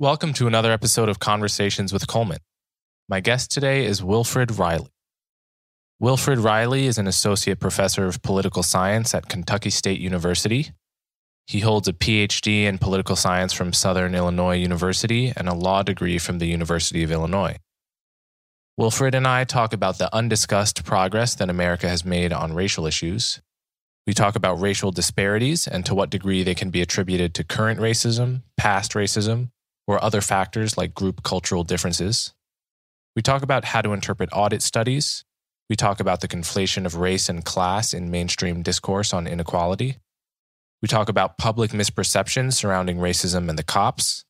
Welcome 0.00 0.32
to 0.34 0.46
another 0.46 0.70
episode 0.70 1.08
of 1.08 1.18
Conversations 1.18 1.92
with 1.92 2.06
Coleman. 2.06 2.38
My 3.08 3.18
guest 3.18 3.50
today 3.50 3.84
is 3.84 4.00
Wilfred 4.00 4.56
Reilly. 4.56 4.92
Wilfred 5.98 6.38
Reilly 6.38 6.86
is 6.86 6.98
an 6.98 7.08
associate 7.08 7.58
professor 7.58 8.06
of 8.06 8.22
political 8.22 8.62
science 8.62 9.12
at 9.12 9.28
Kentucky 9.28 9.70
State 9.70 9.98
University. 9.98 10.70
He 11.48 11.58
holds 11.58 11.88
a 11.88 11.92
PhD 11.92 12.62
in 12.62 12.78
political 12.78 13.16
science 13.16 13.52
from 13.52 13.72
Southern 13.72 14.14
Illinois 14.14 14.54
University 14.54 15.32
and 15.36 15.48
a 15.48 15.52
law 15.52 15.82
degree 15.82 16.18
from 16.18 16.38
the 16.38 16.46
University 16.46 17.02
of 17.02 17.10
Illinois. 17.10 17.56
Wilfred 18.76 19.16
and 19.16 19.26
I 19.26 19.42
talk 19.42 19.72
about 19.72 19.98
the 19.98 20.14
undiscussed 20.14 20.84
progress 20.84 21.34
that 21.34 21.50
America 21.50 21.88
has 21.88 22.04
made 22.04 22.32
on 22.32 22.54
racial 22.54 22.86
issues. 22.86 23.40
We 24.06 24.14
talk 24.14 24.36
about 24.36 24.60
racial 24.60 24.92
disparities 24.92 25.66
and 25.66 25.84
to 25.86 25.94
what 25.96 26.08
degree 26.08 26.44
they 26.44 26.54
can 26.54 26.70
be 26.70 26.82
attributed 26.82 27.34
to 27.34 27.42
current 27.42 27.80
racism, 27.80 28.42
past 28.56 28.92
racism, 28.92 29.50
or 29.88 30.04
other 30.04 30.20
factors 30.20 30.76
like 30.76 30.94
group 30.94 31.22
cultural 31.24 31.64
differences. 31.64 32.34
We 33.16 33.22
talk 33.22 33.42
about 33.42 33.64
how 33.64 33.80
to 33.80 33.94
interpret 33.94 34.28
audit 34.32 34.62
studies. 34.62 35.24
We 35.68 35.76
talk 35.76 35.98
about 35.98 36.20
the 36.20 36.28
conflation 36.28 36.86
of 36.86 36.94
race 36.94 37.28
and 37.28 37.44
class 37.44 37.92
in 37.92 38.10
mainstream 38.10 38.62
discourse 38.62 39.12
on 39.12 39.26
inequality. 39.26 39.96
We 40.82 40.88
talk 40.88 41.08
about 41.08 41.38
public 41.38 41.72
misperceptions 41.72 42.52
surrounding 42.52 42.98
racism 42.98 43.48
and 43.48 43.58
the 43.58 43.64
cops. 43.64 44.24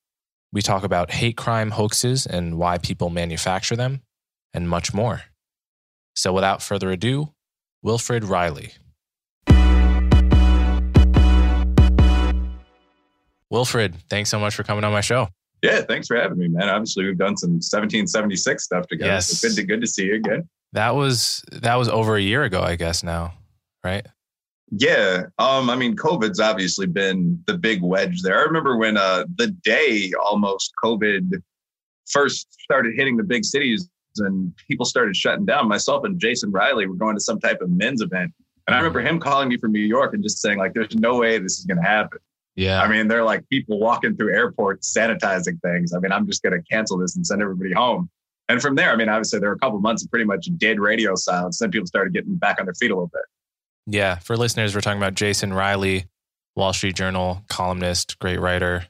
We 0.53 0.63
talk 0.63 0.85
about 0.85 1.11
hate 1.11 1.37
crime 1.37 1.73
hoaxes 1.73 2.25
and 2.25 2.57
why 2.57 2.79
people 2.79 3.11
manufacture 3.11 3.77
them, 3.77 4.01
and 4.55 4.69
much 4.69 4.95
more. 4.95 5.23
So 6.15 6.33
without 6.33 6.63
further 6.63 6.91
ado, 6.91 7.35
Wilfred 7.83 8.25
Reilly. 8.25 8.73
Wilfred, 13.51 13.97
thanks 14.09 14.31
so 14.31 14.39
much 14.39 14.55
for 14.55 14.63
coming 14.63 14.85
on 14.85 14.93
my 14.93 15.01
show. 15.01 15.29
Yeah, 15.63 15.81
thanks 15.83 16.07
for 16.07 16.17
having 16.17 16.39
me, 16.39 16.49
man. 16.49 16.69
Obviously, 16.69 17.05
we've 17.05 17.19
done 17.19 17.37
some 17.37 17.53
1776 17.53 18.63
stuff 18.63 18.87
together. 18.87 19.13
Yes. 19.13 19.27
So 19.27 19.49
good 19.49 19.57
to 19.57 19.63
good 19.65 19.81
to 19.81 19.87
see 19.87 20.05
you 20.05 20.15
again. 20.15 20.49
That 20.73 20.95
was 20.95 21.43
that 21.51 21.77
was 21.77 21.89
over 21.89 22.17
a 22.17 22.21
year 22.21 22.45
ago, 22.45 22.63
I 22.63 22.77
guess 22.77 23.03
now, 23.03 23.35
right? 23.83 24.07
Yeah. 24.71 25.25
Um, 25.39 25.71
I 25.71 25.77
mean, 25.77 25.97
COVID's 25.97 26.41
obviously 26.41 26.87
been 26.87 27.43
the 27.47 27.57
big 27.57 27.83
wedge 27.83 28.23
there. 28.23 28.39
I 28.39 28.43
remember 28.43 28.77
when 28.77 28.97
uh 28.97 29.25
the 29.37 29.49
day 29.49 30.13
almost 30.25 30.73
COVID 30.83 31.43
first 32.07 32.53
started 32.63 32.95
hitting 32.97 33.17
the 33.17 33.25
big 33.25 33.45
cities 33.45 33.89
and 34.17 34.53
people 34.69 34.85
started 34.85 35.17
shutting 35.17 35.47
down. 35.47 35.69
Myself 35.69 36.05
and 36.05 36.21
Jason 36.21 36.51
Riley 36.51 36.87
were 36.87 36.97
going 36.97 37.15
to 37.17 37.21
some 37.21 37.39
type 37.39 37.61
of 37.61 37.71
men's 37.71 38.03
event. 38.03 38.33
And 38.67 38.75
I 38.75 38.79
remember 38.79 39.01
him 39.01 39.19
calling 39.19 39.49
me 39.49 39.57
from 39.57 39.73
New 39.73 39.81
York 39.81 40.13
and 40.13 40.23
just 40.23 40.43
saying, 40.43 40.59
like, 40.59 40.75
there's 40.75 40.95
no 40.95 41.17
way 41.17 41.39
this 41.39 41.59
is 41.59 41.65
gonna 41.65 41.83
happen. 41.83 42.19
Yeah. 42.59 42.83
I 42.83 42.89
mean, 42.89 43.07
they're 43.07 43.23
like 43.23 43.49
people 43.49 43.79
walking 43.79 44.17
through 44.17 44.35
airports 44.35 44.93
sanitizing 44.93 45.61
things. 45.63 45.95
I 45.95 46.01
mean, 46.01 46.11
I'm 46.11 46.27
just 46.27 46.43
going 46.43 46.61
to 46.61 46.63
cancel 46.69 46.99
this 46.99 47.15
and 47.15 47.25
send 47.25 47.41
everybody 47.41 47.73
home. 47.73 48.11
And 48.49 48.61
from 48.61 48.75
there, 48.75 48.91
I 48.91 48.97
mean, 48.97 49.09
obviously, 49.09 49.39
there 49.39 49.51
were 49.51 49.55
a 49.55 49.59
couple 49.61 49.79
months 49.79 50.03
of 50.03 50.11
pretty 50.11 50.25
much 50.25 50.49
dead 50.57 50.81
radio 50.81 51.15
silence. 51.15 51.61
Then 51.61 51.71
people 51.71 51.87
started 51.87 52.13
getting 52.13 52.35
back 52.35 52.59
on 52.59 52.67
their 52.67 52.75
feet 52.75 52.91
a 52.91 52.95
little 52.95 53.13
bit. 53.13 53.23
Yeah. 53.87 54.17
For 54.17 54.37
listeners, 54.37 54.75
we're 54.75 54.81
talking 54.81 54.99
about 54.99 55.15
Jason 55.15 55.53
Riley, 55.53 56.07
Wall 56.57 56.73
Street 56.73 56.97
Journal 56.97 57.45
columnist, 57.49 58.19
great 58.19 58.41
writer. 58.41 58.87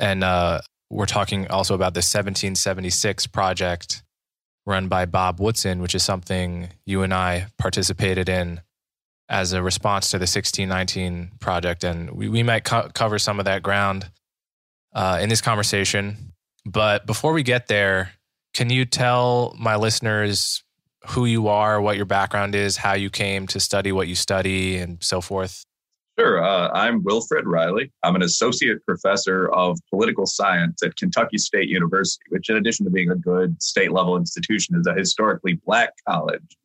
And 0.00 0.24
uh, 0.24 0.62
we're 0.90 1.06
talking 1.06 1.46
also 1.46 1.74
about 1.74 1.94
the 1.94 1.98
1776 1.98 3.28
project 3.28 4.02
run 4.66 4.88
by 4.88 5.06
Bob 5.06 5.38
Woodson, 5.38 5.80
which 5.80 5.94
is 5.94 6.02
something 6.02 6.70
you 6.86 7.02
and 7.02 7.14
I 7.14 7.46
participated 7.56 8.28
in 8.28 8.62
as 9.32 9.54
a 9.54 9.62
response 9.62 10.10
to 10.10 10.18
the 10.18 10.24
1619 10.24 11.32
project. 11.40 11.84
And 11.84 12.10
we, 12.10 12.28
we 12.28 12.42
might 12.42 12.64
co- 12.64 12.90
cover 12.92 13.18
some 13.18 13.38
of 13.38 13.46
that 13.46 13.62
ground 13.62 14.10
uh, 14.94 15.18
in 15.22 15.30
this 15.30 15.40
conversation. 15.40 16.34
But 16.66 17.06
before 17.06 17.32
we 17.32 17.42
get 17.42 17.66
there, 17.66 18.12
can 18.52 18.68
you 18.68 18.84
tell 18.84 19.56
my 19.58 19.76
listeners 19.76 20.62
who 21.08 21.24
you 21.24 21.48
are, 21.48 21.80
what 21.80 21.96
your 21.96 22.04
background 22.04 22.54
is, 22.54 22.76
how 22.76 22.92
you 22.92 23.08
came 23.08 23.46
to 23.48 23.58
study 23.58 23.90
what 23.90 24.06
you 24.06 24.14
study, 24.14 24.76
and 24.76 25.02
so 25.02 25.22
forth? 25.22 25.64
Sure. 26.18 26.44
Uh, 26.44 26.68
I'm 26.68 27.02
Wilfred 27.02 27.46
Reilly. 27.46 27.90
I'm 28.02 28.14
an 28.14 28.22
associate 28.22 28.84
professor 28.84 29.48
of 29.48 29.78
political 29.88 30.26
science 30.26 30.82
at 30.82 30.94
Kentucky 30.96 31.38
State 31.38 31.70
University, 31.70 32.22
which, 32.28 32.50
in 32.50 32.56
addition 32.56 32.84
to 32.84 32.90
being 32.90 33.10
a 33.10 33.16
good 33.16 33.60
state 33.62 33.92
level 33.92 34.18
institution, 34.18 34.76
is 34.76 34.86
a 34.86 34.92
historically 34.92 35.54
black 35.64 35.94
college. 36.06 36.56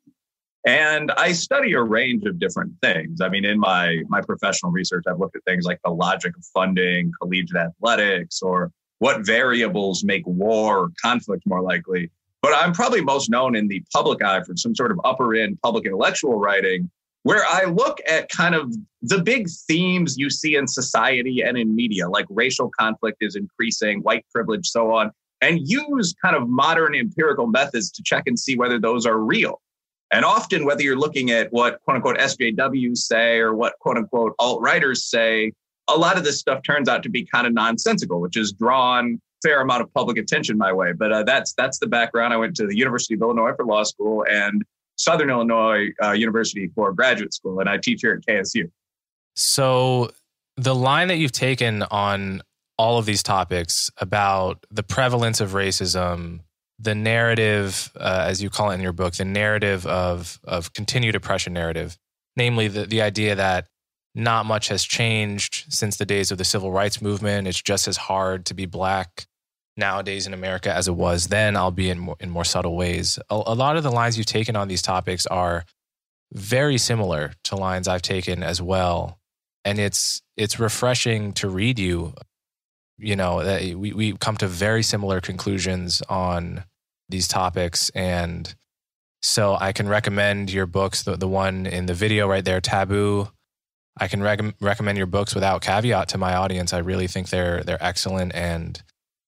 And 0.67 1.11
I 1.11 1.31
study 1.31 1.71
a 1.75 1.81
range 1.81 2.25
of 2.25 2.39
different 2.39 2.73
things. 2.81 3.21
I 3.21 3.29
mean, 3.29 3.45
in 3.45 3.57
my 3.57 4.03
my 4.09 4.19
professional 4.19 4.69
research, 4.69 5.05
I've 5.07 5.17
looked 5.17 5.37
at 5.37 5.45
things 5.45 5.63
like 5.63 5.79
the 5.85 5.91
logic 5.91 6.35
of 6.35 6.43
funding, 6.53 7.13
collegiate 7.21 7.55
athletics, 7.55 8.41
or 8.41 8.73
what 8.99 9.25
variables 9.25 10.03
make 10.03 10.27
war 10.27 10.79
or 10.79 10.89
conflict 11.01 11.43
more 11.45 11.61
likely. 11.61 12.11
But 12.41 12.53
I'm 12.53 12.73
probably 12.73 12.99
most 12.99 13.29
known 13.29 13.55
in 13.55 13.69
the 13.69 13.81
public 13.93 14.21
eye 14.21 14.43
for 14.43 14.57
some 14.57 14.75
sort 14.75 14.91
of 14.91 14.99
upper 15.05 15.35
end 15.35 15.57
public 15.63 15.85
intellectual 15.85 16.37
writing, 16.37 16.91
where 17.23 17.45
I 17.49 17.63
look 17.63 17.99
at 18.05 18.27
kind 18.27 18.53
of 18.53 18.75
the 19.01 19.23
big 19.23 19.47
themes 19.69 20.17
you 20.17 20.29
see 20.29 20.57
in 20.57 20.67
society 20.67 21.43
and 21.43 21.57
in 21.57 21.77
media, 21.77 22.09
like 22.09 22.25
racial 22.29 22.69
conflict 22.77 23.19
is 23.21 23.37
increasing, 23.37 24.01
white 24.01 24.25
privilege, 24.35 24.67
so 24.67 24.93
on, 24.93 25.11
and 25.39 25.61
use 25.63 26.13
kind 26.21 26.35
of 26.35 26.49
modern 26.49 26.93
empirical 26.93 27.47
methods 27.47 27.89
to 27.91 28.03
check 28.03 28.23
and 28.25 28.37
see 28.37 28.57
whether 28.57 28.79
those 28.81 29.05
are 29.05 29.17
real. 29.17 29.61
And 30.11 30.23
often, 30.23 30.65
whether 30.65 30.81
you're 30.81 30.97
looking 30.97 31.31
at 31.31 31.51
what 31.51 31.81
quote 31.83 31.95
unquote 31.97 32.17
SJWs 32.17 32.97
say 32.97 33.39
or 33.39 33.53
what 33.53 33.73
quote 33.79 33.97
unquote 33.97 34.33
alt 34.39 34.61
writers 34.61 35.03
say, 35.03 35.51
a 35.87 35.95
lot 35.95 36.17
of 36.17 36.23
this 36.23 36.39
stuff 36.39 36.61
turns 36.63 36.87
out 36.87 37.03
to 37.03 37.09
be 37.09 37.25
kind 37.25 37.47
of 37.47 37.53
nonsensical, 37.53 38.21
which 38.21 38.35
has 38.35 38.51
drawn 38.51 39.19
fair 39.43 39.61
amount 39.61 39.81
of 39.81 39.93
public 39.93 40.17
attention 40.17 40.57
my 40.57 40.71
way. 40.71 40.93
But 40.93 41.11
uh, 41.11 41.23
that's 41.23 41.53
that's 41.53 41.79
the 41.79 41.87
background. 41.87 42.33
I 42.33 42.37
went 42.37 42.55
to 42.57 42.67
the 42.67 42.75
University 42.75 43.15
of 43.15 43.21
Illinois 43.21 43.53
for 43.55 43.65
law 43.65 43.83
school 43.83 44.25
and 44.29 44.63
Southern 44.95 45.29
Illinois 45.29 45.89
uh, 46.03 46.11
University 46.11 46.71
for 46.73 46.91
graduate 46.93 47.33
school, 47.33 47.59
and 47.59 47.69
I 47.69 47.77
teach 47.77 48.01
here 48.01 48.13
at 48.13 48.25
KSU. 48.25 48.69
So 49.35 50.11
the 50.55 50.73
line 50.73 51.09
that 51.09 51.17
you've 51.17 51.31
taken 51.31 51.83
on 51.83 52.41
all 52.77 52.97
of 52.97 53.05
these 53.05 53.23
topics 53.23 53.89
about 53.97 54.65
the 54.71 54.83
prevalence 54.83 55.41
of 55.41 55.51
racism 55.51 56.41
the 56.79 56.95
narrative, 56.95 57.91
uh, 57.95 58.25
as 58.27 58.41
you 58.41 58.49
call 58.49 58.71
it 58.71 58.75
in 58.75 58.81
your 58.81 58.93
book, 58.93 59.15
the 59.15 59.25
narrative 59.25 59.85
of 59.85 60.39
of 60.43 60.73
continued 60.73 61.15
oppression 61.15 61.53
narrative, 61.53 61.97
namely 62.35 62.67
the 62.67 62.85
the 62.85 63.01
idea 63.01 63.35
that 63.35 63.67
not 64.13 64.45
much 64.45 64.67
has 64.69 64.83
changed 64.83 65.65
since 65.69 65.97
the 65.97 66.05
days 66.05 66.31
of 66.31 66.37
the 66.37 66.45
civil 66.45 66.71
rights 66.71 67.01
movement. 67.01 67.47
It's 67.47 67.61
just 67.61 67.87
as 67.87 67.97
hard 67.97 68.45
to 68.47 68.53
be 68.53 68.65
black 68.65 69.27
nowadays 69.77 70.25
in 70.25 70.33
America 70.33 70.73
as 70.73 70.87
it 70.87 70.95
was 70.95 71.27
then, 71.27 71.55
albeit 71.55 71.91
in 71.91 71.99
more, 71.99 72.15
in 72.19 72.29
more 72.29 72.43
subtle 72.43 72.75
ways. 72.75 73.19
A, 73.29 73.35
a 73.35 73.55
lot 73.55 73.77
of 73.77 73.83
the 73.83 73.91
lines 73.91 74.17
you've 74.17 74.25
taken 74.25 74.55
on 74.55 74.67
these 74.67 74.81
topics 74.81 75.27
are 75.27 75.65
very 76.33 76.77
similar 76.77 77.33
to 77.45 77.55
lines 77.55 77.87
I've 77.87 78.01
taken 78.01 78.43
as 78.43 78.61
well, 78.61 79.19
and 79.63 79.79
it's 79.79 80.21
it's 80.35 80.59
refreshing 80.59 81.33
to 81.33 81.47
read 81.47 81.79
you 81.79 82.13
you 82.97 83.15
know, 83.15 83.37
we, 83.77 83.93
we 83.93 84.13
come 84.13 84.37
to 84.37 84.47
very 84.47 84.83
similar 84.83 85.21
conclusions 85.21 86.01
on 86.09 86.63
these 87.09 87.27
topics. 87.27 87.89
And 87.91 88.53
so 89.21 89.55
I 89.59 89.71
can 89.71 89.87
recommend 89.87 90.51
your 90.51 90.65
books, 90.65 91.03
the, 91.03 91.15
the 91.15 91.27
one 91.27 91.65
in 91.65 91.85
the 91.85 91.93
video 91.93 92.27
right 92.27 92.43
there, 92.43 92.61
Taboo. 92.61 93.29
I 93.99 94.07
can 94.07 94.21
rec- 94.21 94.55
recommend 94.61 94.97
your 94.97 95.07
books 95.07 95.33
without 95.33 95.61
caveat 95.61 96.09
to 96.09 96.17
my 96.17 96.35
audience. 96.35 96.73
I 96.73 96.79
really 96.79 97.07
think 97.07 97.29
they're 97.29 97.63
they're 97.63 97.83
excellent 97.83 98.35
and 98.35 98.81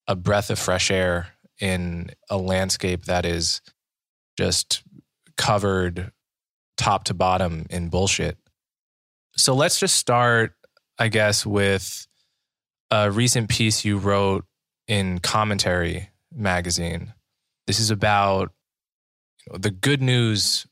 a 0.08 0.16
breath 0.16 0.50
of 0.50 0.60
fresh 0.60 0.92
air 0.92 1.30
in 1.60 2.12
a 2.30 2.38
landscape 2.38 3.06
that 3.06 3.26
is 3.26 3.62
just 4.38 4.84
covered 5.38 6.12
top 6.78 7.06
to 7.06 7.14
bottom 7.14 7.66
in 7.70 7.90
bullshit. 7.90 8.38
So 9.36 9.54
let's 9.56 9.80
just 9.80 9.98
start, 9.98 10.54
I 10.98 11.08
guess, 11.08 11.46
with 11.46 12.08
a 12.92 13.12
recent 13.12 13.50
piece 13.50 13.86
you 13.86 13.98
wrote 13.98 14.46
in 14.88 15.20
Commentary 15.20 16.10
magazine. 16.34 17.14
This 17.68 17.80
is 17.80 17.92
about 17.92 18.52
the 19.54 19.72
good 19.72 20.02
news 20.02 20.66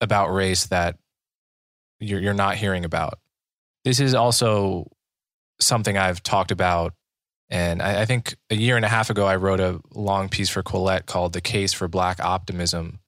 about 0.00 0.32
race 0.32 0.66
that 0.66 0.96
you're, 2.00 2.20
you're 2.20 2.34
not 2.34 2.56
hearing 2.56 2.84
about. 2.84 3.18
This 3.84 4.00
is 4.00 4.14
also 4.14 4.90
something 5.60 5.96
I've 5.96 6.22
talked 6.22 6.50
about. 6.50 6.94
And 7.50 7.82
I, 7.82 8.02
I 8.02 8.04
think 8.06 8.34
a 8.50 8.54
year 8.54 8.76
and 8.76 8.84
a 8.84 8.88
half 8.88 9.10
ago, 9.10 9.26
I 9.26 9.36
wrote 9.36 9.60
a 9.60 9.80
long 9.94 10.28
piece 10.28 10.48
for 10.48 10.62
Quillette 10.62 11.06
called 11.06 11.32
The 11.32 11.40
Case 11.40 11.72
for 11.72 11.86
Black 11.86 12.18
Optimism, 12.20 12.98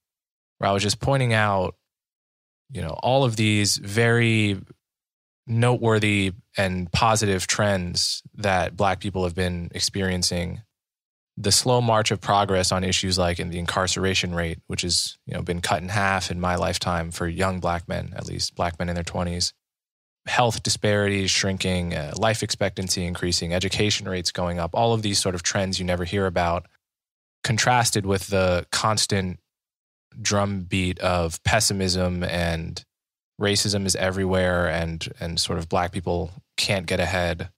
where 0.58 0.68
I 0.68 0.72
was 0.72 0.82
just 0.82 1.00
pointing 1.00 1.32
out, 1.32 1.74
you 2.70 2.82
know, 2.82 2.96
all 3.02 3.24
of 3.24 3.36
these 3.36 3.78
very 3.78 4.60
noteworthy 5.46 6.32
and 6.56 6.90
positive 6.92 7.46
trends 7.46 8.22
that 8.34 8.76
Black 8.76 9.00
people 9.00 9.24
have 9.24 9.34
been 9.34 9.70
experiencing. 9.74 10.62
The 11.36 11.52
slow 11.52 11.80
march 11.80 12.10
of 12.10 12.20
progress 12.20 12.70
on 12.70 12.84
issues 12.84 13.18
like 13.18 13.40
in 13.40 13.50
the 13.50 13.58
incarceration 13.58 14.34
rate, 14.34 14.60
which 14.68 14.82
has 14.82 15.18
you 15.26 15.34
know 15.34 15.42
been 15.42 15.60
cut 15.60 15.82
in 15.82 15.88
half 15.88 16.30
in 16.30 16.40
my 16.40 16.54
lifetime 16.56 17.10
for 17.10 17.26
young 17.26 17.60
Black 17.60 17.88
men, 17.88 18.12
at 18.16 18.26
least 18.26 18.54
Black 18.54 18.78
men 18.78 18.88
in 18.88 18.94
their 18.94 19.04
twenties. 19.04 19.52
Health 20.26 20.62
disparities 20.62 21.30
shrinking, 21.30 21.94
uh, 21.94 22.14
life 22.16 22.42
expectancy 22.42 23.04
increasing, 23.04 23.52
education 23.52 24.08
rates 24.08 24.32
going 24.32 24.58
up. 24.58 24.70
All 24.72 24.94
of 24.94 25.02
these 25.02 25.18
sort 25.18 25.34
of 25.34 25.42
trends 25.42 25.78
you 25.78 25.84
never 25.84 26.04
hear 26.04 26.26
about, 26.26 26.66
contrasted 27.42 28.06
with 28.06 28.28
the 28.28 28.66
constant 28.70 29.40
drumbeat 30.22 30.98
of 31.00 31.42
pessimism 31.44 32.22
and 32.22 32.84
racism 33.40 33.86
is 33.86 33.96
everywhere 33.96 34.68
and 34.68 35.08
and 35.20 35.40
sort 35.40 35.58
of 35.58 35.68
black 35.68 35.92
people 35.92 36.30
can't 36.56 36.86
get 36.86 37.00
ahead. 37.00 37.50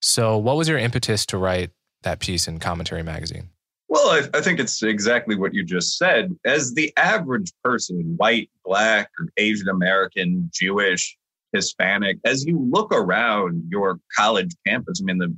So 0.00 0.38
what 0.38 0.56
was 0.56 0.68
your 0.68 0.78
impetus 0.78 1.26
to 1.26 1.38
write 1.38 1.70
that 2.02 2.20
piece 2.20 2.46
in 2.46 2.60
Commentary 2.60 3.02
Magazine? 3.02 3.50
Well, 3.88 4.10
I, 4.10 4.38
I, 4.38 4.42
think 4.42 4.60
it's 4.60 4.82
exactly 4.82 5.34
what 5.34 5.54
you 5.54 5.64
just 5.64 5.96
said. 5.96 6.36
As 6.44 6.74
the 6.74 6.92
average 6.98 7.50
person, 7.64 8.14
white, 8.18 8.50
black, 8.64 9.10
Asian 9.38 9.68
American, 9.68 10.50
Jewish, 10.52 11.16
Hispanic, 11.52 12.18
as 12.24 12.44
you 12.44 12.68
look 12.70 12.92
around 12.92 13.64
your 13.70 13.98
college 14.14 14.54
campus, 14.66 15.00
I 15.02 15.04
mean, 15.04 15.18
the 15.18 15.34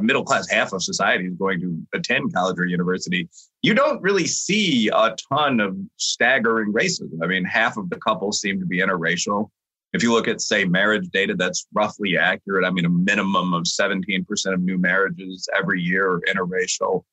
middle 0.00 0.24
class 0.24 0.48
half 0.50 0.72
of 0.72 0.82
society 0.82 1.26
is 1.26 1.34
going 1.34 1.60
to 1.60 1.78
attend 1.94 2.32
college 2.32 2.58
or 2.58 2.66
university, 2.66 3.28
you 3.62 3.74
don't 3.74 4.00
really 4.02 4.26
see 4.26 4.88
a 4.88 5.14
ton 5.32 5.60
of 5.60 5.76
staggering 5.96 6.72
racism. 6.72 7.22
I 7.22 7.26
mean, 7.26 7.44
half 7.44 7.76
of 7.76 7.90
the 7.90 7.96
couples 7.96 8.40
seem 8.40 8.60
to 8.60 8.66
be 8.66 8.78
interracial. 8.78 9.50
If 9.92 10.02
you 10.02 10.12
look 10.12 10.26
at, 10.26 10.40
say, 10.40 10.64
marriage 10.64 11.08
data, 11.12 11.34
that's 11.34 11.66
roughly 11.72 12.16
accurate. 12.16 12.64
I 12.64 12.70
mean, 12.70 12.84
a 12.84 12.90
minimum 12.90 13.54
of 13.54 13.62
17% 13.64 14.26
of 14.52 14.60
new 14.60 14.76
marriages 14.76 15.48
every 15.56 15.80
year 15.80 16.14
are 16.14 16.20
interracial. 16.22 17.04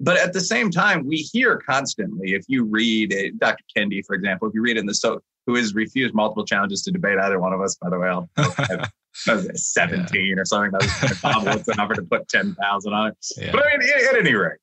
But 0.00 0.16
at 0.16 0.32
the 0.32 0.40
same 0.40 0.70
time, 0.70 1.04
we 1.04 1.16
hear 1.16 1.56
constantly, 1.56 2.34
if 2.34 2.44
you 2.46 2.64
read 2.64 3.12
uh, 3.12 3.36
Dr. 3.38 3.64
Kendi, 3.76 4.04
for 4.06 4.14
example, 4.14 4.46
if 4.46 4.54
you 4.54 4.62
read 4.62 4.78
in 4.78 4.86
the 4.86 4.94
so 4.94 5.20
who 5.46 5.56
has 5.56 5.74
refused 5.74 6.14
multiple 6.14 6.44
challenges 6.44 6.82
to 6.82 6.92
debate 6.92 7.18
either 7.18 7.40
one 7.40 7.52
of 7.52 7.60
us, 7.60 7.74
by 7.74 7.90
the 7.90 7.98
way, 7.98 8.08
I'll, 8.08 8.28
17 9.14 10.26
yeah. 10.26 10.34
or 10.36 10.44
something. 10.44 10.72
That 10.72 10.82
was 10.82 11.20
Bob 11.22 11.44
Woodson 11.44 11.80
offered 11.80 11.96
to 11.96 12.02
put 12.02 12.28
10,000 12.28 12.92
on 12.92 13.08
it. 13.08 13.16
Yeah. 13.36 13.52
But 13.52 13.64
I 13.66 13.76
mean, 13.76 13.88
at, 13.88 14.14
at, 14.14 14.20
any 14.20 14.34
rate, 14.34 14.58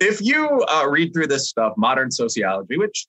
if 0.00 0.20
you 0.20 0.62
uh, 0.62 0.86
read 0.88 1.12
through 1.12 1.28
this 1.28 1.48
stuff, 1.48 1.74
modern 1.76 2.10
sociology, 2.10 2.76
which 2.76 3.06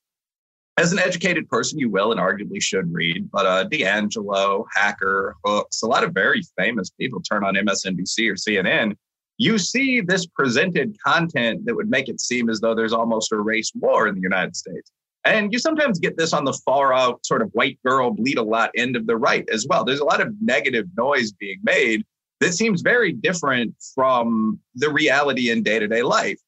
as 0.77 0.91
an 0.91 0.99
educated 0.99 1.49
person, 1.49 1.79
you 1.79 1.89
will 1.89 2.11
and 2.11 2.19
arguably 2.19 2.61
should 2.61 2.91
read, 2.93 3.29
but 3.31 3.45
uh, 3.45 3.67
DiAngelo, 3.67 4.65
Hacker, 4.73 5.35
Hooks, 5.43 5.81
a 5.81 5.87
lot 5.87 6.03
of 6.03 6.13
very 6.13 6.41
famous 6.57 6.89
people 6.89 7.21
turn 7.21 7.43
on 7.43 7.55
MSNBC 7.55 8.29
or 8.29 8.35
CNN. 8.35 8.95
You 9.37 9.57
see 9.57 10.01
this 10.01 10.25
presented 10.25 10.95
content 11.05 11.65
that 11.65 11.75
would 11.75 11.89
make 11.89 12.07
it 12.07 12.21
seem 12.21 12.49
as 12.49 12.59
though 12.61 12.75
there's 12.75 12.93
almost 12.93 13.31
a 13.31 13.37
race 13.37 13.71
war 13.75 14.07
in 14.07 14.15
the 14.15 14.21
United 14.21 14.55
States. 14.55 14.91
And 15.23 15.53
you 15.53 15.59
sometimes 15.59 15.99
get 15.99 16.17
this 16.17 16.33
on 16.33 16.45
the 16.45 16.59
far 16.65 16.93
out 16.93 17.25
sort 17.25 17.41
of 17.41 17.49
white 17.53 17.77
girl 17.85 18.11
bleed 18.11 18.37
a 18.37 18.43
lot 18.43 18.71
end 18.75 18.95
of 18.95 19.05
the 19.05 19.17
right 19.17 19.47
as 19.53 19.67
well. 19.69 19.83
There's 19.83 19.99
a 19.99 20.05
lot 20.05 20.21
of 20.21 20.33
negative 20.41 20.87
noise 20.97 21.31
being 21.31 21.59
made 21.63 22.03
that 22.39 22.53
seems 22.53 22.81
very 22.81 23.13
different 23.13 23.75
from 23.93 24.59
the 24.73 24.89
reality 24.89 25.51
in 25.51 25.61
day 25.61 25.77
to 25.79 25.87
day 25.87 26.01
life. 26.01 26.39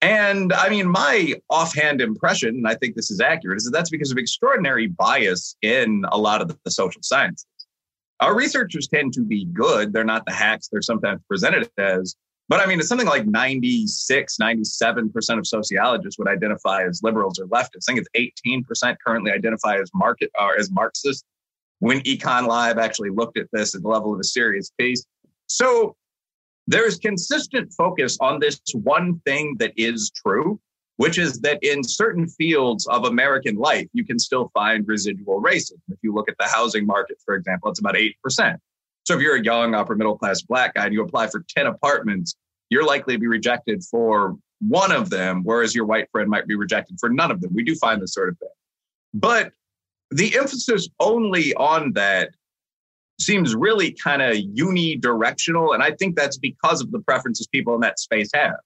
And 0.00 0.52
I 0.52 0.68
mean, 0.68 0.88
my 0.88 1.34
offhand 1.50 2.00
impression, 2.00 2.50
and 2.50 2.68
I 2.68 2.74
think 2.74 2.96
this 2.96 3.10
is 3.10 3.20
accurate, 3.20 3.58
is 3.58 3.64
that 3.64 3.72
that's 3.72 3.90
because 3.90 4.10
of 4.10 4.18
extraordinary 4.18 4.86
bias 4.86 5.56
in 5.62 6.04
a 6.10 6.18
lot 6.18 6.40
of 6.40 6.56
the 6.64 6.70
social 6.70 7.02
sciences. 7.02 7.46
Our 8.20 8.34
researchers 8.34 8.88
tend 8.88 9.12
to 9.14 9.22
be 9.22 9.44
good. 9.46 9.92
They're 9.92 10.04
not 10.04 10.24
the 10.26 10.32
hacks 10.32 10.68
they're 10.68 10.82
sometimes 10.82 11.20
presented 11.28 11.70
as, 11.78 12.16
but 12.48 12.60
I 12.60 12.66
mean, 12.66 12.78
it's 12.78 12.88
something 12.88 13.08
like 13.08 13.26
96, 13.26 14.36
97% 14.40 15.38
of 15.38 15.46
sociologists 15.46 16.18
would 16.18 16.28
identify 16.28 16.84
as 16.84 17.02
liberals 17.02 17.38
or 17.40 17.46
leftists. 17.46 17.88
I 17.88 17.94
think 17.94 18.06
it's 18.14 18.34
18% 18.84 18.96
currently 19.04 19.32
identify 19.32 19.76
as 19.78 19.90
market 19.94 20.30
or 20.38 20.54
uh, 20.54 20.58
as 20.58 20.70
Marxist. 20.70 21.24
When 21.80 22.00
Econ 22.00 22.46
Live 22.46 22.78
actually 22.78 23.10
looked 23.10 23.36
at 23.36 23.48
this 23.52 23.74
at 23.74 23.82
the 23.82 23.88
level 23.88 24.14
of 24.14 24.20
a 24.20 24.24
serious 24.24 24.70
piece. 24.78 25.04
So 25.46 25.96
there's 26.66 26.98
consistent 26.98 27.72
focus 27.72 28.16
on 28.20 28.38
this 28.40 28.60
one 28.72 29.20
thing 29.26 29.56
that 29.58 29.72
is 29.76 30.10
true, 30.10 30.60
which 30.96 31.18
is 31.18 31.40
that 31.40 31.58
in 31.62 31.82
certain 31.82 32.28
fields 32.28 32.86
of 32.86 33.04
American 33.04 33.56
life, 33.56 33.88
you 33.92 34.04
can 34.04 34.18
still 34.18 34.50
find 34.54 34.86
residual 34.86 35.42
racism. 35.42 35.80
If 35.88 35.98
you 36.02 36.14
look 36.14 36.28
at 36.28 36.36
the 36.38 36.46
housing 36.46 36.86
market, 36.86 37.18
for 37.24 37.34
example, 37.34 37.70
it's 37.70 37.80
about 37.80 37.94
8%. 37.94 38.58
So 39.06 39.14
if 39.14 39.20
you're 39.20 39.36
a 39.36 39.42
young 39.42 39.74
upper 39.74 39.94
middle 39.94 40.18
class 40.18 40.42
black 40.42 40.74
guy 40.74 40.86
and 40.86 40.92
you 40.92 41.02
apply 41.02 41.28
for 41.28 41.44
10 41.56 41.66
apartments, 41.66 42.34
you're 42.70 42.84
likely 42.84 43.14
to 43.14 43.20
be 43.20 43.28
rejected 43.28 43.84
for 43.84 44.36
one 44.60 44.90
of 44.90 45.10
them, 45.10 45.42
whereas 45.44 45.74
your 45.74 45.84
white 45.84 46.08
friend 46.10 46.28
might 46.28 46.48
be 46.48 46.56
rejected 46.56 46.98
for 46.98 47.08
none 47.08 47.30
of 47.30 47.40
them. 47.40 47.52
We 47.54 47.62
do 47.62 47.76
find 47.76 48.02
this 48.02 48.12
sort 48.12 48.30
of 48.30 48.38
thing. 48.38 48.48
But 49.14 49.52
the 50.10 50.36
emphasis 50.36 50.88
only 50.98 51.54
on 51.54 51.92
that 51.92 52.30
seems 53.20 53.54
really 53.54 53.92
kind 53.92 54.22
of 54.22 54.34
unidirectional. 54.34 55.72
And 55.72 55.82
I 55.82 55.92
think 55.92 56.16
that's 56.16 56.36
because 56.36 56.80
of 56.80 56.90
the 56.90 56.98
preferences 57.00 57.46
people 57.46 57.74
in 57.76 57.80
that 57.82 58.00
space 58.00 58.30
have. 58.34 58.56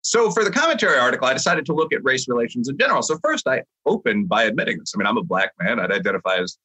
So 0.00 0.30
for 0.30 0.42
the 0.42 0.50
commentary 0.50 0.98
article, 0.98 1.28
I 1.28 1.34
decided 1.34 1.66
to 1.66 1.74
look 1.74 1.92
at 1.92 2.02
race 2.02 2.26
relations 2.28 2.68
in 2.68 2.78
general. 2.78 3.02
So 3.02 3.18
first, 3.22 3.46
I 3.46 3.62
opened 3.86 4.28
by 4.28 4.44
admitting 4.44 4.78
this. 4.78 4.92
I 4.94 4.98
mean, 4.98 5.06
I'm 5.06 5.18
a 5.18 5.22
black 5.22 5.52
man. 5.60 5.78
I'd 5.78 5.92
identify 5.92 6.38
as 6.38 6.56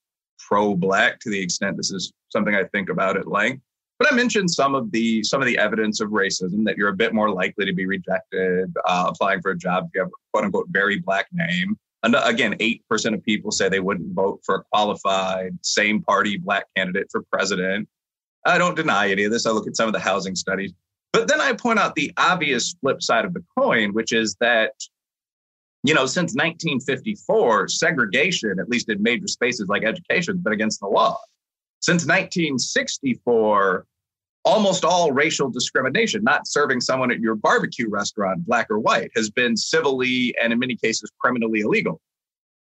pro-black 0.48 1.20
to 1.22 1.30
the 1.30 1.40
extent 1.40 1.78
this 1.78 1.92
is 1.92 2.14
something 2.30 2.56
I 2.56 2.64
think 2.66 2.90
about 2.90 3.18
at 3.18 3.28
length. 3.28 3.62
But 4.00 4.12
I 4.12 4.16
mentioned 4.16 4.52
some 4.52 4.76
of 4.76 4.92
the 4.92 5.24
some 5.24 5.42
of 5.42 5.48
the 5.48 5.58
evidence 5.58 6.02
of 6.02 6.10
racism 6.10 6.64
that 6.66 6.78
you're 6.78 6.90
a 6.90 6.96
bit 6.96 7.14
more 7.14 7.32
likely 7.32 7.66
to 7.66 7.74
be 7.74 7.88
rejected 7.88 8.72
uh, 8.86 9.06
applying 9.08 9.42
for 9.42 9.52
a 9.52 9.58
job 9.58 9.86
if 9.86 9.92
you 9.96 10.02
have 10.02 10.10
a 10.10 10.32
quote 10.32 10.46
unquote 10.46 10.68
very 10.70 11.00
black 11.00 11.28
name. 11.32 11.76
And 12.04 12.16
uh, 12.16 12.22
again, 12.26 12.56
eight 12.60 12.84
percent 12.88 13.16
of 13.16 13.24
people 13.24 13.52
say 13.52 13.70
they 13.70 13.80
wouldn't 13.80 14.14
vote 14.14 14.42
for 14.46 14.56
a 14.56 14.64
qualified 14.72 15.58
same 15.64 16.04
party 16.04 16.38
black 16.38 16.66
candidate 16.76 17.08
for 17.12 17.24
president. 17.32 17.88
I 18.46 18.58
don't 18.60 18.76
deny 18.76 19.10
any 19.10 19.24
of 19.24 19.32
this. 19.32 19.46
I 19.48 19.52
look 19.52 19.68
at 19.68 19.76
some 19.76 19.88
of 19.88 19.94
the 19.94 20.00
housing 20.00 20.36
studies. 20.36 20.74
But 21.12 21.28
then 21.28 21.42
I 21.42 21.54
point 21.54 21.80
out 21.80 21.96
the 21.96 22.14
obvious 22.18 22.76
flip 22.80 23.02
side 23.02 23.26
of 23.26 23.34
the 23.34 23.44
coin, 23.58 23.94
which 23.94 24.14
is 24.14 24.36
that 24.40 24.74
you 25.88 25.94
know, 25.94 26.06
since 26.06 26.34
1954, 26.34 27.70
segregation, 27.70 28.60
at 28.60 28.68
least 28.68 28.90
in 28.90 29.02
major 29.02 29.28
spaces 29.28 29.70
like 29.70 29.86
education, 29.86 30.36
has 30.36 30.44
been 30.44 30.52
against 30.52 30.82
the 30.82 30.88
law. 30.88 31.18
Since 31.80 32.06
1964, 32.06 33.86
almost 34.44 34.84
all 34.84 35.14
racial 35.14 35.50
discrimination, 35.50 36.26
not 36.26 36.46
serving 36.46 36.82
someone 36.82 37.10
at 37.10 37.22
your 37.22 37.36
barbecue 37.36 37.90
restaurant, 37.90 38.46
black 38.46 38.68
or 38.70 38.80
white, 38.80 39.12
has 39.16 39.30
been 39.30 39.56
civilly 39.56 40.36
and 40.44 40.52
in 40.52 40.60
many 40.60 40.76
cases 40.76 41.10
criminally 41.22 41.62
illegal. 41.62 42.02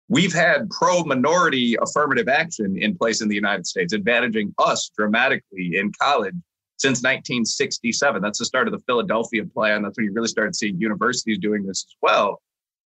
We've 0.08 0.34
had 0.34 0.70
pro 0.70 1.04
minority 1.04 1.76
affirmative 1.82 2.30
action 2.30 2.82
in 2.82 2.98
place 2.98 3.22
in 3.22 3.28
the 3.28 3.36
United 3.36 3.68
States, 3.68 3.94
advantaging 3.94 4.54
us 4.60 4.92
dramatically 4.98 5.76
in 5.76 5.92
college 6.02 6.36
since 6.78 7.00
1967. 7.00 8.22
That's 8.22 8.40
the 8.40 8.46
start 8.46 8.70
of 8.70 8.72
the 8.72 8.84
Philadelphia 8.88 9.44
plan. 9.44 9.84
That's 9.84 9.98
when 9.98 10.06
you 10.06 10.14
really 10.14 10.30
started 10.30 10.56
seeing 10.56 10.80
universities 10.80 11.38
doing 11.38 11.66
this 11.66 11.86
as 11.86 11.96
well. 12.02 12.42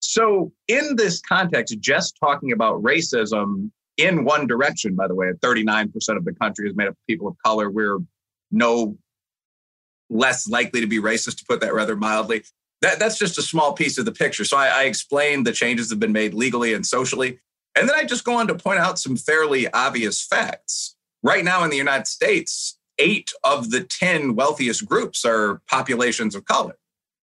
So, 0.08 0.52
in 0.68 0.96
this 0.96 1.20
context, 1.22 1.80
just 1.80 2.16
talking 2.20 2.52
about 2.52 2.82
racism 2.84 3.72
in 3.98 4.24
one 4.24 4.46
direction, 4.46 4.96
by 4.96 5.08
the 5.08 5.16
way, 5.16 5.32
39% 5.42 5.90
of 6.16 6.26
the 6.26 6.34
country 6.34 6.70
is 6.70 6.76
made 6.76 6.88
up 6.88 6.94
of 6.94 6.98
people 7.10 7.28
of 7.28 7.36
color. 7.44 7.72
We're 7.72 8.00
no 8.52 8.98
less 10.10 10.48
likely 10.48 10.82
to 10.82 10.88
be 10.88 11.00
racist, 11.00 11.40
to 11.40 11.46
put 11.50 11.60
that 11.62 11.74
rather 11.74 11.96
mildly. 11.96 12.44
That, 12.82 13.00
that's 13.00 13.18
just 13.18 13.40
a 13.40 13.42
small 13.42 13.74
piece 13.74 13.98
of 13.98 14.06
the 14.06 14.12
picture. 14.12 14.46
So, 14.46 14.58
I, 14.58 14.68
I 14.68 14.84
explained 14.84 15.48
the 15.48 15.54
changes 15.54 15.90
that 15.90 15.96
have 15.96 16.00
been 16.00 16.12
made 16.12 16.36
legally 16.36 16.74
and 16.74 16.86
socially. 16.86 17.40
And 17.76 17.90
then 17.90 17.96
I 17.96 18.06
just 18.06 18.24
go 18.24 18.36
on 18.36 18.48
to 18.48 18.56
point 18.56 18.80
out 18.80 19.00
some 19.00 19.18
fairly 19.18 19.68
obvious 19.74 20.24
facts. 20.24 20.96
Right 21.24 21.44
now 21.44 21.64
in 21.64 21.72
the 21.72 21.78
United 21.78 22.08
States, 22.08 22.78
eight 23.00 23.32
of 23.44 23.72
the 23.72 23.84
10 23.84 24.36
wealthiest 24.36 24.86
groups 24.86 25.26
are 25.26 25.62
populations 25.68 26.36
of 26.36 26.46
color. 26.46 26.78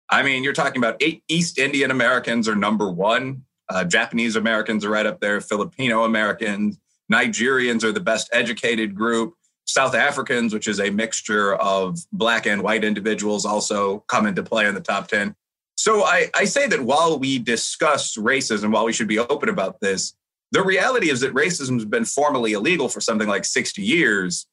I 0.10 0.24
mean, 0.24 0.44
you're 0.44 0.54
talking 0.54 0.78
about 0.78 0.98
eight 1.02 1.24
East 1.28 1.58
Indian 1.58 1.92
Americans 1.92 2.48
are 2.48 2.56
number 2.56 2.90
one. 2.90 3.44
Uh, 3.70 3.84
Japanese 3.84 4.36
Americans 4.36 4.86
are 4.86 4.90
right 4.90 5.06
up 5.06 5.20
there. 5.20 5.42
Filipino 5.42 6.04
Americans, 6.04 6.78
Nigerians 7.12 7.84
are 7.84 7.92
the 7.92 8.00
best 8.00 8.30
educated 8.32 8.96
group. 8.96 9.34
South 9.66 9.96
Africans, 9.96 10.54
which 10.54 10.68
is 10.68 10.80
a 10.80 10.92
mixture 10.92 11.56
of 11.56 11.98
black 12.12 12.46
and 12.46 12.62
white 12.62 12.84
individuals, 12.84 13.46
also 13.46 14.00
come 14.08 14.28
into 14.28 14.44
play 14.44 14.68
in 14.68 14.76
the 14.76 14.82
top 14.82 15.08
10. 15.08 15.36
So 15.76 16.04
I, 16.04 16.30
I 16.36 16.46
say 16.46 16.68
that 16.68 16.82
while 16.82 17.18
we 17.18 17.40
discuss 17.40 18.16
racism, 18.16 18.72
while 18.72 18.86
we 18.86 18.94
should 18.94 19.08
be 19.08 19.20
open 19.20 19.50
about 19.50 19.80
this, 19.80 20.16
the 20.52 20.64
reality 20.64 21.10
is 21.10 21.22
that 21.22 21.34
racism 21.34 21.74
has 21.74 21.86
been 21.86 22.06
formally 22.06 22.54
illegal 22.54 22.90
for 22.90 23.02
something 23.02 23.28
like 23.28 23.44
60 23.44 23.82
years. 23.82 24.46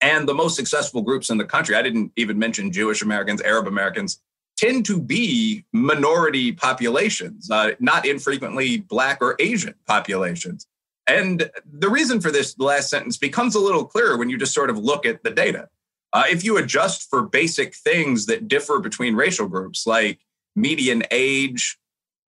And 0.00 0.26
the 0.28 0.34
most 0.34 0.56
successful 0.56 1.02
groups 1.02 1.30
in 1.30 1.38
the 1.38 1.44
country, 1.44 1.76
I 1.76 1.82
didn't 1.82 2.12
even 2.16 2.38
mention 2.38 2.72
Jewish 2.72 3.02
Americans, 3.02 3.40
Arab 3.42 3.68
Americans, 3.68 4.20
tend 4.62 4.86
to 4.86 5.00
be 5.00 5.64
minority 5.72 6.52
populations, 6.52 7.50
uh, 7.50 7.72
not 7.80 8.06
infrequently 8.06 8.78
Black 8.78 9.18
or 9.20 9.34
Asian 9.40 9.74
populations. 9.88 10.68
And 11.08 11.50
the 11.72 11.88
reason 11.88 12.20
for 12.20 12.30
this 12.30 12.56
last 12.60 12.88
sentence 12.88 13.16
becomes 13.16 13.56
a 13.56 13.60
little 13.60 13.84
clearer 13.84 14.16
when 14.16 14.30
you 14.30 14.38
just 14.38 14.54
sort 14.54 14.70
of 14.70 14.78
look 14.78 15.04
at 15.04 15.24
the 15.24 15.30
data. 15.30 15.68
Uh, 16.12 16.24
if 16.30 16.44
you 16.44 16.58
adjust 16.58 17.10
for 17.10 17.22
basic 17.22 17.74
things 17.74 18.26
that 18.26 18.46
differ 18.46 18.78
between 18.78 19.16
racial 19.16 19.48
groups, 19.48 19.84
like 19.84 20.20
median 20.54 21.02
age, 21.10 21.76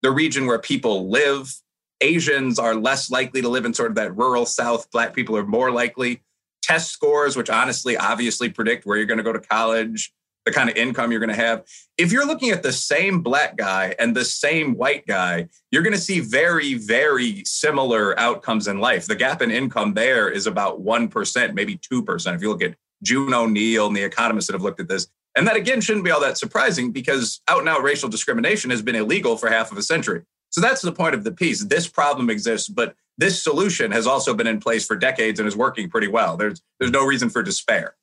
the 0.02 0.10
region 0.10 0.44
where 0.44 0.58
people 0.58 1.08
live, 1.08 1.54
Asians 2.02 2.58
are 2.58 2.74
less 2.74 3.10
likely 3.10 3.40
to 3.40 3.48
live 3.48 3.64
in 3.64 3.72
sort 3.72 3.90
of 3.90 3.96
that 3.96 4.14
rural 4.14 4.44
South, 4.44 4.90
Black 4.90 5.14
people 5.14 5.34
are 5.34 5.46
more 5.46 5.70
likely. 5.70 6.22
Test 6.62 6.90
scores, 6.90 7.36
which 7.36 7.48
honestly 7.48 7.96
obviously 7.96 8.50
predict 8.50 8.84
where 8.84 8.98
you're 8.98 9.06
going 9.06 9.18
to 9.18 9.24
go 9.24 9.32
to 9.32 9.40
college, 9.40 10.12
the 10.48 10.54
kind 10.54 10.70
of 10.70 10.76
income 10.76 11.10
you're 11.10 11.20
going 11.20 11.28
to 11.28 11.36
have. 11.36 11.64
If 11.98 12.10
you're 12.10 12.26
looking 12.26 12.50
at 12.50 12.62
the 12.62 12.72
same 12.72 13.20
black 13.20 13.56
guy 13.56 13.94
and 13.98 14.16
the 14.16 14.24
same 14.24 14.76
white 14.76 15.06
guy, 15.06 15.48
you're 15.70 15.82
going 15.82 15.94
to 15.94 16.00
see 16.00 16.20
very, 16.20 16.74
very 16.74 17.44
similar 17.44 18.18
outcomes 18.18 18.66
in 18.66 18.80
life. 18.80 19.06
The 19.06 19.14
gap 19.14 19.42
in 19.42 19.50
income 19.50 19.92
there 19.92 20.30
is 20.30 20.46
about 20.46 20.82
1%, 20.82 21.54
maybe 21.54 21.76
2%. 21.76 22.34
If 22.34 22.40
you 22.40 22.48
look 22.48 22.62
at 22.62 22.76
June 23.02 23.34
O'Neill 23.34 23.88
and 23.88 23.96
the 23.96 24.02
economists 24.02 24.46
that 24.46 24.54
have 24.54 24.62
looked 24.62 24.80
at 24.80 24.88
this. 24.88 25.06
And 25.36 25.46
that 25.46 25.56
again 25.56 25.80
shouldn't 25.80 26.04
be 26.04 26.10
all 26.10 26.20
that 26.20 26.38
surprising 26.38 26.90
because 26.90 27.40
out 27.46 27.60
and 27.60 27.68
out 27.68 27.82
racial 27.82 28.08
discrimination 28.08 28.70
has 28.70 28.82
been 28.82 28.96
illegal 28.96 29.36
for 29.36 29.50
half 29.50 29.70
of 29.70 29.78
a 29.78 29.82
century. 29.82 30.22
So 30.50 30.62
that's 30.62 30.80
the 30.80 30.92
point 30.92 31.14
of 31.14 31.24
the 31.24 31.30
piece. 31.30 31.62
This 31.62 31.86
problem 31.86 32.30
exists, 32.30 32.68
but 32.68 32.94
this 33.18 33.42
solution 33.42 33.90
has 33.92 34.06
also 34.06 34.32
been 34.32 34.46
in 34.46 34.60
place 34.60 34.86
for 34.86 34.96
decades 34.96 35.38
and 35.38 35.46
is 35.46 35.56
working 35.56 35.90
pretty 35.90 36.08
well. 36.08 36.36
There's 36.36 36.62
there's 36.80 36.90
no 36.90 37.04
reason 37.04 37.28
for 37.28 37.42
despair. 37.42 37.96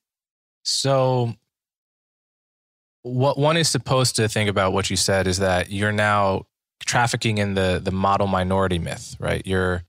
So 0.64 1.34
what 3.06 3.38
one 3.38 3.56
is 3.56 3.70
supposed 3.70 4.16
to 4.16 4.28
think 4.28 4.50
about 4.50 4.74
what 4.74 4.90
you 4.90 4.96
said 4.96 5.28
is 5.28 5.38
that 5.38 5.72
you're 5.72 5.92
now 5.92 6.48
trafficking 6.84 7.38
in 7.38 7.54
the 7.54 7.80
the 7.84 7.92
model 7.92 8.26
minority 8.26 8.80
myth, 8.80 9.16
right? 9.20 9.46
You're 9.46 9.84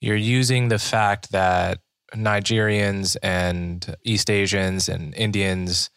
you're 0.00 0.16
using 0.16 0.66
the 0.66 0.80
fact 0.80 1.30
that 1.30 1.78
Nigerians 2.12 3.16
and 3.22 3.94
East 4.04 4.28
Asians 4.28 4.88
and 4.88 5.14
Indians, 5.14 5.90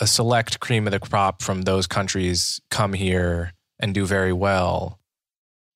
a 0.00 0.06
select 0.06 0.58
cream 0.58 0.86
of 0.86 0.92
the 0.92 1.00
crop 1.00 1.42
from 1.42 1.62
those 1.62 1.86
countries 1.86 2.62
come 2.70 2.94
here 2.94 3.52
and 3.78 3.92
do 3.92 4.06
very 4.06 4.32
well 4.32 4.98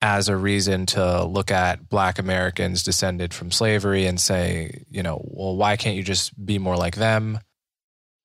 as 0.00 0.30
a 0.30 0.36
reason 0.36 0.86
to 0.86 1.24
look 1.24 1.50
at 1.50 1.90
black 1.90 2.18
Americans 2.18 2.82
descended 2.82 3.34
from 3.34 3.50
slavery 3.50 4.06
and 4.06 4.18
say, 4.18 4.84
you 4.88 5.02
know, 5.02 5.20
well, 5.24 5.54
why 5.56 5.76
can't 5.76 5.96
you 5.96 6.02
just 6.02 6.32
be 6.46 6.58
more 6.58 6.76
like 6.76 6.96
them? 6.96 7.40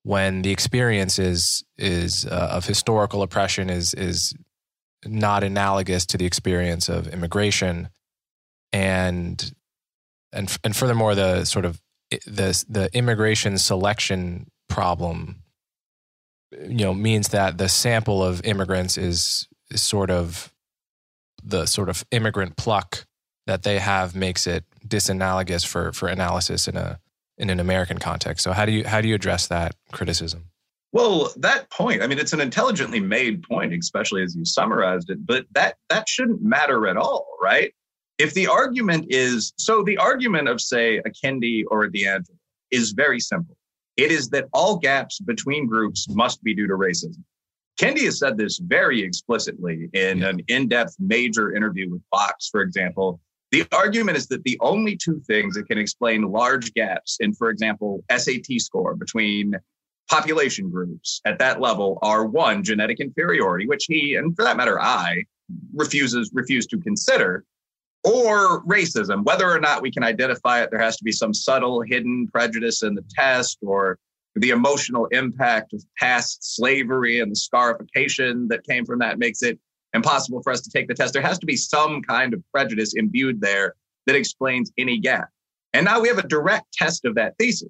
When 0.04 0.42
the 0.42 0.52
experience 0.52 1.18
is 1.20 1.64
is 1.78 2.26
uh, 2.26 2.50
of 2.52 2.66
historical 2.66 3.22
oppression 3.22 3.70
is 3.70 3.94
is 3.94 4.34
not 5.06 5.44
analogous 5.44 6.06
to 6.06 6.18
the 6.18 6.26
experience 6.26 6.90
of 6.90 7.08
immigration. 7.08 7.90
And 8.72 9.54
and 10.32 10.58
and 10.64 10.76
furthermore 10.76 11.16
the 11.16 11.46
sort 11.46 11.66
of 11.66 11.82
the 12.26 12.64
the 12.68 12.90
immigration 12.94 13.58
selection 13.58 14.48
problem 14.68 15.44
you 16.62 16.86
know 16.86 16.94
means 16.94 17.30
that 17.30 17.58
the 17.58 17.70
sample 17.70 18.24
of 18.24 18.44
immigrants 18.46 18.98
is, 18.98 19.48
is 19.70 19.82
sort 19.82 20.10
of 20.10 20.54
the 21.44 21.66
sort 21.66 21.90
of 21.90 22.06
immigrant 22.12 22.56
pluck 22.58 23.06
that 23.48 23.64
they 23.64 23.80
have 23.80 24.16
makes 24.16 24.48
it 24.48 24.64
disanalogous 24.88 25.66
for 25.66 25.92
for 25.92 26.08
analysis 26.08 26.68
in 26.68 26.78
a 26.78 27.00
in 27.38 27.50
an 27.50 27.60
American 27.60 27.98
context. 27.98 28.44
So 28.44 28.52
how 28.52 28.66
do 28.66 28.72
you 28.72 28.86
how 28.86 29.02
do 29.02 29.08
you 29.08 29.16
address 29.16 29.48
that 29.48 29.76
criticism? 29.92 30.46
Well, 30.92 31.34
that 31.38 31.72
point, 31.72 32.04
I 32.04 32.08
mean, 32.08 32.20
it's 32.20 32.34
an 32.34 32.42
intelligently 32.42 33.00
made 33.00 33.42
point, 33.42 33.74
especially 33.74 34.22
as 34.22 34.36
you 34.36 34.46
summarized 34.46 35.10
it, 35.10 35.26
but 35.26 35.46
that 35.54 35.78
that 35.90 36.08
shouldn't 36.08 36.44
matter 36.44 36.88
at 36.88 36.98
all, 36.98 37.28
right? 37.42 37.74
If 38.20 38.36
the 38.36 38.48
argument 38.48 39.08
is 39.10 39.54
so 39.58 39.84
the 39.84 39.98
argument 39.98 40.48
of 40.48 40.62
say 40.62 40.98
a 40.98 41.10
Kendi 41.10 41.64
or 41.70 41.84
a 41.84 41.92
DiAngelo 41.92 42.36
is 42.72 42.92
very 42.92 43.20
simple. 43.20 43.56
It 43.96 44.12
is 44.12 44.30
that 44.30 44.46
all 44.54 44.78
gaps 44.78 45.20
between 45.20 45.68
groups 45.68 46.08
must 46.10 46.44
be 46.44 46.56
due 46.56 46.68
to 46.68 46.74
racism. 46.74 47.24
Kendi 47.80 48.06
has 48.06 48.20
said 48.20 48.38
this 48.38 48.60
very 48.60 49.02
explicitly 49.02 49.90
in 49.94 50.20
yeah. 50.20 50.30
an 50.30 50.42
in-depth 50.48 50.96
major 51.00 51.56
interview 51.56 51.90
with 51.92 52.02
Fox, 52.12 52.50
for 52.50 52.62
example, 52.62 53.20
the 53.54 53.68
argument 53.72 54.18
is 54.18 54.26
that 54.30 54.44
the 54.44 54.58
only 54.62 54.98
two 54.98 55.22
things 55.28 55.54
that 55.54 55.68
can 55.68 55.78
explain 55.78 56.24
large 56.24 56.74
gaps 56.74 57.18
in, 57.20 57.36
for 57.36 57.52
example, 57.52 58.04
SAT 58.10 58.48
score 58.58 58.96
between 58.96 59.54
population 60.10 60.72
groups 60.72 61.22
at 61.24 61.38
that 61.38 61.62
level 61.62 62.00
are 62.02 62.26
one, 62.26 62.64
genetic 62.64 63.00
inferiority, 63.00 63.68
which 63.68 63.86
he, 63.88 64.16
and 64.16 64.36
for 64.36 64.44
that 64.44 64.58
matter, 64.58 64.82
I, 64.82 65.26
refuses 65.76 66.32
refuse 66.34 66.66
to 66.66 66.80
consider, 66.80 67.46
or 68.04 68.64
racism. 68.66 69.24
Whether 69.24 69.48
or 69.48 69.60
not 69.60 69.84
we 69.84 69.92
can 69.92 70.04
identify 70.04 70.64
it, 70.64 70.72
there 70.72 70.82
has 70.82 70.98
to 70.98 71.04
be 71.04 71.12
some 71.12 71.32
subtle 71.32 71.82
hidden 71.82 72.28
prejudice 72.34 72.82
in 72.82 72.96
the 72.96 73.06
test 73.16 73.60
or 73.62 74.00
the 74.36 74.50
emotional 74.50 75.06
impact 75.12 75.74
of 75.74 75.84
past 76.00 76.56
slavery 76.56 77.20
and 77.20 77.32
the 77.32 77.36
scarification 77.36 78.48
that 78.48 78.66
came 78.66 78.84
from 78.84 78.98
that 78.98 79.20
makes 79.20 79.44
it 79.44 79.60
impossible 79.94 80.42
for 80.42 80.52
us 80.52 80.62
to 80.62 80.70
take 80.70 80.88
the 80.88 80.94
test. 80.94 81.14
There 81.14 81.22
has 81.22 81.40
to 81.40 81.46
be 81.46 81.56
some 81.56 82.02
kind 82.02 82.34
of 82.34 82.44
prejudice 82.52 82.94
imbued 82.94 83.42
there 83.42 83.76
that 84.06 84.16
explains 84.16 84.72
any 84.78 85.00
gap. 85.00 85.30
And 85.74 85.86
now 85.86 86.00
we 86.00 86.08
have 86.08 86.18
a 86.18 86.28
direct 86.28 86.74
test 86.74 87.06
of 87.06 87.16
that 87.16 87.36
thesis 87.40 87.70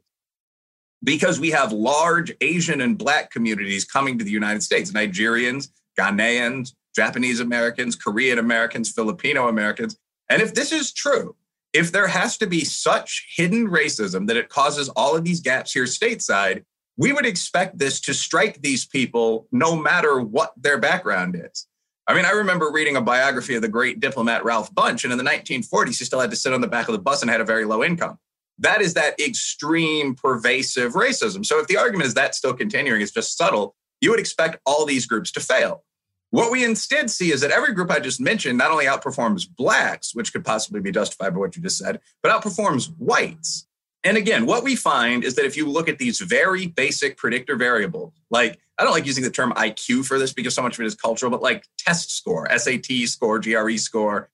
because 1.03 1.39
we 1.39 1.51
have 1.51 1.71
large 1.71 2.31
Asian 2.41 2.81
and 2.81 2.97
Black 2.97 3.31
communities 3.31 3.85
coming 3.85 4.17
to 4.17 4.25
the 4.25 4.31
United 4.31 4.63
States 4.63 4.91
Nigerians, 4.91 5.69
Ghanaians, 5.99 6.73
Japanese 6.95 7.39
Americans, 7.39 7.95
Korean 7.95 8.39
Americans, 8.39 8.91
Filipino 8.91 9.47
Americans. 9.47 9.97
And 10.29 10.41
if 10.41 10.53
this 10.53 10.71
is 10.71 10.93
true, 10.93 11.35
if 11.73 11.91
there 11.91 12.07
has 12.07 12.37
to 12.37 12.47
be 12.47 12.63
such 12.63 13.25
hidden 13.35 13.67
racism 13.67 14.27
that 14.27 14.37
it 14.37 14.49
causes 14.49 14.89
all 14.89 15.15
of 15.15 15.23
these 15.23 15.41
gaps 15.41 15.73
here 15.73 15.85
stateside, 15.85 16.63
we 16.97 17.11
would 17.11 17.25
expect 17.25 17.79
this 17.79 17.99
to 18.01 18.13
strike 18.13 18.61
these 18.61 18.85
people 18.85 19.47
no 19.51 19.75
matter 19.75 20.19
what 20.19 20.53
their 20.55 20.77
background 20.77 21.35
is. 21.35 21.67
I 22.05 22.13
mean, 22.13 22.25
I 22.25 22.31
remember 22.31 22.69
reading 22.69 22.97
a 22.97 23.01
biography 23.01 23.55
of 23.55 23.61
the 23.61 23.69
great 23.69 24.01
diplomat 24.01 24.43
Ralph 24.43 24.73
Bunche, 24.75 25.05
and 25.05 25.13
in 25.13 25.17
the 25.17 25.23
1940s, 25.23 25.99
he 25.99 26.05
still 26.05 26.19
had 26.19 26.31
to 26.31 26.35
sit 26.35 26.53
on 26.53 26.59
the 26.59 26.67
back 26.67 26.89
of 26.89 26.93
the 26.93 26.99
bus 26.99 27.21
and 27.21 27.31
had 27.31 27.39
a 27.39 27.45
very 27.45 27.63
low 27.63 27.83
income. 27.83 28.17
That 28.59 28.81
is 28.81 28.93
that 28.95 29.19
extreme, 29.19 30.13
pervasive 30.15 30.93
racism. 30.93 31.45
So 31.45 31.59
if 31.59 31.67
the 31.67 31.77
argument 31.77 32.07
is 32.07 32.13
that 32.15 32.35
still 32.35 32.53
continuing, 32.53 33.01
it's 33.01 33.11
just 33.11 33.37
subtle, 33.37 33.75
you 34.01 34.09
would 34.09 34.19
expect 34.19 34.59
all 34.65 34.85
these 34.85 35.05
groups 35.05 35.31
to 35.31 35.39
fail. 35.39 35.83
What 36.31 36.51
we 36.51 36.65
instead 36.65 37.09
see 37.09 37.31
is 37.31 37.41
that 37.41 37.51
every 37.51 37.73
group 37.73 37.89
I 37.91 37.99
just 37.99 38.19
mentioned 38.19 38.57
not 38.57 38.71
only 38.71 38.85
outperforms 38.85 39.47
blacks, 39.47 40.13
which 40.13 40.33
could 40.33 40.43
possibly 40.43 40.81
be 40.81 40.91
justified 40.91 41.29
by 41.29 41.39
what 41.39 41.55
you 41.55 41.61
just 41.61 41.77
said, 41.77 42.01
but 42.21 42.31
outperforms 42.31 42.91
whites. 42.97 43.67
And 44.03 44.17
again, 44.17 44.45
what 44.45 44.63
we 44.63 44.75
find 44.75 45.23
is 45.23 45.35
that 45.35 45.45
if 45.45 45.55
you 45.55 45.69
look 45.69 45.87
at 45.87 45.97
these 45.97 46.19
very 46.19 46.67
basic 46.67 47.17
predictor 47.17 47.55
variables, 47.55 48.13
like 48.29 48.59
I 48.77 48.83
don't 48.83 48.91
like 48.91 49.05
using 49.05 49.23
the 49.23 49.29
term 49.29 49.53
IQ 49.53 50.05
for 50.05 50.19
this 50.19 50.33
because 50.33 50.55
so 50.55 50.61
much 50.61 50.77
of 50.77 50.83
it 50.83 50.87
is 50.87 50.95
cultural, 50.95 51.31
but 51.31 51.41
like 51.41 51.65
test 51.77 52.11
score, 52.11 52.47
SAT 52.57 52.85
score, 53.05 53.39
GRE 53.39 53.77
score, 53.77 54.29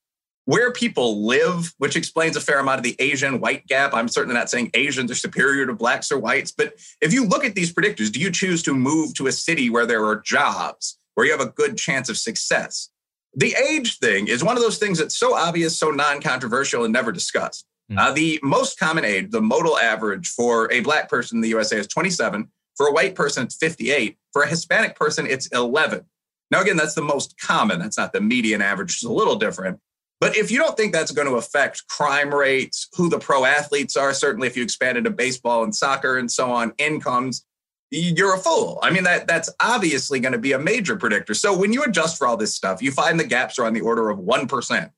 where 0.46 0.72
people 0.72 1.24
live, 1.24 1.72
which 1.78 1.94
explains 1.94 2.34
a 2.34 2.40
fair 2.40 2.58
amount 2.58 2.78
of 2.78 2.82
the 2.82 2.96
Asian 2.98 3.40
white 3.40 3.66
gap. 3.66 3.94
I'm 3.94 4.08
certainly 4.08 4.34
not 4.34 4.50
saying 4.50 4.70
Asians 4.74 5.10
are 5.10 5.16
superior 5.16 5.66
to 5.66 5.74
blacks 5.74 6.10
or 6.10 6.18
whites, 6.18 6.50
but 6.50 6.74
if 7.00 7.12
you 7.12 7.24
look 7.24 7.44
at 7.44 7.54
these 7.54 7.72
predictors, 7.72 8.10
do 8.10 8.18
you 8.18 8.32
choose 8.32 8.62
to 8.64 8.74
move 8.74 9.14
to 9.14 9.28
a 9.28 9.32
city 9.32 9.70
where 9.70 9.86
there 9.86 10.04
are 10.04 10.20
jobs, 10.20 10.98
where 11.14 11.26
you 11.26 11.32
have 11.32 11.40
a 11.40 11.50
good 11.50 11.76
chance 11.76 12.08
of 12.08 12.18
success? 12.18 12.88
The 13.34 13.54
age 13.54 13.98
thing 13.98 14.26
is 14.26 14.42
one 14.42 14.56
of 14.56 14.62
those 14.62 14.78
things 14.78 14.98
that's 14.98 15.16
so 15.16 15.36
obvious, 15.36 15.78
so 15.78 15.90
non 15.90 16.20
controversial, 16.20 16.82
and 16.82 16.92
never 16.92 17.12
discussed. 17.12 17.64
Mm. 17.90 17.98
Uh, 17.98 18.12
the 18.12 18.38
most 18.42 18.78
common 18.78 19.04
age, 19.04 19.30
the 19.30 19.40
modal 19.40 19.78
average 19.78 20.28
for 20.28 20.70
a 20.72 20.80
black 20.80 21.08
person 21.08 21.38
in 21.38 21.42
the 21.42 21.48
USA 21.48 21.78
is 21.78 21.86
27. 21.86 22.48
For 22.76 22.86
a 22.86 22.92
white 22.92 23.14
person, 23.14 23.44
it's 23.44 23.56
58. 23.56 24.16
For 24.32 24.42
a 24.42 24.48
Hispanic 24.48 24.96
person, 24.96 25.26
it's 25.26 25.48
11. 25.48 26.04
Now, 26.50 26.62
again, 26.62 26.76
that's 26.76 26.94
the 26.94 27.02
most 27.02 27.38
common. 27.38 27.78
That's 27.78 27.98
not 27.98 28.12
the 28.12 28.20
median 28.20 28.62
average, 28.62 28.94
it's 28.94 29.04
a 29.04 29.12
little 29.12 29.36
different. 29.36 29.80
But 30.20 30.36
if 30.36 30.50
you 30.50 30.58
don't 30.58 30.76
think 30.76 30.92
that's 30.92 31.12
going 31.12 31.28
to 31.28 31.36
affect 31.36 31.86
crime 31.88 32.34
rates, 32.34 32.88
who 32.94 33.08
the 33.08 33.18
pro 33.18 33.46
athletes 33.46 33.96
are, 33.96 34.12
certainly 34.12 34.48
if 34.48 34.56
you 34.56 34.62
expand 34.62 34.98
into 34.98 35.10
baseball 35.10 35.64
and 35.64 35.74
soccer 35.74 36.18
and 36.18 36.30
so 36.30 36.52
on, 36.52 36.74
incomes, 36.76 37.46
you're 37.90 38.34
a 38.34 38.38
fool. 38.38 38.78
I 38.82 38.90
mean, 38.90 39.04
that 39.04 39.26
that's 39.26 39.50
obviously 39.60 40.20
going 40.20 40.32
to 40.32 40.38
be 40.38 40.52
a 40.52 40.58
major 40.58 40.96
predictor. 40.96 41.34
So 41.34 41.56
when 41.56 41.72
you 41.72 41.82
adjust 41.84 42.18
for 42.18 42.26
all 42.26 42.36
this 42.36 42.54
stuff, 42.54 42.82
you 42.82 42.92
find 42.92 43.18
the 43.18 43.24
gaps 43.24 43.58
are 43.58 43.64
on 43.64 43.72
the 43.72 43.80
order 43.80 44.10
of 44.10 44.18
1%. 44.18 44.90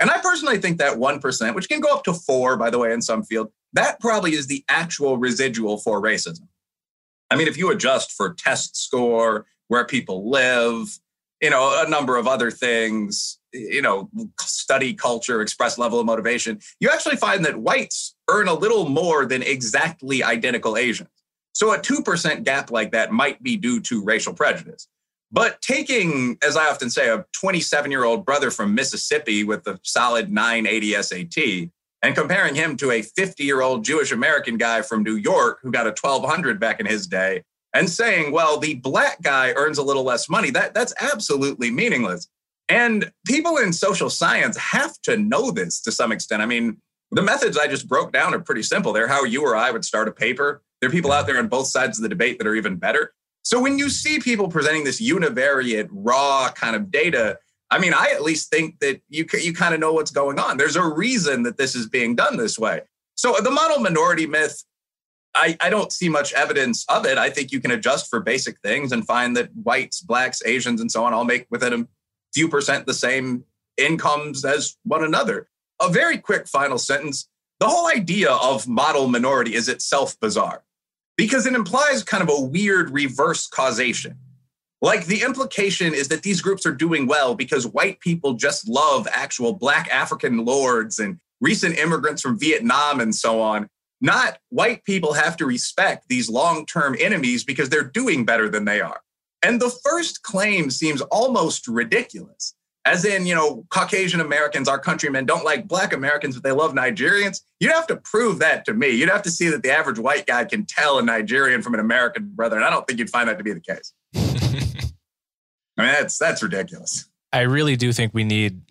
And 0.00 0.10
I 0.10 0.18
personally 0.20 0.58
think 0.58 0.78
that 0.78 0.96
1%, 0.96 1.54
which 1.54 1.68
can 1.68 1.80
go 1.80 1.92
up 1.92 2.04
to 2.04 2.14
four, 2.14 2.56
by 2.56 2.70
the 2.70 2.78
way, 2.78 2.92
in 2.92 3.02
some 3.02 3.22
field, 3.24 3.50
that 3.72 4.00
probably 4.00 4.34
is 4.34 4.46
the 4.46 4.64
actual 4.68 5.18
residual 5.18 5.78
for 5.78 6.00
racism. 6.00 6.46
I 7.30 7.36
mean, 7.36 7.48
if 7.48 7.58
you 7.58 7.70
adjust 7.70 8.12
for 8.12 8.32
test 8.34 8.76
score, 8.76 9.46
where 9.68 9.84
people 9.84 10.30
live, 10.30 10.98
you 11.40 11.50
know, 11.50 11.84
a 11.84 11.88
number 11.88 12.16
of 12.16 12.26
other 12.26 12.50
things, 12.50 13.38
you 13.52 13.82
know, 13.82 14.10
study 14.40 14.94
culture, 14.94 15.40
express 15.40 15.78
level 15.78 16.00
of 16.00 16.06
motivation, 16.06 16.58
you 16.80 16.90
actually 16.90 17.16
find 17.16 17.44
that 17.44 17.58
whites 17.58 18.14
earn 18.28 18.48
a 18.48 18.54
little 18.54 18.88
more 18.88 19.24
than 19.26 19.42
exactly 19.42 20.22
identical 20.22 20.76
Asians. 20.76 21.10
So 21.52 21.72
a 21.72 21.78
2% 21.78 22.44
gap 22.44 22.70
like 22.70 22.92
that 22.92 23.12
might 23.12 23.42
be 23.42 23.56
due 23.56 23.80
to 23.80 24.04
racial 24.04 24.32
prejudice. 24.32 24.88
But 25.30 25.60
taking, 25.60 26.38
as 26.42 26.56
I 26.56 26.68
often 26.68 26.90
say, 26.90 27.08
a 27.10 27.24
27 27.38 27.90
year 27.90 28.04
old 28.04 28.24
brother 28.24 28.50
from 28.50 28.74
Mississippi 28.74 29.44
with 29.44 29.66
a 29.66 29.78
solid 29.82 30.30
980 30.30 31.02
SAT 31.02 31.70
and 32.02 32.14
comparing 32.14 32.54
him 32.54 32.76
to 32.78 32.90
a 32.90 33.02
50 33.02 33.44
year 33.44 33.60
old 33.60 33.84
Jewish 33.84 34.12
American 34.12 34.56
guy 34.56 34.82
from 34.82 35.02
New 35.02 35.16
York 35.16 35.58
who 35.62 35.70
got 35.70 35.86
a 35.86 35.94
1200 36.00 36.58
back 36.58 36.80
in 36.80 36.86
his 36.86 37.06
day 37.06 37.42
and 37.74 37.90
saying, 37.90 38.32
well, 38.32 38.58
the 38.58 38.74
black 38.74 39.20
guy 39.20 39.52
earns 39.54 39.78
a 39.78 39.82
little 39.82 40.04
less 40.04 40.28
money, 40.28 40.50
that, 40.50 40.72
that's 40.72 40.94
absolutely 41.00 41.70
meaningless. 41.70 42.28
And 42.68 43.12
people 43.26 43.56
in 43.56 43.72
social 43.72 44.10
science 44.10 44.56
have 44.56 45.00
to 45.02 45.16
know 45.16 45.50
this 45.50 45.80
to 45.82 45.92
some 45.92 46.12
extent. 46.12 46.42
I 46.42 46.46
mean, 46.46 46.78
the 47.10 47.22
methods 47.22 47.56
I 47.56 47.66
just 47.66 47.88
broke 47.88 48.12
down 48.12 48.34
are 48.34 48.40
pretty 48.40 48.62
simple. 48.62 48.92
They're 48.92 49.08
how 49.08 49.24
you 49.24 49.42
or 49.42 49.56
I 49.56 49.70
would 49.70 49.84
start 49.84 50.08
a 50.08 50.12
paper. 50.12 50.62
There 50.80 50.88
are 50.88 50.92
people 50.92 51.12
out 51.12 51.26
there 51.26 51.38
on 51.38 51.48
both 51.48 51.66
sides 51.66 51.98
of 51.98 52.02
the 52.02 52.08
debate 52.08 52.38
that 52.38 52.46
are 52.46 52.54
even 52.54 52.76
better. 52.76 53.12
So 53.48 53.58
when 53.58 53.78
you 53.78 53.88
see 53.88 54.18
people 54.18 54.48
presenting 54.48 54.84
this 54.84 55.00
univariate, 55.00 55.88
raw 55.90 56.50
kind 56.54 56.76
of 56.76 56.90
data, 56.90 57.38
I 57.70 57.78
mean, 57.78 57.94
I 57.94 58.10
at 58.14 58.20
least 58.20 58.50
think 58.50 58.78
that 58.80 59.00
you 59.08 59.24
you 59.40 59.54
kind 59.54 59.72
of 59.72 59.80
know 59.80 59.94
what's 59.94 60.10
going 60.10 60.38
on. 60.38 60.58
There's 60.58 60.76
a 60.76 60.84
reason 60.84 61.44
that 61.44 61.56
this 61.56 61.74
is 61.74 61.88
being 61.88 62.14
done 62.14 62.36
this 62.36 62.58
way. 62.58 62.82
So 63.14 63.36
the 63.42 63.50
model 63.50 63.78
minority 63.78 64.26
myth, 64.26 64.64
I, 65.34 65.56
I 65.62 65.70
don't 65.70 65.90
see 65.90 66.10
much 66.10 66.34
evidence 66.34 66.84
of 66.90 67.06
it. 67.06 67.16
I 67.16 67.30
think 67.30 67.50
you 67.50 67.58
can 67.58 67.70
adjust 67.70 68.10
for 68.10 68.20
basic 68.20 68.60
things 68.60 68.92
and 68.92 69.06
find 69.06 69.34
that 69.38 69.48
whites, 69.54 70.02
blacks, 70.02 70.42
Asians, 70.44 70.82
and 70.82 70.92
so 70.92 71.02
on 71.06 71.14
all 71.14 71.24
make 71.24 71.46
within 71.48 71.72
a 71.72 71.88
few 72.34 72.50
percent 72.50 72.84
the 72.84 72.92
same 72.92 73.44
incomes 73.78 74.44
as 74.44 74.76
one 74.84 75.02
another. 75.02 75.48
A 75.80 75.88
very 75.88 76.18
quick 76.18 76.48
final 76.48 76.76
sentence. 76.76 77.30
The 77.60 77.68
whole 77.68 77.88
idea 77.88 78.30
of 78.30 78.68
model 78.68 79.08
minority 79.08 79.54
is 79.54 79.70
itself 79.70 80.20
bizarre 80.20 80.64
because 81.18 81.46
it 81.46 81.54
implies 81.54 82.02
kind 82.04 82.22
of 82.22 82.30
a 82.30 82.40
weird 82.40 82.90
reverse 82.90 83.48
causation. 83.48 84.16
Like 84.80 85.06
the 85.06 85.22
implication 85.22 85.92
is 85.92 86.06
that 86.08 86.22
these 86.22 86.40
groups 86.40 86.64
are 86.64 86.72
doing 86.72 87.08
well 87.08 87.34
because 87.34 87.66
white 87.66 87.98
people 87.98 88.34
just 88.34 88.68
love 88.68 89.08
actual 89.12 89.52
black 89.52 89.88
African 89.90 90.44
lords 90.44 91.00
and 91.00 91.18
recent 91.40 91.76
immigrants 91.76 92.22
from 92.22 92.38
Vietnam 92.38 93.00
and 93.00 93.12
so 93.12 93.40
on. 93.40 93.68
Not 94.00 94.38
white 94.50 94.84
people 94.84 95.14
have 95.14 95.36
to 95.38 95.46
respect 95.46 96.04
these 96.08 96.30
long 96.30 96.64
term 96.64 96.96
enemies 97.00 97.42
because 97.42 97.68
they're 97.68 97.82
doing 97.82 98.24
better 98.24 98.48
than 98.48 98.64
they 98.64 98.80
are. 98.80 99.00
And 99.42 99.60
the 99.60 99.76
first 99.84 100.22
claim 100.22 100.70
seems 100.70 101.00
almost 101.00 101.66
ridiculous. 101.66 102.54
As 102.88 103.04
in, 103.04 103.26
you 103.26 103.34
know, 103.34 103.66
Caucasian 103.68 104.18
Americans, 104.18 104.66
our 104.66 104.78
countrymen, 104.78 105.26
don't 105.26 105.44
like 105.44 105.68
black 105.68 105.92
Americans, 105.92 106.36
but 106.36 106.42
they 106.42 106.52
love 106.52 106.72
Nigerians. 106.72 107.42
You'd 107.60 107.72
have 107.72 107.86
to 107.88 107.96
prove 107.96 108.38
that 108.38 108.64
to 108.64 108.72
me. 108.72 108.88
You'd 108.88 109.10
have 109.10 109.20
to 109.22 109.30
see 109.30 109.50
that 109.50 109.62
the 109.62 109.70
average 109.70 109.98
white 109.98 110.26
guy 110.26 110.46
can 110.46 110.64
tell 110.64 110.98
a 110.98 111.02
Nigerian 111.02 111.60
from 111.60 111.74
an 111.74 111.80
American 111.80 112.30
brother. 112.34 112.56
And 112.56 112.64
I 112.64 112.70
don't 112.70 112.86
think 112.86 112.98
you'd 112.98 113.10
find 113.10 113.28
that 113.28 113.36
to 113.36 113.44
be 113.44 113.52
the 113.52 113.60
case. 113.60 113.92
I 114.14 115.82
mean, 115.82 115.92
that's 115.92 116.16
that's 116.16 116.42
ridiculous. 116.42 117.06
I 117.30 117.42
really 117.42 117.76
do 117.76 117.92
think 117.92 118.14
we 118.14 118.24
need 118.24 118.62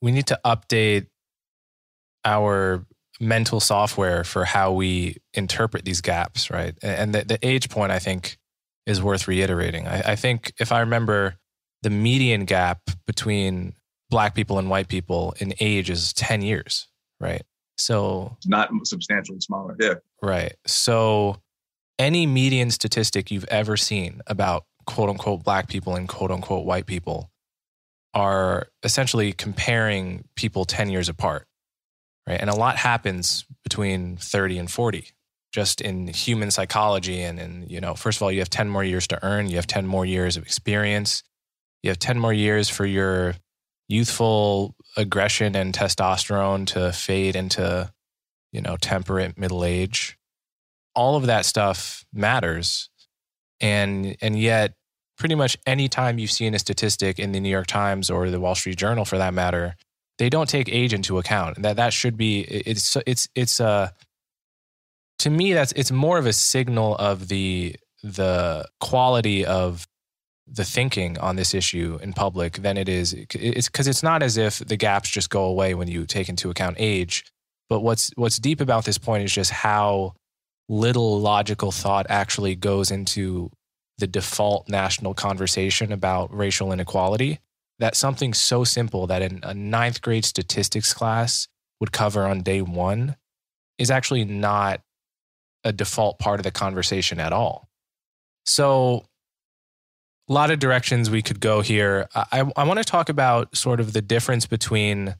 we 0.00 0.12
need 0.12 0.28
to 0.28 0.40
update 0.46 1.08
our 2.24 2.86
mental 3.20 3.60
software 3.60 4.24
for 4.24 4.46
how 4.46 4.72
we 4.72 5.18
interpret 5.34 5.84
these 5.84 6.00
gaps, 6.00 6.50
right? 6.50 6.74
And 6.82 7.14
the, 7.14 7.24
the 7.24 7.38
age 7.46 7.68
point, 7.68 7.92
I 7.92 7.98
think, 7.98 8.38
is 8.86 9.02
worth 9.02 9.28
reiterating. 9.28 9.86
I, 9.86 10.12
I 10.12 10.16
think 10.16 10.54
if 10.58 10.72
I 10.72 10.80
remember, 10.80 11.36
the 11.82 11.90
median 11.90 12.44
gap 12.44 12.80
between 13.06 13.74
black 14.10 14.34
people 14.34 14.58
and 14.58 14.70
white 14.70 14.88
people 14.88 15.34
in 15.38 15.54
age 15.60 15.90
is 15.90 16.12
10 16.14 16.42
years, 16.42 16.88
right? 17.20 17.42
So 17.76 18.36
not 18.46 18.70
substantially 18.84 19.40
smaller. 19.40 19.76
Yeah. 19.78 19.94
Right. 20.20 20.54
So 20.66 21.40
any 21.98 22.26
median 22.26 22.70
statistic 22.70 23.30
you've 23.30 23.44
ever 23.44 23.76
seen 23.76 24.20
about 24.26 24.64
quote 24.86 25.08
unquote 25.08 25.44
black 25.44 25.68
people 25.68 25.94
and 25.94 26.08
quote 26.08 26.30
unquote 26.30 26.66
white 26.66 26.86
people 26.86 27.30
are 28.14 28.68
essentially 28.82 29.32
comparing 29.32 30.24
people 30.34 30.64
10 30.64 30.90
years 30.90 31.08
apart. 31.08 31.46
Right. 32.26 32.40
And 32.40 32.50
a 32.50 32.56
lot 32.56 32.76
happens 32.76 33.44
between 33.62 34.16
30 34.16 34.58
and 34.58 34.70
40 34.70 35.12
just 35.52 35.80
in 35.80 36.08
human 36.08 36.50
psychology 36.50 37.22
and 37.22 37.38
and 37.38 37.70
you 37.70 37.80
know 37.80 37.94
first 37.94 38.18
of 38.18 38.22
all 38.22 38.30
you 38.30 38.40
have 38.40 38.50
10 38.50 38.68
more 38.68 38.84
years 38.84 39.06
to 39.06 39.24
earn 39.24 39.48
you 39.48 39.56
have 39.56 39.66
10 39.66 39.86
more 39.86 40.04
years 40.04 40.36
of 40.36 40.42
experience 40.42 41.22
you 41.82 41.90
have 41.90 41.98
10 41.98 42.18
more 42.18 42.32
years 42.32 42.68
for 42.68 42.84
your 42.84 43.34
youthful 43.88 44.74
aggression 44.96 45.54
and 45.56 45.74
testosterone 45.74 46.66
to 46.66 46.92
fade 46.92 47.36
into 47.36 47.90
you 48.52 48.60
know 48.60 48.76
temperate 48.76 49.38
middle 49.38 49.64
age. 49.64 50.18
All 50.94 51.16
of 51.16 51.26
that 51.26 51.44
stuff 51.44 52.04
matters. 52.12 52.90
And 53.60 54.16
and 54.20 54.38
yet 54.38 54.74
pretty 55.16 55.34
much 55.34 55.56
any 55.66 55.88
time 55.88 56.18
you've 56.18 56.30
seen 56.30 56.54
a 56.54 56.58
statistic 56.58 57.18
in 57.18 57.32
the 57.32 57.40
New 57.40 57.48
York 57.48 57.66
Times 57.66 58.08
or 58.08 58.30
the 58.30 58.40
Wall 58.40 58.54
Street 58.54 58.76
Journal 58.76 59.04
for 59.04 59.18
that 59.18 59.34
matter 59.34 59.74
they 60.18 60.28
don't 60.28 60.48
take 60.48 60.68
age 60.68 60.92
into 60.92 61.18
account. 61.18 61.62
That 61.62 61.76
that 61.76 61.92
should 61.92 62.16
be 62.16 62.40
it's 62.40 62.96
it's 63.06 63.28
it's 63.34 63.60
a 63.60 63.66
uh, 63.66 63.88
to 65.20 65.30
me 65.30 65.52
that's 65.52 65.72
it's 65.72 65.90
more 65.90 66.18
of 66.18 66.26
a 66.26 66.32
signal 66.32 66.96
of 66.96 67.28
the 67.28 67.76
the 68.02 68.68
quality 68.80 69.46
of 69.46 69.86
the 70.50 70.64
thinking 70.64 71.18
on 71.18 71.36
this 71.36 71.54
issue 71.54 71.98
in 72.02 72.12
public 72.12 72.54
than 72.54 72.76
it 72.76 72.88
is 72.88 73.12
it's 73.12 73.68
because 73.68 73.86
it's 73.86 74.02
not 74.02 74.22
as 74.22 74.36
if 74.36 74.58
the 74.58 74.76
gaps 74.76 75.10
just 75.10 75.30
go 75.30 75.44
away 75.44 75.74
when 75.74 75.88
you 75.88 76.06
take 76.06 76.28
into 76.28 76.50
account 76.50 76.76
age. 76.78 77.24
But 77.68 77.80
what's 77.80 78.10
what's 78.16 78.38
deep 78.38 78.60
about 78.60 78.84
this 78.84 78.98
point 78.98 79.24
is 79.24 79.32
just 79.32 79.50
how 79.50 80.14
little 80.68 81.20
logical 81.20 81.70
thought 81.70 82.06
actually 82.08 82.54
goes 82.54 82.90
into 82.90 83.50
the 83.98 84.06
default 84.06 84.68
national 84.68 85.14
conversation 85.14 85.92
about 85.92 86.34
racial 86.34 86.72
inequality 86.72 87.40
that 87.78 87.96
something 87.96 88.34
so 88.34 88.64
simple 88.64 89.06
that 89.06 89.22
in 89.22 89.40
a 89.42 89.54
ninth 89.54 90.02
grade 90.02 90.24
statistics 90.24 90.92
class 90.92 91.48
would 91.80 91.92
cover 91.92 92.26
on 92.26 92.42
day 92.42 92.62
one 92.62 93.16
is 93.78 93.90
actually 93.90 94.24
not 94.24 94.80
a 95.64 95.72
default 95.72 96.18
part 96.18 96.40
of 96.40 96.44
the 96.44 96.50
conversation 96.50 97.20
at 97.20 97.32
all. 97.32 97.68
So 98.44 99.04
a 100.28 100.32
lot 100.32 100.50
of 100.50 100.58
directions 100.58 101.10
we 101.10 101.22
could 101.22 101.40
go 101.40 101.60
here. 101.60 102.08
I, 102.14 102.44
I 102.56 102.64
want 102.64 102.78
to 102.78 102.84
talk 102.84 103.08
about 103.08 103.56
sort 103.56 103.80
of 103.80 103.92
the 103.92 104.02
difference 104.02 104.46
between 104.46 105.14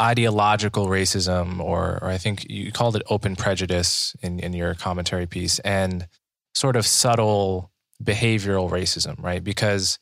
ideological 0.00 0.86
racism, 0.86 1.60
or, 1.60 1.98
or 2.02 2.08
I 2.08 2.18
think 2.18 2.48
you 2.48 2.72
called 2.72 2.96
it 2.96 3.02
open 3.08 3.36
prejudice 3.36 4.14
in, 4.22 4.40
in 4.40 4.52
your 4.52 4.74
commentary 4.74 5.26
piece, 5.26 5.58
and 5.60 6.08
sort 6.54 6.76
of 6.76 6.86
subtle 6.86 7.70
behavioral 8.02 8.70
racism, 8.70 9.20
right? 9.22 9.42
Because 9.42 9.98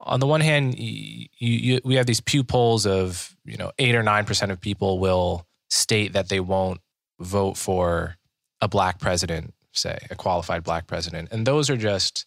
on 0.00 0.20
the 0.20 0.26
one 0.26 0.40
hand, 0.40 0.78
you, 0.78 1.26
you, 1.38 1.80
we 1.84 1.94
have 1.94 2.06
these 2.06 2.20
Pew 2.20 2.44
polls 2.44 2.86
of 2.86 3.36
you 3.44 3.56
know 3.56 3.72
eight 3.78 3.94
or 3.94 4.02
nine 4.02 4.24
percent 4.24 4.52
of 4.52 4.60
people 4.60 4.98
will 4.98 5.46
state 5.70 6.12
that 6.12 6.28
they 6.28 6.40
won't 6.40 6.80
vote 7.18 7.56
for 7.56 8.16
a 8.60 8.68
black 8.68 8.98
president, 8.98 9.54
say 9.72 9.98
a 10.10 10.14
qualified 10.14 10.62
black 10.62 10.86
president, 10.86 11.28
and 11.32 11.46
those 11.46 11.70
are 11.70 11.76
just 11.76 12.26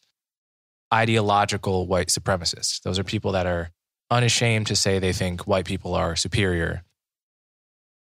ideological 0.94 1.88
white 1.88 2.08
supremacists. 2.08 2.82
Those 2.82 3.00
are 3.00 3.04
people 3.04 3.34
that 3.34 3.46
are 3.46 3.72
unashamed 4.10 4.68
to 4.68 4.76
say 4.76 5.00
they 5.00 5.14
think 5.14 5.48
white 5.48 5.66
people 5.66 5.96
are 5.96 6.16
superior. 6.16 6.84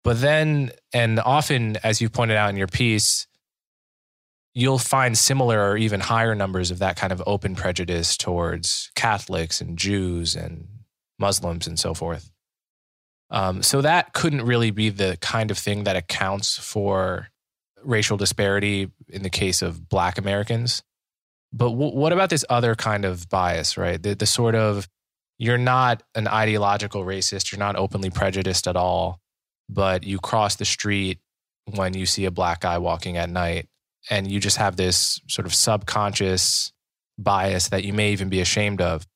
But 0.05 0.21
then, 0.21 0.71
and 0.93 1.19
often, 1.19 1.79
as 1.83 2.01
you 2.01 2.09
pointed 2.09 2.37
out 2.37 2.51
in 2.51 2.57
your 2.57 2.69
piece, 2.69 3.27
you'll 4.55 4.79
find 4.79 5.19
similar 5.19 5.71
or 5.71 5.77
even 5.77 6.01
higher 6.01 6.35
numbers 6.35 6.71
of 6.71 6.79
that 6.79 6.97
kind 6.97 7.13
of 7.13 7.23
open 7.27 7.55
prejudice 7.55 8.17
towards 8.17 8.91
Catholics 8.95 9.61
and 9.61 9.77
Jews 9.77 10.35
and 10.35 10.69
Muslims 11.19 11.67
and 11.67 11.79
so 11.79 11.93
forth. 11.93 12.31
Um, 13.31 13.63
so 13.63 13.83
that 13.83 14.13
couldn't 14.13 14.43
really 14.43 14.71
be 14.71 14.89
the 14.89 15.19
kind 15.21 15.51
of 15.51 15.59
thing 15.59 15.85
that 15.85 15.97
accounts 15.97 16.57
for 16.57 17.29
racial 17.83 18.17
disparity 18.17 18.91
in 19.09 19.23
the 19.23 19.31
case 19.31 19.61
of 19.61 19.89
Black 19.89 20.19
Americans. 20.19 20.83
But 21.57 21.71
w- 21.71 21.95
what 21.95 22.13
about 22.13 22.29
this 22.29 22.45
other 22.51 22.75
kind 22.75 23.07
of 23.07 23.31
bias, 23.31 23.79
right? 23.79 24.03
The, 24.03 24.15
the 24.15 24.27
sort 24.27 24.55
of 24.55 24.87
you're 25.39 25.59
not 25.59 26.03
an 26.15 26.29
ideological 26.29 27.05
racist, 27.05 27.51
you're 27.51 27.59
not 27.59 27.77
openly 27.77 28.11
prejudiced 28.11 28.69
at 28.69 28.77
all, 28.77 29.21
but 29.69 30.05
you 30.05 30.19
cross 30.19 30.57
the 30.57 30.65
street 30.67 31.19
when 31.75 31.95
you 31.95 32.05
see 32.05 32.27
a 32.27 32.31
black 32.31 32.61
guy 32.61 32.79
walking 32.79 33.17
at 33.17 33.31
night 33.31 33.69
and 34.11 34.31
you 34.31 34.39
just 34.39 34.59
have 34.59 34.77
this 34.77 35.21
sort 35.29 35.47
of 35.47 35.55
subconscious 35.55 36.73
bias 37.19 37.69
that 37.71 37.85
you 37.85 37.93
may 37.93 38.13
even 38.13 38.29
be 38.29 38.41
ashamed 38.41 38.83
of. 38.83 39.07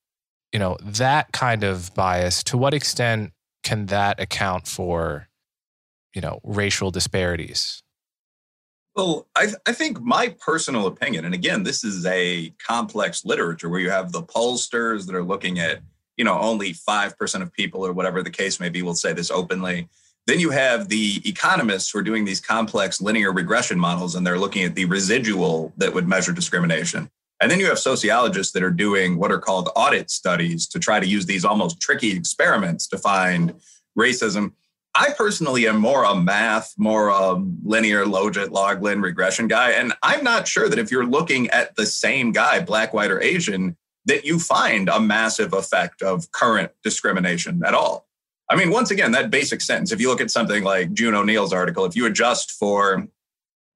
You 0.52 0.58
know, 0.58 0.78
that 0.82 1.32
kind 1.32 1.62
of 1.62 1.94
bias, 1.94 2.42
to 2.44 2.58
what 2.58 2.74
extent 2.74 3.32
can 3.62 3.86
that 3.86 4.18
account 4.18 4.66
for, 4.66 5.28
you 6.14 6.22
know, 6.22 6.40
racial 6.42 6.90
disparities? 6.90 7.82
Well, 8.96 9.28
I, 9.36 9.48
I 9.66 9.72
think 9.72 10.00
my 10.00 10.34
personal 10.44 10.86
opinion, 10.86 11.24
and 11.24 11.34
again, 11.34 11.62
this 11.62 11.84
is 11.84 12.04
a 12.06 12.52
complex 12.66 13.24
literature 13.24 13.68
where 13.68 13.80
you 13.80 13.90
have 13.90 14.10
the 14.10 14.22
pollsters 14.22 15.06
that 15.06 15.14
are 15.14 15.22
looking 15.22 15.60
at, 15.60 15.80
you 16.16 16.24
know, 16.24 16.38
only 16.38 16.72
5% 16.72 17.42
of 17.42 17.52
people 17.52 17.86
or 17.86 17.92
whatever 17.92 18.22
the 18.22 18.30
case 18.30 18.58
may 18.58 18.68
be 18.68 18.82
will 18.82 18.94
say 18.94 19.12
this 19.12 19.30
openly. 19.30 19.88
Then 20.26 20.40
you 20.40 20.50
have 20.50 20.88
the 20.88 21.22
economists 21.24 21.90
who 21.90 22.00
are 22.00 22.02
doing 22.02 22.24
these 22.24 22.40
complex 22.40 23.00
linear 23.00 23.32
regression 23.32 23.78
models 23.78 24.14
and 24.14 24.26
they're 24.26 24.38
looking 24.38 24.64
at 24.64 24.74
the 24.74 24.84
residual 24.84 25.72
that 25.76 25.94
would 25.94 26.08
measure 26.08 26.32
discrimination. 26.32 27.10
And 27.40 27.50
then 27.50 27.58
you 27.58 27.66
have 27.66 27.78
sociologists 27.78 28.52
that 28.52 28.62
are 28.62 28.70
doing 28.70 29.18
what 29.18 29.32
are 29.32 29.38
called 29.38 29.70
audit 29.74 30.10
studies 30.10 30.66
to 30.68 30.78
try 30.78 31.00
to 31.00 31.06
use 31.06 31.24
these 31.24 31.44
almost 31.44 31.80
tricky 31.80 32.14
experiments 32.14 32.86
to 32.88 32.98
find 32.98 33.54
racism. 33.98 34.52
I 34.94 35.12
personally 35.16 35.68
am 35.68 35.78
more 35.78 36.04
a 36.04 36.14
math, 36.14 36.74
more 36.76 37.08
a 37.08 37.34
linear 37.62 38.04
logit 38.04 38.50
log 38.50 38.82
lin 38.82 39.00
regression 39.00 39.46
guy. 39.46 39.70
And 39.70 39.92
I'm 40.02 40.24
not 40.24 40.48
sure 40.48 40.68
that 40.68 40.78
if 40.78 40.90
you're 40.90 41.06
looking 41.06 41.48
at 41.50 41.76
the 41.76 41.86
same 41.86 42.32
guy, 42.32 42.60
black, 42.60 42.92
white, 42.92 43.10
or 43.10 43.20
Asian, 43.20 43.76
that 44.06 44.24
you 44.24 44.38
find 44.38 44.88
a 44.88 45.00
massive 45.00 45.52
effect 45.52 46.02
of 46.02 46.32
current 46.32 46.72
discrimination 46.82 47.62
at 47.64 47.74
all. 47.74 48.08
I 48.48 48.56
mean, 48.56 48.70
once 48.70 48.90
again, 48.90 49.12
that 49.12 49.30
basic 49.30 49.60
sentence, 49.60 49.92
if 49.92 50.00
you 50.00 50.08
look 50.08 50.20
at 50.20 50.30
something 50.30 50.64
like 50.64 50.92
June 50.92 51.14
O'Neill's 51.14 51.52
article, 51.52 51.84
if 51.84 51.94
you 51.94 52.06
adjust 52.06 52.50
for, 52.50 53.06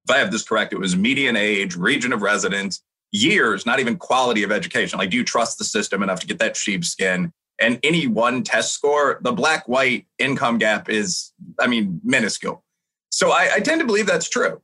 if 0.05 0.11
I 0.11 0.19
have 0.19 0.33
this 0.33 0.43
correct, 0.43 0.73
it 0.73 0.81
was 0.81 0.97
median 0.97 1.37
age, 1.37 1.77
region 1.77 2.13
of 2.13 2.23
residence, 2.23 2.83
years, 3.13 3.65
not 3.65 3.79
even 3.79 3.97
quality 3.97 4.43
of 4.43 4.51
education. 4.51 4.99
Like, 4.99 5.11
do 5.11 5.17
you 5.17 5.23
trust 5.23 5.59
the 5.59 5.65
system 5.65 6.03
enough 6.03 6.19
to 6.21 6.27
get 6.27 6.41
that 6.41 6.57
sheepskin? 6.57 7.33
And 7.61 7.79
any 7.83 8.07
one 8.07 8.43
test 8.43 8.73
score, 8.73 9.19
the 9.23 9.33
black 9.33 9.69
white 9.69 10.07
income 10.19 10.59
gap 10.59 10.89
is, 10.89 11.33
I 11.61 11.67
mean, 11.67 12.01
minuscule. 12.03 12.65
So 13.11 13.31
I, 13.31 13.51
I 13.55 13.61
tend 13.61 13.81
to 13.81 13.87
believe 13.87 14.07
that's 14.07 14.29
true. 14.29 14.61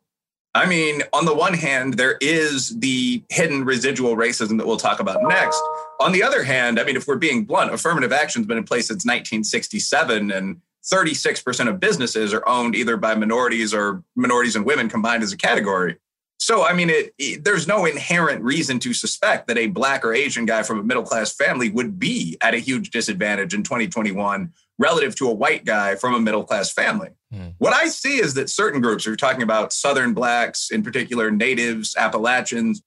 I 0.55 0.67
mean, 0.67 1.03
on 1.13 1.27
the 1.27 1.35
one 1.35 1.55
hand, 1.55 1.95
there 1.95 2.17
is 2.21 2.77
the 2.81 3.23
hidden 3.29 3.65
residual 3.65 4.17
racism 4.17 4.59
that 4.59 4.67
we'll 4.67 4.77
talk 4.77 4.99
about 4.99 5.23
next. 5.23 5.63
On 6.01 6.11
the 6.11 6.25
other 6.25 6.43
hand, 6.43 6.81
I 6.81 6.85
mean, 6.85 6.97
if 6.97 7.07
we're 7.07 7.17
being 7.17 7.45
blunt, 7.45 7.73
affirmative 7.73 8.13
action's 8.13 8.47
been 8.47 8.59
in 8.59 8.65
place 8.65 8.89
since 8.89 9.05
1967, 9.05 10.33
and 10.33 10.61
36% 10.85 11.69
of 11.69 11.79
businesses 11.79 12.35
are 12.35 12.47
owned 12.49 12.75
either 12.75 12.97
by 12.97 13.15
minorities 13.15 13.73
or 13.73 14.03
minorities 14.17 14.57
and 14.57 14.65
women 14.65 14.89
combined 14.89 15.23
as 15.23 15.33
a 15.33 15.37
category. 15.37 15.99
So, 16.41 16.65
I 16.65 16.73
mean, 16.73 16.89
it, 16.89 17.15
it, 17.19 17.45
there's 17.45 17.69
no 17.69 17.85
inherent 17.85 18.43
reason 18.43 18.79
to 18.81 18.95
suspect 18.95 19.47
that 19.49 19.59
a 19.59 19.67
black 19.67 20.03
or 20.07 20.15
Asian 20.15 20.47
guy 20.47 20.63
from 20.63 20.79
a 20.79 20.83
middle 20.83 21.03
class 21.03 21.35
family 21.35 21.69
would 21.69 21.99
be 21.99 22.39
at 22.41 22.55
a 22.55 22.59
huge 22.59 22.89
disadvantage 22.89 23.53
in 23.53 23.63
2021 23.63 24.51
relative 24.79 25.15
to 25.17 25.29
a 25.29 25.35
white 25.35 25.67
guy 25.67 25.97
from 25.97 26.15
a 26.15 26.19
middle 26.19 26.43
class 26.43 26.73
family. 26.73 27.11
Mm. 27.33 27.55
What 27.59 27.75
I 27.75 27.89
see 27.89 28.19
is 28.19 28.33
that 28.35 28.49
certain 28.49 28.81
groups, 28.81 29.07
are 29.07 29.17
talking 29.17 29.43
about 29.43 29.75
Southern 29.75 30.15
blacks, 30.15 30.71
in 30.71 30.83
particular, 30.83 31.31
natives, 31.31 31.95
Appalachians, 31.95 32.83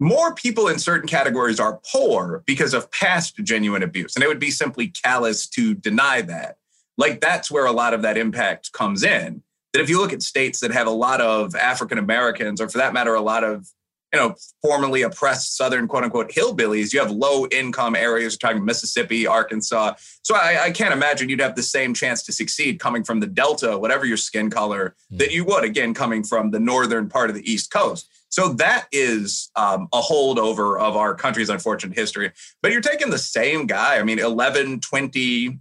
more 0.00 0.34
people 0.34 0.68
in 0.68 0.78
certain 0.78 1.06
categories 1.06 1.60
are 1.60 1.80
poor 1.92 2.42
because 2.46 2.72
of 2.72 2.90
past 2.90 3.36
genuine 3.36 3.82
abuse. 3.82 4.16
And 4.16 4.24
it 4.24 4.28
would 4.28 4.40
be 4.40 4.50
simply 4.50 4.88
callous 4.88 5.46
to 5.50 5.74
deny 5.74 6.22
that. 6.22 6.56
Like 6.96 7.20
that's 7.20 7.50
where 7.50 7.66
a 7.66 7.72
lot 7.72 7.92
of 7.92 8.00
that 8.02 8.16
impact 8.16 8.72
comes 8.72 9.04
in 9.04 9.42
that 9.74 9.82
if 9.82 9.90
you 9.90 10.00
look 10.00 10.12
at 10.12 10.22
states 10.22 10.60
that 10.60 10.70
have 10.70 10.86
a 10.86 10.90
lot 10.90 11.20
of 11.20 11.54
African 11.56 11.98
Americans, 11.98 12.60
or 12.60 12.68
for 12.68 12.78
that 12.78 12.94
matter, 12.94 13.14
a 13.14 13.20
lot 13.20 13.44
of 13.44 13.68
you 14.12 14.20
know 14.20 14.36
formerly 14.62 15.02
oppressed 15.02 15.56
Southern 15.56 15.88
quote 15.88 16.04
unquote 16.04 16.30
hillbillies, 16.30 16.92
you 16.92 17.00
have 17.00 17.10
low 17.10 17.46
income 17.48 17.96
areas. 17.96 18.34
We're 18.34 18.48
talking 18.48 18.64
Mississippi, 18.64 19.26
Arkansas. 19.26 19.94
So 20.22 20.36
I, 20.36 20.66
I, 20.66 20.70
can't 20.70 20.94
imagine 20.94 21.28
you'd 21.28 21.40
have 21.40 21.56
the 21.56 21.62
same 21.62 21.92
chance 21.92 22.22
to 22.22 22.32
succeed 22.32 22.78
coming 22.78 23.02
from 23.02 23.18
the 23.18 23.26
Delta, 23.26 23.76
whatever 23.76 24.06
your 24.06 24.16
skin 24.16 24.48
color, 24.48 24.94
mm. 25.12 25.18
that 25.18 25.32
you 25.32 25.44
would 25.44 25.64
again 25.64 25.92
coming 25.92 26.22
from 26.22 26.52
the 26.52 26.60
northern 26.60 27.08
part 27.08 27.28
of 27.28 27.36
the 27.36 27.50
East 27.50 27.72
Coast. 27.72 28.08
So 28.28 28.48
that 28.54 28.86
is 28.90 29.50
um, 29.54 29.88
a 29.92 30.00
holdover 30.00 30.80
of 30.80 30.96
our 30.96 31.14
country's 31.14 31.50
unfortunate 31.50 31.96
history. 31.96 32.32
But 32.62 32.72
you're 32.72 32.80
taking 32.80 33.10
the 33.10 33.18
same 33.18 33.66
guy. 33.66 33.98
I 33.98 34.02
mean, 34.02 34.18
11, 34.18 34.80
20, 34.80 35.58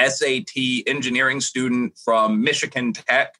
SAT 0.00 0.86
engineering 0.86 1.40
student 1.40 1.98
from 2.04 2.42
Michigan 2.42 2.92
Tech. 2.92 3.34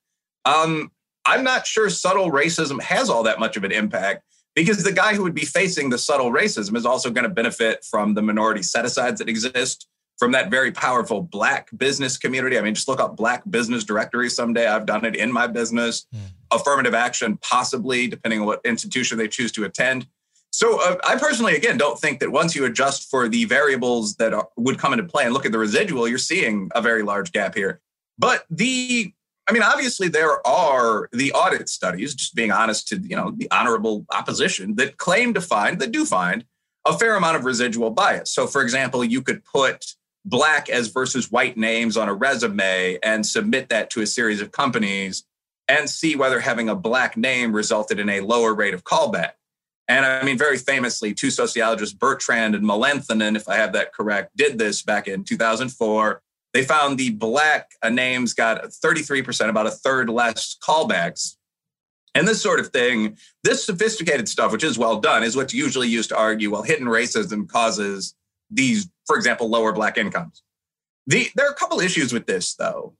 Um, 0.44 0.90
I'm 1.24 1.42
not 1.42 1.66
sure 1.66 1.88
subtle 1.88 2.30
racism 2.30 2.80
has 2.82 3.08
all 3.08 3.22
that 3.22 3.40
much 3.40 3.56
of 3.56 3.64
an 3.64 3.72
impact 3.72 4.24
because 4.54 4.82
the 4.82 4.92
guy 4.92 5.14
who 5.14 5.22
would 5.22 5.34
be 5.34 5.44
facing 5.44 5.90
the 5.90 5.98
subtle 5.98 6.30
racism 6.30 6.76
is 6.76 6.86
also 6.86 7.10
going 7.10 7.24
to 7.24 7.30
benefit 7.30 7.84
from 7.84 8.14
the 8.14 8.22
minority 8.22 8.62
set 8.62 8.84
asides 8.84 9.18
that 9.18 9.28
exist 9.28 9.88
from 10.18 10.32
that 10.32 10.50
very 10.50 10.70
powerful 10.70 11.22
black 11.22 11.68
business 11.76 12.16
community. 12.16 12.56
I 12.56 12.60
mean, 12.60 12.74
just 12.74 12.86
look 12.86 13.00
up 13.00 13.16
black 13.16 13.42
business 13.50 13.82
directory 13.84 14.30
someday. 14.30 14.66
I've 14.66 14.86
done 14.86 15.04
it 15.04 15.16
in 15.16 15.32
my 15.32 15.46
business. 15.46 16.06
Mm. 16.14 16.20
Affirmative 16.52 16.94
action, 16.94 17.36
possibly, 17.38 18.06
depending 18.06 18.40
on 18.40 18.46
what 18.46 18.60
institution 18.64 19.18
they 19.18 19.26
choose 19.26 19.50
to 19.52 19.64
attend. 19.64 20.06
So 20.54 20.80
uh, 20.80 20.98
I 21.04 21.16
personally, 21.16 21.56
again, 21.56 21.76
don't 21.76 21.98
think 21.98 22.20
that 22.20 22.30
once 22.30 22.54
you 22.54 22.64
adjust 22.64 23.10
for 23.10 23.28
the 23.28 23.44
variables 23.44 24.14
that 24.16 24.32
are, 24.32 24.48
would 24.56 24.78
come 24.78 24.92
into 24.92 25.04
play 25.04 25.24
and 25.24 25.34
look 25.34 25.44
at 25.44 25.50
the 25.50 25.58
residual, 25.58 26.06
you're 26.06 26.16
seeing 26.16 26.70
a 26.76 26.80
very 26.80 27.02
large 27.02 27.32
gap 27.32 27.56
here. 27.56 27.80
But 28.18 28.44
the, 28.48 29.12
I 29.48 29.52
mean, 29.52 29.64
obviously 29.64 30.06
there 30.06 30.46
are 30.46 31.08
the 31.12 31.32
audit 31.32 31.68
studies, 31.68 32.14
just 32.14 32.36
being 32.36 32.52
honest 32.52 32.86
to 32.88 32.98
you 32.98 33.16
know 33.16 33.32
the 33.36 33.50
honorable 33.50 34.06
opposition 34.14 34.76
that 34.76 34.96
claim 34.96 35.34
to 35.34 35.40
find 35.40 35.80
that 35.80 35.90
do 35.90 36.04
find 36.04 36.44
a 36.86 36.96
fair 36.96 37.16
amount 37.16 37.36
of 37.36 37.44
residual 37.44 37.90
bias. 37.90 38.30
So, 38.30 38.46
for 38.46 38.62
example, 38.62 39.02
you 39.02 39.22
could 39.22 39.44
put 39.44 39.96
black 40.24 40.70
as 40.70 40.86
versus 40.86 41.32
white 41.32 41.56
names 41.56 41.96
on 41.96 42.08
a 42.08 42.14
resume 42.14 42.96
and 43.02 43.26
submit 43.26 43.70
that 43.70 43.90
to 43.90 44.02
a 44.02 44.06
series 44.06 44.40
of 44.40 44.52
companies 44.52 45.24
and 45.66 45.90
see 45.90 46.14
whether 46.14 46.38
having 46.38 46.68
a 46.68 46.76
black 46.76 47.16
name 47.16 47.52
resulted 47.52 47.98
in 47.98 48.08
a 48.08 48.20
lower 48.20 48.54
rate 48.54 48.74
of 48.74 48.84
callback. 48.84 49.32
And 49.88 50.06
I 50.06 50.22
mean, 50.22 50.38
very 50.38 50.56
famously, 50.56 51.12
two 51.12 51.30
sociologists, 51.30 51.94
Bertrand 51.94 52.54
and 52.54 52.64
Mullainathan, 52.64 53.36
if 53.36 53.48
I 53.48 53.56
have 53.56 53.72
that 53.74 53.92
correct, 53.92 54.36
did 54.36 54.58
this 54.58 54.82
back 54.82 55.08
in 55.08 55.24
2004. 55.24 56.22
They 56.54 56.64
found 56.64 56.98
the 56.98 57.10
black 57.10 57.72
uh, 57.82 57.90
names 57.90 58.32
got 58.32 58.62
33%, 58.64 59.48
about 59.48 59.66
a 59.66 59.70
third 59.70 60.08
less 60.08 60.56
callbacks. 60.62 61.36
And 62.14 62.28
this 62.28 62.40
sort 62.40 62.60
of 62.60 62.68
thing, 62.68 63.18
this 63.42 63.66
sophisticated 63.66 64.28
stuff, 64.28 64.52
which 64.52 64.62
is 64.62 64.78
well 64.78 65.00
done, 65.00 65.24
is 65.24 65.36
what's 65.36 65.52
usually 65.52 65.88
used 65.88 66.10
to 66.10 66.16
argue, 66.16 66.50
well, 66.50 66.62
hidden 66.62 66.86
racism 66.86 67.48
causes 67.48 68.14
these, 68.50 68.88
for 69.06 69.16
example, 69.16 69.50
lower 69.50 69.72
black 69.72 69.98
incomes. 69.98 70.42
The, 71.08 71.28
there 71.34 71.46
are 71.46 71.52
a 71.52 71.56
couple 71.56 71.80
issues 71.80 72.12
with 72.12 72.26
this, 72.26 72.54
though. 72.54 72.94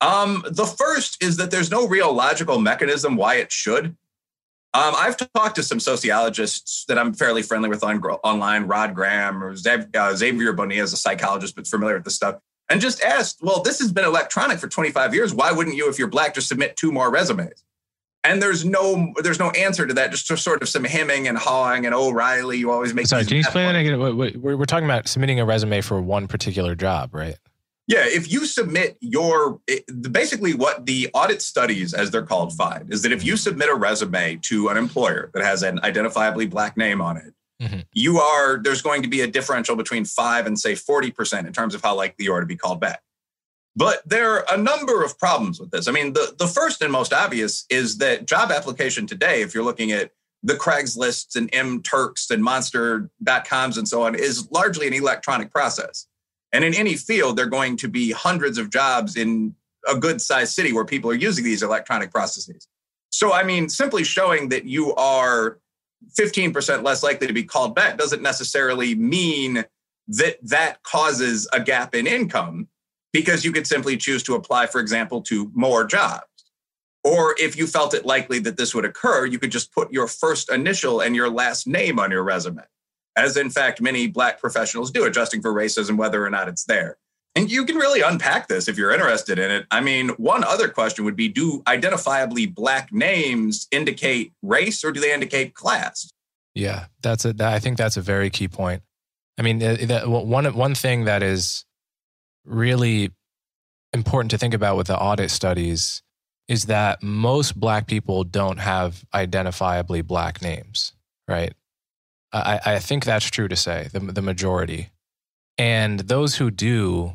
Um, 0.00 0.44
the 0.48 0.66
first 0.66 1.22
is 1.22 1.36
that 1.38 1.50
there's 1.50 1.70
no 1.70 1.88
real 1.88 2.12
logical 2.12 2.60
mechanism 2.60 3.16
why 3.16 3.36
it 3.36 3.50
should. 3.50 3.96
Um, 4.74 4.92
I've 4.98 5.16
talked 5.16 5.54
to 5.54 5.62
some 5.62 5.78
sociologists 5.78 6.84
that 6.86 6.98
I'm 6.98 7.14
fairly 7.14 7.42
friendly 7.42 7.68
with 7.68 7.84
on, 7.84 8.02
online, 8.02 8.64
Rod 8.64 8.92
Graham 8.92 9.40
or 9.40 9.50
uh, 9.52 10.14
Xavier 10.16 10.52
Bonilla 10.52 10.82
is 10.82 10.92
a 10.92 10.96
psychologist, 10.96 11.54
but 11.54 11.68
familiar 11.68 11.94
with 11.94 12.04
this 12.04 12.16
stuff, 12.16 12.40
and 12.68 12.80
just 12.80 13.00
asked, 13.00 13.38
well, 13.40 13.62
this 13.62 13.78
has 13.78 13.92
been 13.92 14.04
electronic 14.04 14.58
for 14.58 14.66
25 14.66 15.14
years. 15.14 15.32
Why 15.32 15.52
wouldn't 15.52 15.76
you, 15.76 15.88
if 15.88 15.98
you're 15.98 16.08
black, 16.08 16.34
just 16.34 16.48
submit 16.48 16.76
two 16.76 16.90
more 16.90 17.08
resumes? 17.08 17.62
And 18.24 18.42
there's 18.42 18.64
no 18.64 19.12
there's 19.22 19.38
no 19.38 19.50
answer 19.50 19.86
to 19.86 19.92
that. 19.94 20.10
Just 20.10 20.26
sort 20.42 20.62
of 20.62 20.68
some 20.68 20.82
hemming 20.82 21.28
and 21.28 21.36
hawing 21.36 21.84
and 21.84 21.94
O'Reilly. 21.94 22.56
You 22.56 22.70
always 22.70 22.94
make. 22.94 23.06
Sorry, 23.06 23.22
can 23.24 23.34
you 23.34 23.40
explain 23.40 23.74
that 23.74 23.78
again? 23.78 24.40
We're 24.40 24.64
talking 24.64 24.86
about 24.86 25.06
submitting 25.08 25.40
a 25.40 25.44
resume 25.44 25.82
for 25.82 26.00
one 26.00 26.26
particular 26.26 26.74
job, 26.74 27.14
right? 27.14 27.36
Yeah, 27.86 28.04
if 28.06 28.32
you 28.32 28.46
submit 28.46 28.96
your 29.00 29.60
basically 30.10 30.54
what 30.54 30.86
the 30.86 31.10
audit 31.12 31.42
studies, 31.42 31.92
as 31.92 32.10
they're 32.10 32.22
called, 32.22 32.54
find 32.54 32.92
is 32.92 33.02
that 33.02 33.12
if 33.12 33.24
you 33.24 33.36
submit 33.36 33.68
a 33.68 33.74
resume 33.74 34.38
to 34.42 34.68
an 34.68 34.78
employer 34.78 35.30
that 35.34 35.44
has 35.44 35.62
an 35.62 35.78
identifiably 35.80 36.48
black 36.48 36.78
name 36.78 37.02
on 37.02 37.18
it, 37.18 37.34
mm-hmm. 37.62 37.80
you 37.92 38.20
are 38.20 38.58
there's 38.62 38.80
going 38.80 39.02
to 39.02 39.08
be 39.08 39.20
a 39.20 39.26
differential 39.26 39.76
between 39.76 40.06
five 40.06 40.46
and 40.46 40.58
say 40.58 40.72
40% 40.72 41.46
in 41.46 41.52
terms 41.52 41.74
of 41.74 41.82
how 41.82 41.94
likely 41.94 42.24
you 42.24 42.32
are 42.32 42.40
to 42.40 42.46
be 42.46 42.56
called 42.56 42.80
back. 42.80 43.02
But 43.76 44.08
there 44.08 44.30
are 44.30 44.44
a 44.50 44.56
number 44.56 45.04
of 45.04 45.18
problems 45.18 45.60
with 45.60 45.70
this. 45.70 45.88
I 45.88 45.92
mean, 45.92 46.12
the, 46.12 46.34
the 46.38 46.46
first 46.46 46.80
and 46.80 46.92
most 46.92 47.12
obvious 47.12 47.66
is 47.68 47.98
that 47.98 48.26
job 48.26 48.50
application 48.50 49.06
today, 49.06 49.42
if 49.42 49.54
you're 49.54 49.64
looking 49.64 49.92
at 49.92 50.12
the 50.42 50.54
Craigslists 50.54 51.36
and 51.36 51.50
M 51.52 51.82
Turks 51.82 52.30
and 52.30 52.42
Monster.coms 52.42 53.76
and 53.76 53.88
so 53.88 54.02
on, 54.02 54.14
is 54.14 54.50
largely 54.50 54.86
an 54.86 54.94
electronic 54.94 55.50
process. 55.50 56.06
And 56.54 56.64
in 56.64 56.72
any 56.72 56.94
field, 56.94 57.36
there 57.36 57.46
are 57.46 57.50
going 57.50 57.76
to 57.78 57.88
be 57.88 58.12
hundreds 58.12 58.58
of 58.58 58.70
jobs 58.70 59.16
in 59.16 59.56
a 59.88 59.96
good 59.96 60.22
sized 60.22 60.54
city 60.54 60.72
where 60.72 60.84
people 60.84 61.10
are 61.10 61.14
using 61.14 61.44
these 61.44 61.64
electronic 61.64 62.12
processes. 62.12 62.68
So, 63.10 63.32
I 63.32 63.42
mean, 63.42 63.68
simply 63.68 64.04
showing 64.04 64.50
that 64.50 64.64
you 64.64 64.94
are 64.94 65.58
15% 66.16 66.84
less 66.84 67.02
likely 67.02 67.26
to 67.26 67.32
be 67.32 67.42
called 67.42 67.74
back 67.74 67.98
doesn't 67.98 68.22
necessarily 68.22 68.94
mean 68.94 69.64
that 70.06 70.36
that 70.44 70.80
causes 70.84 71.48
a 71.52 71.58
gap 71.58 71.92
in 71.92 72.06
income 72.06 72.68
because 73.12 73.44
you 73.44 73.50
could 73.50 73.66
simply 73.66 73.96
choose 73.96 74.22
to 74.22 74.36
apply, 74.36 74.68
for 74.68 74.80
example, 74.80 75.22
to 75.22 75.50
more 75.54 75.84
jobs. 75.84 76.24
Or 77.02 77.34
if 77.36 77.56
you 77.56 77.66
felt 77.66 77.94
it 77.94 78.06
likely 78.06 78.38
that 78.40 78.56
this 78.56 78.76
would 78.76 78.84
occur, 78.84 79.26
you 79.26 79.40
could 79.40 79.50
just 79.50 79.72
put 79.72 79.92
your 79.92 80.06
first 80.06 80.52
initial 80.52 81.00
and 81.00 81.16
your 81.16 81.28
last 81.28 81.66
name 81.66 81.98
on 81.98 82.12
your 82.12 82.22
resume 82.22 82.62
as 83.16 83.36
in 83.36 83.50
fact 83.50 83.80
many 83.80 84.06
black 84.06 84.40
professionals 84.40 84.90
do, 84.90 85.04
adjusting 85.04 85.42
for 85.42 85.52
racism, 85.52 85.96
whether 85.96 86.24
or 86.24 86.30
not 86.30 86.48
it's 86.48 86.64
there. 86.64 86.96
And 87.36 87.50
you 87.50 87.64
can 87.64 87.76
really 87.76 88.00
unpack 88.00 88.46
this 88.46 88.68
if 88.68 88.78
you're 88.78 88.92
interested 88.92 89.38
in 89.40 89.50
it. 89.50 89.66
I 89.70 89.80
mean, 89.80 90.10
one 90.10 90.44
other 90.44 90.68
question 90.68 91.04
would 91.04 91.16
be 91.16 91.28
do 91.28 91.62
identifiably 91.62 92.52
black 92.52 92.92
names 92.92 93.66
indicate 93.72 94.32
race 94.42 94.84
or 94.84 94.92
do 94.92 95.00
they 95.00 95.12
indicate 95.12 95.54
class? 95.54 96.08
Yeah, 96.54 96.86
that's 97.02 97.24
a, 97.24 97.34
I 97.40 97.58
think 97.58 97.76
that's 97.76 97.96
a 97.96 98.00
very 98.00 98.30
key 98.30 98.46
point. 98.46 98.82
I 99.36 99.42
mean, 99.42 99.58
that, 99.58 100.08
one, 100.08 100.54
one 100.54 100.74
thing 100.76 101.06
that 101.06 101.24
is 101.24 101.64
really 102.44 103.10
important 103.92 104.30
to 104.30 104.38
think 104.38 104.54
about 104.54 104.76
with 104.76 104.86
the 104.86 104.96
audit 104.96 105.32
studies 105.32 106.02
is 106.46 106.66
that 106.66 107.02
most 107.02 107.58
black 107.58 107.88
people 107.88 108.22
don't 108.22 108.58
have 108.58 109.04
identifiably 109.12 110.04
black 110.06 110.40
names, 110.40 110.92
right? 111.26 111.52
I, 112.34 112.60
I 112.64 112.78
think 112.80 113.04
that's 113.04 113.30
true 113.30 113.48
to 113.48 113.56
say, 113.56 113.88
the, 113.92 114.00
the 114.00 114.22
majority. 114.22 114.90
And 115.56 116.00
those 116.00 116.36
who 116.36 116.50
do 116.50 117.14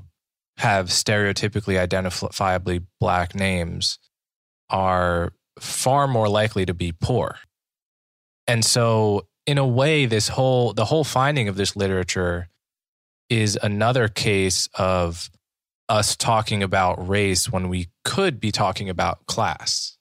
have 0.57 0.87
stereotypically 0.87 1.77
identifiably 1.77 2.85
black 2.99 3.35
names 3.35 3.99
are 4.69 5.33
far 5.59 6.07
more 6.07 6.29
likely 6.29 6.65
to 6.65 6.73
be 6.73 6.91
poor. 6.91 7.37
And 8.47 8.63
so 8.63 9.27
in 9.45 9.57
a 9.57 9.67
way 9.67 10.05
this 10.05 10.29
whole 10.29 10.73
the 10.73 10.85
whole 10.85 11.03
finding 11.03 11.47
of 11.47 11.55
this 11.55 11.75
literature 11.75 12.49
is 13.29 13.57
another 13.61 14.07
case 14.07 14.67
of 14.75 15.29
us 15.87 16.15
talking 16.15 16.61
about 16.61 17.07
race 17.07 17.51
when 17.51 17.67
we 17.69 17.87
could 18.03 18.39
be 18.39 18.51
talking 18.51 18.89
about 18.89 19.25
class. 19.27 19.97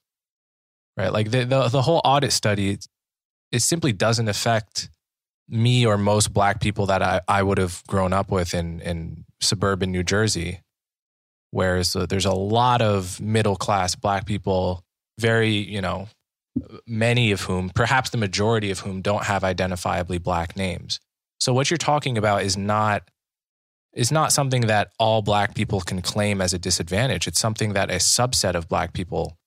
Right? 0.96 1.12
Like 1.12 1.30
the 1.30 1.44
the, 1.44 1.68
the 1.68 1.82
whole 1.82 2.00
audit 2.04 2.32
study 2.32 2.78
it 3.50 3.60
simply 3.60 3.92
doesn't 3.92 4.28
affect 4.28 4.90
me 5.48 5.86
or 5.86 5.96
most 5.96 6.32
black 6.32 6.60
people 6.60 6.86
that 6.86 7.02
I, 7.02 7.20
I 7.26 7.42
would 7.42 7.58
have 7.58 7.82
grown 7.86 8.12
up 8.12 8.30
with 8.30 8.54
in, 8.54 8.80
in 8.80 9.24
suburban 9.40 9.90
New 9.90 10.02
Jersey. 10.02 10.60
Whereas 11.50 11.94
there's 11.94 12.26
a 12.26 12.32
lot 12.32 12.82
of 12.82 13.20
middle 13.20 13.56
class 13.56 13.94
black 13.94 14.26
people, 14.26 14.84
very, 15.18 15.50
you 15.50 15.80
know, 15.80 16.08
many 16.86 17.30
of 17.30 17.42
whom, 17.42 17.70
perhaps 17.70 18.10
the 18.10 18.18
majority 18.18 18.70
of 18.70 18.80
whom, 18.80 19.00
don't 19.00 19.24
have 19.24 19.42
identifiably 19.42 20.22
black 20.22 20.56
names. 20.56 21.00
So 21.40 21.54
what 21.54 21.70
you're 21.70 21.78
talking 21.78 22.18
about 22.18 22.42
is 22.42 22.56
not 22.56 23.08
is 23.94 24.12
not 24.12 24.32
something 24.32 24.62
that 24.62 24.92
all 24.98 25.22
black 25.22 25.54
people 25.54 25.80
can 25.80 26.02
claim 26.02 26.40
as 26.40 26.52
a 26.52 26.58
disadvantage. 26.58 27.26
It's 27.26 27.40
something 27.40 27.72
that 27.72 27.90
a 27.90 27.94
subset 27.94 28.54
of 28.54 28.68
black 28.68 28.92
people 28.92 29.38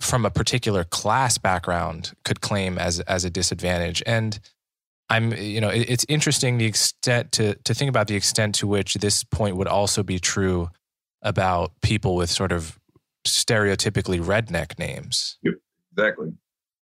from 0.00 0.26
a 0.26 0.30
particular 0.30 0.84
class 0.84 1.38
background 1.38 2.12
could 2.24 2.40
claim 2.40 2.78
as 2.78 3.00
as 3.00 3.24
a 3.24 3.30
disadvantage. 3.30 4.02
And 4.04 4.40
I'm, 5.08 5.32
you 5.34 5.60
know, 5.60 5.68
it's 5.68 6.04
interesting 6.08 6.58
the 6.58 6.64
extent 6.64 7.32
to 7.32 7.54
to 7.54 7.74
think 7.74 7.88
about 7.88 8.08
the 8.08 8.16
extent 8.16 8.56
to 8.56 8.66
which 8.66 8.94
this 8.94 9.22
point 9.22 9.56
would 9.56 9.68
also 9.68 10.02
be 10.02 10.18
true 10.18 10.68
about 11.22 11.72
people 11.80 12.16
with 12.16 12.30
sort 12.30 12.52
of 12.52 12.78
stereotypically 13.26 14.20
redneck 14.20 14.78
names. 14.78 15.38
Yep, 15.42 15.54
exactly. 15.92 16.32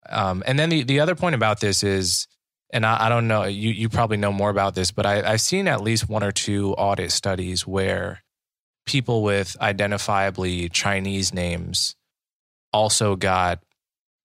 Um, 0.10 0.44
and 0.46 0.60
then 0.60 0.70
the 0.70 0.84
the 0.84 1.00
other 1.00 1.16
point 1.16 1.36
about 1.36 1.62
this 1.62 1.84
is, 1.84 2.28
and 2.72 2.86
I, 2.86 3.06
I 3.06 3.10
don't 3.10 3.28
know, 3.28 3.46
you 3.46 3.72
you 3.72 3.88
probably 3.88 4.18
know 4.18 4.34
more 4.34 4.50
about 4.50 4.76
this, 4.76 4.92
but 4.92 5.06
I, 5.06 5.22
I've 5.34 5.42
seen 5.42 5.68
at 5.68 5.82
least 5.82 6.10
one 6.10 6.24
or 6.24 6.32
two 6.32 6.74
audit 6.74 7.12
studies 7.12 7.66
where 7.66 8.22
people 8.86 9.24
with 9.24 9.56
identifiably 9.62 10.70
Chinese 10.72 11.34
names 11.34 11.96
also 12.74 13.16
got 13.16 13.64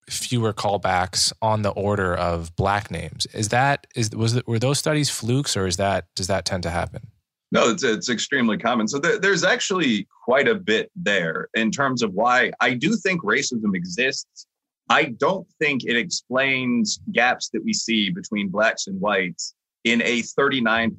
fewer 0.08 0.52
callbacks 0.52 1.32
on 1.40 1.62
the 1.62 1.70
order 1.70 2.14
of 2.14 2.54
black 2.56 2.90
names. 2.90 3.26
Is 3.32 3.48
that 3.48 3.86
is 3.94 4.10
was 4.10 4.44
were 4.46 4.58
those 4.58 4.78
studies 4.78 5.10
flukes 5.10 5.56
or 5.56 5.66
is 5.66 5.76
that 5.76 6.06
does 6.14 6.26
that 6.26 6.44
tend 6.44 6.62
to 6.64 6.70
happen? 6.70 7.06
No, 7.52 7.70
it's 7.70 7.84
it's 7.84 8.08
extremely 8.08 8.58
common. 8.58 8.88
So 8.88 8.98
there, 8.98 9.18
there's 9.18 9.44
actually 9.44 10.08
quite 10.24 10.48
a 10.48 10.54
bit 10.54 10.90
there 10.96 11.48
in 11.54 11.70
terms 11.70 12.02
of 12.02 12.12
why 12.12 12.50
I 12.60 12.74
do 12.74 12.96
think 12.96 13.22
racism 13.22 13.74
exists. 13.74 14.46
I 14.90 15.04
don't 15.04 15.46
think 15.58 15.84
it 15.84 15.96
explains 15.96 17.00
gaps 17.12 17.48
that 17.50 17.64
we 17.64 17.72
see 17.72 18.10
between 18.10 18.48
blacks 18.48 18.86
and 18.86 19.00
whites 19.00 19.54
in 19.84 20.02
a 20.02 20.22
39% 20.22 20.96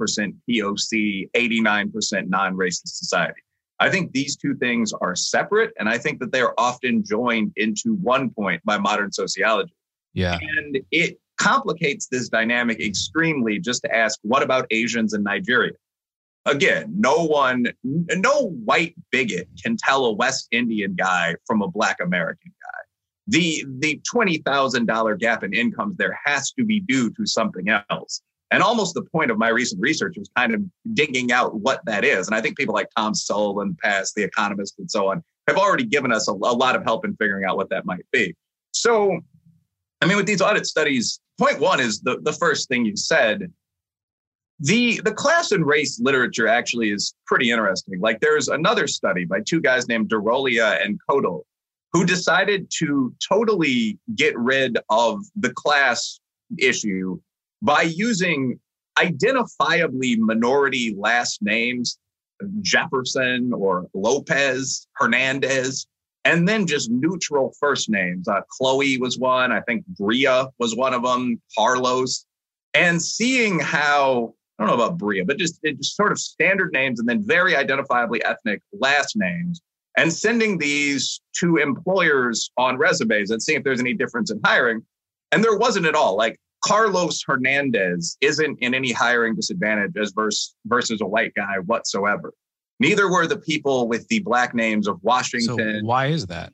POC, 0.49 1.29
89% 1.35 2.27
non-racist 2.27 2.87
society. 2.87 3.41
I 3.79 3.89
think 3.89 4.11
these 4.11 4.37
two 4.37 4.55
things 4.55 4.93
are 5.01 5.15
separate, 5.15 5.73
and 5.77 5.89
I 5.89 5.97
think 5.97 6.19
that 6.19 6.31
they 6.31 6.41
are 6.41 6.53
often 6.57 7.03
joined 7.03 7.51
into 7.57 7.95
one 7.95 8.29
point 8.29 8.63
by 8.63 8.77
modern 8.77 9.11
sociology. 9.11 9.73
Yeah. 10.13 10.39
And 10.41 10.79
it 10.91 11.19
complicates 11.37 12.07
this 12.07 12.29
dynamic 12.29 12.79
extremely 12.79 13.59
just 13.59 13.83
to 13.83 13.93
ask, 13.93 14.17
what 14.23 14.43
about 14.43 14.67
Asians 14.71 15.13
in 15.13 15.23
Nigeria? 15.23 15.73
Again, 16.45 16.93
no 16.95 17.25
one, 17.25 17.65
no 17.83 18.49
white 18.63 18.95
bigot 19.11 19.49
can 19.61 19.75
tell 19.77 20.05
a 20.05 20.13
West 20.13 20.47
Indian 20.51 20.93
guy 20.93 21.35
from 21.45 21.61
a 21.61 21.67
Black 21.67 21.97
American 22.01 22.53
guy. 22.61 22.81
The, 23.27 23.65
the 23.79 23.99
$20,000 24.13 25.19
gap 25.19 25.43
in 25.43 25.53
incomes 25.53 25.97
there 25.97 26.17
has 26.23 26.51
to 26.51 26.63
be 26.63 26.79
due 26.79 27.09
to 27.09 27.25
something 27.25 27.67
else. 27.89 28.21
And 28.51 28.61
almost 28.61 28.93
the 28.93 29.01
point 29.01 29.31
of 29.31 29.37
my 29.37 29.49
recent 29.49 29.81
research 29.81 30.15
was 30.17 30.29
kind 30.35 30.53
of 30.53 30.61
digging 30.93 31.31
out 31.31 31.55
what 31.55 31.81
that 31.85 32.05
is. 32.05 32.27
And 32.27 32.35
I 32.35 32.41
think 32.41 32.57
people 32.57 32.75
like 32.75 32.89
Tom 32.95 33.13
and 33.33 33.77
Past, 33.79 34.13
The 34.15 34.23
Economist, 34.23 34.75
and 34.77 34.89
so 34.89 35.09
on 35.09 35.23
have 35.47 35.57
already 35.57 35.85
given 35.85 36.11
us 36.11 36.27
a, 36.27 36.31
a 36.31 36.33
lot 36.33 36.75
of 36.75 36.83
help 36.83 37.05
in 37.05 37.15
figuring 37.15 37.45
out 37.45 37.57
what 37.57 37.69
that 37.69 37.85
might 37.85 38.05
be. 38.11 38.35
So, 38.71 39.19
I 40.01 40.05
mean, 40.05 40.17
with 40.17 40.25
these 40.25 40.41
audit 40.41 40.65
studies, 40.65 41.19
point 41.37 41.59
one 41.59 41.79
is 41.79 42.01
the, 42.01 42.19
the 42.21 42.33
first 42.33 42.67
thing 42.67 42.85
you 42.85 42.95
said. 42.95 43.51
The, 44.59 45.01
the 45.03 45.13
class 45.13 45.51
and 45.51 45.65
race 45.65 45.99
literature 45.99 46.47
actually 46.47 46.91
is 46.91 47.13
pretty 47.25 47.51
interesting. 47.51 47.99
Like 47.99 48.21
there's 48.21 48.47
another 48.47 48.87
study 48.87 49.25
by 49.25 49.41
two 49.41 49.59
guys 49.59 49.87
named 49.87 50.09
Darolia 50.09 50.83
and 50.83 50.97
Koedel 51.09 51.41
who 51.91 52.05
decided 52.05 52.69
to 52.79 53.13
totally 53.27 53.97
get 54.15 54.37
rid 54.37 54.77
of 54.89 55.23
the 55.35 55.51
class 55.53 56.19
issue 56.57 57.19
by 57.65 57.81
using 57.81 58.59
identifiably 58.97 60.17
minority 60.17 60.95
last 60.97 61.41
names, 61.41 61.97
Jefferson 62.61 63.51
or 63.53 63.87
Lopez, 63.93 64.87
Hernandez, 64.93 65.87
and 66.23 66.47
then 66.47 66.67
just 66.67 66.89
neutral 66.91 67.53
first 67.59 67.89
names. 67.89 68.27
Uh, 68.27 68.41
Chloe 68.49 68.97
was 68.99 69.17
one. 69.17 69.51
I 69.51 69.61
think 69.61 69.85
Bria 69.87 70.47
was 70.59 70.75
one 70.75 70.93
of 70.93 71.03
them. 71.03 71.41
Carlos. 71.57 72.25
And 72.73 73.01
seeing 73.01 73.59
how, 73.59 74.33
I 74.59 74.65
don't 74.65 74.77
know 74.77 74.83
about 74.83 74.97
Bria, 74.97 75.25
but 75.25 75.37
just, 75.37 75.59
just 75.63 75.95
sort 75.95 76.11
of 76.11 76.19
standard 76.19 76.71
names 76.71 76.99
and 76.99 77.09
then 77.09 77.25
very 77.25 77.53
identifiably 77.53 78.21
ethnic 78.23 78.61
last 78.79 79.15
names 79.15 79.61
and 79.97 80.11
sending 80.11 80.57
these 80.57 81.21
to 81.37 81.57
employers 81.57 82.51
on 82.57 82.77
resumes 82.77 83.31
and 83.31 83.41
seeing 83.41 83.59
if 83.59 83.63
there's 83.63 83.79
any 83.79 83.93
difference 83.93 84.31
in 84.31 84.39
hiring. 84.43 84.83
And 85.31 85.43
there 85.43 85.57
wasn't 85.57 85.85
at 85.85 85.95
all. 85.95 86.17
Like 86.17 86.37
Carlos 86.65 87.21
Hernandez 87.25 88.17
isn't 88.21 88.57
in 88.59 88.73
any 88.73 88.91
hiring 88.91 89.35
disadvantage 89.35 89.93
as 90.01 90.11
versus, 90.11 90.55
versus 90.65 90.99
a 91.01 91.05
white 91.05 91.33
guy 91.35 91.59
whatsoever. 91.65 92.33
Neither 92.79 93.09
were 93.09 93.27
the 93.27 93.37
people 93.37 93.87
with 93.87 94.07
the 94.07 94.19
black 94.19 94.53
names 94.55 94.87
of 94.87 94.97
Washington. 95.03 95.81
So 95.81 95.85
why 95.85 96.07
is 96.07 96.25
that? 96.27 96.53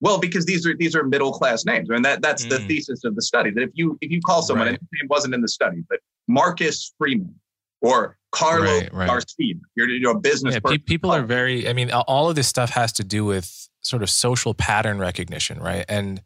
Well, 0.00 0.18
because 0.18 0.44
these 0.44 0.66
are 0.66 0.76
these 0.76 0.94
are 0.94 1.04
middle 1.04 1.32
class 1.32 1.64
names, 1.64 1.88
I 1.90 1.94
and 1.94 2.02
mean, 2.02 2.12
that 2.12 2.22
that's 2.22 2.44
mm. 2.44 2.50
the 2.50 2.58
thesis 2.60 3.04
of 3.04 3.14
the 3.14 3.22
study. 3.22 3.50
That 3.50 3.62
if 3.62 3.70
you 3.74 3.96
if 4.02 4.10
you 4.10 4.20
call 4.20 4.42
someone, 4.42 4.66
right. 4.66 4.74
and 4.74 4.78
his 4.78 4.88
name 5.00 5.08
wasn't 5.08 5.34
in 5.34 5.40
the 5.40 5.48
study, 5.48 5.82
but 5.88 6.00
Marcus 6.28 6.92
Freeman 6.98 7.34
or 7.80 8.18
Carlos 8.32 8.82
right, 8.82 8.92
right. 8.92 9.06
Garcia, 9.06 9.54
you're, 9.74 9.88
you're 9.88 10.16
a 10.16 10.18
business. 10.20 10.54
Yeah, 10.54 10.60
person. 10.60 10.80
people 10.80 11.10
are 11.12 11.22
very. 11.22 11.66
I 11.66 11.72
mean, 11.72 11.90
all 11.90 12.28
of 12.28 12.36
this 12.36 12.46
stuff 12.46 12.70
has 12.70 12.92
to 12.94 13.04
do 13.04 13.24
with 13.24 13.68
sort 13.80 14.02
of 14.02 14.10
social 14.10 14.52
pattern 14.52 14.98
recognition, 14.98 15.60
right? 15.60 15.84
And 15.88 16.20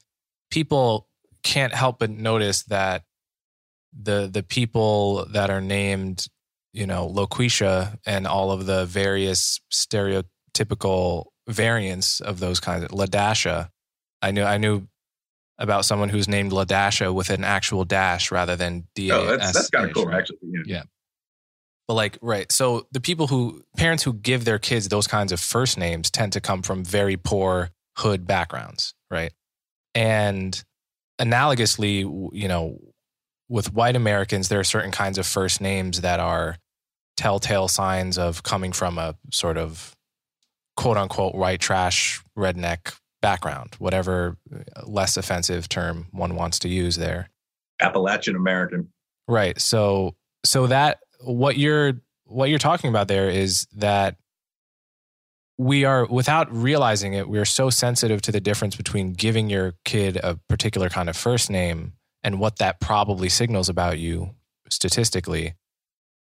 people 0.51 1.07
can't 1.43 1.75
help 1.75 1.99
but 1.99 2.11
notice 2.11 2.63
that 2.65 3.05
the 3.99 4.29
the 4.33 4.43
people 4.43 5.27
that 5.31 5.51
are 5.51 5.61
named, 5.61 6.27
you 6.73 6.87
know, 6.87 7.09
Loquisha 7.09 7.99
and 8.07 8.27
all 8.27 8.51
of 8.51 8.67
the 8.67 8.87
various 8.87 9.61
stereotypical 9.73 11.27
variants 11.49 12.21
of 12.21 12.41
those 12.41 12.61
kinds 12.61 12.85
of 12.85 12.91
Ladasha. 12.91 13.69
I 14.23 14.31
knew 14.31 14.45
I 14.45 14.59
knew 14.59 14.87
about 15.59 15.85
someone 15.85 16.09
who's 16.09 16.29
named 16.29 16.53
Ladasha 16.53 17.13
with 17.13 17.31
an 17.31 17.45
actual 17.45 17.85
dash 17.85 18.31
rather 18.31 18.57
than 18.57 18.87
D. 18.95 19.13
Oh, 19.13 19.37
that's, 19.37 19.53
that's 19.53 19.71
kind 19.71 19.87
of 19.87 19.95
cool, 19.95 20.11
actually. 20.13 20.39
Yeah. 20.43 20.63
yeah. 20.67 20.83
But 21.87 21.95
like, 21.95 22.19
right. 22.23 22.51
So 22.51 22.87
the 22.93 23.01
people 23.01 23.27
who 23.27 23.63
parents 23.77 24.03
who 24.03 24.15
give 24.15 24.45
their 24.45 24.59
kids 24.59 24.89
those 24.89 25.07
kinds 25.07 25.33
of 25.33 25.41
first 25.41 25.77
names 25.77 26.11
tend 26.11 26.33
to 26.33 26.41
come 26.41 26.63
from 26.63 26.85
very 26.85 27.17
poor 27.17 27.71
hood 27.99 28.27
backgrounds, 28.27 28.95
right? 29.11 29.33
And 29.95 30.63
analogously, 31.21 32.01
you 32.33 32.49
know, 32.49 32.79
with 33.49 33.73
white 33.73 33.97
Americans, 33.97 34.49
there 34.49 34.61
are 34.61 34.65
certain 34.65 34.91
kinds 34.91 35.19
of 35.19 35.27
first 35.27 35.61
names 35.61 36.01
that 36.01 36.21
are 36.21 36.57
telltale 37.17 37.69
signs 37.69 38.17
of 38.17 38.43
coming 38.43 38.73
from 38.73 38.99
a 38.99 39.15
sort 39.31 39.59
of 39.59 39.95
quote 40.77 40.97
unquote 40.97 41.35
white 41.35 41.61
trash 41.61 42.23
redneck 42.37 42.97
background, 43.21 43.77
whatever 43.79 44.39
uh, 44.55 44.83
less 44.87 45.17
offensive 45.17 45.69
term 45.69 46.07
one 46.13 46.37
wants 46.37 46.59
to 46.61 46.69
use 46.69 46.97
there. 46.97 47.29
Appalachian 47.81 48.37
American. 48.37 48.89
Right. 49.29 49.61
So 49.61 50.15
so 50.45 50.67
that 50.69 51.01
what 51.21 51.59
you're 51.59 52.01
what 52.25 52.49
you're 52.49 52.59
talking 52.59 52.89
about 52.89 53.09
there 53.09 53.29
is 53.29 53.67
that 53.77 54.17
we 55.61 55.85
are 55.85 56.07
without 56.07 56.51
realizing 56.51 57.13
it 57.13 57.29
we 57.29 57.39
are 57.39 57.45
so 57.45 57.69
sensitive 57.69 58.23
to 58.23 58.33
the 58.33 58.41
difference 58.41 58.77
between 58.77 59.13
giving 59.13 59.51
your 59.51 59.75
kid 59.85 60.17
a 60.17 60.35
particular 60.49 60.89
kind 60.89 61.07
of 61.07 61.15
first 61.15 61.51
name 61.51 61.93
and 62.25 62.41
what 62.41 62.57
that 62.57 62.81
probably 62.81 63.29
signals 63.29 63.69
about 63.69 63.99
you 63.99 64.31
statistically 64.71 65.53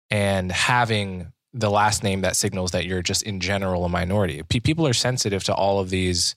and 0.09 0.51
having 0.51 1.31
the 1.53 1.69
last 1.69 2.01
name 2.01 2.21
that 2.21 2.35
signals 2.35 2.71
that 2.71 2.87
you're 2.87 3.03
just 3.03 3.21
in 3.21 3.39
general 3.39 3.85
a 3.85 3.89
minority. 3.89 4.41
P- 4.41 4.59
people 4.59 4.87
are 4.87 4.93
sensitive 4.93 5.43
to 5.43 5.53
all 5.53 5.79
of 5.79 5.91
these 5.91 6.35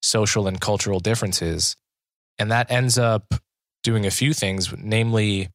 social 0.00 0.46
and 0.46 0.60
cultural 0.60 1.00
differences 1.00 1.74
and 2.38 2.52
that 2.52 2.70
ends 2.70 2.96
up 2.96 3.34
doing 3.82 4.06
a 4.06 4.12
few 4.12 4.32
things 4.32 4.72
namely 4.78 5.48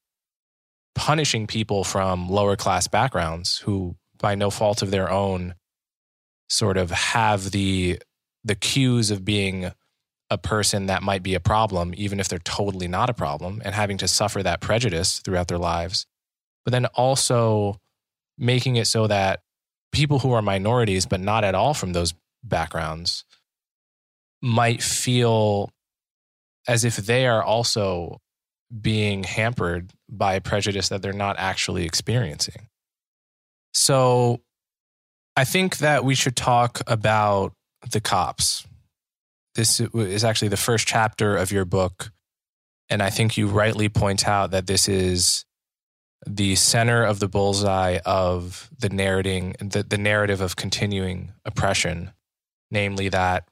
punishing 0.95 1.47
people 1.47 1.85
from 1.85 2.27
lower 2.27 2.57
class 2.57 2.89
backgrounds 2.89 3.59
who 3.59 3.95
by 4.17 4.35
no 4.35 4.49
fault 4.49 4.81
of 4.81 4.91
their 4.91 5.09
own 5.09 5.55
sort 6.49 6.77
of 6.77 6.91
have 6.91 7.51
the 7.51 7.99
the 8.43 8.55
cues 8.55 9.09
of 9.09 9.23
being 9.23 9.71
a 10.29 10.37
person 10.37 10.87
that 10.87 11.03
might 11.03 11.23
be 11.23 11.35
a 11.35 11.39
problem 11.39 11.93
even 11.95 12.19
if 12.19 12.27
they're 12.27 12.39
totally 12.39 12.87
not 12.87 13.09
a 13.09 13.13
problem 13.13 13.61
and 13.63 13.75
having 13.75 13.97
to 13.97 14.07
suffer 14.07 14.43
that 14.43 14.61
prejudice 14.61 15.19
throughout 15.19 15.47
their 15.47 15.57
lives 15.57 16.05
but 16.65 16.71
then 16.71 16.85
also 16.87 17.79
making 18.37 18.75
it 18.75 18.87
so 18.87 19.07
that 19.07 19.41
people 19.91 20.19
who 20.19 20.31
are 20.31 20.41
minorities 20.41 21.05
but 21.05 21.19
not 21.19 21.43
at 21.43 21.55
all 21.55 21.73
from 21.73 21.93
those 21.93 22.13
backgrounds 22.43 23.23
might 24.41 24.83
feel 24.83 25.71
as 26.67 26.83
if 26.83 26.97
they 26.97 27.25
are 27.27 27.43
also 27.43 28.19
being 28.81 29.23
hampered 29.23 29.91
by 30.09 30.39
prejudice 30.39 30.89
that 30.89 31.01
they're 31.01 31.13
not 31.13 31.37
actually 31.37 31.85
experiencing. 31.85 32.67
So 33.73 34.41
I 35.35 35.45
think 35.45 35.77
that 35.77 36.03
we 36.03 36.15
should 36.15 36.35
talk 36.35 36.81
about 36.85 37.53
the 37.89 38.01
cops. 38.01 38.67
This 39.55 39.79
is 39.79 40.23
actually 40.23 40.49
the 40.49 40.57
first 40.57 40.87
chapter 40.87 41.35
of 41.35 41.51
your 41.51 41.65
book. 41.65 42.11
And 42.89 43.01
I 43.01 43.09
think 43.09 43.37
you 43.37 43.47
rightly 43.47 43.89
point 43.89 44.27
out 44.27 44.51
that 44.51 44.67
this 44.67 44.87
is 44.87 45.45
the 46.27 46.55
center 46.55 47.03
of 47.03 47.19
the 47.19 47.27
bullseye 47.27 47.99
of 48.05 48.69
the 48.77 48.89
narrating, 48.89 49.55
the, 49.59 49.83
the 49.83 49.97
narrative 49.97 50.41
of 50.41 50.55
continuing 50.55 51.33
oppression, 51.45 52.11
namely 52.71 53.09
that 53.09 53.47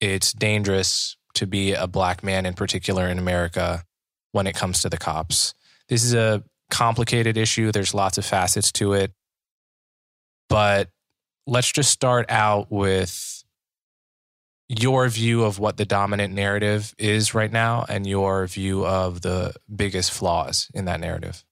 it's 0.00 0.32
dangerous 0.32 1.16
to 1.34 1.46
be 1.46 1.72
a 1.72 1.86
black 1.86 2.22
man 2.22 2.46
in 2.46 2.54
particular 2.54 3.06
in 3.08 3.18
America 3.18 3.84
when 4.32 4.46
it 4.46 4.54
comes 4.54 4.82
to 4.82 4.88
the 4.88 4.98
cops. 4.98 5.54
This 5.88 6.02
is 6.02 6.14
a 6.14 6.42
complicated 6.70 7.36
issue. 7.36 7.72
There's 7.72 7.94
lots 7.94 8.18
of 8.18 8.24
facets 8.24 8.72
to 8.72 8.92
it. 8.92 9.12
But 10.48 10.90
let's 11.46 11.70
just 11.70 11.90
start 11.90 12.26
out 12.30 12.70
with 12.70 13.44
your 14.68 15.08
view 15.08 15.44
of 15.44 15.58
what 15.58 15.76
the 15.76 15.84
dominant 15.84 16.34
narrative 16.34 16.94
is 16.98 17.34
right 17.34 17.52
now 17.52 17.84
and 17.88 18.06
your 18.06 18.46
view 18.46 18.84
of 18.84 19.22
the 19.22 19.54
biggest 19.74 20.10
flaws 20.10 20.68
in 20.74 20.86
that 20.86 21.00
narrative. 21.00 21.44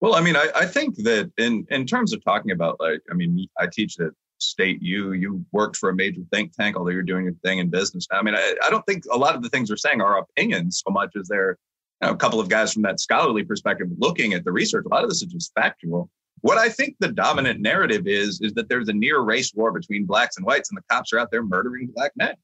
Well, 0.00 0.14
I 0.14 0.20
mean, 0.20 0.36
I, 0.36 0.48
I 0.54 0.66
think 0.66 0.96
that 1.04 1.30
in 1.38 1.66
in 1.70 1.86
terms 1.86 2.12
of 2.12 2.22
talking 2.24 2.50
about 2.50 2.78
like, 2.80 3.00
I 3.10 3.14
mean, 3.14 3.46
I 3.58 3.66
teach 3.66 3.98
at 4.00 4.10
State 4.38 4.82
U. 4.82 5.12
You 5.12 5.44
worked 5.52 5.76
for 5.76 5.88
a 5.88 5.94
major 5.94 6.20
think 6.32 6.52
tank, 6.52 6.76
although 6.76 6.90
you're 6.90 7.02
doing 7.02 7.24
your 7.24 7.34
thing 7.44 7.58
in 7.58 7.70
business. 7.70 8.06
I 8.10 8.22
mean, 8.22 8.34
I, 8.34 8.54
I 8.62 8.70
don't 8.70 8.84
think 8.86 9.04
a 9.10 9.16
lot 9.16 9.34
of 9.34 9.42
the 9.42 9.48
things 9.48 9.70
we're 9.70 9.76
saying 9.76 10.00
are 10.00 10.18
opinions 10.18 10.82
so 10.86 10.92
much 10.92 11.10
as 11.18 11.28
they're 11.28 11.56
you 12.02 12.08
know, 12.08 12.14
a 12.14 12.16
couple 12.16 12.40
of 12.40 12.48
guys 12.48 12.72
from 12.72 12.82
that 12.82 13.00
scholarly 13.00 13.44
perspective 13.44 13.88
looking 13.98 14.34
at 14.34 14.44
the 14.44 14.52
research. 14.52 14.84
A 14.86 14.88
lot 14.88 15.04
of 15.04 15.08
this 15.08 15.22
is 15.22 15.32
just 15.32 15.52
factual. 15.54 16.10
What 16.42 16.58
I 16.58 16.68
think 16.68 16.96
the 16.98 17.08
dominant 17.08 17.60
narrative 17.60 18.06
is, 18.06 18.40
is 18.40 18.52
that 18.54 18.68
there's 18.68 18.88
a 18.88 18.92
near 18.92 19.20
race 19.20 19.52
war 19.54 19.72
between 19.72 20.04
blacks 20.04 20.36
and 20.36 20.46
whites, 20.46 20.70
and 20.70 20.76
the 20.76 20.84
cops 20.90 21.12
are 21.12 21.18
out 21.18 21.30
there 21.30 21.42
murdering 21.42 21.90
black 21.94 22.12
men. 22.16 22.34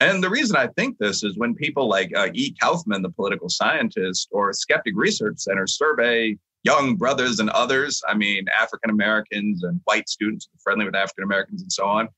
And 0.00 0.22
the 0.22 0.30
reason 0.30 0.56
I 0.56 0.68
think 0.68 0.98
this 0.98 1.22
is 1.22 1.36
when 1.36 1.54
people 1.54 1.88
like 1.88 2.10
uh, 2.16 2.28
E. 2.34 2.54
Kaufmann, 2.60 3.02
the 3.02 3.10
political 3.10 3.48
scientist, 3.48 4.28
or 4.32 4.52
Skeptic 4.52 4.94
Research 4.96 5.38
Center 5.38 5.66
survey 5.66 6.36
young 6.64 6.96
brothers 6.96 7.40
and 7.40 7.50
others, 7.50 8.02
I 8.08 8.14
mean, 8.14 8.46
African 8.56 8.90
Americans 8.90 9.64
and 9.64 9.80
white 9.84 10.08
students 10.08 10.48
friendly 10.62 10.84
with 10.84 10.94
African 10.94 11.24
Americans 11.24 11.62
and 11.62 11.72
so 11.72 11.86
on, 11.86 12.08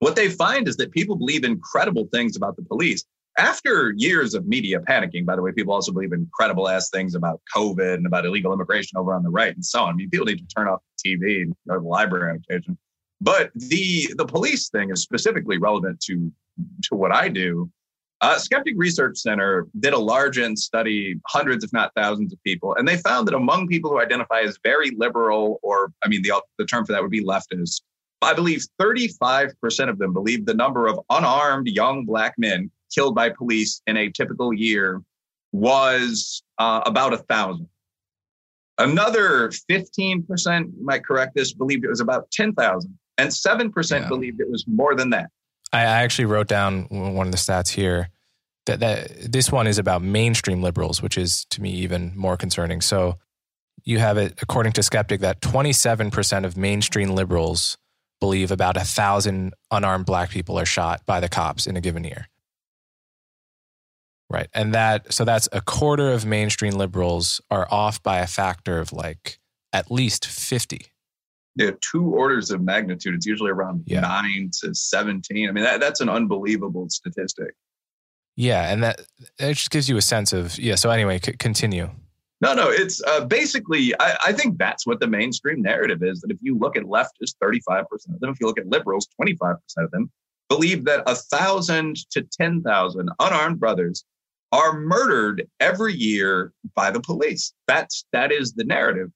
what 0.00 0.16
they 0.16 0.30
find 0.30 0.66
is 0.66 0.76
that 0.76 0.92
people 0.92 1.16
believe 1.16 1.44
incredible 1.44 2.08
things 2.12 2.36
about 2.36 2.56
the 2.56 2.62
police. 2.62 3.04
After 3.40 3.94
years 3.96 4.34
of 4.34 4.46
media 4.46 4.80
panicking, 4.80 5.24
by 5.24 5.34
the 5.34 5.40
way, 5.40 5.50
people 5.50 5.72
also 5.72 5.92
believe 5.92 6.12
incredible 6.12 6.68
ass 6.68 6.90
things 6.90 7.14
about 7.14 7.40
COVID 7.56 7.94
and 7.94 8.06
about 8.06 8.26
illegal 8.26 8.52
immigration 8.52 8.98
over 8.98 9.14
on 9.14 9.22
the 9.22 9.30
right 9.30 9.54
and 9.54 9.64
so 9.64 9.80
on. 9.82 9.94
I 9.94 9.96
mean, 9.96 10.10
people 10.10 10.26
need 10.26 10.46
to 10.46 10.54
turn 10.54 10.68
off 10.68 10.80
the 11.02 11.16
TV 11.16 11.42
and 11.42 11.54
go 11.66 11.74
to 11.74 11.80
the 11.80 11.88
library 11.88 12.32
on 12.32 12.42
occasion. 12.48 12.76
But 13.20 13.50
the 13.54 14.12
the 14.16 14.26
police 14.26 14.68
thing 14.68 14.90
is 14.90 15.02
specifically 15.02 15.56
relevant 15.56 16.00
to 16.02 16.30
to 16.84 16.94
what 16.94 17.12
I 17.12 17.28
do 17.28 17.70
uh, 18.20 18.38
Skeptic 18.38 18.74
Research 18.76 19.18
Center 19.18 19.66
did 19.78 19.94
a 19.94 19.98
large 19.98 20.38
N 20.38 20.54
study, 20.56 21.18
hundreds, 21.26 21.64
if 21.64 21.72
not 21.72 21.92
thousands, 21.96 22.32
of 22.32 22.42
people, 22.44 22.74
and 22.74 22.86
they 22.86 22.98
found 22.98 23.26
that 23.26 23.34
among 23.34 23.66
people 23.66 23.90
who 23.90 24.00
identify 24.00 24.40
as 24.40 24.58
very 24.62 24.90
liberal, 24.90 25.58
or 25.62 25.92
I 26.04 26.08
mean, 26.08 26.22
the, 26.22 26.40
the 26.58 26.66
term 26.66 26.84
for 26.84 26.92
that 26.92 27.00
would 27.00 27.10
be 27.10 27.24
leftist, 27.24 27.80
I 28.20 28.34
believe 28.34 28.62
35% 28.80 29.88
of 29.88 29.98
them 29.98 30.12
believe 30.12 30.44
the 30.44 30.54
number 30.54 30.86
of 30.86 31.00
unarmed 31.08 31.68
young 31.68 32.04
black 32.04 32.34
men 32.36 32.70
killed 32.94 33.14
by 33.14 33.30
police 33.30 33.82
in 33.86 33.96
a 33.96 34.10
typical 34.10 34.52
year 34.52 35.02
was 35.52 36.42
uh, 36.58 36.82
about 36.84 37.12
a 37.12 37.18
thousand. 37.18 37.68
Another 38.78 39.50
15%, 39.70 40.26
you 40.76 40.84
might 40.84 41.04
correct 41.04 41.34
this, 41.34 41.52
believed 41.52 41.84
it 41.84 41.88
was 41.88 42.00
about 42.00 42.30
10,000, 42.30 42.98
and 43.18 43.30
7% 43.30 43.90
yeah. 43.90 44.08
believed 44.08 44.40
it 44.40 44.50
was 44.50 44.64
more 44.66 44.94
than 44.94 45.10
that. 45.10 45.30
I 45.72 45.82
actually 45.82 46.24
wrote 46.24 46.48
down 46.48 46.84
one 46.84 47.26
of 47.26 47.32
the 47.32 47.38
stats 47.38 47.68
here 47.68 48.08
that, 48.66 48.80
that 48.80 49.32
this 49.32 49.52
one 49.52 49.66
is 49.66 49.78
about 49.78 50.02
mainstream 50.02 50.62
liberals, 50.62 51.02
which 51.02 51.18
is 51.18 51.44
to 51.50 51.60
me 51.60 51.70
even 51.72 52.12
more 52.16 52.36
concerning. 52.36 52.80
So 52.80 53.18
you 53.84 53.98
have 53.98 54.16
it, 54.16 54.38
according 54.40 54.72
to 54.72 54.82
Skeptic, 54.82 55.20
that 55.20 55.40
27% 55.40 56.44
of 56.44 56.56
mainstream 56.56 57.10
liberals 57.10 57.76
believe 58.18 58.50
about 58.50 58.76
a 58.76 58.84
thousand 58.84 59.54
unarmed 59.70 60.06
black 60.06 60.30
people 60.30 60.58
are 60.58 60.66
shot 60.66 61.04
by 61.06 61.20
the 61.20 61.28
cops 61.28 61.66
in 61.66 61.76
a 61.76 61.80
given 61.80 62.04
year. 62.04 62.29
Right. 64.30 64.48
And 64.54 64.72
that, 64.74 65.12
so 65.12 65.24
that's 65.24 65.48
a 65.52 65.60
quarter 65.60 66.12
of 66.12 66.24
mainstream 66.24 66.74
liberals 66.74 67.40
are 67.50 67.66
off 67.70 68.02
by 68.02 68.20
a 68.20 68.26
factor 68.28 68.78
of 68.78 68.92
like 68.92 69.40
at 69.72 69.90
least 69.90 70.24
50 70.24 70.86
yeah, 71.56 71.72
two 71.80 72.04
orders 72.04 72.50
of 72.50 72.62
magnitude. 72.62 73.14
It's 73.14 73.26
usually 73.26 73.50
around 73.50 73.82
yeah. 73.86 74.00
nine 74.00 74.50
to 74.62 74.74
17. 74.74 75.48
I 75.48 75.52
mean, 75.52 75.64
that, 75.64 75.80
that's 75.80 76.00
an 76.00 76.08
unbelievable 76.08 76.88
statistic. 76.88 77.54
Yeah. 78.36 78.72
And 78.72 78.82
that, 78.82 79.02
it 79.38 79.54
just 79.54 79.70
gives 79.70 79.88
you 79.88 79.96
a 79.96 80.02
sense 80.02 80.32
of, 80.32 80.58
yeah. 80.58 80.76
So, 80.76 80.90
anyway, 80.90 81.18
c- 81.22 81.32
continue. 81.32 81.90
No, 82.40 82.54
no, 82.54 82.70
it's 82.70 83.02
uh, 83.02 83.26
basically, 83.26 83.92
I, 84.00 84.16
I, 84.28 84.32
think 84.32 84.56
that's 84.56 84.86
what 84.86 84.98
the 84.98 85.06
mainstream 85.06 85.60
narrative 85.60 86.02
is 86.02 86.22
that 86.22 86.30
if 86.30 86.38
you 86.40 86.56
look 86.56 86.74
at 86.74 86.84
leftists, 86.84 87.34
35% 87.42 87.84
of 88.14 88.20
them, 88.20 88.30
if 88.30 88.40
you 88.40 88.46
look 88.46 88.58
at 88.58 88.66
liberals, 88.66 89.06
25% 89.20 89.56
of 89.76 89.90
them 89.90 90.10
believe 90.48 90.86
that 90.86 91.02
a 91.06 91.14
thousand 91.14 91.96
to 92.12 92.22
10,000 92.22 93.10
unarmed 93.20 93.60
brothers 93.60 94.04
are 94.52 94.80
murdered 94.80 95.46
every 95.60 95.94
year 95.94 96.52
by 96.74 96.90
the 96.90 97.00
police. 97.00 97.52
That's, 97.66 98.04
that 98.12 98.32
is 98.32 98.52
the 98.52 98.64
narrative. 98.64 99.10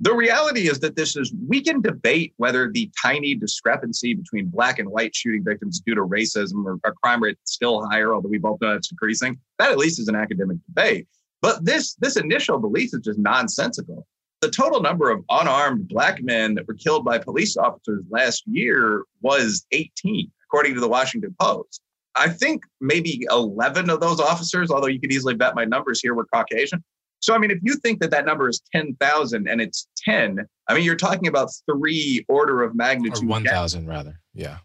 The 0.00 0.14
reality 0.14 0.68
is 0.68 0.80
that 0.80 0.96
this 0.96 1.16
is, 1.16 1.32
we 1.48 1.62
can 1.62 1.80
debate 1.80 2.34
whether 2.36 2.70
the 2.70 2.90
tiny 3.00 3.34
discrepancy 3.34 4.12
between 4.14 4.46
black 4.46 4.78
and 4.78 4.88
white 4.88 5.14
shooting 5.14 5.44
victims 5.44 5.80
due 5.80 5.94
to 5.94 6.02
racism 6.02 6.64
or 6.64 6.78
a 6.84 6.92
crime 6.92 7.22
rate 7.22 7.38
still 7.44 7.88
higher, 7.88 8.14
although 8.14 8.28
we 8.28 8.38
both 8.38 8.60
know 8.60 8.74
it's 8.74 8.88
decreasing. 8.88 9.38
That 9.58 9.70
at 9.70 9.78
least 9.78 10.00
is 10.00 10.08
an 10.08 10.16
academic 10.16 10.58
debate. 10.66 11.06
But 11.40 11.64
this, 11.64 11.94
this 11.94 12.16
initial 12.16 12.58
belief 12.58 12.90
is 12.92 13.00
just 13.04 13.18
nonsensical. 13.18 14.06
The 14.40 14.50
total 14.50 14.82
number 14.82 15.10
of 15.10 15.24
unarmed 15.30 15.88
black 15.88 16.22
men 16.22 16.54
that 16.54 16.66
were 16.66 16.74
killed 16.74 17.04
by 17.04 17.18
police 17.18 17.56
officers 17.56 18.04
last 18.10 18.42
year 18.46 19.04
was 19.22 19.64
18, 19.72 20.30
according 20.44 20.74
to 20.74 20.80
the 20.80 20.88
Washington 20.88 21.34
Post. 21.40 21.80
I 22.16 22.28
think 22.28 22.64
maybe 22.80 23.26
11 23.30 23.90
of 23.90 24.00
those 24.00 24.20
officers, 24.20 24.70
although 24.70 24.86
you 24.86 25.00
could 25.00 25.12
easily 25.12 25.34
bet 25.34 25.54
my 25.54 25.64
numbers 25.64 26.00
here, 26.00 26.14
were 26.14 26.26
Caucasian. 26.26 26.82
So, 27.20 27.34
I 27.34 27.38
mean, 27.38 27.50
if 27.50 27.58
you 27.62 27.76
think 27.76 28.00
that 28.00 28.10
that 28.10 28.26
number 28.26 28.48
is 28.48 28.60
10,000 28.72 29.48
and 29.48 29.60
it's 29.60 29.88
10, 30.04 30.40
I 30.68 30.74
mean, 30.74 30.84
you're 30.84 30.94
talking 30.94 31.26
about 31.26 31.48
three 31.70 32.24
order 32.28 32.62
of 32.62 32.74
magnitude. 32.74 33.24
Or 33.24 33.28
1,000 33.28 33.86
rather. 33.86 34.20
Yeah. 34.34 34.58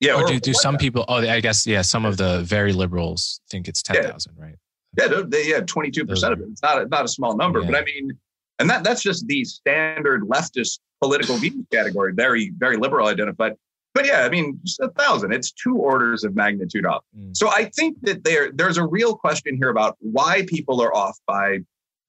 Yeah. 0.00 0.16
Or, 0.16 0.24
or 0.24 0.26
do, 0.26 0.38
do 0.38 0.52
some 0.52 0.76
people, 0.76 1.04
oh, 1.08 1.16
I 1.16 1.40
guess, 1.40 1.66
yeah, 1.66 1.82
some 1.82 2.04
of 2.04 2.16
the 2.16 2.42
very 2.42 2.72
liberals 2.72 3.40
think 3.48 3.68
it's 3.68 3.82
10,000, 3.82 4.34
yeah. 4.36 4.44
right? 4.44 4.54
Yeah, 4.98 5.22
they 5.26 5.48
yeah, 5.48 5.60
22% 5.60 6.06
Those 6.06 6.22
of 6.22 6.40
it. 6.40 6.46
It's 6.50 6.62
not 6.62 6.82
a, 6.82 6.86
not 6.86 7.04
a 7.04 7.08
small 7.08 7.36
number, 7.36 7.60
yeah. 7.60 7.70
but 7.70 7.76
I 7.76 7.84
mean, 7.84 8.10
and 8.58 8.70
that 8.70 8.84
that's 8.84 9.02
just 9.02 9.26
the 9.26 9.44
standard 9.44 10.22
leftist 10.22 10.78
political 11.00 11.36
view 11.36 11.66
category, 11.72 12.12
very, 12.14 12.52
very 12.56 12.76
liberal 12.76 13.08
identified. 13.08 13.54
But 13.94 14.06
yeah, 14.06 14.22
I 14.22 14.28
mean, 14.28 14.60
just 14.64 14.80
a 14.80 14.88
thousand. 14.90 15.32
It's 15.32 15.52
two 15.52 15.76
orders 15.76 16.24
of 16.24 16.34
magnitude 16.34 16.84
up. 16.84 17.04
Mm. 17.16 17.36
So 17.36 17.48
I 17.48 17.70
think 17.76 17.96
that 18.02 18.24
there 18.24 18.50
there's 18.52 18.76
a 18.76 18.84
real 18.84 19.14
question 19.14 19.56
here 19.56 19.70
about 19.70 19.96
why 20.00 20.44
people 20.48 20.82
are 20.82 20.94
off 20.94 21.16
by 21.26 21.60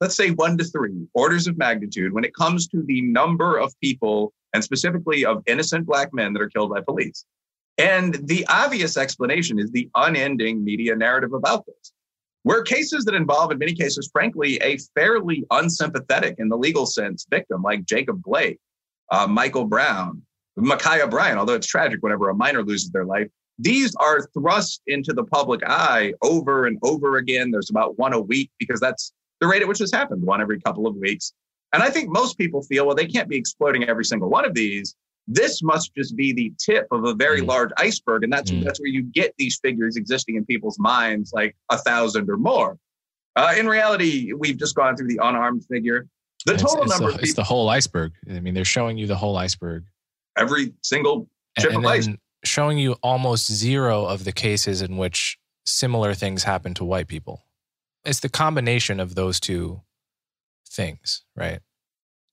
let's 0.01 0.15
say 0.15 0.31
one 0.31 0.57
to 0.57 0.63
three 0.63 1.07
orders 1.13 1.47
of 1.47 1.57
magnitude 1.57 2.11
when 2.11 2.25
it 2.25 2.33
comes 2.33 2.67
to 2.67 2.83
the 2.83 3.01
number 3.01 3.57
of 3.57 3.73
people 3.79 4.33
and 4.53 4.63
specifically 4.63 5.25
of 5.25 5.43
innocent 5.45 5.85
black 5.85 6.13
men 6.13 6.33
that 6.33 6.41
are 6.41 6.49
killed 6.49 6.71
by 6.71 6.81
police. 6.81 7.25
And 7.77 8.15
the 8.27 8.45
obvious 8.47 8.97
explanation 8.97 9.59
is 9.59 9.71
the 9.71 9.89
unending 9.95 10.63
media 10.63 10.95
narrative 10.95 11.33
about 11.33 11.65
this. 11.65 11.91
Where 12.43 12.61
cases 12.61 13.05
that 13.05 13.15
involve, 13.15 13.51
in 13.51 13.57
many 13.57 13.73
cases, 13.73 14.09
frankly, 14.11 14.57
a 14.61 14.77
fairly 14.95 15.45
unsympathetic 15.51 16.35
in 16.37 16.47
the 16.47 16.57
legal 16.57 16.85
sense 16.85 17.25
victim 17.29 17.63
like 17.63 17.85
Jacob 17.85 18.21
Blake, 18.21 18.59
uh, 19.11 19.27
Michael 19.27 19.65
Brown, 19.65 20.21
Ma'Khia 20.57 21.09
Bryant, 21.09 21.37
although 21.37 21.53
it's 21.53 21.67
tragic 21.67 22.01
whenever 22.01 22.29
a 22.29 22.35
minor 22.35 22.63
loses 22.63 22.89
their 22.91 23.05
life, 23.05 23.27
these 23.59 23.95
are 23.95 24.27
thrust 24.33 24.81
into 24.87 25.13
the 25.13 25.23
public 25.23 25.61
eye 25.65 26.13
over 26.21 26.65
and 26.65 26.77
over 26.83 27.17
again. 27.17 27.51
There's 27.51 27.69
about 27.69 27.97
one 27.97 28.13
a 28.13 28.19
week 28.19 28.51
because 28.59 28.79
that's 28.79 29.13
the 29.39 29.47
rate 29.47 29.61
at 29.61 29.67
which 29.67 29.79
this 29.79 29.91
happens, 29.91 30.23
one 30.23 30.41
every 30.41 30.59
couple 30.59 30.87
of 30.87 30.95
weeks. 30.95 31.33
And 31.73 31.83
I 31.83 31.89
think 31.89 32.09
most 32.09 32.37
people 32.37 32.61
feel, 32.63 32.85
well, 32.85 32.95
they 32.95 33.05
can't 33.05 33.27
be 33.27 33.37
exploiting 33.37 33.85
every 33.85 34.05
single 34.05 34.29
one 34.29 34.45
of 34.45 34.53
these. 34.53 34.95
This 35.27 35.63
must 35.63 35.93
just 35.95 36.15
be 36.15 36.31
the 36.31 36.53
tip 36.57 36.87
of 36.91 37.05
a 37.05 37.13
very 37.13 37.41
mm. 37.41 37.47
large 37.47 37.71
iceberg. 37.77 38.23
And 38.23 38.31
that's, 38.31 38.51
mm. 38.51 38.63
that's 38.63 38.79
where 38.79 38.89
you 38.89 39.03
get 39.03 39.33
these 39.37 39.59
figures 39.61 39.95
existing 39.97 40.35
in 40.35 40.45
people's 40.45 40.79
minds, 40.79 41.33
like 41.33 41.55
a 41.69 41.77
thousand 41.77 42.29
or 42.29 42.37
more. 42.37 42.77
Uh, 43.35 43.53
in 43.57 43.67
reality, 43.67 44.31
we've 44.33 44.57
just 44.57 44.75
gone 44.75 44.95
through 44.95 45.07
the 45.07 45.19
unarmed 45.21 45.65
figure. 45.69 46.07
The 46.45 46.53
total 46.53 46.83
it's, 46.83 46.91
it's 46.91 46.99
number 46.99 47.17
the, 47.17 47.23
It's 47.23 47.33
the 47.33 47.43
whole 47.43 47.69
iceberg. 47.69 48.13
I 48.29 48.39
mean, 48.39 48.53
they're 48.53 48.63
showing 48.63 48.97
you 48.97 49.07
the 49.07 49.15
whole 49.15 49.35
iceberg. 49.35 49.83
Every 50.37 50.73
single 50.81 51.29
chip 51.59 51.73
and, 51.73 51.85
and. 51.85 52.17
Showing 52.43 52.77
you 52.77 52.93
almost 53.01 53.51
zero 53.51 54.05
of 54.05 54.23
the 54.23 54.31
cases 54.31 54.81
in 54.81 54.97
which 54.97 55.37
similar 55.65 56.13
things 56.13 56.43
happen 56.43 56.75
to 56.75 56.85
white 56.85 57.07
people. 57.07 57.41
It's 58.03 58.19
the 58.19 58.29
combination 58.29 58.99
of 58.99 59.15
those 59.15 59.39
two 59.39 59.81
things, 60.69 61.23
right? 61.35 61.59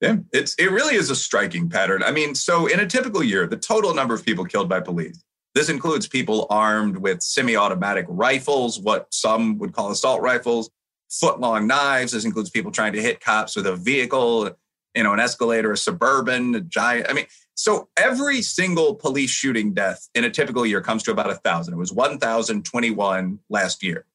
Yeah, 0.02 0.16
it's 0.32 0.54
it 0.56 0.70
really 0.70 0.96
is 0.96 1.08
a 1.08 1.16
striking 1.16 1.70
pattern. 1.70 2.02
I 2.02 2.10
mean, 2.10 2.34
so 2.34 2.66
in 2.66 2.80
a 2.80 2.86
typical 2.86 3.22
year, 3.22 3.46
the 3.46 3.56
total 3.56 3.94
number 3.94 4.14
of 4.14 4.24
people 4.24 4.44
killed 4.44 4.68
by 4.68 4.80
police. 4.80 5.24
This 5.54 5.68
includes 5.68 6.08
people 6.08 6.46
armed 6.50 6.96
with 6.96 7.22
semi-automatic 7.22 8.06
rifles, 8.08 8.80
what 8.80 9.06
some 9.14 9.58
would 9.58 9.72
call 9.72 9.90
assault 9.90 10.20
rifles, 10.20 10.70
foot-long 11.10 11.66
knives. 11.66 12.12
This 12.12 12.24
includes 12.24 12.50
people 12.50 12.72
trying 12.72 12.94
to 12.94 13.00
hit 13.00 13.20
cops 13.20 13.54
with 13.54 13.66
a 13.66 13.76
vehicle, 13.76 14.50
you 14.94 15.02
know, 15.04 15.12
an 15.12 15.20
escalator, 15.20 15.72
a 15.72 15.76
suburban, 15.76 16.54
a 16.54 16.60
giant. 16.60 17.06
I 17.08 17.12
mean, 17.12 17.26
so 17.54 17.88
every 17.96 18.42
single 18.42 18.94
police 18.94 19.30
shooting 19.30 19.72
death 19.74 20.08
in 20.14 20.24
a 20.24 20.30
typical 20.30 20.64
year 20.66 20.80
comes 20.80 21.02
to 21.04 21.10
about 21.10 21.30
a 21.30 21.36
thousand. 21.36 21.74
It 21.74 21.78
was 21.78 21.92
1,021 21.92 23.38
last 23.48 23.82
year 23.82 24.06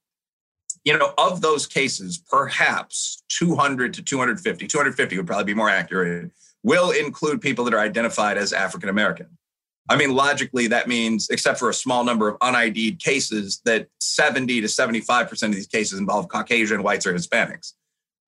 you 0.88 0.98
know, 0.98 1.14
of 1.18 1.42
those 1.42 1.68
cases, 1.68 2.18
perhaps 2.18 3.22
200 3.28 3.94
to 3.96 4.02
250, 4.02 4.68
250 4.68 5.18
would 5.18 5.28
probably 5.28 5.44
be 5.44 5.54
more 5.54 5.70
accurate, 5.70 6.32
will 6.64 6.92
include 6.92 7.42
people 7.42 7.66
that 7.66 7.74
are 7.74 7.80
identified 7.82 8.38
as 8.38 8.54
African 8.54 8.88
American. 8.88 9.28
I 9.90 9.98
mean, 9.98 10.16
logically, 10.16 10.68
that 10.68 10.88
means, 10.88 11.30
except 11.30 11.60
for 11.60 11.70
a 11.70 11.74
small 11.74 12.06
number 12.06 12.30
of 12.30 12.38
unID'd 12.42 13.04
cases, 13.04 13.62
that 13.66 13.90
70 14.00 14.62
to 14.62 14.68
75% 14.68 15.44
of 15.44 15.56
these 15.56 15.68
cases 15.68 16.00
involve 16.00 16.30
Caucasian, 16.30 16.84
whites, 16.84 17.06
or 17.06 17.14
Hispanics. 17.14 17.74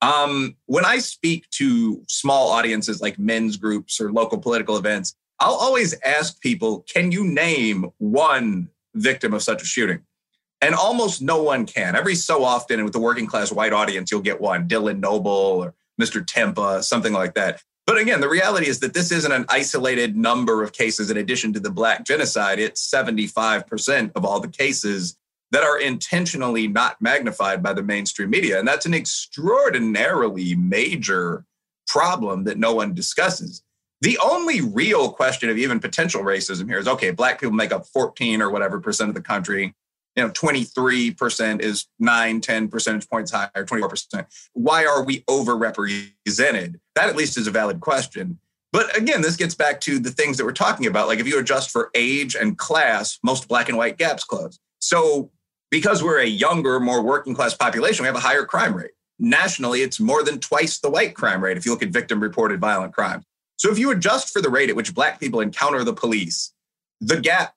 Um, 0.01 0.55
when 0.65 0.85
I 0.85 0.99
speak 0.99 1.49
to 1.51 2.03
small 2.07 2.49
audiences 2.49 3.01
like 3.01 3.19
men's 3.19 3.57
groups 3.57 3.99
or 3.99 4.11
local 4.11 4.37
political 4.37 4.77
events, 4.77 5.15
I'll 5.39 5.55
always 5.55 5.95
ask 6.05 6.39
people, 6.41 6.85
can 6.93 7.11
you 7.11 7.25
name 7.25 7.91
one 7.97 8.69
victim 8.95 9.33
of 9.33 9.43
such 9.43 9.61
a 9.61 9.65
shooting? 9.65 10.03
and 10.61 10.75
almost 10.75 11.21
no 11.21 11.41
one 11.41 11.65
can. 11.65 11.95
Every 11.95 12.15
so 12.15 12.43
often, 12.43 12.79
and 12.79 12.83
with 12.83 12.93
the 12.93 12.99
working 12.99 13.27
class 13.27 13.51
white 13.51 13.73
audience, 13.73 14.11
you'll 14.11 14.21
get 14.21 14.41
one 14.41 14.67
Dylan 14.67 14.99
Noble 14.99 15.31
or 15.31 15.73
Mr. 16.01 16.23
Timpa, 16.25 16.83
something 16.83 17.13
like 17.13 17.33
that. 17.35 17.61
But 17.85 17.97
again, 17.97 18.21
the 18.21 18.29
reality 18.29 18.67
is 18.67 18.79
that 18.81 18.93
this 18.93 19.11
isn't 19.11 19.31
an 19.31 19.45
isolated 19.49 20.15
number 20.15 20.61
of 20.61 20.73
cases 20.73 21.09
in 21.09 21.17
addition 21.17 21.53
to 21.53 21.59
the 21.59 21.71
Black 21.71 22.05
genocide. 22.05 22.59
It's 22.59 22.87
75% 22.87 24.11
of 24.15 24.25
all 24.25 24.39
the 24.39 24.47
cases 24.47 25.17
that 25.51 25.63
are 25.63 25.79
intentionally 25.79 26.67
not 26.67 27.01
magnified 27.01 27.63
by 27.63 27.73
the 27.73 27.83
mainstream 27.83 28.29
media. 28.29 28.59
And 28.59 28.67
that's 28.67 28.85
an 28.85 28.93
extraordinarily 28.93 30.55
major 30.55 31.45
problem 31.87 32.43
that 32.43 32.57
no 32.57 32.73
one 32.73 32.93
discusses. 32.93 33.63
The 34.01 34.17
only 34.23 34.61
real 34.61 35.11
question 35.11 35.49
of 35.49 35.57
even 35.57 35.79
potential 35.79 36.21
racism 36.21 36.67
here 36.69 36.79
is 36.79 36.87
okay, 36.87 37.11
Black 37.11 37.39
people 37.39 37.53
make 37.53 37.73
up 37.73 37.85
14 37.87 38.41
or 38.41 38.49
whatever 38.49 38.79
percent 38.79 39.09
of 39.09 39.15
the 39.15 39.21
country. 39.21 39.73
You 40.15 40.23
know 40.23 40.29
23% 40.31 41.61
is 41.61 41.85
9 41.99 42.41
10 42.41 42.67
percentage 42.67 43.07
points 43.09 43.31
higher 43.31 43.49
24% 43.53 44.25
why 44.53 44.85
are 44.85 45.03
we 45.03 45.21
overrepresented? 45.21 46.79
That 46.95 47.09
at 47.09 47.15
least 47.15 47.37
is 47.37 47.47
a 47.47 47.51
valid 47.51 47.79
question. 47.79 48.39
But 48.73 48.97
again 48.97 49.21
this 49.21 49.35
gets 49.35 49.55
back 49.55 49.81
to 49.81 49.99
the 49.99 50.11
things 50.11 50.37
that 50.37 50.45
we're 50.45 50.51
talking 50.51 50.87
about. 50.87 51.07
Like 51.07 51.19
if 51.19 51.27
you 51.27 51.39
adjust 51.39 51.69
for 51.69 51.89
age 51.93 52.35
and 52.35 52.57
class 52.57 53.19
most 53.23 53.47
black 53.47 53.69
and 53.69 53.77
white 53.77 53.97
gaps 53.97 54.23
close. 54.23 54.59
So 54.79 55.31
because 55.71 56.03
we're 56.03 56.19
a 56.19 56.25
younger 56.25 56.79
more 56.79 57.01
working 57.01 57.33
class 57.33 57.53
population 57.53 58.03
we 58.03 58.07
have 58.07 58.15
a 58.15 58.19
higher 58.19 58.45
crime 58.45 58.75
rate 58.75 58.91
nationally 59.19 59.81
it's 59.81 59.99
more 59.99 60.23
than 60.23 60.39
twice 60.39 60.79
the 60.79 60.89
white 60.89 61.15
crime 61.15 61.43
rate 61.43 61.57
if 61.57 61.65
you 61.65 61.71
look 61.71 61.83
at 61.83 61.89
victim 61.89 62.19
reported 62.19 62.59
violent 62.59 62.93
crime 62.93 63.23
so 63.57 63.71
if 63.71 63.77
you 63.77 63.91
adjust 63.91 64.31
for 64.31 64.41
the 64.41 64.49
rate 64.49 64.69
at 64.69 64.75
which 64.75 64.93
black 64.93 65.19
people 65.19 65.41
encounter 65.41 65.83
the 65.83 65.93
police 65.93 66.53
the 67.01 67.19
gap 67.19 67.55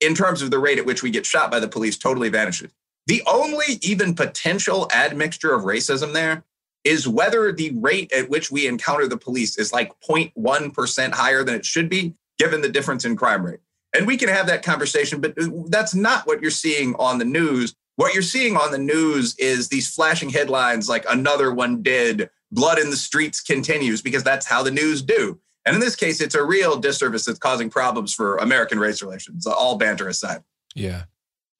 in 0.00 0.14
terms 0.14 0.42
of 0.42 0.50
the 0.50 0.58
rate 0.58 0.78
at 0.78 0.86
which 0.86 1.02
we 1.02 1.10
get 1.10 1.26
shot 1.26 1.50
by 1.50 1.60
the 1.60 1.68
police 1.68 1.96
totally 1.96 2.28
vanishes. 2.28 2.72
The 3.06 3.22
only 3.26 3.78
even 3.82 4.14
potential 4.14 4.88
admixture 4.92 5.54
of 5.54 5.62
racism 5.62 6.12
there 6.12 6.44
is 6.84 7.08
whether 7.08 7.52
the 7.52 7.72
rate 7.76 8.12
at 8.12 8.28
which 8.28 8.50
we 8.50 8.66
encounter 8.66 9.06
the 9.06 9.16
police 9.16 9.58
is 9.58 9.72
like 9.72 9.92
0.1% 10.00 11.14
higher 11.14 11.42
than 11.42 11.54
it 11.54 11.64
should 11.64 11.88
be, 11.88 12.14
given 12.38 12.60
the 12.60 12.68
difference 12.68 13.04
in 13.04 13.16
crime 13.16 13.44
rate. 13.44 13.60
And 13.96 14.06
we 14.06 14.16
can 14.16 14.28
have 14.28 14.46
that 14.48 14.62
conversation, 14.62 15.20
but 15.20 15.34
that's 15.68 15.94
not 15.94 16.26
what 16.26 16.42
you're 16.42 16.50
seeing 16.50 16.94
on 16.96 17.18
the 17.18 17.24
news. 17.24 17.74
What 17.96 18.12
you're 18.12 18.22
seeing 18.22 18.56
on 18.56 18.72
the 18.72 18.78
news 18.78 19.34
is 19.38 19.68
these 19.68 19.88
flashing 19.88 20.28
headlines 20.28 20.88
like 20.88 21.04
another 21.08 21.52
one 21.52 21.82
dead, 21.82 22.28
blood 22.52 22.78
in 22.78 22.90
the 22.90 22.96
streets 22.96 23.40
continues, 23.40 24.02
because 24.02 24.22
that's 24.22 24.46
how 24.46 24.62
the 24.62 24.70
news 24.70 25.02
do. 25.02 25.40
And 25.64 25.74
in 25.74 25.80
this 25.80 25.96
case, 25.96 26.20
it's 26.20 26.34
a 26.34 26.44
real 26.44 26.76
disservice 26.76 27.24
that's 27.24 27.38
causing 27.38 27.70
problems 27.70 28.14
for 28.14 28.36
American 28.36 28.78
race 28.78 29.02
relations, 29.02 29.46
all 29.46 29.76
banter 29.76 30.08
aside. 30.08 30.42
Yeah. 30.74 31.04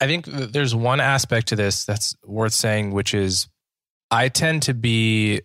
I 0.01 0.07
think 0.07 0.27
there's 0.27 0.75
one 0.75 1.01
aspect 1.01 1.49
to 1.49 1.57
this 1.57 1.85
that's 1.85 2.15
worth 2.23 2.53
saying, 2.53 2.93
which 2.93 3.15
is 3.15 3.49
I 4.11 4.29
tend 4.29 4.63
to 4.65 4.75
be 4.75 5.41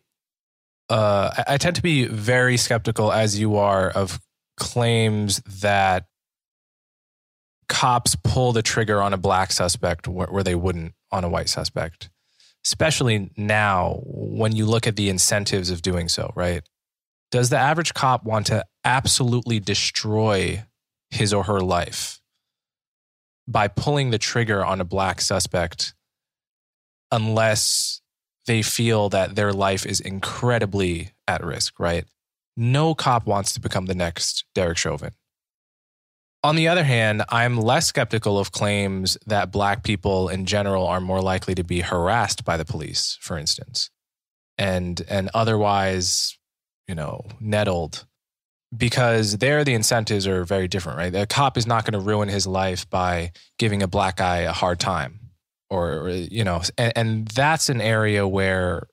uh, 0.90 1.44
I 1.48 1.58
tend 1.58 1.78
to 1.78 1.82
be 1.82 2.06
very 2.06 2.58
skeptical, 2.58 3.14
as 3.14 3.40
you 3.40 3.56
are, 3.56 3.90
of 3.90 4.20
claims 4.58 5.42
that 5.62 6.06
cops 7.72 8.18
pull 8.22 8.52
the 8.52 8.62
trigger 8.62 9.02
on 9.02 9.14
a 9.14 9.18
black 9.18 9.54
suspect 9.54 10.06
where, 10.06 10.44
they 10.44 10.56
wouldn't 10.56 10.94
on 11.10 11.24
a 11.24 11.30
white 11.30 11.48
suspect. 11.48 12.10
Especially 12.66 13.32
now, 13.38 14.02
when 14.04 14.54
you 14.54 14.66
look 14.66 14.88
at 14.88 14.98
the 14.98 15.10
incentives 15.10 15.70
of 15.70 15.82
doing 15.82 16.10
so, 16.10 16.34
right? 16.36 16.64
Does 17.32 17.50
the 17.50 17.58
average 17.58 17.94
cop 17.94 18.26
want 18.26 18.48
to 18.48 18.66
absolutely 18.84 19.62
destroy 19.62 20.66
his 21.12 21.34
or 21.34 21.46
her 21.46 21.62
life 21.62 22.20
by 23.48 23.70
pulling 23.70 24.12
the 24.12 24.18
trigger 24.18 24.66
on 24.66 24.82
a 24.82 24.86
black 24.86 25.22
suspect 25.22 25.94
unless 27.10 28.02
they 28.48 28.62
feel 28.62 29.08
that 29.10 29.36
their 29.36 29.54
life 29.54 29.86
is 29.86 30.02
incredibly 30.02 31.12
at 31.26 31.44
risk, 31.44 31.80
right? 31.80 32.04
No 32.58 32.94
cop 32.94 33.26
wants 33.26 33.54
to 33.54 33.62
become 33.62 33.86
the 33.86 33.96
next 33.96 34.44
Derek 34.54 34.78
Chauvin. 34.78 35.14
On 36.44 36.56
the 36.56 36.68
other 36.68 36.84
hand, 36.84 37.24
I'm 37.30 37.58
less 37.58 37.88
skeptical 37.88 38.40
of 38.40 38.52
claims 38.52 39.18
that 39.28 39.52
black 39.52 39.84
people 39.84 40.28
in 40.28 40.46
general 40.46 40.88
are 40.88 41.00
more 41.00 41.22
likely 41.22 41.54
to 41.56 41.64
be 41.64 41.82
harassed 41.82 42.44
by 42.44 42.58
the 42.58 42.66
police, 42.66 43.18
for 43.22 43.38
instance, 43.38 43.92
and 44.58 45.02
and 45.08 45.30
otherwise 45.34 46.38
you 46.92 46.96
know, 46.96 47.26
nettled 47.40 48.06
because 48.76 49.38
there 49.38 49.64
the 49.64 49.74
incentives 49.74 50.28
are 50.28 50.44
very 50.44 50.68
different, 50.68 50.98
right? 50.98 51.16
A 51.16 51.26
cop 51.26 51.58
is 51.58 51.66
not 51.66 51.86
going 51.86 51.94
to 51.94 52.06
ruin 52.06 52.28
his 52.28 52.46
life 52.46 52.90
by 52.90 53.32
giving 53.58 53.82
a 53.82 53.88
black 53.88 54.18
guy 54.18 54.40
a 54.40 54.52
hard 54.52 54.78
time 54.82 55.32
or, 55.70 56.10
you 56.10 56.44
know, 56.44 56.62
and, 56.78 56.92
and 56.98 57.28
that's 57.30 57.70
an 57.70 57.80
area 57.80 58.28
where 58.28 58.88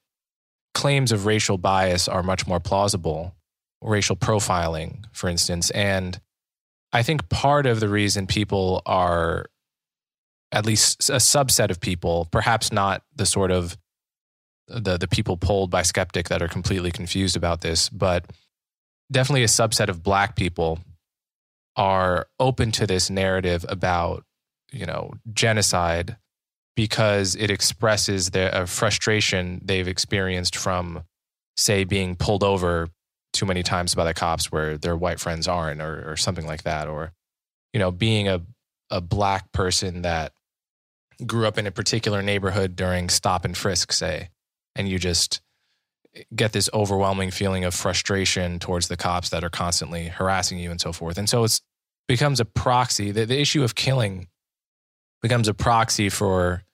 claims 0.74 1.10
of 1.10 1.26
racial 1.26 1.58
bias 1.58 2.06
are 2.06 2.22
much 2.22 2.46
more 2.46 2.60
plausible, 2.60 3.34
racial 3.82 4.14
profiling, 4.14 5.02
for 5.12 5.28
instance. 5.28 5.70
And 5.70 6.20
I 6.92 7.02
think 7.02 7.28
part 7.28 7.66
of 7.66 7.80
the 7.80 7.88
reason 7.88 8.26
people 8.26 8.82
are, 8.86 9.46
at 10.52 10.64
least 10.64 11.10
a 11.10 11.14
subset 11.14 11.70
of 11.70 11.80
people, 11.80 12.26
perhaps 12.30 12.72
not 12.72 13.02
the 13.14 13.26
sort 13.26 13.50
of 13.50 13.76
the 14.66 14.98
the 14.98 15.08
people 15.08 15.36
polled 15.36 15.70
by 15.70 15.82
Skeptic 15.82 16.28
that 16.28 16.42
are 16.42 16.48
completely 16.48 16.90
confused 16.90 17.36
about 17.36 17.60
this, 17.60 17.88
but 17.88 18.26
definitely 19.10 19.42
a 19.42 19.46
subset 19.46 19.88
of 19.88 20.02
black 20.02 20.36
people 20.36 20.78
are 21.76 22.26
open 22.40 22.72
to 22.72 22.86
this 22.86 23.08
narrative 23.08 23.64
about 23.68 24.24
you 24.72 24.84
know 24.84 25.12
genocide 25.32 26.16
because 26.76 27.34
it 27.34 27.50
expresses 27.50 28.30
the 28.30 28.64
frustration 28.68 29.60
they've 29.64 29.88
experienced 29.88 30.54
from, 30.54 31.02
say, 31.56 31.82
being 31.82 32.14
pulled 32.14 32.44
over 32.44 32.88
too 33.32 33.46
many 33.46 33.62
times 33.62 33.94
by 33.94 34.04
the 34.04 34.14
cops 34.14 34.50
where 34.50 34.76
their 34.78 34.96
white 34.96 35.20
friends 35.20 35.46
aren't, 35.48 35.80
or, 35.80 36.10
or 36.10 36.16
something 36.16 36.46
like 36.46 36.62
that, 36.62 36.88
or 36.88 37.12
you 37.72 37.80
know, 37.80 37.90
being 37.90 38.28
a 38.28 38.42
a 38.90 39.00
black 39.00 39.52
person 39.52 40.02
that 40.02 40.32
grew 41.26 41.46
up 41.46 41.58
in 41.58 41.66
a 41.66 41.70
particular 41.70 42.22
neighborhood 42.22 42.76
during 42.76 43.08
stop 43.08 43.44
and 43.44 43.56
frisk, 43.56 43.92
say, 43.92 44.30
and 44.74 44.88
you 44.88 44.98
just 44.98 45.40
get 46.34 46.52
this 46.52 46.70
overwhelming 46.72 47.30
feeling 47.30 47.64
of 47.64 47.74
frustration 47.74 48.58
towards 48.58 48.88
the 48.88 48.96
cops 48.96 49.28
that 49.30 49.44
are 49.44 49.50
constantly 49.50 50.08
harassing 50.08 50.58
you 50.58 50.70
and 50.70 50.80
so 50.80 50.92
forth. 50.92 51.18
And 51.18 51.28
so 51.28 51.44
it's 51.44 51.60
becomes 52.06 52.40
a 52.40 52.44
proxy. 52.44 53.10
The, 53.10 53.26
the 53.26 53.38
issue 53.38 53.62
of 53.62 53.74
killing 53.74 54.28
becomes 55.22 55.48
a 55.48 55.54
proxy 55.54 56.08
for 56.08 56.64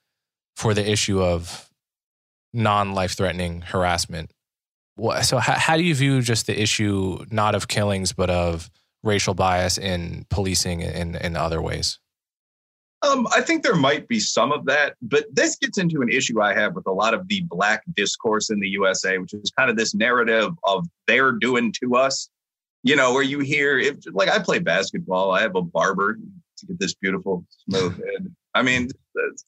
for 0.55 0.73
the 0.73 0.89
issue 0.89 1.21
of 1.21 1.69
non 2.53 2.93
life 2.93 3.13
threatening 3.13 3.61
harassment. 3.61 4.31
So 4.97 5.37
how, 5.37 5.53
how 5.53 5.77
do 5.77 5.83
you 5.83 5.93
view 5.93 6.21
just 6.21 6.47
the 6.47 6.59
issue 6.59 7.25
not 7.29 7.53
of 7.53 7.67
killings 7.67 8.13
but 8.13 8.29
of 8.29 8.69
racial 9.03 9.33
bias 9.33 9.77
in 9.77 10.25
policing 10.29 10.81
in 10.81 11.15
in 11.15 11.35
other 11.35 11.61
ways? 11.61 11.99
Um, 13.01 13.27
I 13.35 13.41
think 13.41 13.61
there 13.63 13.75
might 13.75 14.07
be 14.07 14.19
some 14.19 14.51
of 14.51 14.65
that, 14.65 14.95
but 15.01 15.25
this 15.31 15.57
gets 15.57 15.77
into 15.77 16.01
an 16.01 16.09
issue 16.09 16.41
I 16.41 16.53
have 16.53 16.73
with 16.73 16.87
a 16.87 16.91
lot 16.91 17.13
of 17.13 17.27
the 17.27 17.41
black 17.41 17.83
discourse 17.95 18.49
in 18.49 18.59
the 18.59 18.69
USA, 18.69 19.17
which 19.17 19.33
is 19.33 19.51
kind 19.57 19.69
of 19.69 19.77
this 19.77 19.93
narrative 19.93 20.51
of 20.63 20.87
they're 21.05 21.33
doing 21.33 21.73
to 21.83 21.95
us. 21.95 22.29
You 22.83 22.95
know, 22.95 23.13
where 23.13 23.23
you 23.23 23.39
hear 23.39 23.77
if 23.77 23.97
like 24.11 24.29
I 24.29 24.39
play 24.39 24.59
basketball, 24.59 25.31
I 25.31 25.41
have 25.41 25.55
a 25.55 25.61
barber 25.61 26.17
to 26.57 26.65
get 26.65 26.79
this 26.79 26.93
beautiful 26.93 27.45
smooth 27.67 27.97
head. 27.97 28.33
I 28.53 28.61
mean, 28.61 28.89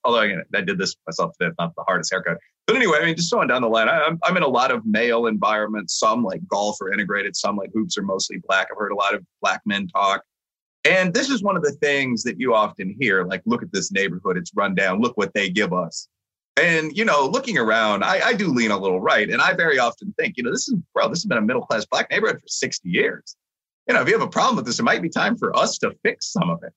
although 0.03 0.21
I, 0.21 0.35
I 0.53 0.61
did 0.61 0.77
this 0.77 0.95
myself 1.07 1.35
today, 1.39 1.53
not 1.57 1.73
the 1.75 1.83
hardest 1.87 2.11
haircut. 2.11 2.37
But 2.68 2.76
anyway, 2.76 2.99
I 3.01 3.05
mean, 3.05 3.15
just 3.15 3.32
going 3.32 3.47
down 3.47 3.61
the 3.61 3.70
line, 3.70 3.88
I, 3.88 4.01
I'm, 4.01 4.20
I'm 4.24 4.36
in 4.36 4.43
a 4.43 4.47
lot 4.47 4.72
of 4.72 4.86
male 4.86 5.28
environments. 5.28 5.97
Some 5.97 6.24
like 6.24 6.45
golf 6.47 6.80
are 6.82 6.91
integrated, 6.91 7.36
some 7.36 7.55
like 7.55 7.72
hoops 7.74 7.97
are 7.97 8.03
mostly 8.03 8.41
black. 8.45 8.68
I've 8.70 8.78
heard 8.78 8.91
a 8.91 8.95
lot 8.95 9.15
of 9.15 9.26
black 9.41 9.61
men 9.65 9.88
talk. 9.88 10.22
And 10.84 11.13
this 11.13 11.30
is 11.30 11.41
one 11.41 11.55
of 11.55 11.63
the 11.63 11.72
things 11.82 12.24
that 12.24 12.39
you 12.39 12.53
often 12.53 12.95
hear 12.99 13.24
like, 13.24 13.41
look 13.45 13.63
at 13.63 13.72
this 13.72 13.91
neighborhood, 13.91 14.38
it's 14.38 14.51
run 14.53 14.76
down, 14.76 15.01
look 15.01 15.18
what 15.18 15.34
they 15.34 15.49
give 15.49 15.74
us. 15.74 16.09
And, 16.57 16.91
you 16.97 17.05
know, 17.05 17.26
looking 17.26 17.57
around, 17.57 18.03
I, 18.03 18.20
I 18.20 18.34
do 18.34 18.47
lean 18.47 18.72
a 18.72 18.78
little 18.78 18.99
right. 18.99 19.30
And 19.30 19.41
I 19.41 19.53
very 19.53 19.80
often 19.80 20.13
think, 20.20 20.36
you 20.38 20.43
know, 20.43 20.51
this 20.51 20.68
is, 20.68 20.76
bro, 20.93 21.07
this 21.07 21.20
has 21.20 21.26
been 21.26 21.38
a 21.38 21.41
middle 21.41 21.61
class 21.61 21.86
black 21.86 22.09
neighborhood 22.09 22.41
for 22.41 22.47
60 22.47 22.89
years. 22.89 23.36
You 23.88 23.93
know, 23.93 24.01
if 24.01 24.07
you 24.07 24.13
have 24.13 24.28
a 24.28 24.30
problem 24.30 24.57
with 24.57 24.65
this, 24.65 24.80
it 24.80 24.84
might 24.84 25.01
be 25.01 25.09
time 25.09 25.38
for 25.38 25.55
us 25.55 25.78
to 25.80 25.95
fix 26.03 26.34
some 26.34 26.49
of 26.49 26.63
it. 26.63 26.74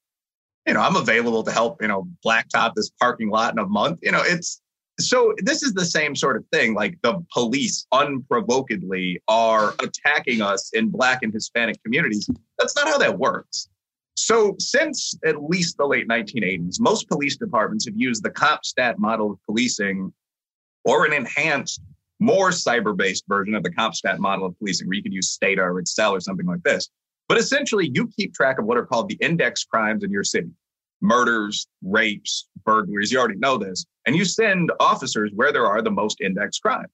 You 0.67 0.75
know, 0.75 0.81
I'm 0.81 0.97
available 0.97 1.43
to 1.43 1.51
help, 1.51 1.81
you 1.83 1.89
know, 1.89 2.07
blacktop 2.25 2.75
this 2.75 2.91
parking 3.01 3.31
lot 3.31 3.53
in 3.53 3.59
a 3.59 3.67
month. 3.67 4.01
You 4.03 4.13
know, 4.13 4.23
it's, 4.23 4.60
so 5.01 5.35
this 5.39 5.63
is 5.63 5.73
the 5.75 5.85
same 5.85 6.15
sort 6.17 6.37
of 6.37 6.45
thing 6.53 6.75
like 6.75 6.99
the 7.03 7.25
police 7.33 7.87
unprovokedly 7.93 9.21
are 9.29 9.75
attacking 9.81 10.43
us 10.43 10.71
in 10.73 10.89
black 10.89 11.23
and 11.23 11.33
hispanic 11.33 11.83
communities. 11.83 12.29
That's 12.59 12.75
not 12.77 12.89
how 12.89 12.99
that 12.99 13.19
works. 13.19 13.69
So, 14.15 14.55
since 14.59 15.15
at 15.25 15.43
least 15.43 15.79
the 15.79 15.87
late 15.87 16.09
1980s, 16.09 16.81
most 16.81 17.09
police 17.09 17.37
departments 17.37 17.87
have 17.87 17.97
used 17.97 18.23
the 18.23 18.31
CompStat 18.31 18.99
model 18.99 19.33
of 19.33 19.39
policing 19.47 20.13
or 20.85 21.07
an 21.07 21.13
enhanced, 21.13 21.81
more 22.19 22.51
cyber 22.51 22.95
based 22.95 23.25
version 23.29 23.55
of 23.55 23.63
the 23.63 23.71
CompStat 23.71 24.19
model 24.19 24.47
of 24.47 24.59
policing, 24.59 24.89
where 24.89 24.95
you 24.95 25.03
could 25.03 25.15
use 25.15 25.31
Stata 25.31 25.63
or 25.63 25.79
Excel 25.79 26.13
or 26.13 26.21
something 26.21 26.47
like 26.47 26.63
this. 26.65 26.91
But 27.29 27.39
essentially, 27.39 27.91
you 27.95 28.09
keep 28.09 28.35
track 28.35 28.59
of 28.59 28.67
what 28.67 28.77
are 28.77 28.85
called 28.85 29.09
the 29.09 29.17
index 29.21 29.65
crimes 29.65 30.05
in 30.05 30.11
your 30.11 30.25
city 30.25 30.51
murders, 31.01 31.67
rapes, 31.83 32.49
burglaries. 32.65 33.11
You 33.11 33.19
already 33.19 33.39
know 33.39 33.57
this. 33.57 33.85
And 34.07 34.17
you 34.17 34.25
send 34.25 34.73
officers 34.81 35.31
where 35.35 35.53
there 35.53 35.67
are 35.67 35.83
the 35.83 35.91
most 35.91 36.21
index 36.21 36.59
crimes. 36.59 36.89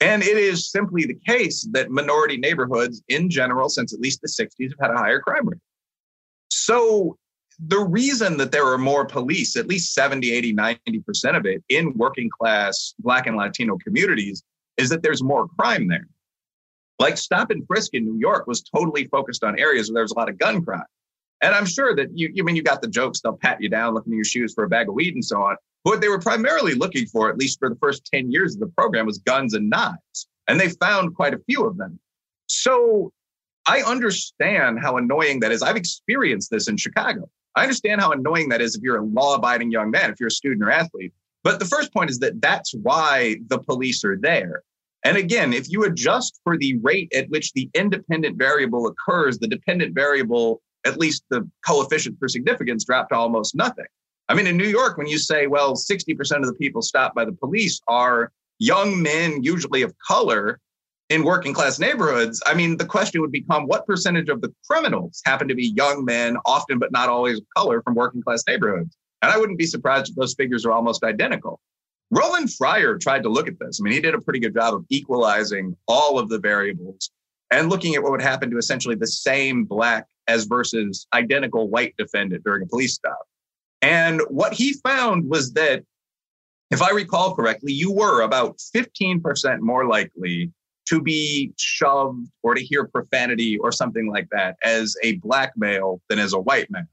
And 0.00 0.22
it 0.22 0.36
is 0.36 0.70
simply 0.70 1.06
the 1.06 1.18
case 1.26 1.68
that 1.72 1.90
minority 1.90 2.36
neighborhoods 2.36 3.02
in 3.08 3.28
general, 3.28 3.68
since 3.68 3.92
at 3.92 4.00
least 4.00 4.20
the 4.22 4.28
60s, 4.28 4.70
have 4.80 4.90
had 4.90 4.96
a 4.96 4.98
higher 4.98 5.20
crime 5.20 5.48
rate. 5.48 5.60
So 6.50 7.18
the 7.58 7.80
reason 7.80 8.36
that 8.36 8.52
there 8.52 8.66
are 8.66 8.78
more 8.78 9.04
police, 9.04 9.56
at 9.56 9.66
least 9.66 9.94
70, 9.94 10.30
80, 10.30 10.54
90% 10.54 11.36
of 11.36 11.46
it 11.46 11.64
in 11.68 11.92
working 11.94 12.30
class 12.30 12.94
Black 13.00 13.26
and 13.26 13.36
Latino 13.36 13.76
communities, 13.78 14.44
is 14.76 14.88
that 14.90 15.02
there's 15.02 15.22
more 15.22 15.48
crime 15.58 15.88
there. 15.88 16.06
Like 17.00 17.16
stop 17.16 17.50
and 17.50 17.66
frisk 17.66 17.94
in 17.94 18.04
New 18.04 18.18
York 18.18 18.46
was 18.46 18.62
totally 18.62 19.08
focused 19.08 19.42
on 19.42 19.58
areas 19.58 19.90
where 19.90 20.00
there's 20.00 20.12
a 20.12 20.18
lot 20.18 20.28
of 20.28 20.38
gun 20.38 20.64
crime. 20.64 20.82
And 21.42 21.54
I'm 21.54 21.66
sure 21.66 21.94
that 21.94 22.08
you, 22.14 22.30
you 22.32 22.44
mean 22.44 22.56
you 22.56 22.62
got 22.62 22.82
the 22.82 22.88
jokes, 22.88 23.20
they'll 23.20 23.36
pat 23.36 23.60
you 23.60 23.68
down, 23.68 23.94
looking 23.94 24.12
in 24.12 24.18
your 24.18 24.24
shoes 24.24 24.54
for 24.54 24.64
a 24.64 24.68
bag 24.68 24.88
of 24.88 24.94
weed 24.94 25.14
and 25.14 25.24
so 25.24 25.42
on. 25.42 25.56
What 25.84 26.00
they 26.00 26.08
were 26.08 26.18
primarily 26.18 26.74
looking 26.74 27.06
for, 27.06 27.30
at 27.30 27.38
least 27.38 27.58
for 27.58 27.68
the 27.68 27.76
first 27.76 28.04
10 28.12 28.32
years 28.32 28.54
of 28.54 28.60
the 28.60 28.66
program, 28.66 29.06
was 29.06 29.18
guns 29.18 29.54
and 29.54 29.70
knives. 29.70 30.28
And 30.48 30.58
they 30.58 30.70
found 30.70 31.14
quite 31.14 31.34
a 31.34 31.38
few 31.48 31.64
of 31.64 31.76
them. 31.76 31.98
So 32.48 33.12
I 33.66 33.82
understand 33.82 34.80
how 34.80 34.96
annoying 34.96 35.40
that 35.40 35.52
is. 35.52 35.62
I've 35.62 35.76
experienced 35.76 36.50
this 36.50 36.68
in 36.68 36.76
Chicago. 36.76 37.28
I 37.54 37.62
understand 37.62 38.00
how 38.00 38.12
annoying 38.12 38.48
that 38.48 38.60
is 38.60 38.74
if 38.74 38.82
you're 38.82 38.98
a 38.98 39.04
law 39.04 39.34
abiding 39.34 39.70
young 39.70 39.90
man, 39.90 40.10
if 40.10 40.18
you're 40.18 40.28
a 40.28 40.32
student 40.32 40.62
or 40.62 40.70
athlete. 40.70 41.12
But 41.44 41.58
the 41.58 41.64
first 41.64 41.92
point 41.92 42.10
is 42.10 42.18
that 42.18 42.40
that's 42.40 42.74
why 42.74 43.36
the 43.48 43.58
police 43.58 44.04
are 44.04 44.16
there. 44.16 44.62
And 45.04 45.16
again, 45.16 45.52
if 45.52 45.70
you 45.70 45.84
adjust 45.84 46.40
for 46.42 46.58
the 46.58 46.78
rate 46.78 47.12
at 47.14 47.28
which 47.30 47.52
the 47.52 47.70
independent 47.74 48.36
variable 48.36 48.86
occurs, 48.88 49.38
the 49.38 49.46
dependent 49.46 49.94
variable, 49.94 50.60
at 50.88 50.98
least 50.98 51.24
the 51.30 51.48
coefficient 51.66 52.18
for 52.18 52.28
significance, 52.28 52.84
dropped 52.84 53.10
to 53.10 53.16
almost 53.16 53.54
nothing. 53.54 53.86
I 54.28 54.34
mean, 54.34 54.46
in 54.46 54.56
New 54.56 54.66
York, 54.66 54.98
when 54.98 55.06
you 55.06 55.18
say, 55.18 55.46
well, 55.46 55.74
60% 55.74 56.36
of 56.36 56.46
the 56.46 56.54
people 56.54 56.82
stopped 56.82 57.14
by 57.14 57.24
the 57.24 57.32
police 57.32 57.80
are 57.88 58.32
young 58.58 59.00
men, 59.00 59.42
usually 59.42 59.82
of 59.82 59.94
color, 60.06 60.60
in 61.08 61.24
working 61.24 61.54
class 61.54 61.78
neighborhoods, 61.78 62.42
I 62.46 62.54
mean, 62.54 62.76
the 62.76 62.84
question 62.84 63.20
would 63.22 63.32
become 63.32 63.66
what 63.66 63.86
percentage 63.86 64.28
of 64.28 64.42
the 64.42 64.52
criminals 64.68 65.22
happen 65.24 65.48
to 65.48 65.54
be 65.54 65.68
young 65.68 66.04
men, 66.04 66.36
often 66.44 66.78
but 66.78 66.92
not 66.92 67.08
always 67.08 67.38
of 67.38 67.44
color, 67.56 67.80
from 67.82 67.94
working 67.94 68.22
class 68.22 68.44
neighborhoods? 68.46 68.94
And 69.22 69.32
I 69.32 69.38
wouldn't 69.38 69.58
be 69.58 69.66
surprised 69.66 70.10
if 70.10 70.16
those 70.16 70.34
figures 70.34 70.66
are 70.66 70.72
almost 70.72 71.02
identical. 71.02 71.60
Roland 72.10 72.52
Fryer 72.52 72.98
tried 72.98 73.22
to 73.22 73.28
look 73.28 73.48
at 73.48 73.58
this. 73.58 73.80
I 73.80 73.84
mean, 73.84 73.94
he 73.94 74.00
did 74.00 74.14
a 74.14 74.20
pretty 74.20 74.38
good 74.38 74.54
job 74.54 74.74
of 74.74 74.84
equalizing 74.90 75.76
all 75.86 76.18
of 76.18 76.28
the 76.28 76.38
variables 76.38 77.10
and 77.50 77.70
looking 77.70 77.94
at 77.94 78.02
what 78.02 78.12
would 78.12 78.22
happen 78.22 78.50
to 78.50 78.58
essentially 78.58 78.94
the 78.94 79.06
same 79.06 79.64
black 79.64 80.06
as 80.28 80.44
versus 80.44 81.06
identical 81.12 81.68
white 81.68 81.94
defendant 81.98 82.44
during 82.44 82.62
a 82.62 82.66
police 82.66 82.94
stop. 82.94 83.26
And 83.82 84.20
what 84.28 84.52
he 84.52 84.74
found 84.74 85.28
was 85.28 85.52
that, 85.54 85.84
if 86.70 86.82
I 86.82 86.90
recall 86.90 87.34
correctly, 87.34 87.72
you 87.72 87.90
were 87.90 88.20
about 88.20 88.58
15% 88.58 89.60
more 89.60 89.86
likely 89.86 90.52
to 90.88 91.00
be 91.00 91.52
shoved 91.56 92.28
or 92.42 92.54
to 92.54 92.62
hear 92.62 92.86
profanity 92.86 93.58
or 93.58 93.72
something 93.72 94.10
like 94.10 94.28
that 94.30 94.56
as 94.62 94.94
a 95.02 95.16
black 95.16 95.52
male 95.56 96.00
than 96.08 96.18
as 96.18 96.32
a 96.32 96.38
white 96.38 96.70
male. 96.70 96.84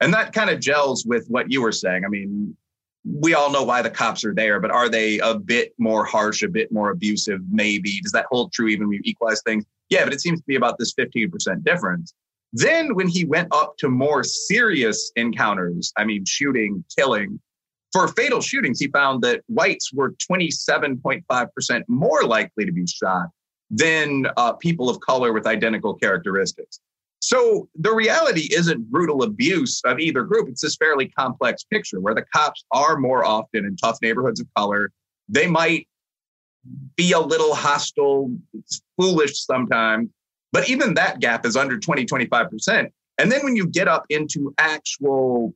And 0.00 0.12
that 0.14 0.32
kind 0.32 0.50
of 0.50 0.60
gels 0.60 1.04
with 1.06 1.26
what 1.28 1.50
you 1.50 1.62
were 1.62 1.72
saying. 1.72 2.04
I 2.04 2.08
mean, 2.08 2.56
we 3.04 3.34
all 3.34 3.50
know 3.50 3.64
why 3.64 3.82
the 3.82 3.90
cops 3.90 4.24
are 4.24 4.34
there, 4.34 4.60
but 4.60 4.70
are 4.70 4.88
they 4.88 5.18
a 5.20 5.38
bit 5.38 5.72
more 5.78 6.04
harsh, 6.04 6.42
a 6.42 6.48
bit 6.48 6.70
more 6.72 6.90
abusive? 6.90 7.40
Maybe. 7.50 8.00
Does 8.00 8.12
that 8.12 8.26
hold 8.30 8.52
true 8.52 8.68
even 8.68 8.88
when 8.88 8.96
you 8.96 9.02
equalize 9.04 9.42
things? 9.42 9.64
Yeah, 9.88 10.04
but 10.04 10.12
it 10.12 10.20
seems 10.20 10.40
to 10.40 10.46
be 10.46 10.56
about 10.56 10.78
this 10.78 10.94
15% 10.94 11.64
difference. 11.64 12.14
Then 12.52 12.94
when 12.94 13.08
he 13.08 13.24
went 13.24 13.48
up 13.52 13.76
to 13.78 13.88
more 13.88 14.22
serious 14.24 15.10
encounters, 15.16 15.92
I 15.96 16.04
mean, 16.04 16.24
shooting, 16.26 16.84
killing, 16.96 17.40
for 17.92 18.08
fatal 18.08 18.40
shootings, 18.40 18.80
he 18.80 18.88
found 18.88 19.22
that 19.22 19.42
whites 19.48 19.92
were 19.92 20.14
27.5% 20.30 21.82
more 21.88 22.24
likely 22.24 22.64
to 22.64 22.72
be 22.72 22.86
shot 22.86 23.28
than 23.70 24.26
uh, 24.36 24.52
people 24.54 24.88
of 24.88 25.00
color 25.00 25.32
with 25.32 25.46
identical 25.46 25.94
characteristics. 25.94 26.80
So 27.20 27.68
the 27.76 27.94
reality 27.94 28.48
isn't 28.52 28.90
brutal 28.90 29.22
abuse 29.22 29.80
of 29.84 30.00
either 30.00 30.24
group. 30.24 30.48
It's 30.48 30.62
this 30.62 30.76
fairly 30.76 31.08
complex 31.08 31.64
picture 31.64 32.00
where 32.00 32.14
the 32.14 32.24
cops 32.34 32.64
are 32.72 32.98
more 32.98 33.24
often 33.24 33.64
in 33.64 33.76
tough 33.76 33.98
neighborhoods 34.02 34.40
of 34.40 34.46
color. 34.56 34.90
They 35.28 35.46
might 35.46 35.86
be 36.96 37.12
a 37.12 37.20
little 37.20 37.54
hostile, 37.54 38.36
foolish 39.00 39.44
sometimes, 39.44 40.10
but 40.52 40.68
even 40.68 40.94
that 40.94 41.20
gap 41.20 41.46
is 41.46 41.56
under 41.56 41.78
20, 41.78 42.04
25%. 42.04 42.90
And 43.18 43.30
then 43.30 43.42
when 43.42 43.56
you 43.56 43.66
get 43.66 43.88
up 43.88 44.04
into 44.10 44.54
actual 44.58 45.54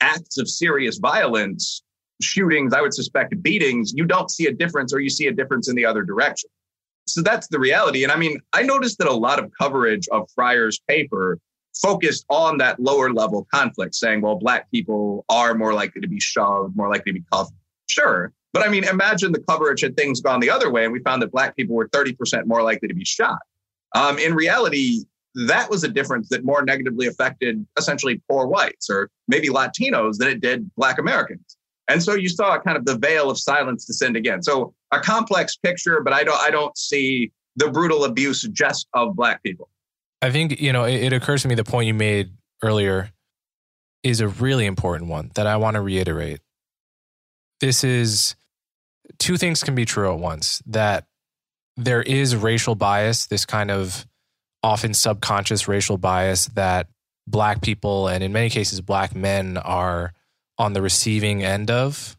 acts 0.00 0.38
of 0.38 0.48
serious 0.48 0.98
violence, 0.98 1.82
shootings, 2.20 2.72
I 2.72 2.80
would 2.80 2.94
suspect 2.94 3.40
beatings, 3.42 3.92
you 3.94 4.04
don't 4.04 4.30
see 4.30 4.46
a 4.46 4.52
difference 4.52 4.92
or 4.92 5.00
you 5.00 5.10
see 5.10 5.26
a 5.26 5.32
difference 5.32 5.68
in 5.68 5.76
the 5.76 5.84
other 5.84 6.02
direction. 6.02 6.50
So 7.06 7.22
that's 7.22 7.48
the 7.48 7.58
reality. 7.58 8.02
And 8.02 8.12
I 8.12 8.16
mean, 8.16 8.40
I 8.52 8.62
noticed 8.62 8.98
that 8.98 9.08
a 9.08 9.12
lot 9.12 9.38
of 9.38 9.50
coverage 9.60 10.08
of 10.08 10.28
Fryer's 10.34 10.80
paper 10.88 11.38
focused 11.74 12.24
on 12.30 12.58
that 12.58 12.80
lower 12.80 13.12
level 13.12 13.46
conflict, 13.52 13.94
saying, 13.94 14.22
well, 14.22 14.36
Black 14.36 14.70
people 14.70 15.24
are 15.28 15.54
more 15.54 15.74
likely 15.74 16.00
to 16.00 16.08
be 16.08 16.20
shoved, 16.20 16.76
more 16.76 16.88
likely 16.88 17.12
to 17.12 17.18
be 17.18 17.24
cuffed. 17.32 17.52
Sure. 17.86 18.32
But 18.52 18.64
I 18.64 18.68
mean, 18.68 18.84
imagine 18.84 19.32
the 19.32 19.40
coverage 19.40 19.82
had 19.82 19.96
things 19.96 20.20
gone 20.20 20.40
the 20.40 20.50
other 20.50 20.70
way 20.70 20.84
and 20.84 20.92
we 20.92 21.00
found 21.00 21.20
that 21.22 21.32
Black 21.32 21.56
people 21.56 21.74
were 21.74 21.88
30% 21.88 22.46
more 22.46 22.62
likely 22.62 22.88
to 22.88 22.94
be 22.94 23.04
shot. 23.04 23.40
Um, 23.94 24.18
in 24.18 24.34
reality, 24.34 25.04
that 25.46 25.70
was 25.70 25.84
a 25.84 25.88
difference 25.88 26.28
that 26.28 26.44
more 26.44 26.64
negatively 26.64 27.06
affected 27.06 27.66
essentially 27.78 28.20
poor 28.28 28.46
whites 28.46 28.88
or 28.90 29.10
maybe 29.28 29.48
Latinos 29.48 30.18
than 30.18 30.28
it 30.28 30.40
did 30.40 30.70
Black 30.76 30.98
Americans. 30.98 31.56
And 31.88 32.02
so 32.02 32.14
you 32.14 32.28
saw 32.28 32.58
kind 32.60 32.76
of 32.76 32.84
the 32.84 32.96
veil 32.96 33.30
of 33.30 33.38
silence 33.38 33.84
descend 33.84 34.16
again. 34.16 34.42
So 34.42 34.74
a 34.90 35.00
complex 35.00 35.56
picture, 35.56 36.00
but 36.00 36.12
I 36.12 36.24
don't 36.24 36.40
I 36.40 36.50
don't 36.50 36.76
see 36.78 37.32
the 37.56 37.70
brutal 37.70 38.04
abuse 38.04 38.42
just 38.42 38.88
of 38.94 39.14
black 39.14 39.42
people. 39.42 39.68
I 40.22 40.30
think, 40.30 40.60
you 40.60 40.72
know, 40.72 40.84
it, 40.84 41.02
it 41.02 41.12
occurs 41.12 41.42
to 41.42 41.48
me 41.48 41.54
the 41.54 41.64
point 41.64 41.86
you 41.86 41.94
made 41.94 42.30
earlier 42.62 43.10
is 44.02 44.20
a 44.20 44.28
really 44.28 44.66
important 44.66 45.10
one 45.10 45.30
that 45.34 45.46
I 45.46 45.56
want 45.56 45.74
to 45.74 45.80
reiterate. 45.80 46.40
This 47.60 47.84
is 47.84 48.34
two 49.18 49.36
things 49.36 49.62
can 49.62 49.74
be 49.74 49.84
true 49.84 50.12
at 50.12 50.18
once 50.18 50.62
that 50.66 51.06
there 51.76 52.02
is 52.02 52.36
racial 52.36 52.74
bias, 52.74 53.26
this 53.26 53.44
kind 53.44 53.70
of 53.70 54.06
often 54.62 54.94
subconscious 54.94 55.68
racial 55.68 55.98
bias 55.98 56.46
that 56.48 56.88
black 57.26 57.62
people 57.62 58.08
and 58.08 58.22
in 58.22 58.32
many 58.32 58.50
cases 58.50 58.80
black 58.80 59.14
men 59.14 59.56
are 59.56 60.12
on 60.58 60.72
the 60.72 60.82
receiving 60.82 61.42
end 61.42 61.70
of 61.70 62.16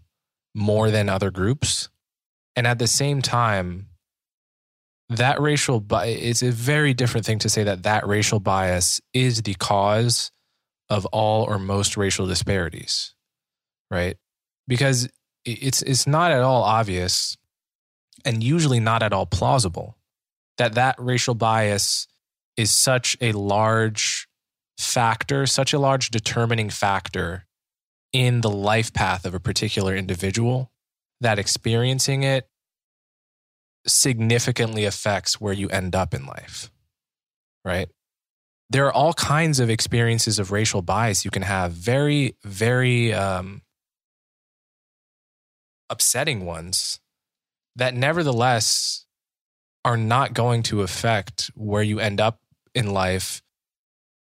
more 0.54 0.92
than 0.92 1.10
other 1.10 1.32
groups. 1.32 1.90
And 2.56 2.66
at 2.68 2.80
the 2.80 2.88
same 2.88 3.22
time, 3.22 3.88
that 5.10 5.40
racial 5.40 5.80
bias, 5.80 6.20
it's 6.22 6.42
a 6.44 6.52
very 6.52 6.94
different 6.94 7.26
thing 7.26 7.40
to 7.40 7.50
say 7.50 7.64
that 7.64 7.84
that 7.84 8.08
racial 8.08 8.40
bias 8.40 9.02
is 9.14 9.42
the 9.42 9.54
cause 9.56 10.32
of 10.90 11.06
all 11.08 11.44
or 11.44 11.60
most 11.60 11.98
racial 11.98 12.28
disparities, 12.28 13.14
right? 13.92 14.18
Because 14.68 15.10
it's, 15.46 15.82
it's 15.82 16.08
not 16.08 16.32
at 16.32 16.42
all 16.42 16.64
obvious 16.64 17.38
and 18.26 18.44
usually 18.44 18.80
not 18.80 19.04
at 19.04 19.14
all 19.14 19.26
plausible 19.26 19.98
that 20.58 20.74
that 20.74 20.96
racial 20.98 21.36
bias 21.36 22.08
is 22.58 22.72
such 22.72 23.18
a 23.22 23.32
large 23.34 24.28
factor, 24.78 25.46
such 25.46 25.74
a 25.74 25.80
large 25.80 26.10
determining 26.10 26.70
factor 26.70 27.46
in 28.14 28.42
the 28.42 28.50
life 28.50 28.94
path 28.94 29.26
of 29.26 29.34
a 29.34 29.40
particular 29.40 29.96
individual 29.96 30.72
that 31.22 31.40
experiencing 31.40 32.24
it 32.24 32.48
significantly 33.88 34.86
affects 34.86 35.40
where 35.40 35.54
you 35.54 35.70
end 35.70 35.96
up 35.96 36.14
in 36.14 36.26
life, 36.26 36.72
right? 37.64 37.90
There 38.70 38.86
are 38.88 38.94
all 38.94 39.14
kinds 39.14 39.60
of 39.60 39.70
experiences 39.70 40.40
of 40.40 40.52
racial 40.52 40.82
bias 40.82 41.24
you 41.24 41.32
can 41.32 41.44
have, 41.44 41.72
very, 41.72 42.36
very 42.44 43.14
um, 43.14 43.62
upsetting 45.90 46.46
ones 46.46 47.00
that 47.76 47.94
nevertheless 47.94 49.06
are 49.84 49.98
not 49.98 50.34
going 50.34 50.64
to 50.64 50.82
affect 50.82 51.52
where 51.56 51.84
you 51.84 52.00
end 52.00 52.20
up 52.20 52.40
in 52.74 52.94
life. 52.94 53.42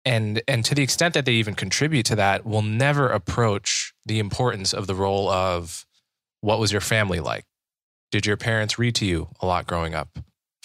And 0.04 0.42
and 0.46 0.64
to 0.64 0.74
the 0.74 0.82
extent 0.82 1.14
that 1.14 1.24
they 1.24 1.32
even 1.32 1.54
contribute 1.54 2.06
to 2.06 2.16
that 2.16 2.46
will 2.46 2.62
never 2.62 3.08
approach 3.08 3.92
the 4.06 4.18
importance 4.18 4.72
of 4.72 4.86
the 4.86 4.94
role 4.94 5.28
of 5.28 5.86
what 6.40 6.60
was 6.60 6.72
your 6.72 6.80
family 6.80 7.20
like? 7.20 7.44
Did 8.10 8.24
your 8.24 8.36
parents 8.36 8.78
read 8.78 8.94
to 8.96 9.06
you 9.06 9.28
a 9.40 9.46
lot 9.46 9.66
growing 9.66 9.94
up? 9.94 10.18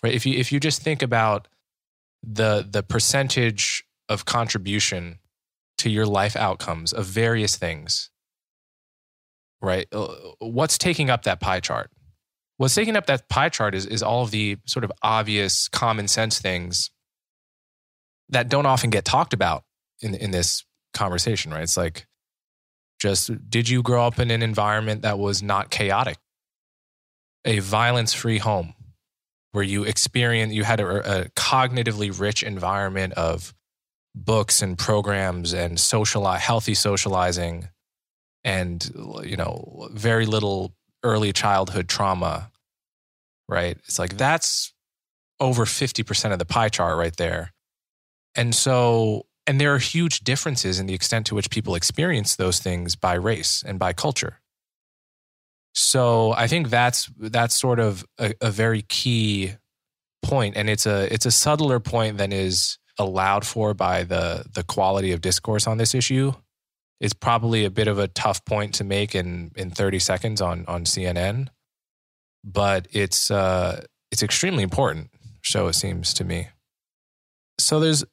Right? 0.04 0.14
If 0.14 0.26
you 0.26 0.38
if 0.38 0.52
you 0.52 0.60
just 0.60 0.82
think 0.82 1.02
about 1.02 1.48
the 2.22 2.66
the 2.70 2.84
percentage 2.84 3.84
of 4.08 4.26
contribution 4.26 5.20
to 5.80 5.90
your 5.90 6.06
life 6.06 6.36
outcomes 6.36 6.94
of 6.94 7.06
various 7.06 7.58
things 7.58 8.12
right? 9.64 9.88
Uh, 9.92 10.14
what's 10.40 10.78
taking 10.78 11.10
up 11.10 11.24
that 11.24 11.40
pie 11.40 11.62
chart 11.62 11.90
what's 12.58 12.76
taking 12.76 12.96
up 12.96 13.06
that 13.08 13.30
pie 13.30 13.50
chart 13.50 13.76
is, 13.76 13.86
is 13.86 14.04
all 14.04 14.24
of 14.24 14.32
the 14.32 14.58
sort 14.66 14.84
of 14.84 14.92
obvious 15.02 15.68
common 15.70 16.08
sense 16.08 16.40
things 16.40 16.92
that 18.30 18.50
don't 18.50 18.66
often 18.66 18.90
get 18.90 19.06
talked 19.06 19.34
about 19.34 19.64
in 20.02 20.16
in 20.16 20.32
this 20.32 20.64
conversation, 20.94 21.52
right? 21.52 21.64
It's 21.64 21.78
like 21.78 22.06
just 23.00 23.32
did 23.50 23.68
you 23.68 23.82
grow 23.82 24.06
up 24.06 24.20
in 24.20 24.32
an 24.32 24.42
environment 24.42 25.02
that 25.02 25.20
was 25.20 25.44
not 25.44 25.70
chaotic? 25.70 26.18
A 27.46 27.60
violence-free 27.60 28.38
home 28.38 28.74
where 29.52 29.64
you 29.64 29.84
experience 29.84 30.54
you 30.54 30.64
had 30.64 30.80
a, 30.80 31.22
a 31.22 31.30
cognitively 31.32 32.18
rich 32.18 32.44
environment 32.44 33.14
of 33.14 33.54
books 34.16 34.62
and 34.62 34.78
programs 34.78 35.54
and 35.54 35.80
social 35.80 36.30
healthy 36.34 36.74
socializing 36.74 37.68
and 38.44 38.90
you 39.24 39.36
know 39.36 39.90
very 39.92 40.26
little 40.26 40.74
early 41.04 41.34
childhood 41.34 41.88
trauma 41.88 42.52
right 43.48 43.78
it's 43.86 44.00
like 44.00 44.18
that's 44.18 44.74
over 45.40 45.66
50% 45.66 46.32
of 46.32 46.40
the 46.40 46.46
pie 46.46 46.70
chart 46.70 46.98
right 46.98 47.16
there 47.18 47.54
and 48.36 48.54
so, 48.56 49.26
and 49.46 49.60
there 49.60 49.74
are 49.74 49.80
huge 49.80 50.22
differences 50.22 50.80
in 50.80 50.88
the 50.88 50.94
extent 50.94 51.28
to 51.28 51.36
which 51.36 51.50
people 51.50 51.76
experience 51.76 52.36
those 52.36 52.60
things 52.60 52.96
by 52.96 53.14
race 53.14 53.64
and 53.66 53.78
by 53.78 53.94
culture. 53.94 54.40
So 55.74 56.34
I 56.34 56.48
think 56.48 56.70
that's 56.70 57.10
that's 57.18 57.58
sort 57.58 57.80
of 57.80 58.06
a, 58.20 58.34
a 58.42 58.52
very 58.52 58.84
key 58.84 59.54
point, 60.22 60.56
and 60.56 60.70
it's 60.70 60.86
a 60.86 61.12
it's 61.12 61.26
a 61.26 61.32
subtler 61.32 61.80
point 61.80 62.18
than 62.18 62.32
is 62.32 62.78
allowed 63.00 63.46
for 63.46 63.74
by 63.74 64.04
the 64.04 64.46
the 64.54 64.64
quality 64.64 65.12
of 65.12 65.22
discourse 65.22 65.66
on 65.66 65.78
this 65.78 65.96
issue. 65.96 66.34
It's 67.00 67.14
probably 67.14 67.66
a 67.66 67.72
bit 67.72 67.88
of 67.88 68.00
a 68.00 68.08
tough 68.08 68.46
point 68.46 68.76
to 68.76 68.84
make 68.84 69.16
in 69.16 69.52
in 69.56 69.72
30 69.72 70.00
seconds 70.00 70.42
on 70.42 70.66
on 70.68 70.86
CNN, 70.86 71.50
but 72.44 72.88
it's 72.92 73.30
uh, 73.30 73.84
it's 74.12 74.24
extremely 74.24 74.64
important. 74.64 75.10
So 75.44 75.68
it 75.68 75.74
seems 75.74 76.14
to 76.16 76.24
me. 76.24 76.48
So 77.60 77.80
there's 77.80 78.04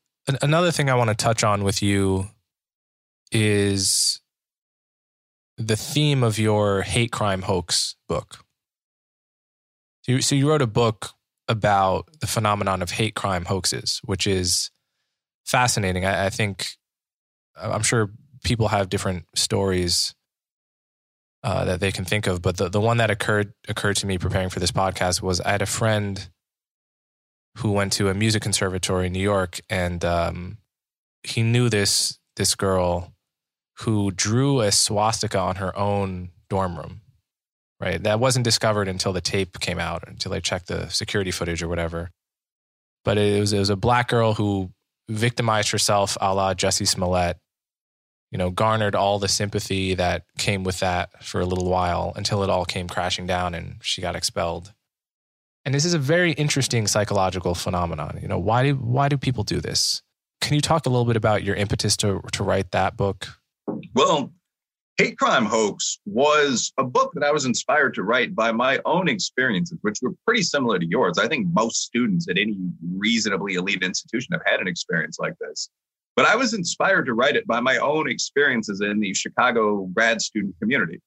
another 0.42 0.70
thing 0.70 0.90
I 0.90 0.94
want 0.94 1.08
to 1.10 1.14
touch 1.14 1.44
on 1.44 1.64
with 1.64 1.82
you 1.82 2.28
is 3.32 4.20
the 5.56 5.76
theme 5.76 6.22
of 6.22 6.38
your 6.38 6.82
hate 6.82 7.12
crime 7.12 7.42
hoax 7.42 7.94
book. 8.08 8.44
So 10.02 10.12
you, 10.12 10.22
so 10.22 10.34
you 10.34 10.48
wrote 10.48 10.62
a 10.62 10.66
book 10.66 11.10
about 11.48 12.08
the 12.20 12.26
phenomenon 12.26 12.80
of 12.82 12.92
hate 12.92 13.14
crime 13.14 13.44
hoaxes, 13.44 14.00
which 14.04 14.26
is 14.26 14.70
fascinating. 15.44 16.04
I, 16.04 16.26
I 16.26 16.30
think 16.30 16.68
I'm 17.56 17.82
sure 17.82 18.10
people 18.42 18.68
have 18.68 18.88
different 18.88 19.26
stories 19.34 20.14
uh, 21.42 21.64
that 21.64 21.80
they 21.80 21.92
can 21.92 22.04
think 22.04 22.26
of, 22.26 22.42
but 22.42 22.56
the, 22.56 22.68
the 22.68 22.80
one 22.80 22.98
that 22.98 23.10
occurred 23.10 23.52
occurred 23.68 23.96
to 23.96 24.06
me 24.06 24.18
preparing 24.18 24.50
for 24.50 24.60
this 24.60 24.72
podcast 24.72 25.22
was 25.22 25.40
I 25.40 25.52
had 25.52 25.62
a 25.62 25.66
friend 25.66 26.28
who 27.58 27.72
went 27.72 27.92
to 27.94 28.08
a 28.08 28.14
music 28.14 28.42
conservatory 28.42 29.06
in 29.06 29.12
New 29.12 29.20
York, 29.20 29.60
and 29.68 30.04
um, 30.04 30.58
he 31.22 31.42
knew 31.42 31.68
this 31.68 32.18
this 32.36 32.54
girl 32.54 33.14
who 33.80 34.10
drew 34.10 34.60
a 34.60 34.70
swastika 34.70 35.38
on 35.38 35.56
her 35.56 35.76
own 35.76 36.30
dorm 36.48 36.76
room. 36.76 37.00
Right, 37.80 38.02
that 38.02 38.20
wasn't 38.20 38.44
discovered 38.44 38.88
until 38.88 39.14
the 39.14 39.22
tape 39.22 39.58
came 39.58 39.78
out, 39.78 40.06
until 40.06 40.32
they 40.32 40.42
checked 40.42 40.66
the 40.66 40.90
security 40.90 41.30
footage 41.30 41.62
or 41.62 41.68
whatever. 41.68 42.10
But 43.06 43.16
it 43.16 43.40
was 43.40 43.54
it 43.54 43.58
was 43.58 43.70
a 43.70 43.76
black 43.76 44.08
girl 44.08 44.34
who 44.34 44.70
victimized 45.08 45.70
herself, 45.70 46.18
a 46.20 46.34
la 46.34 46.52
Jussie 46.52 46.86
Smollett. 46.86 47.38
You 48.30 48.38
know, 48.38 48.50
garnered 48.50 48.94
all 48.94 49.18
the 49.18 49.28
sympathy 49.28 49.94
that 49.94 50.24
came 50.38 50.62
with 50.62 50.78
that 50.80 51.24
for 51.24 51.40
a 51.40 51.46
little 51.46 51.68
while 51.68 52.12
until 52.14 52.44
it 52.44 52.50
all 52.50 52.64
came 52.64 52.88
crashing 52.88 53.26
down 53.26 53.54
and 53.54 53.76
she 53.82 54.00
got 54.00 54.14
expelled. 54.14 54.72
And 55.64 55.74
this 55.74 55.84
is 55.84 55.94
a 55.94 55.98
very 55.98 56.32
interesting 56.32 56.86
psychological 56.86 57.54
phenomenon. 57.54 58.18
You 58.22 58.28
know, 58.28 58.38
why 58.38 58.62
do 58.62 58.74
why 58.76 59.08
do 59.08 59.18
people 59.18 59.44
do 59.44 59.60
this? 59.60 60.02
Can 60.40 60.54
you 60.54 60.60
talk 60.60 60.86
a 60.86 60.88
little 60.88 61.04
bit 61.04 61.16
about 61.16 61.42
your 61.42 61.56
impetus 61.56 61.96
to 61.98 62.20
to 62.32 62.42
write 62.42 62.70
that 62.70 62.96
book? 62.96 63.28
Well, 63.94 64.32
Hate 65.00 65.18
Crime 65.18 65.46
Hoax 65.46 65.98
was 66.04 66.74
a 66.76 66.84
book 66.84 67.12
that 67.14 67.24
I 67.24 67.32
was 67.32 67.46
inspired 67.46 67.94
to 67.94 68.02
write 68.02 68.34
by 68.34 68.52
my 68.52 68.80
own 68.84 69.08
experiences, 69.08 69.78
which 69.80 69.98
were 70.02 70.12
pretty 70.26 70.42
similar 70.42 70.78
to 70.78 70.86
yours. 70.86 71.18
I 71.18 71.26
think 71.26 71.46
most 71.52 71.84
students 71.84 72.28
at 72.28 72.36
any 72.36 72.58
reasonably 72.96 73.54
elite 73.54 73.82
institution 73.82 74.32
have 74.32 74.42
had 74.44 74.60
an 74.60 74.68
experience 74.68 75.18
like 75.18 75.34
this. 75.40 75.70
But 76.16 76.26
I 76.26 76.36
was 76.36 76.54
inspired 76.54 77.06
to 77.06 77.14
write 77.14 77.36
it 77.36 77.46
by 77.46 77.60
my 77.60 77.78
own 77.78 78.08
experiences 78.10 78.80
in 78.80 79.00
the 79.00 79.14
Chicago 79.14 79.88
grad 79.94 80.20
student 80.20 80.54
community. 80.60 81.00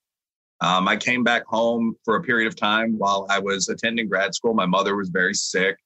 Um, 0.62 0.88
I 0.88 0.96
came 0.96 1.24
back 1.24 1.46
home 1.46 1.96
for 2.06 2.16
a 2.16 2.24
period 2.24 2.48
of 2.48 2.56
time 2.56 2.98
while 2.98 3.28
I 3.30 3.40
was 3.40 3.68
attending 3.68 4.08
grad 4.08 4.34
school. 4.34 4.54
My 4.54 4.66
mother 4.66 4.96
was 4.96 5.10
very 5.10 5.34
sick. 5.34 5.78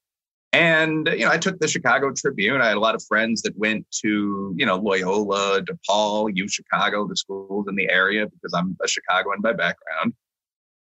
And, 0.53 1.07
you 1.11 1.25
know, 1.25 1.31
I 1.31 1.37
took 1.37 1.59
the 1.59 1.67
Chicago 1.67 2.11
Tribune. 2.11 2.61
I 2.61 2.67
had 2.67 2.77
a 2.77 2.79
lot 2.79 2.95
of 2.95 3.03
friends 3.03 3.41
that 3.41 3.57
went 3.57 3.85
to, 4.03 4.53
you 4.55 4.65
know, 4.65 4.77
Loyola, 4.77 5.61
DePaul, 5.61 6.31
U 6.35 6.47
Chicago, 6.47 7.07
the 7.07 7.17
schools 7.17 7.67
in 7.67 7.75
the 7.75 7.89
area 7.89 8.25
because 8.25 8.53
I'm 8.53 8.77
a 8.81 8.87
Chicagoan 8.87 9.41
by 9.41 9.53
background. 9.53 10.13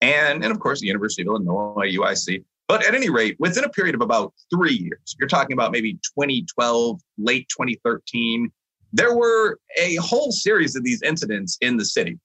And, 0.02 0.44
and 0.44 0.52
of 0.52 0.60
course, 0.60 0.82
the 0.82 0.88
University 0.88 1.22
of 1.22 1.28
Illinois, 1.28 1.90
UIC. 1.96 2.44
But 2.74 2.88
at 2.88 2.96
any 2.96 3.12
rate, 3.12 3.36
within 3.38 3.66
a 3.66 3.70
period 3.70 3.94
of 3.94 4.02
about 4.02 4.34
three 4.52 4.74
years, 4.74 5.16
you're 5.20 5.30
talking 5.30 5.54
about 5.54 5.72
maybe 5.72 5.94
2012, 6.18 7.00
late 7.20 7.48
2013, 7.50 8.52
there 8.92 9.16
were 9.16 9.60
a 9.78 9.98
whole 9.98 10.32
series 10.32 10.76
of 10.76 10.84
these 10.84 11.00
incidents 11.04 11.56
in 11.62 11.78
the 11.78 11.86
city. 11.86 12.18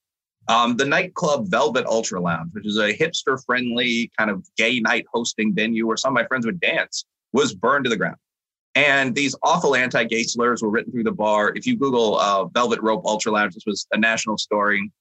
Um, 0.47 0.75
the 0.75 0.85
nightclub 0.85 1.51
Velvet 1.51 1.85
Ultra 1.85 2.19
Lounge, 2.19 2.49
which 2.53 2.65
is 2.65 2.79
a 2.79 2.91
hipster 2.97 3.37
friendly 3.45 4.09
kind 4.17 4.31
of 4.31 4.43
gay 4.57 4.79
night 4.79 5.05
hosting 5.13 5.53
venue 5.53 5.85
where 5.85 5.97
some 5.97 6.17
of 6.17 6.19
my 6.19 6.25
friends 6.25 6.47
would 6.47 6.59
dance, 6.59 7.05
was 7.31 7.53
burned 7.53 7.83
to 7.83 7.91
the 7.91 7.97
ground. 7.97 8.17
And 8.73 9.13
these 9.13 9.35
awful 9.43 9.75
anti 9.75 10.03
gay 10.05 10.23
slurs 10.23 10.63
were 10.63 10.71
written 10.71 10.91
through 10.91 11.03
the 11.03 11.11
bar. 11.11 11.53
If 11.55 11.67
you 11.67 11.77
Google 11.77 12.17
uh, 12.17 12.45
Velvet 12.45 12.81
Rope 12.81 13.05
Ultra 13.05 13.33
Lounge, 13.33 13.53
this 13.53 13.67
was 13.67 13.85
a 13.91 13.99
national 13.99 14.39
story 14.39 14.91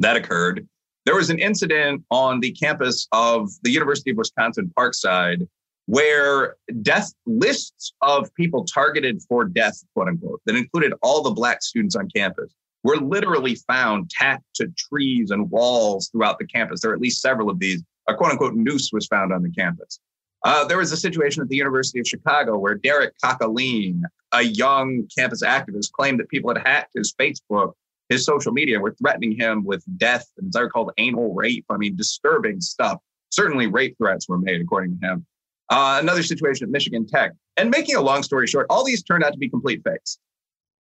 that 0.00 0.16
occurred. 0.16 0.66
There 1.04 1.14
was 1.14 1.30
an 1.30 1.38
incident 1.38 2.02
on 2.10 2.40
the 2.40 2.52
campus 2.52 3.06
of 3.12 3.50
the 3.62 3.70
University 3.70 4.10
of 4.10 4.16
Wisconsin 4.16 4.72
Parkside 4.76 5.46
where 5.86 6.56
death 6.82 7.12
lists 7.26 7.92
of 8.00 8.34
people 8.34 8.64
targeted 8.64 9.20
for 9.28 9.44
death, 9.44 9.82
quote 9.94 10.08
unquote, 10.08 10.40
that 10.46 10.56
included 10.56 10.94
all 11.02 11.22
the 11.22 11.30
black 11.30 11.62
students 11.62 11.94
on 11.94 12.08
campus 12.14 12.54
were 12.82 12.96
literally 12.96 13.54
found 13.54 14.10
tacked 14.10 14.44
to 14.54 14.68
trees 14.78 15.30
and 15.30 15.50
walls 15.50 16.08
throughout 16.08 16.38
the 16.38 16.46
campus. 16.46 16.80
There 16.80 16.90
are 16.90 16.94
at 16.94 17.00
least 17.00 17.20
several 17.20 17.50
of 17.50 17.58
these. 17.58 17.82
A 18.08 18.14
quote 18.14 18.32
unquote 18.32 18.54
noose 18.54 18.90
was 18.92 19.06
found 19.06 19.32
on 19.32 19.42
the 19.42 19.50
campus. 19.50 20.00
Uh, 20.44 20.66
there 20.66 20.76
was 20.76 20.92
a 20.92 20.96
situation 20.96 21.42
at 21.42 21.48
the 21.48 21.56
University 21.56 21.98
of 22.00 22.06
Chicago 22.06 22.58
where 22.58 22.74
Derek 22.74 23.14
Caquelin, 23.24 24.02
a 24.32 24.42
young 24.42 25.08
campus 25.16 25.42
activist, 25.42 25.92
claimed 25.92 26.20
that 26.20 26.28
people 26.28 26.54
had 26.54 26.66
hacked 26.66 26.92
his 26.94 27.14
Facebook 27.18 27.72
his 28.08 28.24
social 28.24 28.52
media 28.52 28.78
were 28.78 28.94
threatening 28.94 29.32
him 29.38 29.64
with 29.64 29.82
death 29.96 30.26
and 30.38 30.48
as 30.48 30.56
I 30.56 30.60
recall, 30.60 30.92
anal 30.98 31.34
rape. 31.34 31.64
I 31.70 31.76
mean, 31.76 31.96
disturbing 31.96 32.60
stuff. 32.60 32.98
Certainly, 33.30 33.68
rape 33.68 33.96
threats 33.98 34.28
were 34.28 34.38
made, 34.38 34.60
according 34.60 34.98
to 35.00 35.06
him. 35.06 35.26
Uh, 35.70 35.98
another 36.00 36.22
situation 36.22 36.66
at 36.66 36.70
Michigan 36.70 37.06
Tech. 37.06 37.32
And 37.56 37.70
making 37.70 37.96
a 37.96 38.00
long 38.00 38.22
story 38.22 38.46
short, 38.46 38.66
all 38.68 38.84
these 38.84 39.02
turned 39.02 39.24
out 39.24 39.32
to 39.32 39.38
be 39.38 39.48
complete 39.48 39.82
fakes. 39.84 40.18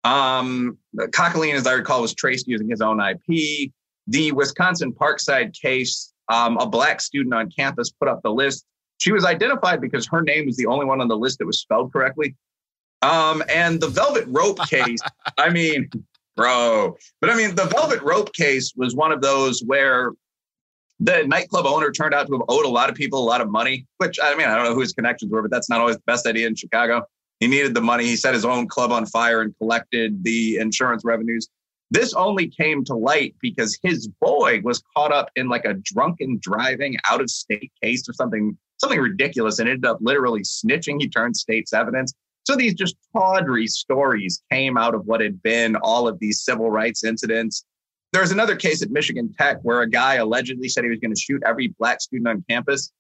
Um, 0.05 0.79
as 0.99 1.67
I 1.67 1.73
recall, 1.73 2.03
was 2.03 2.15
traced 2.15 2.49
using 2.49 2.69
his 2.69 2.81
own 2.81 3.01
IP. 3.01 3.71
The 4.09 4.33
Wisconsin 4.33 4.93
Parkside 4.93 5.55
case, 5.55 6.13
um, 6.29 6.57
a 6.59 6.67
black 6.67 7.01
student 7.01 7.35
on 7.35 7.51
campus 7.51 7.91
put 7.91 8.09
up 8.09 8.21
the 8.23 8.33
list. 8.33 8.65
She 8.99 9.13
was 9.13 9.25
identified 9.25 9.81
because 9.81 10.07
her 10.09 10.23
name 10.23 10.47
was 10.47 10.57
the 10.57 10.67
only 10.67 10.87
one 10.87 11.01
on 11.01 11.09
the 11.09 11.17
list 11.17 11.39
that 11.39 11.47
was 11.47 11.61
spelled 11.61 11.93
correctly. 11.93 12.35
Um, 13.03 13.43
and 13.49 13.81
the 13.81 13.89
Velvet 13.89 14.25
Rope 14.29 14.59
case, 14.69 15.01
I 15.39 15.51
mean, 15.51 15.89
bro. 16.37 16.97
But 17.21 17.31
I 17.31 17.37
mean, 17.37 17.55
the 17.55 17.65
Velvet 17.65 18.03
Rope 18.03 18.33
case 18.33 18.73
was 18.77 18.95
one 18.95 19.13
of 19.13 19.21
those 19.21 19.63
where 19.63 20.13
the 21.01 21.25
nightclub 21.27 21.67
owner 21.67 21.91
turned 21.91 22.15
out 22.15 22.27
to 22.29 22.33
have 22.35 22.43
owed 22.49 22.65
a 22.65 22.69
lot 22.69 22.89
of 22.89 22.95
people 22.95 23.19
a 23.19 23.29
lot 23.29 23.41
of 23.41 23.51
money, 23.51 23.87
which 23.99 24.19
I 24.23 24.35
mean, 24.37 24.47
I 24.47 24.55
don't 24.55 24.65
know 24.65 24.75
who 24.75 24.81
his 24.81 24.93
connections 24.93 25.33
were, 25.33 25.43
but 25.43 25.51
that's 25.51 25.69
not 25.69 25.81
always 25.81 25.97
the 25.97 26.03
best 26.07 26.27
idea 26.27 26.47
in 26.47 26.55
Chicago. 26.55 27.03
He 27.41 27.49
needed 27.49 27.75
the 27.75 27.81
money. 27.81 28.05
He 28.05 28.15
set 28.15 28.35
his 28.35 28.45
own 28.45 28.69
club 28.69 28.93
on 28.93 29.05
fire 29.07 29.43
and 29.43 29.53
collected 29.59 30.23
the 30.23 30.59
insurance 30.59 31.05
revenues. 31.05 31.49
This 31.91 32.15
only 32.15 32.49
came 32.49 32.85
to 32.85 32.95
light 32.95 33.35
because 33.41 33.79
his 33.83 34.09
boy 34.21 34.61
was 34.63 34.83
caught 34.97 35.13
up 35.13 35.29
in 35.35 35.49
like 35.49 35.65
a 35.65 35.75
drunken 35.75 36.39
driving 36.41 36.97
out 37.05 37.21
of 37.21 37.29
state 37.29 37.73
case 37.83 38.09
or 38.09 38.13
something, 38.13 38.57
something 38.79 39.01
ridiculous, 39.01 39.59
and 39.59 39.69
ended 39.69 39.85
up 39.85 39.99
literally 40.01 40.43
snitching. 40.43 41.01
He 41.01 41.09
turned 41.09 41.37
state's 41.37 41.73
evidence. 41.73 42.15
So 42.45 42.57
these 42.57 42.75
just 42.75 42.97
tawdry 43.13 43.67
stories 43.67 44.43
came 44.51 44.77
out 44.77 44.95
of 44.95 45.07
what 45.07 45.21
had 45.21 45.43
been 45.43 45.77
all 45.77 46.09
of 46.09 46.19
these 46.19 46.43
civil 46.43 46.71
rights 46.71 47.05
incidents. 47.05 47.65
There 48.13 48.21
was 48.21 48.33
another 48.33 48.57
case 48.57 48.83
at 48.83 48.91
Michigan 48.91 49.33
Tech 49.39 49.59
where 49.63 49.83
a 49.83 49.89
guy 49.89 50.15
allegedly 50.15 50.69
said 50.69 50.85
he 50.85 50.91
was 50.91 50.99
going 50.99 51.15
to 51.15 51.21
shoot 51.21 51.43
every 51.47 51.69
black 51.79 52.01
student 52.01 52.29
on 52.29 52.45
campus. 52.49 52.93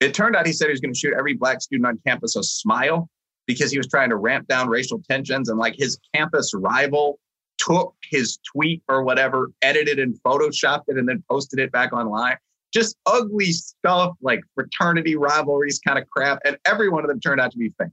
It 0.00 0.14
turned 0.14 0.36
out 0.36 0.46
he 0.46 0.52
said 0.52 0.66
he 0.66 0.72
was 0.72 0.80
going 0.80 0.92
to 0.92 0.98
shoot 0.98 1.14
every 1.16 1.34
black 1.34 1.60
student 1.60 1.86
on 1.86 1.98
campus 2.06 2.36
a 2.36 2.42
smile 2.42 3.08
because 3.46 3.70
he 3.70 3.78
was 3.78 3.88
trying 3.88 4.10
to 4.10 4.16
ramp 4.16 4.46
down 4.48 4.68
racial 4.68 5.00
tensions. 5.08 5.48
And 5.48 5.58
like 5.58 5.74
his 5.76 5.98
campus 6.14 6.52
rival 6.54 7.18
took 7.58 7.94
his 8.10 8.38
tweet 8.38 8.82
or 8.88 9.02
whatever, 9.02 9.50
edited 9.62 9.98
and 9.98 10.16
photoshopped 10.22 10.84
it, 10.88 10.96
and 10.98 11.08
then 11.08 11.22
posted 11.30 11.58
it 11.58 11.72
back 11.72 11.92
online. 11.92 12.36
Just 12.72 12.96
ugly 13.06 13.52
stuff 13.52 14.12
like 14.20 14.40
fraternity 14.54 15.16
rivalries 15.16 15.80
kind 15.84 15.98
of 15.98 16.08
crap. 16.10 16.40
And 16.44 16.58
every 16.66 16.88
one 16.88 17.04
of 17.04 17.08
them 17.08 17.20
turned 17.20 17.40
out 17.40 17.50
to 17.52 17.58
be 17.58 17.70
fake. 17.78 17.88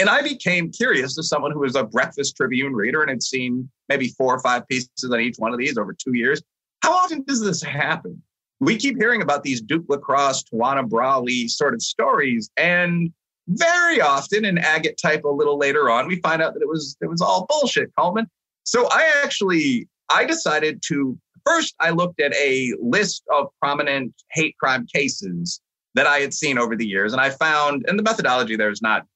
And 0.00 0.08
I 0.08 0.22
became 0.22 0.72
curious 0.72 1.18
as 1.18 1.28
someone 1.28 1.52
who 1.52 1.60
was 1.60 1.76
a 1.76 1.84
Breakfast 1.84 2.36
Tribune 2.36 2.72
reader 2.72 3.02
and 3.02 3.10
had 3.10 3.22
seen 3.22 3.70
maybe 3.88 4.08
four 4.08 4.34
or 4.34 4.40
five 4.40 4.66
pieces 4.66 4.90
on 5.04 5.20
each 5.20 5.36
one 5.38 5.52
of 5.52 5.58
these 5.58 5.78
over 5.78 5.92
two 5.92 6.16
years. 6.16 6.42
How 6.82 6.92
often 6.92 7.22
does 7.22 7.40
this 7.40 7.62
happen? 7.62 8.20
We 8.60 8.76
keep 8.76 8.96
hearing 8.96 9.22
about 9.22 9.42
these 9.42 9.60
Duke 9.60 9.84
lacrosse, 9.88 10.42
Tawana 10.44 10.88
Brawley 10.88 11.48
sort 11.48 11.74
of 11.74 11.82
stories, 11.82 12.50
and 12.56 13.12
very 13.48 14.00
often, 14.00 14.44
in 14.44 14.58
agate 14.58 14.98
type 15.00 15.24
a 15.24 15.28
little 15.28 15.58
later 15.58 15.90
on, 15.90 16.08
we 16.08 16.20
find 16.20 16.40
out 16.40 16.54
that 16.54 16.62
it 16.62 16.68
was 16.68 16.96
it 17.00 17.06
was 17.06 17.20
all 17.20 17.46
bullshit, 17.48 17.90
Coleman. 17.98 18.26
So 18.64 18.88
I 18.90 19.10
actually 19.22 19.88
I 20.08 20.24
decided 20.24 20.82
to 20.86 21.18
first 21.44 21.74
I 21.80 21.90
looked 21.90 22.20
at 22.20 22.34
a 22.34 22.72
list 22.80 23.22
of 23.30 23.48
prominent 23.60 24.14
hate 24.30 24.56
crime 24.58 24.86
cases 24.92 25.60
that 25.94 26.06
I 26.06 26.18
had 26.18 26.32
seen 26.32 26.58
over 26.58 26.74
the 26.74 26.86
years, 26.86 27.12
and 27.12 27.20
I 27.20 27.30
found, 27.30 27.84
and 27.86 27.98
the 27.98 28.02
methodology 28.02 28.56
there 28.56 28.70
is 28.70 28.82
not 28.82 29.06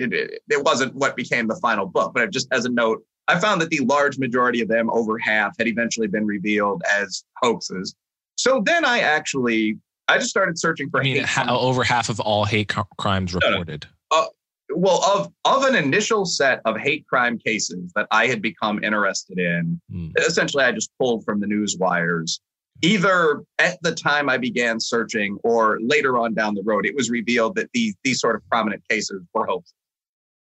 it, 0.00 0.12
it, 0.12 0.42
it 0.48 0.64
wasn't 0.64 0.94
what 0.94 1.16
became 1.16 1.46
the 1.48 1.56
final 1.56 1.86
book, 1.86 2.12
but 2.14 2.30
just 2.30 2.48
as 2.52 2.64
a 2.64 2.70
note, 2.70 3.04
I 3.28 3.38
found 3.38 3.60
that 3.60 3.70
the 3.70 3.80
large 3.80 4.18
majority 4.18 4.60
of 4.60 4.68
them, 4.68 4.90
over 4.90 5.18
half, 5.18 5.56
had 5.58 5.68
eventually 5.68 6.08
been 6.08 6.26
revealed 6.26 6.82
as 6.90 7.24
hoaxes. 7.36 7.94
So 8.36 8.62
then 8.64 8.84
I 8.84 9.00
actually, 9.00 9.78
I 10.08 10.18
just 10.18 10.30
started 10.30 10.58
searching 10.58 10.90
for. 10.90 11.00
I 11.00 11.04
mean, 11.04 11.22
ha- 11.24 11.46
over 11.48 11.84
half 11.84 12.08
of 12.08 12.18
all 12.18 12.44
hate 12.44 12.72
crimes 12.98 13.34
reported. 13.34 13.86
Uh, 14.10 14.26
well, 14.74 15.02
of 15.04 15.32
of 15.44 15.64
an 15.64 15.76
initial 15.76 16.24
set 16.24 16.60
of 16.64 16.76
hate 16.76 17.06
crime 17.06 17.38
cases 17.38 17.92
that 17.94 18.06
I 18.10 18.26
had 18.26 18.42
become 18.42 18.82
interested 18.82 19.38
in, 19.38 19.80
mm. 19.92 20.12
essentially, 20.18 20.64
I 20.64 20.72
just 20.72 20.90
pulled 20.98 21.24
from 21.24 21.40
the 21.40 21.46
news 21.46 21.76
wires. 21.78 22.40
Either 22.82 23.42
at 23.58 23.78
the 23.82 23.94
time 23.94 24.30
I 24.30 24.38
began 24.38 24.80
searching, 24.80 25.38
or 25.44 25.78
later 25.82 26.18
on 26.18 26.32
down 26.32 26.54
the 26.54 26.62
road, 26.64 26.86
it 26.86 26.96
was 26.96 27.10
revealed 27.10 27.56
that 27.56 27.68
these 27.74 27.94
these 28.02 28.20
sort 28.20 28.36
of 28.36 28.42
prominent 28.48 28.82
cases 28.88 29.22
were 29.34 29.44
hoaxes. 29.44 29.74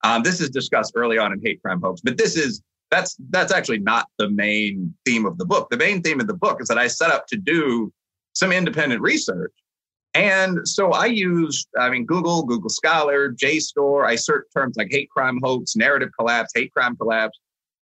Um, 0.06 0.22
this 0.22 0.40
is 0.40 0.50
discussed 0.50 0.92
early 0.94 1.18
on 1.18 1.32
in 1.32 1.40
hate 1.44 1.60
crime 1.60 1.80
hoax, 1.82 2.00
but 2.00 2.16
this 2.16 2.36
is 2.36 2.62
that's 2.92 3.16
that's 3.30 3.52
actually 3.52 3.80
not 3.80 4.06
the 4.18 4.30
main 4.30 4.94
theme 5.04 5.26
of 5.26 5.36
the 5.36 5.44
book. 5.44 5.68
The 5.68 5.76
main 5.76 6.00
theme 6.00 6.20
of 6.20 6.28
the 6.28 6.34
book 6.34 6.62
is 6.62 6.68
that 6.68 6.78
I 6.78 6.86
set 6.86 7.10
up 7.10 7.26
to 7.28 7.36
do 7.36 7.92
some 8.32 8.52
independent 8.52 9.00
research. 9.00 9.52
And 10.14 10.60
so 10.66 10.92
I 10.92 11.06
used, 11.06 11.68
I 11.78 11.90
mean, 11.90 12.06
Google, 12.06 12.44
Google 12.44 12.70
Scholar, 12.70 13.32
JSTOR. 13.32 14.06
I 14.06 14.14
searched 14.14 14.52
terms 14.54 14.76
like 14.76 14.88
hate 14.92 15.10
crime 15.10 15.40
hoax, 15.42 15.74
narrative 15.74 16.10
collapse, 16.16 16.52
hate 16.54 16.72
crime 16.72 16.96
collapse. 16.96 17.38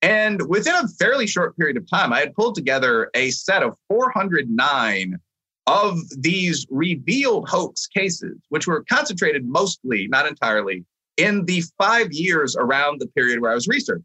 And 0.00 0.40
within 0.48 0.74
a 0.76 0.86
fairly 0.86 1.26
short 1.26 1.56
period 1.56 1.76
of 1.76 1.90
time, 1.90 2.12
I 2.12 2.20
had 2.20 2.34
pulled 2.34 2.54
together 2.54 3.10
a 3.14 3.30
set 3.30 3.64
of 3.64 3.76
409 3.88 5.18
of 5.66 5.98
these 6.16 6.64
revealed 6.70 7.48
hoax 7.48 7.88
cases, 7.88 8.38
which 8.50 8.68
were 8.68 8.84
concentrated 8.88 9.44
mostly, 9.46 10.06
not 10.08 10.26
entirely, 10.26 10.84
in 11.16 11.44
the 11.44 11.62
five 11.78 12.12
years 12.12 12.56
around 12.56 13.00
the 13.00 13.06
period 13.08 13.40
where 13.40 13.50
I 13.50 13.54
was 13.54 13.68
researching. 13.68 14.04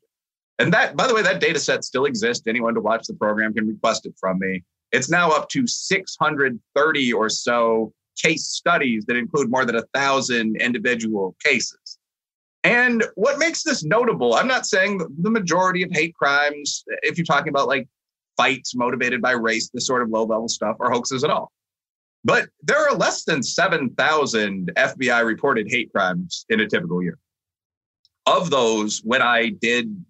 And 0.60 0.74
that, 0.74 0.96
by 0.96 1.08
the 1.08 1.16
way, 1.16 1.22
that 1.22 1.40
data 1.40 1.60
set 1.60 1.84
still 1.84 2.06
exists. 2.06 2.46
Anyone 2.48 2.74
to 2.76 2.82
watch 2.82 3.08
the 3.08 3.14
program 3.14 3.54
can 3.54 3.68
request 3.68 4.06
it 4.06 4.14
from 4.20 4.40
me. 4.40 4.64
It's 4.92 5.10
now 5.10 5.32
up 5.32 5.50
to 5.50 5.66
630 5.66 7.14
or 7.14 7.30
so 7.30 7.94
case 8.22 8.46
studies 8.48 9.06
that 9.06 9.16
include 9.16 9.50
more 9.50 9.66
than 9.66 9.76
a 9.76 9.84
thousand 9.94 10.58
individual 10.58 11.36
cases. 11.44 11.98
And 12.64 13.06
what 13.16 13.40
makes 13.40 13.64
this 13.64 13.86
notable, 13.86 14.34
I'm 14.36 14.48
not 14.48 14.66
saying 14.66 15.00
the 15.22 15.32
majority 15.32 15.84
of 15.84 15.92
hate 15.92 16.14
crimes, 16.14 16.84
if 17.04 17.18
you're 17.18 17.26
talking 17.26 17.50
about 17.50 17.68
like 17.68 17.88
fights 18.36 18.76
motivated 18.76 19.22
by 19.22 19.32
race, 19.32 19.70
this 19.74 19.88
sort 19.88 20.02
of 20.02 20.10
low 20.10 20.24
level 20.24 20.50
stuff, 20.50 20.76
are 20.82 20.92
hoaxes 20.92 21.24
at 21.24 21.30
all. 21.30 21.52
But 22.24 22.50
there 22.64 22.78
are 22.78 22.96
less 22.96 23.24
than 23.24 23.42
7,000 23.42 24.72
FBI 24.76 25.26
reported 25.26 25.68
hate 25.70 25.92
crimes 25.92 26.46
in 26.50 26.60
a 26.60 26.68
typical 26.68 27.02
year. 27.02 27.18
Of 28.26 28.50
those, 28.50 29.02
when 29.04 29.22
I 29.22 29.50
did 29.50 30.06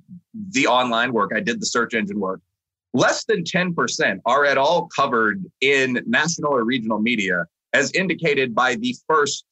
the 0.51 0.67
online 0.67 1.13
work, 1.13 1.31
I 1.35 1.39
did 1.39 1.61
the 1.61 1.65
search 1.65 1.93
engine 1.93 2.19
work, 2.19 2.41
less 2.93 3.25
than 3.25 3.43
10% 3.43 4.19
are 4.25 4.45
at 4.45 4.57
all 4.57 4.89
covered 4.95 5.43
in 5.61 6.03
national 6.07 6.53
or 6.53 6.63
regional 6.63 6.99
media, 6.99 7.45
as 7.73 7.91
indicated 7.91 8.55
by 8.55 8.75
the 8.75 8.95
first 9.07 9.45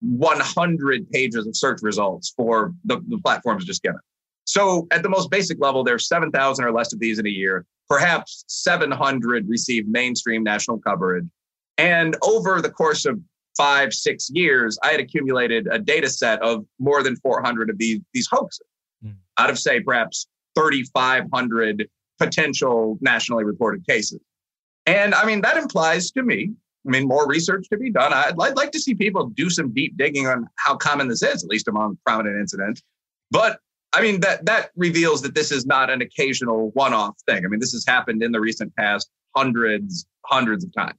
100 0.00 1.10
pages 1.10 1.46
of 1.46 1.56
search 1.56 1.82
results 1.82 2.32
for 2.36 2.72
the, 2.84 3.00
the 3.08 3.18
platforms 3.18 3.64
just 3.64 3.82
given. 3.82 4.00
So, 4.44 4.86
at 4.90 5.02
the 5.02 5.08
most 5.08 5.30
basic 5.30 5.60
level, 5.60 5.84
there's 5.84 6.08
7,000 6.08 6.64
or 6.64 6.72
less 6.72 6.92
of 6.92 6.98
these 6.98 7.18
in 7.18 7.26
a 7.26 7.30
year. 7.30 7.66
Perhaps 7.88 8.44
700 8.48 9.48
receive 9.48 9.86
mainstream 9.86 10.42
national 10.42 10.78
coverage. 10.78 11.26
And 11.80 12.14
over 12.22 12.60
the 12.60 12.68
course 12.70 13.06
of 13.06 13.18
five, 13.56 13.94
six 13.94 14.28
years, 14.28 14.78
I 14.82 14.88
had 14.88 15.00
accumulated 15.00 15.66
a 15.70 15.78
data 15.78 16.10
set 16.10 16.42
of 16.42 16.66
more 16.78 17.02
than 17.02 17.16
400 17.16 17.70
of 17.70 17.78
these, 17.78 18.00
these 18.12 18.28
hoaxes 18.30 18.66
mm. 19.02 19.14
out 19.38 19.48
of, 19.48 19.58
say, 19.58 19.80
perhaps 19.80 20.26
3,500 20.56 21.88
potential 22.18 22.98
nationally 23.00 23.44
reported 23.44 23.86
cases. 23.86 24.20
And 24.84 25.14
I 25.14 25.24
mean, 25.24 25.40
that 25.40 25.56
implies 25.56 26.10
to 26.10 26.22
me, 26.22 26.50
I 26.86 26.90
mean, 26.90 27.08
more 27.08 27.26
research 27.26 27.66
to 27.70 27.78
be 27.78 27.90
done. 27.90 28.12
I'd, 28.12 28.34
I'd 28.38 28.56
like 28.58 28.72
to 28.72 28.78
see 28.78 28.94
people 28.94 29.28
do 29.28 29.48
some 29.48 29.72
deep 29.72 29.96
digging 29.96 30.26
on 30.26 30.48
how 30.56 30.76
common 30.76 31.08
this 31.08 31.22
is, 31.22 31.42
at 31.42 31.48
least 31.48 31.66
among 31.66 31.96
prominent 32.04 32.38
incidents. 32.38 32.82
But 33.30 33.58
I 33.94 34.02
mean, 34.02 34.20
that 34.20 34.44
that 34.44 34.70
reveals 34.76 35.22
that 35.22 35.34
this 35.34 35.50
is 35.50 35.64
not 35.64 35.88
an 35.88 36.02
occasional 36.02 36.72
one-off 36.74 37.16
thing. 37.26 37.42
I 37.44 37.48
mean, 37.48 37.58
this 37.58 37.72
has 37.72 37.86
happened 37.86 38.22
in 38.22 38.32
the 38.32 38.40
recent 38.40 38.74
past 38.76 39.10
hundreds, 39.34 40.06
hundreds 40.26 40.62
of 40.62 40.74
times. 40.74 40.98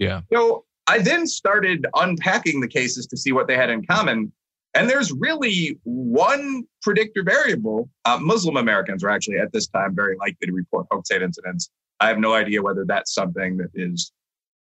Yeah. 0.00 0.22
So 0.32 0.64
I 0.88 0.98
then 0.98 1.26
started 1.26 1.86
unpacking 1.94 2.60
the 2.60 2.66
cases 2.66 3.06
to 3.08 3.16
see 3.16 3.30
what 3.30 3.46
they 3.46 3.56
had 3.56 3.70
in 3.70 3.86
common. 3.86 4.32
And 4.74 4.88
there's 4.88 5.12
really 5.12 5.78
one 5.84 6.64
predictor 6.82 7.22
variable. 7.22 7.88
Uh, 8.04 8.18
Muslim 8.20 8.56
Americans 8.56 9.04
are 9.04 9.10
actually 9.10 9.38
at 9.38 9.52
this 9.52 9.68
time 9.68 9.94
very 9.94 10.16
likely 10.16 10.46
to 10.46 10.52
report 10.52 10.86
hate 11.08 11.22
incidents. 11.22 11.70
I 12.00 12.08
have 12.08 12.18
no 12.18 12.34
idea 12.34 12.62
whether 12.62 12.84
that's 12.86 13.14
something 13.14 13.58
that 13.58 13.70
is 13.74 14.12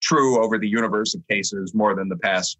true 0.01 0.43
over 0.43 0.57
the 0.57 0.67
universe 0.67 1.13
of 1.13 1.21
cases 1.29 1.75
more 1.75 1.95
than 1.95 2.09
the 2.09 2.17
past 2.17 2.57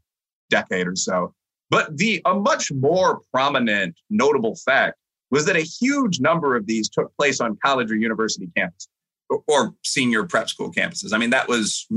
decade 0.49 0.88
or 0.88 0.95
so. 0.95 1.34
But 1.70 1.97
the 1.97 2.22
a 2.26 2.36
much 2.36 2.72
more 2.72 3.22
prominent, 3.32 3.95
notable 4.09 4.55
fact 4.55 4.97
was 5.32 5.45
that 5.45 5.55
a 5.55 5.61
huge 5.61 6.20
number 6.20 6.55
of 6.55 6.65
these 6.67 6.89
took 6.89 7.15
place 7.17 7.39
on 7.39 7.57
college 7.63 7.91
or 7.91 7.95
university 7.95 8.49
campus 8.55 8.88
or, 9.30 9.43
or 9.47 9.74
senior 9.84 10.26
prep 10.26 10.49
school 10.49 10.72
campuses. 10.72 11.13
I 11.13 11.17
mean, 11.17 11.30
that 11.32 11.47
was 11.47 11.88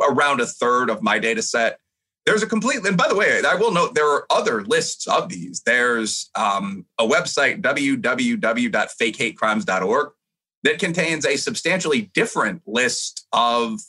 around 0.00 0.40
a 0.40 0.46
third 0.46 0.88
of 0.90 1.02
my 1.02 1.18
data 1.18 1.42
set. 1.42 1.78
There's 2.24 2.42
a 2.42 2.46
complete, 2.46 2.86
and 2.86 2.96
by 2.96 3.08
the 3.08 3.16
way, 3.16 3.42
I 3.46 3.56
will 3.56 3.72
note 3.72 3.94
there 3.94 4.08
are 4.08 4.24
other 4.30 4.62
lists 4.62 5.06
of 5.08 5.28
these. 5.28 5.60
There's 5.66 6.30
um, 6.36 6.86
a 6.98 7.04
website, 7.04 7.60
www.fakehatecrimes.org, 7.62 10.12
that 10.64 10.78
contains 10.78 11.26
a 11.26 11.36
substantially 11.36 12.02
different 12.14 12.62
list 12.66 13.26
of 13.32 13.80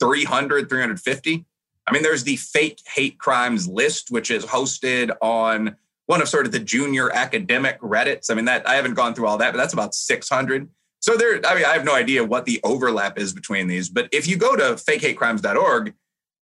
300, 0.00 0.68
350. 0.68 1.44
I 1.86 1.92
mean, 1.92 2.02
there's 2.02 2.24
the 2.24 2.36
fake 2.36 2.80
hate 2.94 3.18
crimes 3.18 3.68
list, 3.68 4.10
which 4.10 4.30
is 4.30 4.44
hosted 4.44 5.14
on 5.20 5.76
one 6.06 6.20
of 6.20 6.28
sort 6.28 6.46
of 6.46 6.52
the 6.52 6.58
junior 6.58 7.10
academic 7.10 7.80
Reddits. 7.80 8.30
I 8.30 8.34
mean, 8.34 8.44
that 8.44 8.68
I 8.68 8.74
haven't 8.74 8.94
gone 8.94 9.14
through 9.14 9.26
all 9.26 9.38
that, 9.38 9.52
but 9.52 9.58
that's 9.58 9.72
about 9.72 9.94
600. 9.94 10.68
So 11.04 11.18
there, 11.18 11.38
I 11.44 11.54
mean, 11.54 11.66
I 11.66 11.74
have 11.74 11.84
no 11.84 11.94
idea 11.94 12.24
what 12.24 12.46
the 12.46 12.60
overlap 12.64 13.18
is 13.18 13.34
between 13.34 13.66
these. 13.66 13.90
But 13.90 14.08
if 14.10 14.26
you 14.26 14.38
go 14.38 14.56
to 14.56 14.62
fakehatecrimes.org, 14.82 15.92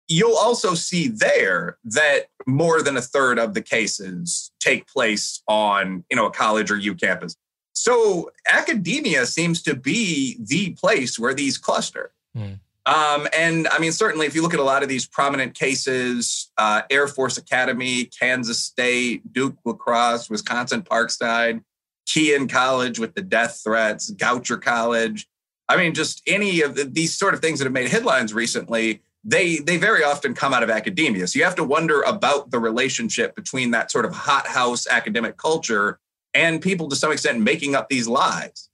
you'll 0.06 0.36
also 0.36 0.74
see 0.74 1.08
there 1.08 1.78
that 1.84 2.26
more 2.46 2.82
than 2.82 2.94
a 2.98 3.00
third 3.00 3.38
of 3.38 3.54
the 3.54 3.62
cases 3.62 4.52
take 4.60 4.86
place 4.86 5.42
on, 5.48 6.04
you 6.10 6.16
know, 6.18 6.26
a 6.26 6.30
college 6.30 6.70
or 6.70 6.76
U 6.76 6.94
campus. 6.94 7.36
So 7.72 8.32
academia 8.46 9.24
seems 9.24 9.62
to 9.62 9.74
be 9.74 10.36
the 10.38 10.72
place 10.72 11.18
where 11.18 11.32
these 11.32 11.56
cluster. 11.56 12.12
Mm. 12.36 12.58
Um, 12.84 13.26
and 13.34 13.66
I 13.68 13.78
mean, 13.78 13.92
certainly, 13.92 14.26
if 14.26 14.34
you 14.34 14.42
look 14.42 14.52
at 14.52 14.60
a 14.60 14.62
lot 14.62 14.82
of 14.82 14.90
these 14.90 15.06
prominent 15.06 15.54
cases, 15.54 16.52
uh, 16.58 16.82
Air 16.90 17.08
Force 17.08 17.38
Academy, 17.38 18.04
Kansas 18.04 18.58
State, 18.58 19.32
Duke 19.32 19.56
Lacrosse, 19.64 20.28
Wisconsin 20.28 20.82
Parkside, 20.82 21.62
Kean 22.06 22.48
College 22.48 22.98
with 22.98 23.14
the 23.14 23.22
death 23.22 23.60
threats, 23.62 24.10
Goucher 24.12 24.60
College. 24.60 25.26
I 25.68 25.76
mean, 25.76 25.94
just 25.94 26.22
any 26.26 26.60
of 26.60 26.74
the, 26.74 26.84
these 26.84 27.14
sort 27.14 27.34
of 27.34 27.40
things 27.40 27.58
that 27.58 27.64
have 27.64 27.72
made 27.72 27.88
headlines 27.88 28.34
recently, 28.34 29.02
they 29.24 29.56
they 29.56 29.76
very 29.76 30.04
often 30.04 30.34
come 30.34 30.52
out 30.52 30.62
of 30.62 30.70
academia. 30.70 31.26
So 31.26 31.38
you 31.38 31.44
have 31.44 31.56
to 31.56 31.64
wonder 31.64 32.02
about 32.02 32.50
the 32.50 32.58
relationship 32.58 33.34
between 33.34 33.70
that 33.70 33.90
sort 33.90 34.04
of 34.04 34.12
hothouse 34.12 34.86
academic 34.86 35.36
culture 35.36 35.98
and 36.34 36.60
people 36.60 36.88
to 36.88 36.96
some 36.96 37.12
extent 37.12 37.40
making 37.40 37.74
up 37.74 37.88
these 37.88 38.06
lies 38.06 38.68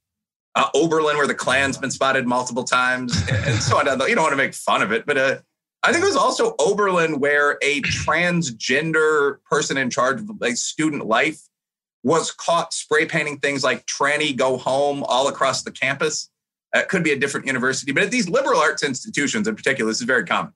uh, 0.55 0.67
Oberlin, 0.73 1.17
where 1.17 1.27
the 1.27 1.35
Klan's 1.35 1.77
been 1.77 1.91
spotted 1.91 2.27
multiple 2.27 2.63
times, 2.63 3.15
and 3.29 3.55
so 3.61 3.77
on. 3.77 3.85
You 3.85 4.15
don't 4.15 4.23
want 4.23 4.33
to 4.33 4.37
make 4.37 4.53
fun 4.53 4.81
of 4.81 4.91
it, 4.91 5.05
but 5.05 5.17
uh, 5.17 5.37
I 5.83 5.91
think 5.91 6.03
it 6.03 6.07
was 6.07 6.15
also 6.15 6.55
Oberlin 6.59 7.19
where 7.19 7.57
a 7.61 7.81
transgender 7.81 9.37
person 9.49 9.77
in 9.77 9.89
charge 9.89 10.21
of 10.21 10.29
like 10.39 10.57
student 10.57 11.05
life 11.05 11.41
was 12.03 12.31
caught 12.31 12.73
spray 12.73 13.05
painting 13.05 13.37
things 13.39 13.63
like 13.63 13.85
"tranny 13.85 14.35
go 14.35 14.57
home" 14.57 15.03
all 15.03 15.27
across 15.27 15.63
the 15.63 15.71
campus. 15.71 16.29
It 16.73 16.87
could 16.87 17.03
be 17.03 17.11
a 17.11 17.19
different 17.19 17.47
university, 17.47 17.91
but 17.91 18.03
at 18.03 18.11
these 18.11 18.29
liberal 18.29 18.59
arts 18.59 18.83
institutions 18.83 19.47
in 19.47 19.55
particular, 19.55 19.91
this 19.91 19.99
is 19.99 20.05
very 20.05 20.25
common. 20.25 20.53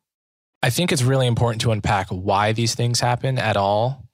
I 0.64 0.70
think 0.70 0.91
it's 0.91 1.04
really 1.04 1.28
important 1.28 1.62
to 1.62 1.72
unpack 1.72 2.08
why 2.10 2.54
these 2.54 2.74
things 2.74 3.00
happen 3.00 3.38
at 3.38 3.58
all, 3.58 4.08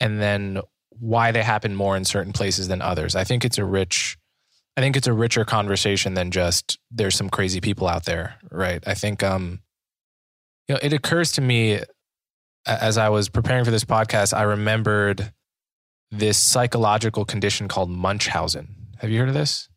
and 0.00 0.20
then 0.20 0.60
why 0.90 1.32
they 1.32 1.42
happen 1.42 1.74
more 1.74 1.96
in 1.96 2.04
certain 2.04 2.32
places 2.32 2.68
than 2.68 2.82
others. 2.82 3.14
I 3.14 3.24
think 3.24 3.44
it's 3.44 3.58
a 3.58 3.64
rich 3.64 4.16
I 4.76 4.80
think 4.80 4.96
it's 4.96 5.08
a 5.08 5.12
richer 5.12 5.44
conversation 5.44 6.14
than 6.14 6.30
just 6.30 6.78
there's 6.92 7.16
some 7.16 7.28
crazy 7.28 7.60
people 7.60 7.88
out 7.88 8.04
there, 8.04 8.36
right? 8.50 8.82
I 8.86 8.94
think 8.94 9.22
um 9.22 9.60
you 10.68 10.74
know, 10.74 10.80
it 10.82 10.92
occurs 10.92 11.32
to 11.32 11.40
me 11.40 11.80
as 12.66 12.98
I 12.98 13.08
was 13.08 13.28
preparing 13.28 13.64
for 13.64 13.70
this 13.70 13.84
podcast, 13.84 14.36
I 14.36 14.42
remembered 14.42 15.32
this 16.10 16.38
psychological 16.38 17.24
condition 17.24 17.68
called 17.68 17.90
Munchausen. 17.90 18.74
Have 18.98 19.10
you 19.10 19.18
heard 19.18 19.28
of 19.28 19.34
this? 19.34 19.68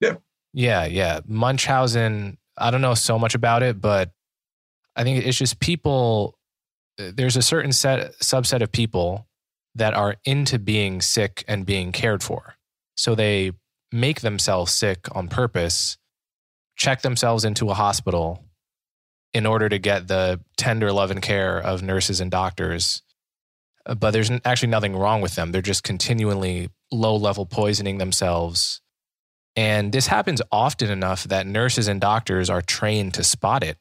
Yeah. 0.00 0.16
Yeah, 0.52 0.84
yeah. 0.84 1.20
Munchausen, 1.26 2.38
I 2.56 2.70
don't 2.70 2.82
know 2.82 2.94
so 2.94 3.18
much 3.18 3.34
about 3.34 3.62
it, 3.62 3.80
but 3.80 4.10
I 4.94 5.04
think 5.04 5.24
it's 5.24 5.38
just 5.38 5.60
people 5.60 6.38
uh, 6.98 7.10
there's 7.14 7.36
a 7.36 7.42
certain 7.42 7.72
set 7.72 8.18
subset 8.20 8.62
of 8.62 8.70
people 8.70 9.26
that 9.74 9.94
are 9.94 10.16
into 10.24 10.58
being 10.58 11.00
sick 11.00 11.44
and 11.48 11.64
being 11.64 11.92
cared 11.92 12.22
for. 12.22 12.56
So 12.94 13.14
they 13.14 13.52
make 13.90 14.20
themselves 14.20 14.72
sick 14.72 15.08
on 15.12 15.28
purpose, 15.28 15.96
check 16.76 17.02
themselves 17.02 17.44
into 17.44 17.70
a 17.70 17.74
hospital 17.74 18.44
in 19.32 19.46
order 19.46 19.68
to 19.68 19.78
get 19.78 20.08
the 20.08 20.40
tender 20.58 20.92
love 20.92 21.10
and 21.10 21.22
care 21.22 21.58
of 21.58 21.82
nurses 21.82 22.20
and 22.20 22.30
doctors. 22.30 23.02
But 23.84 24.12
there's 24.12 24.30
actually 24.44 24.68
nothing 24.68 24.96
wrong 24.96 25.20
with 25.20 25.34
them. 25.34 25.52
They're 25.52 25.62
just 25.62 25.82
continually 25.82 26.70
low 26.90 27.16
level 27.16 27.46
poisoning 27.46 27.98
themselves. 27.98 28.80
And 29.56 29.92
this 29.92 30.06
happens 30.06 30.40
often 30.50 30.90
enough 30.90 31.24
that 31.24 31.46
nurses 31.46 31.88
and 31.88 32.00
doctors 32.00 32.48
are 32.48 32.62
trained 32.62 33.14
to 33.14 33.24
spot 33.24 33.62
it. 33.62 33.76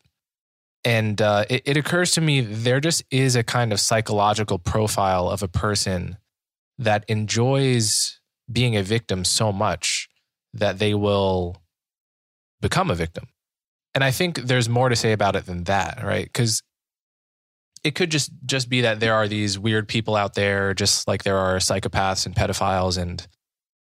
And 0.84 1.22
uh, 1.22 1.46
it, 1.50 1.62
it 1.66 1.78
occurs 1.78 2.12
to 2.12 2.22
me 2.22 2.42
there 2.42 2.80
just 2.80 3.04
is 3.12 3.36
a 3.36 3.44
kind 3.44 3.72
of 3.72 3.80
psychological 3.80 4.58
profile 4.58 5.30
of 5.30 5.44
a 5.44 5.48
person 5.48 6.18
that 6.80 7.06
enjoys 7.08 8.20
being 8.52 8.76
a 8.76 8.84
victim 8.84 9.24
so 9.24 9.52
much 9.52 10.10
that 10.54 10.80
they 10.80 10.94
will 10.94 11.62
become 12.60 12.90
a 12.90 12.96
victim. 12.96 13.28
And 13.94 14.04
I 14.04 14.12
think 14.12 14.36
there's 14.38 14.70
more 14.70 14.90
to 14.90 14.96
say 14.96 15.12
about 15.12 15.36
it 15.36 15.46
than 15.46 15.66
that, 15.66 16.04
right? 16.04 16.26
Because 16.26 16.64
it 17.84 17.96
could 17.96 18.12
just 18.12 18.32
just 18.46 18.70
be 18.70 18.82
that 18.82 19.00
there 19.00 19.16
are 19.16 19.28
these 19.28 19.58
weird 19.58 19.88
people 19.88 20.16
out 20.16 20.36
there, 20.36 20.74
just 20.74 21.08
like 21.08 21.24
there 21.24 21.38
are 21.38 21.58
psychopaths 21.58 22.26
and 22.26 22.36
pedophiles, 22.36 22.98
and 22.98 23.28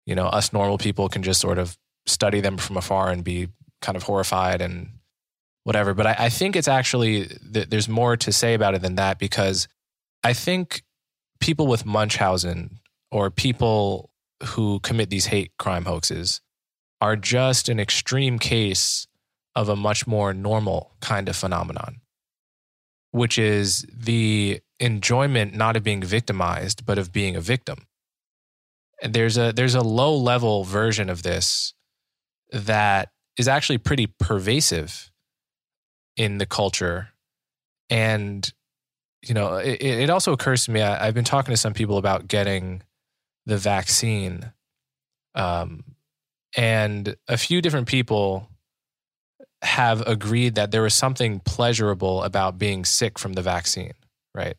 you 0.06 0.14
know, 0.14 0.26
us 0.26 0.52
normal 0.52 0.78
people 0.78 1.08
can 1.08 1.22
just 1.22 1.40
sort 1.40 1.58
of 1.58 1.78
study 2.06 2.40
them 2.40 2.58
from 2.58 2.76
afar 2.76 3.10
and 3.10 3.24
be 3.24 3.48
kind 3.80 3.96
of 3.96 4.02
horrified 4.02 4.60
and 4.60 4.88
whatever. 5.64 5.94
But 5.94 6.06
I, 6.06 6.16
I 6.18 6.28
think 6.28 6.56
it's 6.56 6.68
actually 6.68 7.28
there's 7.42 7.88
more 7.88 8.16
to 8.16 8.32
say 8.32 8.54
about 8.54 8.74
it 8.74 8.82
than 8.82 8.96
that 8.96 9.18
because 9.18 9.68
I 10.22 10.32
think 10.32 10.82
people 11.40 11.66
with 11.66 11.86
Munchausen 11.86 12.80
or 13.10 13.30
people 13.30 14.10
who 14.42 14.80
commit 14.80 15.10
these 15.10 15.26
hate 15.26 15.52
crime 15.58 15.84
hoaxes 15.84 16.40
are 17.00 17.16
just 17.16 17.68
an 17.68 17.78
extreme 17.78 18.38
case 18.38 19.06
of 19.54 19.68
a 19.68 19.76
much 19.76 20.06
more 20.06 20.34
normal 20.34 20.96
kind 21.00 21.28
of 21.28 21.36
phenomenon, 21.36 22.00
which 23.14 23.38
is 23.38 23.86
the 23.96 24.60
enjoyment 24.80 25.54
not 25.54 25.76
of 25.76 25.84
being 25.84 26.02
victimized, 26.02 26.84
but 26.84 26.98
of 26.98 27.12
being 27.12 27.36
a 27.36 27.40
victim. 27.40 27.86
And 29.00 29.14
there's 29.14 29.38
a 29.38 29.52
there's 29.52 29.76
a 29.76 29.82
low 29.82 30.16
level 30.16 30.64
version 30.64 31.08
of 31.08 31.22
this 31.22 31.74
that 32.50 33.10
is 33.38 33.46
actually 33.46 33.78
pretty 33.78 34.08
pervasive 34.18 35.12
in 36.16 36.38
the 36.38 36.46
culture. 36.46 37.10
And, 37.88 38.52
you 39.22 39.32
know, 39.32 39.58
it, 39.58 39.80
it 39.80 40.10
also 40.10 40.32
occurs 40.32 40.64
to 40.64 40.72
me, 40.72 40.82
I, 40.82 41.04
have 41.04 41.14
been 41.14 41.22
talking 41.22 41.52
to 41.52 41.56
some 41.56 41.72
people 41.72 41.98
about 41.98 42.26
getting 42.26 42.82
the 43.46 43.56
vaccine. 43.56 44.52
Um, 45.36 45.84
and 46.56 47.14
a 47.28 47.36
few 47.36 47.62
different 47.62 47.86
people 47.86 48.48
have 49.64 50.02
agreed 50.06 50.54
that 50.56 50.70
there 50.70 50.82
was 50.82 50.94
something 50.94 51.40
pleasurable 51.40 52.22
about 52.22 52.58
being 52.58 52.84
sick 52.84 53.18
from 53.18 53.32
the 53.32 53.42
vaccine, 53.42 53.92
right? 54.34 54.56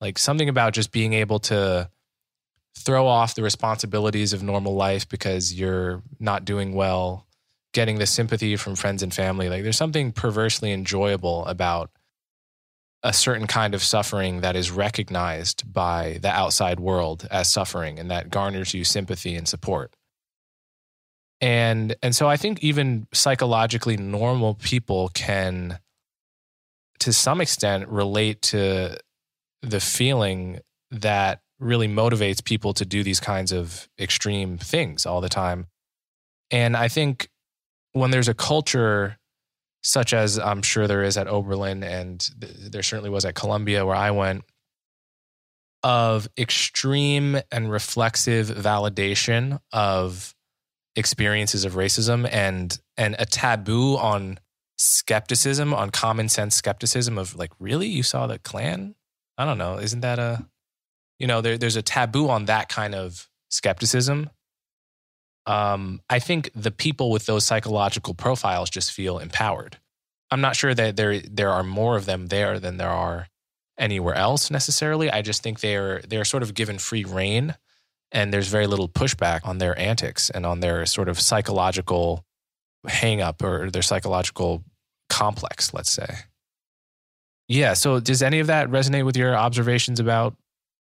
Like 0.00 0.18
something 0.18 0.48
about 0.48 0.72
just 0.72 0.90
being 0.90 1.12
able 1.12 1.38
to 1.40 1.90
throw 2.76 3.06
off 3.06 3.34
the 3.34 3.42
responsibilities 3.42 4.32
of 4.32 4.42
normal 4.42 4.74
life 4.74 5.08
because 5.08 5.52
you're 5.52 6.02
not 6.18 6.44
doing 6.44 6.74
well, 6.74 7.26
getting 7.72 7.98
the 7.98 8.06
sympathy 8.06 8.56
from 8.56 8.74
friends 8.74 9.02
and 9.02 9.12
family. 9.12 9.48
Like 9.48 9.62
there's 9.62 9.76
something 9.76 10.12
perversely 10.12 10.72
enjoyable 10.72 11.44
about 11.46 11.90
a 13.02 13.12
certain 13.12 13.46
kind 13.46 13.74
of 13.74 13.82
suffering 13.82 14.40
that 14.40 14.56
is 14.56 14.70
recognized 14.70 15.70
by 15.70 16.18
the 16.22 16.30
outside 16.30 16.80
world 16.80 17.26
as 17.30 17.50
suffering 17.50 17.98
and 17.98 18.10
that 18.10 18.30
garners 18.30 18.74
you 18.74 18.84
sympathy 18.84 19.34
and 19.34 19.46
support. 19.46 19.94
And 21.42 21.96
and 22.02 22.14
so 22.14 22.28
I 22.28 22.36
think 22.36 22.62
even 22.62 23.08
psychologically 23.12 23.96
normal 23.96 24.54
people 24.54 25.08
can 25.08 25.80
to 27.00 27.12
some 27.12 27.40
extent 27.40 27.88
relate 27.88 28.40
to 28.42 28.96
the 29.60 29.80
feeling 29.80 30.60
that 30.92 31.40
really 31.58 31.88
motivates 31.88 32.44
people 32.44 32.72
to 32.74 32.84
do 32.84 33.02
these 33.02 33.18
kinds 33.18 33.50
of 33.50 33.88
extreme 33.98 34.56
things 34.56 35.04
all 35.04 35.20
the 35.20 35.28
time. 35.28 35.66
And 36.52 36.76
I 36.76 36.86
think 36.86 37.28
when 37.92 38.12
there's 38.12 38.28
a 38.28 38.34
culture 38.34 39.18
such 39.82 40.14
as 40.14 40.38
I'm 40.38 40.62
sure 40.62 40.86
there 40.86 41.02
is 41.02 41.16
at 41.16 41.26
Oberlin 41.26 41.82
and 41.82 42.20
th- 42.40 42.70
there 42.70 42.84
certainly 42.84 43.10
was 43.10 43.24
at 43.24 43.34
Columbia 43.34 43.84
where 43.84 43.96
I 43.96 44.12
went, 44.12 44.44
of 45.82 46.28
extreme 46.38 47.40
and 47.50 47.68
reflexive 47.68 48.46
validation 48.46 49.58
of 49.72 50.32
experiences 50.96 51.64
of 51.64 51.74
racism 51.74 52.28
and 52.30 52.78
and 52.96 53.16
a 53.18 53.24
taboo 53.24 53.96
on 53.96 54.38
skepticism 54.76 55.72
on 55.72 55.90
common 55.90 56.28
sense 56.28 56.56
skepticism 56.56 57.18
of 57.18 57.36
like, 57.36 57.52
really? 57.58 57.86
You 57.86 58.02
saw 58.02 58.26
the 58.26 58.38
Klan? 58.38 58.94
I 59.38 59.44
don't 59.44 59.58
know. 59.58 59.78
Isn't 59.78 60.00
that 60.00 60.18
a, 60.18 60.46
you 61.18 61.26
know, 61.26 61.40
there, 61.40 61.56
there's 61.56 61.76
a 61.76 61.82
taboo 61.82 62.28
on 62.28 62.46
that 62.46 62.68
kind 62.68 62.94
of 62.94 63.28
skepticism. 63.48 64.30
Um, 65.46 66.00
I 66.08 66.18
think 66.18 66.50
the 66.54 66.70
people 66.70 67.10
with 67.10 67.26
those 67.26 67.44
psychological 67.44 68.14
profiles 68.14 68.70
just 68.70 68.92
feel 68.92 69.18
empowered. 69.18 69.78
I'm 70.30 70.40
not 70.40 70.56
sure 70.56 70.74
that 70.74 70.96
there 70.96 71.20
there 71.20 71.50
are 71.50 71.62
more 71.62 71.96
of 71.96 72.06
them 72.06 72.26
there 72.26 72.58
than 72.58 72.76
there 72.76 72.88
are 72.88 73.28
anywhere 73.78 74.14
else 74.14 74.50
necessarily. 74.50 75.10
I 75.10 75.22
just 75.22 75.42
think 75.42 75.60
they're 75.60 76.00
they're 76.08 76.24
sort 76.24 76.42
of 76.42 76.54
given 76.54 76.78
free 76.78 77.04
reign 77.04 77.56
and 78.12 78.32
there's 78.32 78.48
very 78.48 78.66
little 78.66 78.88
pushback 78.88 79.40
on 79.44 79.58
their 79.58 79.78
antics 79.78 80.30
and 80.30 80.46
on 80.46 80.60
their 80.60 80.86
sort 80.86 81.08
of 81.08 81.18
psychological 81.18 82.24
hang 82.86 83.20
up 83.20 83.42
or 83.42 83.70
their 83.70 83.82
psychological 83.82 84.62
complex, 85.08 85.72
let's 85.72 85.90
say. 85.90 86.16
Yeah. 87.48 87.74
So, 87.74 88.00
does 88.00 88.22
any 88.22 88.38
of 88.38 88.46
that 88.46 88.68
resonate 88.68 89.04
with 89.04 89.16
your 89.16 89.36
observations 89.36 90.00
about 90.00 90.36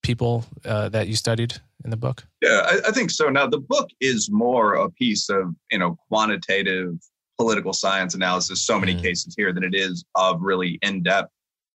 people 0.02 0.46
uh, 0.66 0.90
that 0.90 1.08
you 1.08 1.16
studied 1.16 1.54
in 1.84 1.90
the 1.90 1.98
book? 1.98 2.26
Yeah, 2.42 2.66
I, 2.66 2.90
I, 2.90 2.92
think 2.92 3.12
so. 3.12 3.30
Now, 3.30 3.48
the 3.48 3.60
book 3.60 3.90
is 4.00 4.30
more 4.32 4.76
a 4.76 4.90
piece 4.92 5.30
of 5.30 5.54
you 5.72 5.80
know 5.80 5.98
quantitative 6.08 6.96
political 7.38 7.74
science 7.74 8.14
analysis, 8.14 8.66
so 8.66 8.80
many 8.80 8.96
mm. 8.96 9.02
cases 9.02 9.34
here, 9.36 9.52
than 9.52 9.64
it 9.64 9.76
is 9.76 10.06
of 10.16 10.42
really 10.42 10.80
in 10.82 11.04
depth 11.04 11.32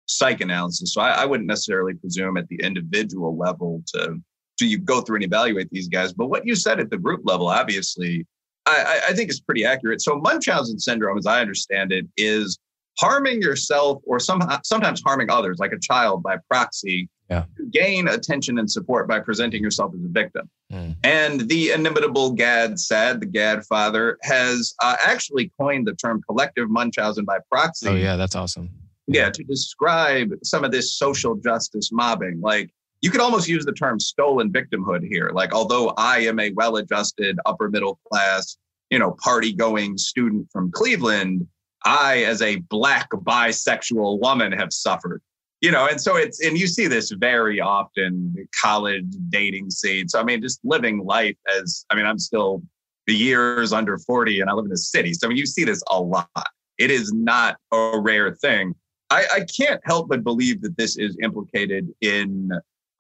psychoanalysis. 0.06 0.92
So, 0.92 1.00
I, 1.00 1.22
I 1.22 1.24
wouldn't 1.24 1.48
necessarily 1.48 1.94
presume 1.94 2.36
at 2.36 2.48
the 2.48 2.60
individual 2.62 3.38
level 3.38 3.82
to 3.94 4.18
do 4.58 4.66
you 4.66 4.78
go 4.78 5.00
through 5.00 5.16
and 5.16 5.24
evaluate 5.24 5.68
these 5.70 5.88
guys. 5.88 6.12
But 6.12 6.26
what 6.26 6.46
you 6.46 6.54
said 6.54 6.80
at 6.80 6.90
the 6.90 6.98
group 6.98 7.22
level, 7.24 7.48
obviously, 7.48 8.26
I, 8.66 9.00
I 9.08 9.12
think 9.12 9.30
is 9.30 9.40
pretty 9.40 9.64
accurate. 9.64 10.00
So 10.00 10.16
Munchausen 10.18 10.78
syndrome, 10.78 11.18
as 11.18 11.26
I 11.26 11.40
understand 11.40 11.92
it, 11.92 12.06
is 12.16 12.58
harming 12.98 13.42
yourself 13.42 14.00
or 14.06 14.20
some, 14.20 14.40
sometimes 14.62 15.02
harming 15.04 15.30
others, 15.30 15.58
like 15.58 15.72
a 15.72 15.78
child 15.78 16.22
by 16.22 16.36
proxy, 16.48 17.08
yeah. 17.28 17.44
to 17.56 17.66
gain 17.66 18.08
attention 18.08 18.58
and 18.58 18.70
support 18.70 19.08
by 19.08 19.18
presenting 19.18 19.62
yourself 19.62 19.92
as 19.94 20.04
a 20.04 20.08
victim. 20.08 20.48
Mm. 20.72 20.96
And 21.02 21.48
the 21.48 21.72
inimitable 21.72 22.32
Gad 22.32 22.78
Saad, 22.78 23.20
the 23.20 23.26
Gad 23.26 23.64
father, 23.64 24.18
has 24.22 24.74
uh, 24.82 24.96
actually 25.04 25.50
coined 25.58 25.86
the 25.86 25.94
term 25.94 26.22
collective 26.28 26.70
Munchausen 26.70 27.24
by 27.24 27.38
proxy. 27.50 27.88
Oh, 27.88 27.94
yeah, 27.94 28.16
that's 28.16 28.36
awesome. 28.36 28.70
Yeah, 29.06 29.28
to 29.28 29.44
describe 29.44 30.32
some 30.42 30.64
of 30.64 30.70
this 30.70 30.94
social 30.94 31.34
justice 31.34 31.90
mobbing. 31.92 32.40
Like 32.40 32.70
you 33.04 33.10
could 33.10 33.20
almost 33.20 33.46
use 33.46 33.66
the 33.66 33.72
term 33.72 34.00
stolen 34.00 34.50
victimhood 34.50 35.06
here. 35.06 35.30
Like, 35.34 35.52
although 35.52 35.92
I 35.98 36.20
am 36.20 36.40
a 36.40 36.52
well 36.52 36.76
adjusted, 36.76 37.38
upper 37.44 37.68
middle 37.68 38.00
class, 38.10 38.56
you 38.88 38.98
know, 38.98 39.14
party 39.22 39.52
going 39.52 39.98
student 39.98 40.48
from 40.50 40.72
Cleveland, 40.72 41.46
I, 41.84 42.24
as 42.24 42.40
a 42.40 42.56
black 42.70 43.10
bisexual 43.10 44.22
woman, 44.22 44.52
have 44.52 44.72
suffered. 44.72 45.20
You 45.60 45.70
know, 45.70 45.86
and 45.86 46.00
so 46.00 46.16
it's, 46.16 46.42
and 46.42 46.56
you 46.56 46.66
see 46.66 46.86
this 46.86 47.10
very 47.10 47.60
often 47.60 48.48
college 48.58 49.04
dating 49.28 49.68
scene. 49.68 50.08
So, 50.08 50.18
I 50.18 50.24
mean, 50.24 50.40
just 50.40 50.60
living 50.64 51.04
life 51.04 51.36
as, 51.58 51.84
I 51.90 51.96
mean, 51.96 52.06
I'm 52.06 52.18
still 52.18 52.62
the 53.06 53.14
years 53.14 53.74
under 53.74 53.98
40 53.98 54.40
and 54.40 54.48
I 54.48 54.54
live 54.54 54.64
in 54.64 54.72
a 54.72 54.78
city. 54.78 55.12
So, 55.12 55.26
I 55.26 55.28
mean, 55.28 55.36
you 55.36 55.44
see 55.44 55.64
this 55.64 55.82
a 55.90 56.00
lot. 56.00 56.30
It 56.78 56.90
is 56.90 57.12
not 57.12 57.58
a 57.70 58.00
rare 58.00 58.34
thing. 58.34 58.74
I, 59.10 59.26
I 59.34 59.40
can't 59.40 59.82
help 59.84 60.08
but 60.08 60.24
believe 60.24 60.62
that 60.62 60.78
this 60.78 60.96
is 60.96 61.18
implicated 61.20 61.92
in 62.00 62.50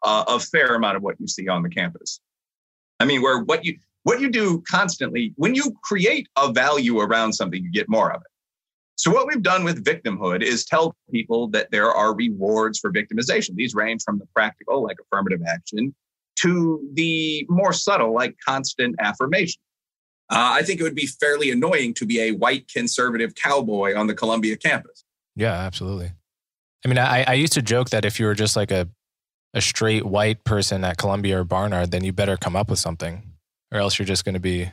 uh, 0.04 0.24
a 0.28 0.38
fair 0.38 0.74
amount 0.74 0.96
of 0.96 1.02
what 1.02 1.16
you 1.18 1.26
see 1.26 1.48
on 1.48 1.62
the 1.62 1.68
campus. 1.68 2.20
I 3.00 3.04
mean, 3.04 3.22
where 3.22 3.40
what 3.40 3.64
you 3.64 3.78
what 4.04 4.20
you 4.20 4.30
do 4.30 4.62
constantly 4.70 5.32
when 5.36 5.54
you 5.54 5.76
create 5.82 6.28
a 6.36 6.52
value 6.52 7.00
around 7.00 7.32
something, 7.32 7.62
you 7.62 7.72
get 7.72 7.88
more 7.88 8.12
of 8.12 8.20
it. 8.20 8.28
So 8.96 9.10
what 9.10 9.26
we've 9.26 9.42
done 9.42 9.64
with 9.64 9.84
victimhood 9.84 10.42
is 10.42 10.64
tell 10.64 10.94
people 11.10 11.48
that 11.48 11.70
there 11.72 11.90
are 11.90 12.14
rewards 12.14 12.78
for 12.78 12.92
victimization. 12.92 13.56
These 13.56 13.74
range 13.74 14.02
from 14.04 14.18
the 14.18 14.26
practical, 14.34 14.84
like 14.84 14.98
affirmative 15.00 15.40
action, 15.48 15.94
to 16.40 16.88
the 16.92 17.44
more 17.48 17.72
subtle, 17.72 18.14
like 18.14 18.36
constant 18.46 18.94
affirmation. 19.00 19.60
Uh, 20.30 20.52
I 20.54 20.62
think 20.62 20.80
it 20.80 20.84
would 20.84 20.94
be 20.94 21.06
fairly 21.06 21.50
annoying 21.50 21.92
to 21.94 22.06
be 22.06 22.20
a 22.20 22.32
white 22.32 22.68
conservative 22.68 23.34
cowboy 23.34 23.96
on 23.96 24.06
the 24.06 24.14
Columbia 24.14 24.56
campus. 24.56 25.04
Yeah, 25.34 25.52
absolutely. 25.52 26.12
I 26.84 26.88
mean, 26.88 26.98
I, 26.98 27.24
I 27.26 27.34
used 27.34 27.54
to 27.54 27.62
joke 27.62 27.90
that 27.90 28.04
if 28.04 28.20
you 28.20 28.26
were 28.26 28.34
just 28.34 28.56
like 28.56 28.70
a 28.70 28.88
a 29.54 29.60
straight 29.60 30.04
white 30.04 30.42
person 30.44 30.84
at 30.84 30.98
Columbia 30.98 31.40
or 31.40 31.44
Barnard, 31.44 31.92
then 31.92 32.04
you 32.04 32.12
better 32.12 32.36
come 32.36 32.56
up 32.56 32.68
with 32.68 32.80
something, 32.80 33.22
or 33.72 33.78
else 33.78 33.98
you're 33.98 34.06
just 34.06 34.24
going 34.24 34.34
to 34.34 34.40
be 34.40 34.70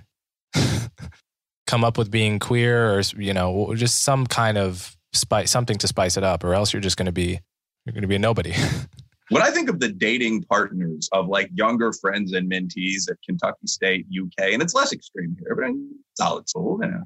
come 1.67 1.84
up 1.84 1.97
with 1.97 2.11
being 2.11 2.39
queer 2.39 2.93
or 2.93 3.01
you 3.15 3.34
know 3.34 3.73
just 3.75 4.03
some 4.03 4.25
kind 4.25 4.57
of 4.57 4.97
spice, 5.13 5.51
something 5.51 5.77
to 5.77 5.88
spice 5.88 6.17
it 6.17 6.23
up, 6.23 6.43
or 6.43 6.53
else 6.53 6.73
you're 6.73 6.82
just 6.82 6.97
going 6.97 7.05
to 7.05 7.11
be 7.11 7.39
you're 7.86 7.93
going 7.93 8.01
to 8.01 8.07
be 8.07 8.15
a 8.15 8.19
nobody. 8.19 8.53
when 9.29 9.43
I 9.43 9.51
think 9.51 9.69
of 9.69 9.79
the 9.79 9.89
dating 9.89 10.43
partners 10.43 11.07
of 11.13 11.27
like 11.27 11.49
younger 11.53 11.93
friends 11.93 12.34
and 12.34 12.51
mentees 12.51 13.09
at 13.09 13.17
Kentucky 13.23 13.67
State, 13.67 14.07
UK, 14.11 14.51
and 14.51 14.61
it's 14.61 14.73
less 14.73 14.91
extreme 14.91 15.38
here, 15.39 15.55
but 15.55 15.71
Solid 16.17 16.49
Soul, 16.49 16.79
you 16.82 16.89
know, 16.89 17.03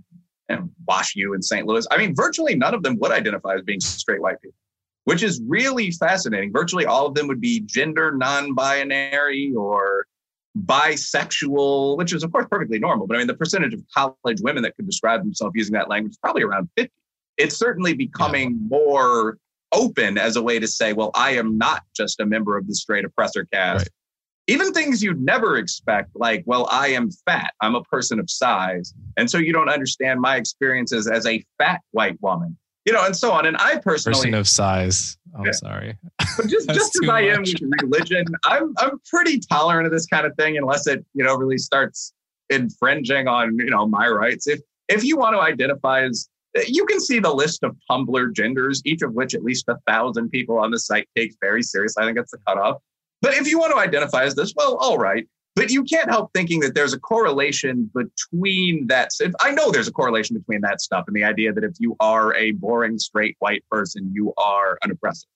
and 0.47 0.69
Wash 0.88 1.15
U 1.15 1.34
in 1.34 1.41
St. 1.41 1.67
Louis. 1.67 1.86
I 1.91 1.97
mean, 1.97 2.15
virtually 2.15 2.55
none 2.55 2.73
of 2.73 2.84
them 2.84 2.97
would 2.99 3.11
identify 3.11 3.55
as 3.55 3.63
being 3.63 3.82
straight 3.82 4.21
white 4.21 4.41
people 4.41 4.55
which 5.06 5.24
is 5.24 5.41
really 5.47 5.91
fascinating. 5.91 6.51
Virtually 6.51 6.86
all 6.86 7.08
of 7.08 7.14
them 7.14 7.28
would 7.28 7.41
be 7.41 7.62
gender 7.62 8.12
non 8.12 8.53
binary 8.53 9.53
or 9.56 10.06
bisexual, 10.58 11.97
which 11.97 12.14
is, 12.14 12.24
of 12.24 12.32
course, 12.32 12.45
perfectly 12.49 12.80
normal. 12.80 13.08
But 13.08 13.16
I 13.16 13.18
mean, 13.20 13.28
the 13.28 13.36
percentage 13.36 13.74
of 13.74 13.82
college 13.93 14.41
women 14.41 14.64
that 14.64 14.76
could 14.76 14.86
describe 14.86 15.22
themselves 15.22 15.53
using 15.56 15.74
that 15.74 15.89
language 15.89 16.12
is 16.12 16.18
probably 16.18 16.43
around 16.43 16.70
50. 16.78 16.91
It's 17.38 17.58
certainly 17.58 17.93
becoming 17.93 18.51
yeah. 18.51 18.78
more 18.78 19.38
open 19.72 20.18
as 20.18 20.38
a 20.38 20.41
way 20.41 20.58
to 20.58 20.68
say, 20.68 20.93
well, 20.93 21.12
I 21.14 21.32
am 21.32 21.58
not 21.58 21.84
just 21.95 22.20
a 22.20 22.26
member 22.26 22.58
of 22.58 22.68
the 22.68 22.76
straight 22.76 23.06
oppressor 23.06 23.45
caste. 23.51 23.82
Right. 23.82 23.89
Even 24.47 24.74
things 24.74 25.01
you'd 25.01 25.22
never 25.22 25.58
expect, 25.58 26.12
like, 26.16 26.43
well, 26.45 26.68
I 26.72 26.89
am 26.89 27.10
fat. 27.26 27.53
I'm 27.62 27.76
a 27.76 27.84
person 27.84 28.20
of 28.20 28.30
size. 28.30 28.93
And 29.18 29.30
so 29.30 29.39
you 29.39 29.51
don't 29.51 29.70
understand 29.70 30.22
my 30.22 30.36
experiences 30.38 31.08
as 31.08 31.26
a 31.26 31.43
fat 31.58 31.82
white 31.91 32.22
woman 32.22 32.56
you 32.86 32.94
know, 32.94 33.04
and 33.06 33.16
so 33.16 33.32
on. 33.32 33.46
And 33.46 33.58
I 33.58 33.78
personally, 33.80 34.18
person 34.18 34.34
of 34.34 34.48
size. 34.48 35.18
I'm 35.38 35.46
yeah. 35.46 35.52
sorry, 35.52 35.98
but 36.38 36.48
just 36.48 36.70
just 36.74 36.98
as 37.04 37.10
I 37.10 37.22
am 37.22 37.42
with 37.42 37.62
religion, 37.82 38.26
I'm 38.46 38.74
I'm 38.78 39.00
pretty 39.10 39.40
tolerant 39.40 39.86
of 39.86 39.92
this 39.92 40.06
kind 40.06 40.26
of 40.26 40.36
thing, 40.36 40.58
unless 40.58 40.88
it 40.88 41.06
you 41.14 41.24
know 41.24 41.36
really 41.36 41.58
starts 41.58 42.14
infringing 42.50 43.28
on 43.28 43.58
you 43.58 43.70
know 43.70 43.88
my 43.88 44.08
rights. 44.08 44.48
If 44.48 44.62
if 44.88 45.04
you 45.04 45.18
want 45.18 45.36
to 45.36 45.42
identify 45.42 46.04
as 46.04 46.30
you 46.68 46.86
can 46.86 47.02
see 47.02 47.20
the 47.20 47.34
list 47.34 47.64
of 47.64 47.76
Tumblr 47.90 48.34
genders, 48.34 48.82
each 48.86 49.02
of 49.02 49.14
which 49.14 49.34
at 49.34 49.44
least 49.44 49.66
a 49.68 49.76
thousand 49.88 50.30
people 50.30 50.58
on 50.58 50.72
the 50.72 50.80
site 50.80 51.08
takes 51.16 51.36
very 51.42 51.62
seriously. 51.62 52.02
I 52.02 52.06
think 52.06 52.18
that's 52.18 52.32
the 52.32 52.38
cutoff. 52.48 52.78
But 53.22 53.34
if 53.34 53.48
you 53.48 53.60
want 53.60 53.74
to 53.74 53.80
identify 53.80 54.24
as 54.24 54.36
this, 54.36 54.54
well, 54.56 54.78
all 54.78 54.98
right. 54.98 55.28
But 55.56 55.72
you 55.72 55.84
can't 55.84 56.10
help 56.10 56.32
thinking 56.34 56.60
that 56.62 56.76
there's 56.76 56.93
a 56.93 56.99
correlation 56.99 57.89
between 57.95 58.88
that. 58.88 59.12
I 59.39 59.51
know 59.51 59.72
there's 59.72 59.88
a 59.88 59.91
correlation 59.91 60.36
between 60.38 60.62
that 60.62 60.82
stuff 60.82 61.06
and 61.08 61.16
the 61.16 61.24
idea 61.24 61.53
that 61.53 61.64
if 61.64 61.76
you 61.80 61.95
are 62.01 62.36
a 62.36 62.51
boring 62.51 62.99
straight 62.99 63.38
white 63.39 63.64
person, 63.72 64.12
you 64.14 64.34
are 64.38 64.78
an 64.84 64.91
oppressor. 64.91 65.28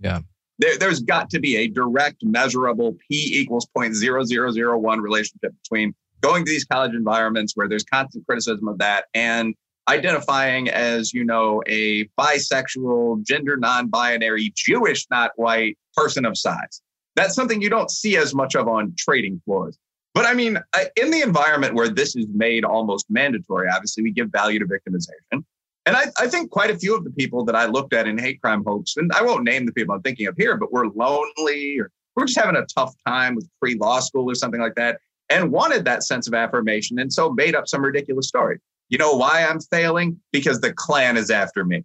Yeah. 0.00 0.20
There, 0.58 0.78
there's 0.78 1.00
got 1.00 1.28
to 1.30 1.38
be 1.38 1.56
a 1.56 1.68
direct, 1.68 2.24
measurable 2.24 2.96
P 3.08 3.40
equals 3.40 3.68
0.0001 3.76 5.00
relationship 5.02 5.52
between 5.62 5.94
going 6.22 6.46
to 6.46 6.50
these 6.50 6.64
college 6.64 6.94
environments 6.94 7.52
where 7.54 7.68
there's 7.68 7.84
constant 7.84 8.26
criticism 8.26 8.68
of 8.68 8.78
that 8.78 9.04
and 9.14 9.54
identifying 9.88 10.68
as, 10.68 11.12
you 11.12 11.24
know, 11.24 11.62
a 11.66 12.06
bisexual, 12.18 13.24
gender 13.24 13.56
non 13.56 13.88
binary, 13.88 14.52
Jewish, 14.54 15.06
not 15.10 15.32
white 15.36 15.78
person 15.94 16.24
of 16.24 16.36
size. 16.36 16.82
That's 17.18 17.34
something 17.34 17.60
you 17.60 17.68
don't 17.68 17.90
see 17.90 18.16
as 18.16 18.32
much 18.32 18.54
of 18.54 18.68
on 18.68 18.94
trading 18.96 19.42
floors. 19.44 19.76
But 20.14 20.24
I 20.24 20.34
mean, 20.34 20.58
in 20.96 21.10
the 21.10 21.20
environment 21.20 21.74
where 21.74 21.88
this 21.88 22.14
is 22.14 22.26
made 22.32 22.64
almost 22.64 23.06
mandatory, 23.10 23.68
obviously 23.68 24.04
we 24.04 24.12
give 24.12 24.30
value 24.30 24.60
to 24.60 24.66
victimization. 24.66 25.44
And 25.84 25.96
I, 25.96 26.06
I, 26.20 26.28
think 26.28 26.50
quite 26.50 26.70
a 26.70 26.78
few 26.78 26.94
of 26.94 27.02
the 27.02 27.10
people 27.10 27.44
that 27.46 27.56
I 27.56 27.66
looked 27.66 27.92
at 27.92 28.06
in 28.06 28.18
hate 28.18 28.40
crime 28.40 28.62
hoax, 28.64 28.96
and 28.96 29.10
I 29.12 29.22
won't 29.22 29.42
name 29.42 29.66
the 29.66 29.72
people 29.72 29.94
I'm 29.94 30.02
thinking 30.02 30.26
of 30.28 30.36
here, 30.36 30.56
but 30.56 30.70
we're 30.70 30.86
lonely 30.86 31.80
or 31.80 31.90
we're 32.14 32.26
just 32.26 32.38
having 32.38 32.56
a 32.56 32.66
tough 32.66 32.94
time 33.06 33.34
with 33.34 33.48
pre 33.60 33.74
law 33.74 33.98
school 33.98 34.30
or 34.30 34.34
something 34.36 34.60
like 34.60 34.74
that, 34.76 35.00
and 35.28 35.50
wanted 35.50 35.84
that 35.86 36.04
sense 36.04 36.28
of 36.28 36.34
affirmation. 36.34 37.00
And 37.00 37.12
so 37.12 37.32
made 37.32 37.56
up 37.56 37.66
some 37.66 37.82
ridiculous 37.82 38.28
story. 38.28 38.60
You 38.90 38.98
know 38.98 39.14
why 39.14 39.44
I'm 39.44 39.60
failing? 39.60 40.20
Because 40.30 40.60
the 40.60 40.72
Klan 40.72 41.16
is 41.16 41.30
after 41.30 41.64
me. 41.64 41.84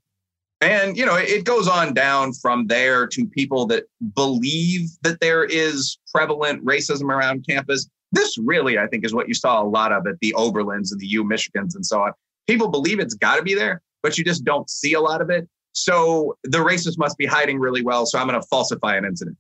And, 0.63 0.95
you 0.95 1.05
know, 1.05 1.15
it 1.15 1.43
goes 1.43 1.67
on 1.67 1.93
down 1.93 2.31
from 2.31 2.67
there 2.67 3.05
to 3.07 3.25
people 3.25 3.65
that 3.67 3.83
believe 4.15 4.87
that 5.01 5.19
there 5.19 5.43
is 5.43 5.97
prevalent 6.13 6.63
racism 6.63 7.09
around 7.09 7.45
campus. 7.47 7.89
This 8.13 8.37
really, 8.37 8.77
I 8.79 8.87
think, 8.87 9.03
is 9.03 9.13
what 9.13 9.27
you 9.27 9.33
saw 9.33 9.61
a 9.61 9.67
lot 9.67 9.91
of 9.91 10.07
at 10.07 10.15
the 10.21 10.33
Oberlins 10.37 10.93
and 10.93 11.01
the 11.01 11.07
U 11.07 11.25
Michigans 11.25 11.75
and 11.75 11.85
so 11.85 12.03
on. 12.03 12.13
People 12.47 12.69
believe 12.69 13.01
it's 13.01 13.13
got 13.13 13.35
to 13.35 13.43
be 13.43 13.53
there, 13.53 13.81
but 14.01 14.17
you 14.17 14.23
just 14.23 14.45
don't 14.45 14.69
see 14.69 14.93
a 14.93 15.01
lot 15.01 15.21
of 15.21 15.29
it. 15.29 15.49
So 15.73 16.37
the 16.43 16.59
racist 16.59 16.97
must 16.97 17.17
be 17.17 17.25
hiding 17.25 17.59
really 17.59 17.83
well. 17.83 18.05
So 18.05 18.17
I'm 18.17 18.27
going 18.27 18.39
to 18.39 18.47
falsify 18.47 18.95
an 18.95 19.03
incident. 19.03 19.35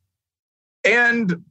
And 0.83 1.41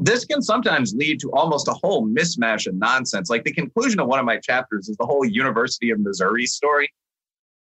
this 0.00 0.24
can 0.24 0.40
sometimes 0.40 0.94
lead 0.94 1.20
to 1.20 1.30
almost 1.32 1.68
a 1.68 1.74
whole 1.74 2.06
mismatch 2.06 2.66
of 2.66 2.76
nonsense. 2.76 3.28
Like 3.28 3.44
the 3.44 3.52
conclusion 3.52 4.00
of 4.00 4.06
one 4.06 4.20
of 4.20 4.24
my 4.24 4.38
chapters 4.38 4.88
is 4.88 4.96
the 4.96 5.04
whole 5.04 5.26
University 5.26 5.90
of 5.90 6.00
Missouri 6.00 6.46
story 6.46 6.90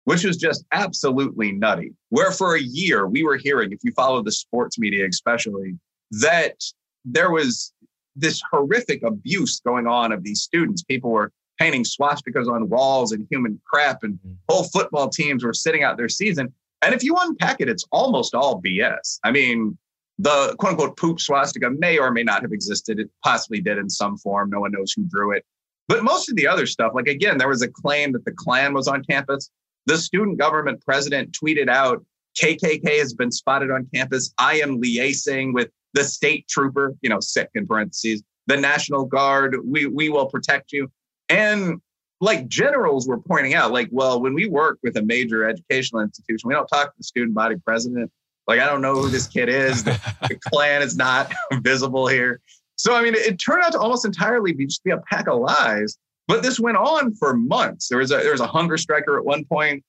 which 0.07 0.23
was 0.23 0.37
just 0.37 0.63
absolutely 0.71 1.51
nutty. 1.51 1.91
Where 2.11 2.31
for 2.31 2.55
a 2.55 2.61
year 2.61 3.07
we 3.07 3.23
were 3.23 3.35
hearing, 3.35 3.73
if 3.73 3.79
you 3.83 3.91
follow 3.91 4.23
the 4.23 4.31
sports 4.31 4.79
media 4.79 5.05
especially, 5.05 5.77
that 6.11 6.63
there 7.03 7.29
was 7.29 7.73
this 8.15 8.41
horrific 8.49 9.03
abuse 9.03 9.59
going 9.59 9.85
on 9.85 10.13
of 10.13 10.23
these 10.23 10.41
students. 10.41 10.81
People 10.81 11.11
were 11.11 11.33
painting 11.59 11.83
swastikas 11.83 12.47
on 12.47 12.69
walls 12.69 13.11
and 13.11 13.27
human 13.29 13.59
crap, 13.65 14.01
and 14.03 14.13
mm-hmm. 14.13 14.31
whole 14.47 14.63
football 14.63 15.09
teams 15.09 15.43
were 15.43 15.53
sitting 15.53 15.83
out 15.83 15.97
their 15.97 16.07
season. 16.07 16.53
And 16.81 16.95
if 16.95 17.03
you 17.03 17.17
unpack 17.19 17.59
it, 17.59 17.67
it's 17.67 17.83
almost 17.91 18.33
all 18.33 18.61
BS. 18.61 19.19
I 19.25 19.31
mean, 19.31 19.77
the 20.19 20.55
quote 20.57 20.71
unquote 20.71 20.95
poop 20.95 21.19
swastika 21.19 21.69
may 21.69 21.97
or 21.97 22.11
may 22.11 22.23
not 22.23 22.43
have 22.43 22.53
existed. 22.53 22.97
It 22.97 23.09
possibly 23.25 23.59
did 23.59 23.77
in 23.77 23.89
some 23.89 24.15
form. 24.15 24.51
No 24.51 24.61
one 24.61 24.71
knows 24.71 24.93
who 24.93 25.03
drew 25.03 25.33
it. 25.33 25.43
But 25.89 26.05
most 26.05 26.29
of 26.29 26.37
the 26.37 26.47
other 26.47 26.65
stuff, 26.65 26.93
like 26.95 27.07
again, 27.07 27.37
there 27.37 27.49
was 27.49 27.61
a 27.61 27.67
claim 27.67 28.13
that 28.13 28.23
the 28.23 28.31
Klan 28.31 28.73
was 28.73 28.87
on 28.87 29.03
campus. 29.03 29.51
The 29.87 29.97
student 29.97 30.37
government 30.37 30.83
president 30.85 31.31
tweeted 31.31 31.69
out 31.69 32.05
KKK 32.41 32.99
has 32.99 33.13
been 33.13 33.31
spotted 33.31 33.71
on 33.71 33.87
campus. 33.93 34.33
I 34.37 34.55
am 34.55 34.81
liaising 34.81 35.53
with 35.53 35.69
the 35.93 36.03
state 36.03 36.47
trooper, 36.47 36.93
you 37.01 37.09
know, 37.09 37.19
sic 37.19 37.49
in 37.55 37.65
parentheses, 37.65 38.21
the 38.47 38.57
National 38.57 39.05
Guard. 39.05 39.57
We, 39.65 39.87
we 39.87 40.09
will 40.09 40.27
protect 40.27 40.71
you. 40.71 40.91
And 41.29 41.81
like 42.19 42.47
generals 42.47 43.07
were 43.07 43.19
pointing 43.19 43.53
out, 43.53 43.71
like, 43.71 43.87
well, 43.91 44.21
when 44.21 44.33
we 44.33 44.47
work 44.47 44.77
with 44.83 44.97
a 44.97 45.01
major 45.01 45.47
educational 45.47 46.01
institution, 46.01 46.49
we 46.49 46.53
don't 46.53 46.67
talk 46.67 46.87
to 46.87 46.97
the 46.97 47.03
student 47.03 47.33
body 47.33 47.55
president. 47.63 48.11
Like, 48.45 48.59
I 48.59 48.65
don't 48.65 48.81
know 48.81 48.95
who 48.95 49.09
this 49.09 49.27
kid 49.27 49.49
is. 49.49 49.83
The, 49.83 49.99
the 50.27 50.35
Klan 50.49 50.81
is 50.81 50.97
not 50.97 51.33
visible 51.61 52.07
here. 52.07 52.41
So, 52.75 52.93
I 52.93 53.03
mean, 53.03 53.15
it, 53.15 53.25
it 53.25 53.37
turned 53.37 53.63
out 53.63 53.71
to 53.71 53.79
almost 53.79 54.05
entirely 54.05 54.53
be 54.53 54.65
just 54.65 54.83
be 54.83 54.91
a 54.91 54.97
pack 55.09 55.27
of 55.27 55.39
lies. 55.39 55.97
But 56.27 56.43
this 56.43 56.59
went 56.59 56.77
on 56.77 57.15
for 57.15 57.33
months. 57.33 57.87
There 57.87 57.99
was 57.99 58.11
a 58.11 58.17
there 58.17 58.31
was 58.31 58.41
a 58.41 58.47
hunger 58.47 58.77
striker 58.77 59.17
at 59.17 59.25
one 59.25 59.45
point 59.45 59.83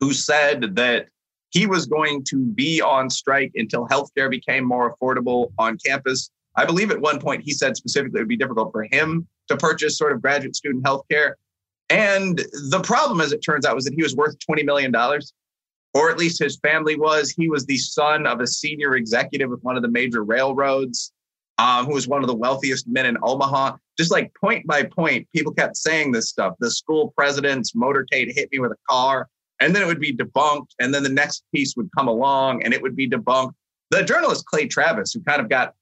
who 0.00 0.12
said 0.12 0.74
that 0.76 1.06
he 1.50 1.66
was 1.66 1.86
going 1.86 2.24
to 2.24 2.38
be 2.38 2.80
on 2.80 3.08
strike 3.10 3.52
until 3.54 3.86
healthcare 3.86 4.30
became 4.30 4.64
more 4.64 4.96
affordable 4.96 5.52
on 5.58 5.78
campus. 5.84 6.30
I 6.56 6.64
believe 6.64 6.90
at 6.90 7.00
one 7.00 7.20
point 7.20 7.42
he 7.44 7.52
said 7.52 7.76
specifically 7.76 8.18
it 8.18 8.22
would 8.22 8.28
be 8.28 8.36
difficult 8.36 8.72
for 8.72 8.86
him 8.90 9.28
to 9.48 9.56
purchase 9.56 9.96
sort 9.96 10.12
of 10.12 10.20
graduate 10.20 10.56
student 10.56 10.84
healthcare. 10.84 11.34
And 11.88 12.38
the 12.70 12.80
problem, 12.82 13.20
as 13.20 13.32
it 13.32 13.40
turns 13.40 13.66
out, 13.66 13.74
was 13.74 13.84
that 13.84 13.94
he 13.94 14.02
was 14.02 14.16
worth 14.16 14.36
$20 14.38 14.64
million, 14.64 14.94
or 15.94 16.10
at 16.10 16.18
least 16.18 16.42
his 16.42 16.56
family 16.58 16.96
was. 16.96 17.30
He 17.30 17.50
was 17.50 17.66
the 17.66 17.76
son 17.76 18.26
of 18.26 18.40
a 18.40 18.46
senior 18.46 18.96
executive 18.96 19.50
with 19.50 19.62
one 19.62 19.76
of 19.76 19.82
the 19.82 19.88
major 19.88 20.24
railroads, 20.24 21.12
um, 21.58 21.86
who 21.86 21.94
was 21.94 22.08
one 22.08 22.22
of 22.22 22.28
the 22.28 22.34
wealthiest 22.34 22.88
men 22.88 23.06
in 23.06 23.16
Omaha. 23.22 23.76
Just 23.98 24.10
like 24.10 24.32
point 24.34 24.66
by 24.66 24.84
point, 24.84 25.28
people 25.34 25.52
kept 25.52 25.76
saying 25.76 26.12
this 26.12 26.28
stuff. 26.28 26.54
The 26.58 26.70
school 26.70 27.12
president's 27.16 27.72
motorcade 27.72 28.34
hit 28.34 28.50
me 28.52 28.58
with 28.58 28.72
a 28.72 28.78
car, 28.88 29.28
and 29.60 29.74
then 29.74 29.82
it 29.82 29.86
would 29.86 30.00
be 30.00 30.14
debunked. 30.14 30.70
And 30.80 30.92
then 30.92 31.02
the 31.02 31.08
next 31.08 31.44
piece 31.54 31.76
would 31.76 31.90
come 31.96 32.08
along 32.08 32.64
and 32.64 32.74
it 32.74 32.82
would 32.82 32.96
be 32.96 33.08
debunked. 33.08 33.52
The 33.90 34.02
journalist 34.02 34.46
Clay 34.46 34.66
Travis, 34.66 35.12
who 35.12 35.20
kind 35.20 35.40
of 35.40 35.48
got 35.48 35.74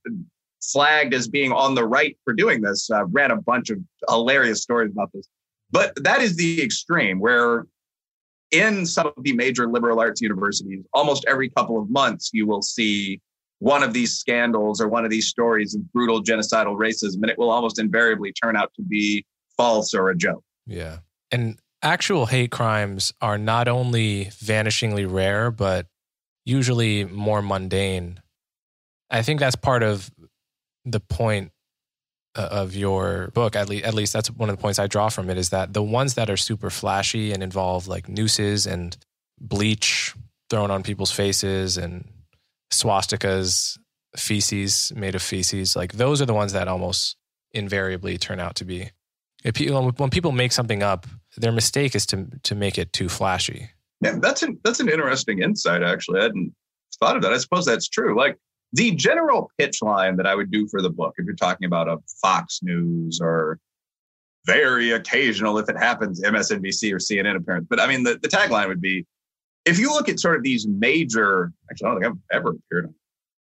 flagged 0.62 1.14
as 1.14 1.28
being 1.28 1.52
on 1.52 1.74
the 1.74 1.86
right 1.86 2.16
for 2.24 2.34
doing 2.34 2.60
this, 2.60 2.90
uh, 2.90 3.06
ran 3.06 3.30
a 3.30 3.40
bunch 3.40 3.70
of 3.70 3.78
hilarious 4.08 4.62
stories 4.62 4.90
about 4.92 5.10
this. 5.14 5.28
But 5.70 5.92
that 6.02 6.20
is 6.20 6.36
the 6.36 6.62
extreme 6.62 7.20
where 7.20 7.66
in 8.50 8.84
some 8.84 9.06
of 9.06 9.22
the 9.22 9.32
major 9.32 9.68
liberal 9.68 10.00
arts 10.00 10.20
universities, 10.20 10.84
almost 10.92 11.24
every 11.28 11.48
couple 11.50 11.80
of 11.80 11.88
months, 11.88 12.30
you 12.32 12.46
will 12.46 12.62
see 12.62 13.20
one 13.60 13.82
of 13.82 13.92
these 13.92 14.16
scandals 14.16 14.80
or 14.80 14.88
one 14.88 15.04
of 15.04 15.10
these 15.10 15.28
stories 15.28 15.74
of 15.74 15.92
brutal 15.92 16.22
genocidal 16.22 16.76
racism, 16.76 17.16
and 17.16 17.30
it 17.30 17.38
will 17.38 17.50
almost 17.50 17.78
invariably 17.78 18.32
turn 18.32 18.56
out 18.56 18.72
to 18.74 18.82
be 18.82 19.24
false 19.56 19.94
or 19.94 20.08
a 20.08 20.16
joke. 20.16 20.42
Yeah. 20.66 20.98
And 21.30 21.58
actual 21.82 22.26
hate 22.26 22.50
crimes 22.50 23.12
are 23.20 23.38
not 23.38 23.68
only 23.68 24.26
vanishingly 24.26 25.10
rare, 25.10 25.50
but 25.50 25.86
usually 26.44 27.04
more 27.04 27.42
mundane. 27.42 28.20
I 29.10 29.22
think 29.22 29.40
that's 29.40 29.56
part 29.56 29.82
of 29.82 30.10
the 30.84 31.00
point 31.00 31.52
uh, 32.34 32.48
of 32.50 32.74
your 32.74 33.30
book 33.34 33.56
at 33.56 33.68
least 33.68 33.84
at 33.84 33.92
least 33.92 34.12
that's 34.12 34.30
one 34.30 34.48
of 34.48 34.56
the 34.56 34.62
points 34.62 34.78
I 34.78 34.86
draw 34.86 35.08
from 35.08 35.28
it 35.30 35.36
is 35.36 35.50
that 35.50 35.72
the 35.72 35.82
ones 35.82 36.14
that 36.14 36.30
are 36.30 36.36
super 36.36 36.70
flashy 36.70 37.32
and 37.32 37.42
involve 37.42 37.88
like 37.88 38.08
nooses 38.08 38.66
and 38.66 38.96
bleach 39.40 40.14
thrown 40.48 40.70
on 40.70 40.84
people's 40.84 41.10
faces 41.10 41.76
and 41.76 42.08
swastikas 42.70 43.78
feces 44.16 44.92
made 44.96 45.14
of 45.14 45.22
feces 45.22 45.76
like 45.76 45.92
those 45.92 46.20
are 46.20 46.26
the 46.26 46.34
ones 46.34 46.52
that 46.52 46.66
almost 46.66 47.16
invariably 47.52 48.18
turn 48.18 48.40
out 48.40 48.56
to 48.56 48.64
be. 48.64 48.90
When 49.42 50.10
people 50.10 50.32
make 50.32 50.52
something 50.52 50.82
up 50.82 51.06
their 51.36 51.52
mistake 51.52 51.94
is 51.94 52.06
to 52.06 52.26
to 52.42 52.54
make 52.54 52.78
it 52.78 52.92
too 52.92 53.08
flashy. 53.08 53.70
Yeah 54.00 54.16
that's 54.20 54.42
an 54.42 54.58
that's 54.64 54.80
an 54.80 54.88
interesting 54.88 55.42
insight 55.42 55.82
actually. 55.82 56.20
I 56.20 56.24
hadn't 56.24 56.54
thought 57.00 57.16
of 57.16 57.22
that. 57.22 57.32
I 57.32 57.38
suppose 57.38 57.64
that's 57.64 57.88
true. 57.88 58.16
Like 58.16 58.36
the 58.72 58.92
general 58.92 59.50
pitch 59.58 59.82
line 59.82 60.16
that 60.16 60.26
I 60.26 60.34
would 60.34 60.50
do 60.50 60.68
for 60.68 60.80
the 60.80 60.90
book, 60.90 61.14
if 61.18 61.24
you're 61.24 61.34
talking 61.34 61.66
about 61.66 61.88
a 61.88 61.98
Fox 62.22 62.60
News 62.62 63.18
or 63.20 63.58
very 64.46 64.92
occasional, 64.92 65.58
if 65.58 65.68
it 65.68 65.76
happens, 65.76 66.22
MSNBC 66.22 66.92
or 66.92 66.98
CNN 66.98 67.36
appearance. 67.36 67.66
But 67.68 67.80
I 67.80 67.86
mean, 67.86 68.04
the, 68.04 68.18
the 68.22 68.28
tagline 68.28 68.68
would 68.68 68.80
be 68.80 69.06
if 69.64 69.78
you 69.78 69.90
look 69.90 70.08
at 70.08 70.18
sort 70.18 70.36
of 70.36 70.42
these 70.42 70.66
major, 70.66 71.52
actually, 71.70 71.86
I 71.86 71.90
don't 71.92 72.02
think 72.02 72.12
I've 72.12 72.38
ever 72.38 72.50
appeared 72.50 72.86
on 72.86 72.94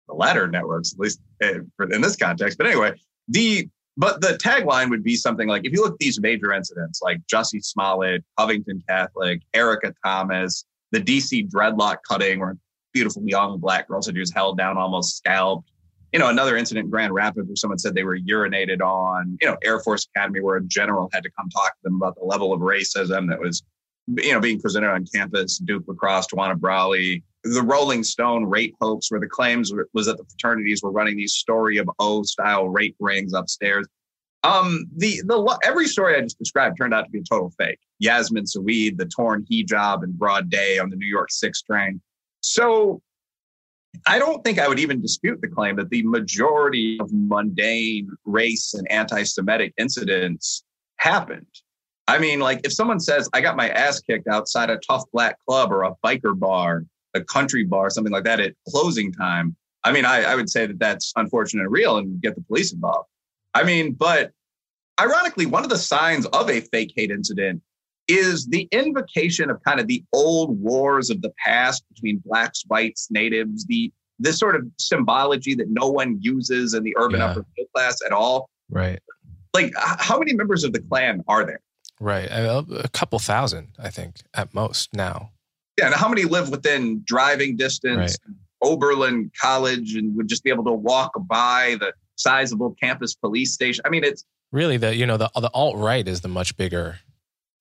the 0.07 0.13
latter 0.13 0.47
networks, 0.47 0.93
at 0.93 0.99
least 0.99 1.19
eh, 1.41 1.59
in 1.91 2.01
this 2.01 2.15
context. 2.15 2.57
But 2.57 2.67
anyway, 2.67 2.93
the 3.27 3.67
but 3.95 4.21
the 4.21 4.39
tagline 4.43 4.89
would 4.89 5.03
be 5.03 5.15
something 5.15 5.47
like 5.47 5.65
if 5.65 5.71
you 5.71 5.81
look 5.81 5.93
at 5.93 5.99
these 5.99 6.19
major 6.19 6.51
incidents 6.51 7.01
like 7.01 7.19
Jussie 7.31 7.63
Smollett, 7.63 8.23
Covington 8.37 8.83
Catholic, 8.89 9.41
Erica 9.53 9.93
Thomas, 10.03 10.65
the 10.91 10.99
DC 10.99 11.49
dreadlock 11.49 11.97
cutting, 12.07 12.39
where 12.39 12.57
beautiful 12.93 13.23
young 13.25 13.59
black 13.59 13.87
girls 13.87 14.07
who 14.07 14.17
was 14.17 14.31
held 14.31 14.57
down, 14.57 14.77
almost 14.77 15.17
scalped. 15.17 15.69
You 16.11 16.19
know, 16.19 16.29
another 16.29 16.57
incident 16.57 16.85
in 16.85 16.91
Grand 16.91 17.11
Rapids 17.11 17.47
where 17.47 17.55
someone 17.55 17.79
said 17.79 17.95
they 17.95 18.03
were 18.03 18.19
urinated 18.19 18.81
on. 18.81 19.37
You 19.41 19.47
know, 19.47 19.57
Air 19.63 19.79
Force 19.79 20.07
Academy 20.15 20.41
where 20.41 20.57
a 20.57 20.63
general 20.63 21.09
had 21.11 21.23
to 21.23 21.31
come 21.31 21.49
talk 21.49 21.71
to 21.71 21.79
them 21.83 21.95
about 21.95 22.15
the 22.15 22.23
level 22.23 22.53
of 22.53 22.61
racism 22.61 23.27
that 23.29 23.39
was, 23.39 23.63
you 24.07 24.33
know, 24.33 24.39
being 24.39 24.59
presented 24.59 24.89
on 24.89 25.05
campus. 25.05 25.57
Duke 25.57 25.83
lacrosse, 25.87 26.27
Tawana 26.27 26.59
Brawley, 26.59 27.23
the 27.43 27.61
Rolling 27.61 28.03
Stone 28.03 28.45
rape 28.45 28.75
hoax, 28.81 29.11
where 29.11 29.19
the 29.19 29.27
claims 29.27 29.71
was 29.93 30.05
that 30.05 30.17
the 30.17 30.25
fraternities 30.25 30.81
were 30.81 30.91
running 30.91 31.17
these 31.17 31.33
story 31.33 31.77
of 31.77 31.89
O 31.99 32.23
style 32.23 32.69
rape 32.69 32.95
rings 32.99 33.33
upstairs. 33.33 33.87
Um, 34.43 34.85
the 34.97 35.21
the 35.25 35.59
every 35.63 35.87
story 35.87 36.15
I 36.15 36.21
just 36.21 36.37
described 36.37 36.77
turned 36.77 36.93
out 36.93 37.05
to 37.05 37.09
be 37.09 37.19
a 37.19 37.23
total 37.23 37.51
fake. 37.57 37.79
Yasmin 37.99 38.45
Seweid, 38.45 38.97
the 38.97 39.05
torn 39.05 39.45
hijab 39.49 40.03
in 40.03 40.11
broad 40.11 40.49
day 40.49 40.79
on 40.79 40.89
the 40.89 40.97
New 40.97 41.07
York 41.07 41.31
Six 41.31 41.61
train. 41.61 42.01
So 42.41 43.01
I 44.05 44.19
don't 44.19 44.43
think 44.43 44.59
I 44.59 44.67
would 44.67 44.79
even 44.79 45.01
dispute 45.01 45.39
the 45.41 45.47
claim 45.47 45.77
that 45.77 45.89
the 45.89 46.03
majority 46.03 46.99
of 46.99 47.09
mundane 47.13 48.09
race 48.25 48.73
and 48.73 48.89
anti 48.91 49.23
Semitic 49.23 49.73
incidents 49.77 50.63
happened. 50.97 51.47
I 52.07 52.19
mean, 52.19 52.39
like 52.39 52.61
if 52.63 52.73
someone 52.73 52.99
says, 52.99 53.29
I 53.33 53.41
got 53.41 53.55
my 53.55 53.69
ass 53.69 54.01
kicked 54.01 54.27
outside 54.27 54.69
a 54.69 54.77
tough 54.77 55.03
black 55.13 55.37
club 55.47 55.71
or 55.71 55.83
a 55.83 55.93
biker 56.03 56.37
bar, 56.37 56.85
a 57.13 57.23
country 57.23 57.63
bar, 57.63 57.89
something 57.89 58.11
like 58.11 58.25
that 58.25 58.39
at 58.39 58.53
closing 58.67 59.11
time, 59.11 59.55
I 59.83 59.91
mean, 59.91 60.05
I, 60.05 60.23
I 60.23 60.35
would 60.35 60.49
say 60.49 60.65
that 60.65 60.79
that's 60.79 61.13
unfortunate 61.15 61.63
and 61.63 61.71
real 61.71 61.97
and 61.97 62.21
get 62.21 62.35
the 62.35 62.41
police 62.41 62.73
involved. 62.73 63.07
I 63.53 63.63
mean, 63.63 63.93
but 63.93 64.31
ironically, 64.99 65.45
one 65.45 65.63
of 65.63 65.69
the 65.69 65.77
signs 65.77 66.25
of 66.27 66.49
a 66.49 66.61
fake 66.61 66.93
hate 66.95 67.11
incident 67.11 67.61
is 68.07 68.47
the 68.47 68.67
invocation 68.71 69.49
of 69.49 69.63
kind 69.63 69.79
of 69.79 69.87
the 69.87 70.03
old 70.13 70.59
wars 70.59 71.09
of 71.09 71.21
the 71.21 71.31
past 71.43 71.83
between 71.93 72.21
blacks, 72.25 72.63
whites, 72.67 73.07
natives, 73.11 73.65
the 73.65 73.91
this 74.19 74.37
sort 74.37 74.55
of 74.55 74.65
symbology 74.77 75.55
that 75.55 75.69
no 75.69 75.89
one 75.89 76.17
uses 76.21 76.73
in 76.73 76.83
the 76.83 76.95
urban 76.97 77.19
yeah. 77.19 77.27
upper 77.27 77.45
middle 77.57 77.69
class 77.75 77.97
at 78.05 78.11
all. 78.11 78.49
Right. 78.69 78.99
Like, 79.53 79.73
how 79.75 80.17
many 80.17 80.33
members 80.33 80.63
of 80.63 80.71
the 80.71 80.79
Klan 80.79 81.23
are 81.27 81.45
there? 81.45 81.59
Right. 82.03 82.25
A, 82.25 82.65
a 82.83 82.89
couple 82.89 83.17
thousand, 83.17 83.69
I 83.79 83.89
think, 83.89 84.17
at 84.33 84.53
most 84.53 84.93
now. 84.93 85.31
Yeah. 85.77 85.85
And 85.85 85.95
how 85.95 86.09
many 86.09 86.25
live 86.25 86.49
within 86.49 87.01
driving 87.05 87.55
distance, 87.55 88.17
right. 88.27 88.35
Oberlin 88.61 89.31
College, 89.39 89.95
and 89.95 90.13
would 90.17 90.27
just 90.27 90.43
be 90.43 90.49
able 90.49 90.65
to 90.65 90.73
walk 90.73 91.13
by 91.27 91.77
the 91.79 91.93
sizable 92.15 92.75
campus 92.81 93.15
police 93.15 93.53
station? 93.53 93.83
I 93.85 93.89
mean, 93.89 94.03
it's 94.03 94.25
really 94.51 94.75
the, 94.75 94.93
you 94.93 95.05
know, 95.05 95.15
the, 95.15 95.31
the 95.33 95.49
alt 95.53 95.77
right 95.77 96.05
is 96.05 96.19
the 96.19 96.27
much 96.27 96.57
bigger 96.57 96.99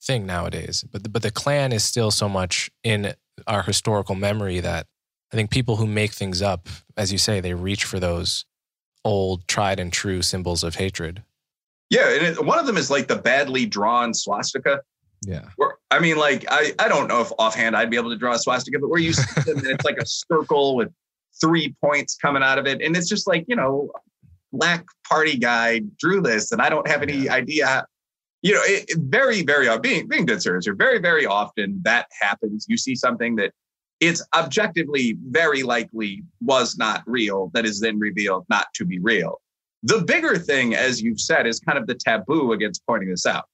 thing 0.02 0.27
nowadays. 0.27 0.85
But 0.90 1.05
the, 1.05 1.09
but 1.09 1.23
the 1.23 1.31
Klan 1.31 1.73
is 1.73 1.85
still 1.85 2.10
so 2.10 2.28
much 2.28 2.69
in 2.82 3.14
our 3.47 3.62
historical 3.62 4.16
memory 4.16 4.59
that 4.59 4.89
I 5.32 5.36
think 5.36 5.51
people 5.51 5.77
who 5.77 5.86
make 5.86 6.10
things 6.10 6.43
up, 6.43 6.69
as 6.97 7.12
you 7.12 7.19
say, 7.19 7.39
they 7.39 7.55
reach 7.55 7.85
for 7.85 8.01
those 8.01 8.44
old, 9.05 9.47
tried 9.47 9.78
and 9.78 9.93
true 9.93 10.20
symbols 10.20 10.64
of 10.64 10.74
hatred. 10.74 11.23
Yeah, 11.93 12.09
and 12.09 12.27
it, 12.27 12.44
one 12.44 12.59
of 12.59 12.66
them 12.66 12.78
is 12.78 12.90
like 12.90 13.06
the 13.06 13.16
badly 13.16 13.66
drawn 13.66 14.14
swastika. 14.14 14.81
Yeah. 15.27 15.48
Where, 15.56 15.74
I 15.90 15.98
mean, 15.98 16.16
like 16.16 16.47
I, 16.48 16.73
I 16.78 16.89
don't 16.89 17.06
know 17.06 17.20
if 17.20 17.31
offhand 17.39 17.77
I'd 17.77 17.90
be 17.90 17.98
able 17.98 18.10
to 18.10 18.16
draw 18.16 18.32
a 18.32 18.39
swastika, 18.39 18.78
but 18.78 18.89
where 18.89 19.01
you 19.01 19.12
see 19.12 19.40
them 19.43 19.59
and 19.59 19.66
it's 19.66 19.85
like 19.85 19.98
a 19.98 20.06
circle 20.06 20.74
with 20.74 20.89
three 21.39 21.77
points 21.82 22.16
coming 22.16 22.43
out 22.43 22.59
of 22.59 22.66
it, 22.66 22.81
and 22.81 22.97
it's 22.97 23.09
just 23.09 23.28
like 23.28 23.44
you 23.47 23.56
know, 23.56 23.90
black 24.52 24.86
party 25.06 25.36
guy 25.36 25.82
drew 25.98 26.23
this, 26.23 26.51
and 26.51 26.62
I 26.62 26.70
don't 26.70 26.89
have 26.89 27.02
any 27.02 27.24
yeah. 27.24 27.35
idea 27.35 27.86
you 28.43 28.52
know, 28.55 28.60
it, 28.64 28.86
it 28.89 28.98
very, 28.98 29.43
very, 29.43 29.69
uh, 29.69 29.78
being, 29.78 30.09
being 30.09 30.27
dead 30.27 30.43
serious 30.43 30.64
here, 30.64 30.74
very, 30.74 30.98
very 30.98 31.24
often 31.24 31.81
that 31.85 32.09
happens. 32.20 32.66
You 32.69 32.77
see 32.77 32.97
something 32.97 33.36
that 33.36 33.52
it's 34.01 34.20
objectively 34.35 35.16
very 35.28 35.62
likely 35.62 36.24
was 36.40 36.77
not 36.77 37.05
real 37.06 37.52
that 37.55 37.64
is 37.64 37.78
then 37.78 38.01
revealed 38.01 38.44
not 38.51 38.66
to 38.74 38.85
be 38.85 38.98
real. 38.98 39.40
The 39.82 40.02
bigger 40.02 40.38
thing, 40.38 40.74
as 40.74 41.02
you've 41.02 41.20
said, 41.20 41.46
is 41.46 41.59
kind 41.59 41.78
of 41.78 41.86
the 41.86 41.94
taboo 41.94 42.52
against 42.52 42.86
pointing 42.86 43.10
this 43.10 43.26
out. 43.26 43.44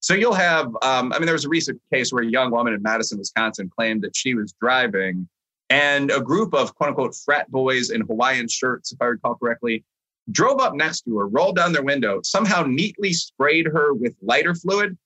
So 0.00 0.14
you'll 0.14 0.34
have, 0.34 0.66
um, 0.82 1.12
I 1.12 1.18
mean, 1.18 1.26
there 1.26 1.34
was 1.34 1.44
a 1.44 1.48
recent 1.48 1.80
case 1.92 2.12
where 2.12 2.22
a 2.22 2.26
young 2.26 2.50
woman 2.50 2.74
in 2.74 2.82
Madison, 2.82 3.18
Wisconsin 3.18 3.70
claimed 3.74 4.02
that 4.02 4.16
she 4.16 4.34
was 4.34 4.54
driving 4.60 5.28
and 5.70 6.10
a 6.10 6.20
group 6.20 6.54
of 6.54 6.74
quote 6.74 6.90
unquote 6.90 7.14
frat 7.14 7.50
boys 7.50 7.90
in 7.90 8.02
Hawaiian 8.02 8.48
shirts, 8.48 8.92
if 8.92 9.00
I 9.00 9.06
recall 9.06 9.34
correctly, 9.34 9.84
drove 10.30 10.60
up 10.60 10.74
next 10.74 11.02
to 11.02 11.18
her, 11.18 11.26
rolled 11.26 11.56
down 11.56 11.72
their 11.72 11.82
window, 11.82 12.20
somehow 12.22 12.62
neatly 12.62 13.12
sprayed 13.12 13.66
her 13.66 13.92
with 13.94 14.14
lighter 14.22 14.54
fluid, 14.54 14.96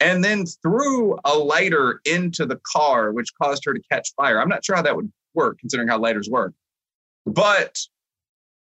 and 0.00 0.22
then 0.22 0.46
threw 0.46 1.18
a 1.24 1.34
lighter 1.34 2.00
into 2.04 2.46
the 2.46 2.60
car, 2.72 3.12
which 3.12 3.34
caused 3.40 3.64
her 3.64 3.74
to 3.74 3.80
catch 3.90 4.12
fire. 4.16 4.40
I'm 4.40 4.48
not 4.48 4.64
sure 4.64 4.76
how 4.76 4.82
that 4.82 4.96
would 4.96 5.12
work, 5.34 5.58
considering 5.58 5.88
how 5.88 5.98
lighters 5.98 6.28
work. 6.28 6.54
But 7.26 7.80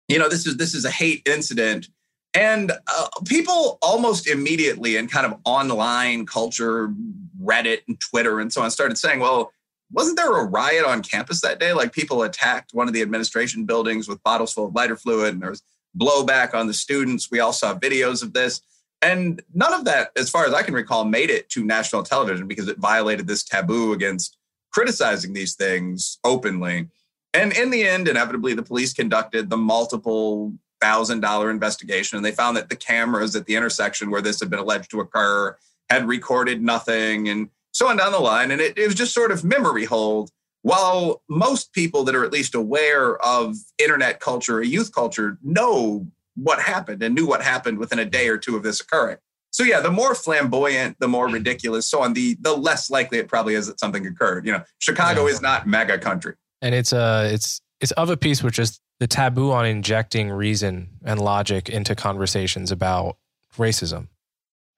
you 0.08 0.20
know, 0.20 0.30
this 0.30 0.46
is 0.46 0.58
this 0.58 0.74
is 0.74 0.86
a 0.86 0.92
hate 0.92 1.22
incident, 1.26 1.90
and 2.34 2.72
uh, 2.72 3.08
people 3.26 3.78
almost 3.82 4.28
immediately 4.28 4.98
in 4.98 5.08
kind 5.08 5.26
of 5.26 5.40
online 5.46 6.26
culture, 6.26 6.94
Reddit 7.42 7.80
and 7.88 8.00
Twitter 8.00 8.40
and 8.40 8.52
so 8.52 8.62
on, 8.62 8.72
started 8.72 8.98
saying, 8.98 9.20
"Well." 9.20 9.52
Wasn't 9.92 10.18
there 10.18 10.36
a 10.36 10.44
riot 10.44 10.84
on 10.84 11.04
campus 11.04 11.42
that 11.42 11.60
day? 11.60 11.72
Like 11.72 11.94
people 11.94 12.24
attacked 12.24 12.74
one 12.74 12.88
of 12.88 12.94
the 12.96 13.04
administration 13.04 13.66
buildings 13.66 14.08
with 14.08 14.22
bottles 14.24 14.52
full 14.52 14.66
of 14.66 14.74
lighter 14.74 14.96
fluid, 14.96 15.36
and 15.36 15.42
there 15.44 15.52
was 15.52 15.62
blowback 15.98 16.54
on 16.54 16.68
the 16.68 16.74
students. 16.74 17.30
We 17.32 17.40
all 17.40 17.54
saw 17.54 17.78
videos 17.78 18.24
of 18.24 18.34
this. 18.34 18.62
And 19.02 19.42
none 19.54 19.74
of 19.74 19.86
that, 19.86 20.10
as 20.18 20.30
far 20.30 20.46
as 20.46 20.54
I 20.54 20.64
can 20.64 20.74
recall, 20.74 21.06
made 21.06 21.30
it 21.30 21.50
to 21.50 21.64
national 21.64 22.04
television 22.04 22.48
because 22.48 22.68
it 22.68 22.78
violated 22.78 23.28
this 23.28 23.44
taboo 23.44 23.94
against 23.94 24.38
criticizing 24.74 25.34
these 25.34 25.56
things 25.56 26.18
openly. 26.24 26.88
And 27.36 27.52
in 27.52 27.70
the 27.70 27.86
end, 27.86 28.08
inevitably, 28.08 28.54
the 28.54 28.64
police 28.64 28.94
conducted 28.94 29.50
the 29.50 29.58
multiple 29.58 30.54
thousand 30.82 31.20
dollar 31.20 31.50
investigation 31.52 32.16
and 32.16 32.26
they 32.26 32.32
found 32.32 32.56
that 32.56 32.70
the 32.70 32.76
cameras 32.76 33.36
at 33.36 33.46
the 33.46 33.56
intersection 33.56 34.10
where 34.10 34.22
this 34.22 34.40
had 34.40 34.50
been 34.50 34.60
alleged 34.60 34.92
to 34.92 35.00
occur 35.00 35.56
had 35.90 36.08
recorded 36.08 36.62
nothing 36.62 37.28
and 37.28 37.50
so 37.72 37.88
on 37.88 37.98
down 37.98 38.12
the 38.12 38.20
line. 38.20 38.52
And 38.52 38.62
it, 38.62 38.78
it 38.78 38.86
was 38.86 38.96
just 38.96 39.14
sort 39.14 39.32
of 39.32 39.44
memory 39.44 39.86
hold 39.86 40.32
while 40.62 41.22
most 41.30 41.74
people 41.74 42.04
that 42.06 42.16
are 42.16 42.24
at 42.24 42.32
least 42.32 42.56
aware 42.56 43.18
of 43.24 43.56
internet 43.78 44.20
culture 44.20 44.58
or 44.58 44.64
youth 44.64 44.94
culture 44.94 45.38
know 45.44 46.08
what 46.36 46.62
happened 46.62 47.04
and 47.04 47.16
knew 47.16 47.28
what 47.28 47.42
happened 47.42 47.78
within 47.78 48.00
a 48.00 48.06
day 48.06 48.30
or 48.30 48.38
two 48.38 48.56
of 48.56 48.64
this 48.64 48.80
occurring. 48.80 49.18
So 49.52 49.64
yeah, 49.64 49.80
the 49.80 49.92
more 49.92 50.16
flamboyant, 50.16 50.98
the 51.00 51.08
more 51.08 51.30
ridiculous, 51.30 51.86
so 51.86 52.02
on, 52.02 52.14
the 52.14 52.36
the 52.42 52.56
less 52.56 52.90
likely 52.90 53.20
it 53.20 53.28
probably 53.28 53.56
is 53.56 53.68
that 53.68 53.80
something 53.80 54.06
occurred. 54.06 54.46
You 54.46 54.52
know, 54.52 54.64
Chicago 54.80 55.28
yeah. 55.28 55.34
is 55.34 55.42
not 55.42 55.66
MAGA 55.66 56.00
country. 56.00 56.34
And 56.62 56.74
it's 56.74 56.94
uh 56.94 57.30
it's 57.32 57.62
it's 57.80 57.92
of 57.92 58.10
a 58.10 58.18
piece 58.18 58.42
with 58.42 58.54
just 58.54 58.82
the 59.00 59.08
taboo 59.08 59.52
on 59.52 59.66
injecting 59.66 60.30
reason 60.30 60.90
and 61.04 61.20
logic 61.20 61.70
into 61.70 61.96
conversations 61.96 62.72
about 62.72 63.18
racism. 63.58 64.08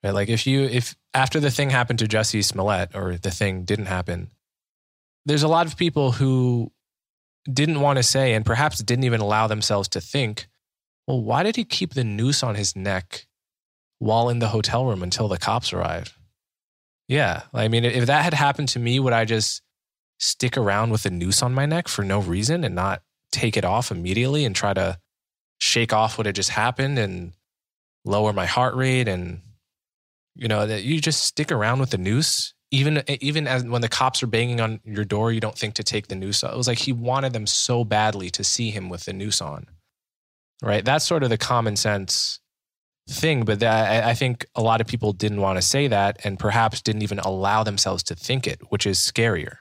Right? 0.03 0.13
Like 0.13 0.29
if 0.29 0.47
you 0.47 0.63
if 0.63 0.95
after 1.13 1.39
the 1.39 1.51
thing 1.51 1.69
happened 1.69 1.99
to 1.99 2.05
Jussie 2.05 2.43
Smollett 2.43 2.95
or 2.95 3.17
the 3.17 3.31
thing 3.31 3.63
didn't 3.63 3.85
happen, 3.87 4.31
there's 5.25 5.43
a 5.43 5.47
lot 5.47 5.67
of 5.67 5.77
people 5.77 6.11
who 6.11 6.71
didn't 7.51 7.81
want 7.81 7.97
to 7.97 8.03
say 8.03 8.33
and 8.33 8.45
perhaps 8.45 8.79
didn't 8.79 9.05
even 9.05 9.21
allow 9.21 9.47
themselves 9.47 9.87
to 9.89 10.01
think, 10.01 10.47
well, 11.07 11.21
why 11.21 11.43
did 11.43 11.55
he 11.55 11.63
keep 11.63 11.93
the 11.93 12.03
noose 12.03 12.43
on 12.43 12.55
his 12.55 12.75
neck 12.75 13.25
while 13.99 14.29
in 14.29 14.39
the 14.39 14.49
hotel 14.49 14.85
room 14.85 15.01
until 15.01 15.27
the 15.27 15.37
cops 15.37 15.73
arrived? 15.73 16.13
Yeah. 17.07 17.43
I 17.53 17.69
mean, 17.69 17.85
if 17.85 18.07
that 18.07 18.23
had 18.23 18.33
happened 18.33 18.69
to 18.69 18.79
me, 18.79 18.99
would 18.99 19.13
I 19.13 19.25
just 19.25 19.61
stick 20.17 20.57
around 20.57 20.89
with 20.89 21.05
a 21.05 21.09
noose 21.09 21.41
on 21.41 21.53
my 21.53 21.65
neck 21.65 21.87
for 21.87 22.03
no 22.03 22.19
reason 22.19 22.63
and 22.63 22.75
not 22.75 23.01
take 23.31 23.57
it 23.57 23.65
off 23.65 23.91
immediately 23.91 24.45
and 24.45 24.55
try 24.55 24.73
to 24.73 24.97
shake 25.59 25.93
off 25.93 26.17
what 26.17 26.25
had 26.25 26.35
just 26.35 26.49
happened 26.49 26.97
and 26.97 27.33
lower 28.05 28.31
my 28.31 28.45
heart 28.45 28.75
rate 28.75 29.07
and 29.07 29.41
you 30.35 30.47
know 30.47 30.65
that 30.65 30.83
you 30.83 31.01
just 31.01 31.23
stick 31.23 31.51
around 31.51 31.79
with 31.79 31.89
the 31.89 31.97
noose 31.97 32.53
even 32.71 33.01
even 33.07 33.47
as 33.47 33.63
when 33.63 33.81
the 33.81 33.89
cops 33.89 34.21
are 34.21 34.27
banging 34.27 34.59
on 34.59 34.79
your 34.83 35.05
door, 35.05 35.31
you 35.31 35.39
don't 35.39 35.57
think 35.57 35.75
to 35.75 35.83
take 35.83 36.07
the 36.07 36.15
noose 36.15 36.43
off. 36.43 36.53
It 36.53 36.57
was 36.57 36.67
like 36.67 36.79
he 36.79 36.91
wanted 36.91 37.33
them 37.33 37.47
so 37.47 37.83
badly 37.83 38.29
to 38.31 38.43
see 38.43 38.71
him 38.71 38.89
with 38.89 39.05
the 39.05 39.13
noose 39.13 39.41
on, 39.41 39.67
right? 40.61 40.83
That's 40.83 41.05
sort 41.05 41.23
of 41.23 41.29
the 41.29 41.37
common 41.37 41.77
sense 41.77 42.39
thing. 43.09 43.45
But 43.45 43.61
that, 43.61 44.03
I 44.03 44.13
think 44.13 44.45
a 44.53 44.61
lot 44.61 44.81
of 44.81 44.87
people 44.87 45.13
didn't 45.13 45.39
want 45.39 45.57
to 45.57 45.61
say 45.61 45.87
that, 45.87 46.19
and 46.25 46.37
perhaps 46.37 46.81
didn't 46.81 47.03
even 47.03 47.19
allow 47.19 47.63
themselves 47.63 48.03
to 48.03 48.15
think 48.15 48.47
it, 48.47 48.59
which 48.69 48.85
is 48.85 48.99
scarier. 48.99 49.57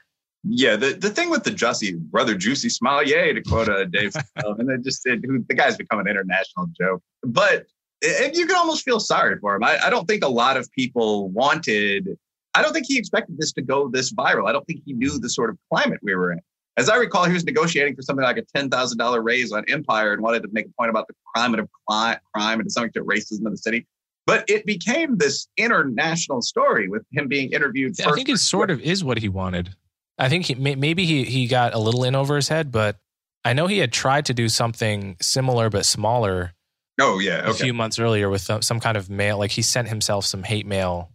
Yeah, 0.49 0.75
the, 0.75 0.93
the 0.93 1.09
thing 1.09 1.29
with 1.29 1.43
the 1.43 1.51
Jussie 1.51 1.97
brother 1.97 2.35
Juicy 2.35 2.69
Smile, 2.69 3.03
yay 3.03 3.33
to 3.33 3.41
quote 3.41 3.69
uh, 3.69 3.85
Dave, 3.85 4.15
and 4.35 4.69
it 4.69 4.83
just 4.83 5.05
it, 5.05 5.21
the 5.21 5.53
guy's 5.53 5.77
become 5.77 5.99
an 5.99 6.07
international 6.07 6.67
joke. 6.79 7.01
But 7.23 7.65
it, 8.01 8.35
you 8.35 8.45
can 8.45 8.55
almost 8.55 8.83
feel 8.83 8.99
sorry 8.99 9.37
for 9.39 9.55
him. 9.55 9.63
I, 9.63 9.77
I 9.85 9.89
don't 9.89 10.07
think 10.07 10.23
a 10.23 10.29
lot 10.29 10.57
of 10.57 10.71
people 10.71 11.29
wanted 11.29 12.17
I 12.57 12.63
don't 12.63 12.73
think 12.73 12.87
he 12.87 12.97
expected 12.97 13.37
this 13.37 13.53
to 13.53 13.61
go 13.61 13.87
this 13.87 14.11
viral. 14.11 14.49
I 14.49 14.51
don't 14.51 14.65
think 14.65 14.81
he 14.83 14.93
knew 14.93 15.19
the 15.19 15.29
sort 15.29 15.51
of 15.51 15.57
climate 15.71 15.99
we 16.01 16.15
were 16.15 16.31
in. 16.31 16.39
As 16.75 16.89
I 16.89 16.95
recall, 16.95 17.25
he 17.25 17.33
was 17.33 17.43
negotiating 17.43 17.95
for 17.95 18.01
something 18.01 18.23
like 18.23 18.37
a 18.37 18.43
ten 18.55 18.69
thousand 18.69 18.97
dollar 18.97 19.21
raise 19.21 19.51
on 19.51 19.63
Empire 19.67 20.13
and 20.13 20.23
wanted 20.23 20.41
to 20.41 20.49
make 20.51 20.65
a 20.65 20.69
point 20.77 20.89
about 20.89 21.07
the 21.07 21.13
crime 21.35 21.53
of 21.53 21.67
crime 21.87 22.19
and 22.59 22.63
to 22.63 22.69
some 22.71 22.85
extent 22.85 23.05
racism 23.05 23.45
in 23.45 23.51
the 23.51 23.57
city. 23.57 23.85
But 24.25 24.43
it 24.49 24.65
became 24.65 25.17
this 25.17 25.47
international 25.57 26.41
story 26.41 26.89
with 26.89 27.03
him 27.11 27.27
being 27.27 27.51
interviewed. 27.51 27.99
I 28.01 28.11
think 28.11 28.27
it 28.27 28.37
sort 28.39 28.71
of 28.71 28.81
is 28.81 29.03
what 29.03 29.19
he 29.19 29.29
wanted. 29.29 29.75
I 30.17 30.29
think 30.29 30.45
he, 30.45 30.55
maybe 30.55 31.05
he 31.05 31.23
he 31.23 31.47
got 31.47 31.73
a 31.73 31.79
little 31.79 32.03
in 32.03 32.15
over 32.15 32.35
his 32.35 32.47
head, 32.47 32.71
but 32.71 32.97
I 33.45 33.53
know 33.53 33.67
he 33.67 33.77
had 33.77 33.93
tried 33.93 34.25
to 34.25 34.33
do 34.33 34.49
something 34.49 35.15
similar 35.21 35.69
but 35.69 35.85
smaller. 35.85 36.53
Oh 36.99 37.19
yeah, 37.19 37.41
okay. 37.41 37.51
a 37.51 37.53
few 37.53 37.73
months 37.73 37.99
earlier 37.99 38.29
with 38.29 38.49
uh, 38.49 38.61
some 38.61 38.79
kind 38.79 38.97
of 38.97 39.09
mail. 39.09 39.37
Like 39.37 39.51
he 39.51 39.61
sent 39.61 39.87
himself 39.87 40.25
some 40.25 40.43
hate 40.43 40.65
mail 40.65 41.11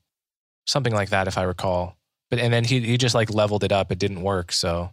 something 0.66 0.94
like 0.94 1.10
that, 1.10 1.28
if 1.28 1.38
I 1.38 1.42
recall. 1.42 1.96
But 2.30 2.38
and 2.38 2.52
then 2.52 2.64
he 2.64 2.80
he 2.80 2.96
just 2.96 3.14
like 3.14 3.32
leveled 3.32 3.64
it 3.64 3.72
up. 3.72 3.92
It 3.92 3.98
didn't 3.98 4.22
work. 4.22 4.52
So 4.52 4.90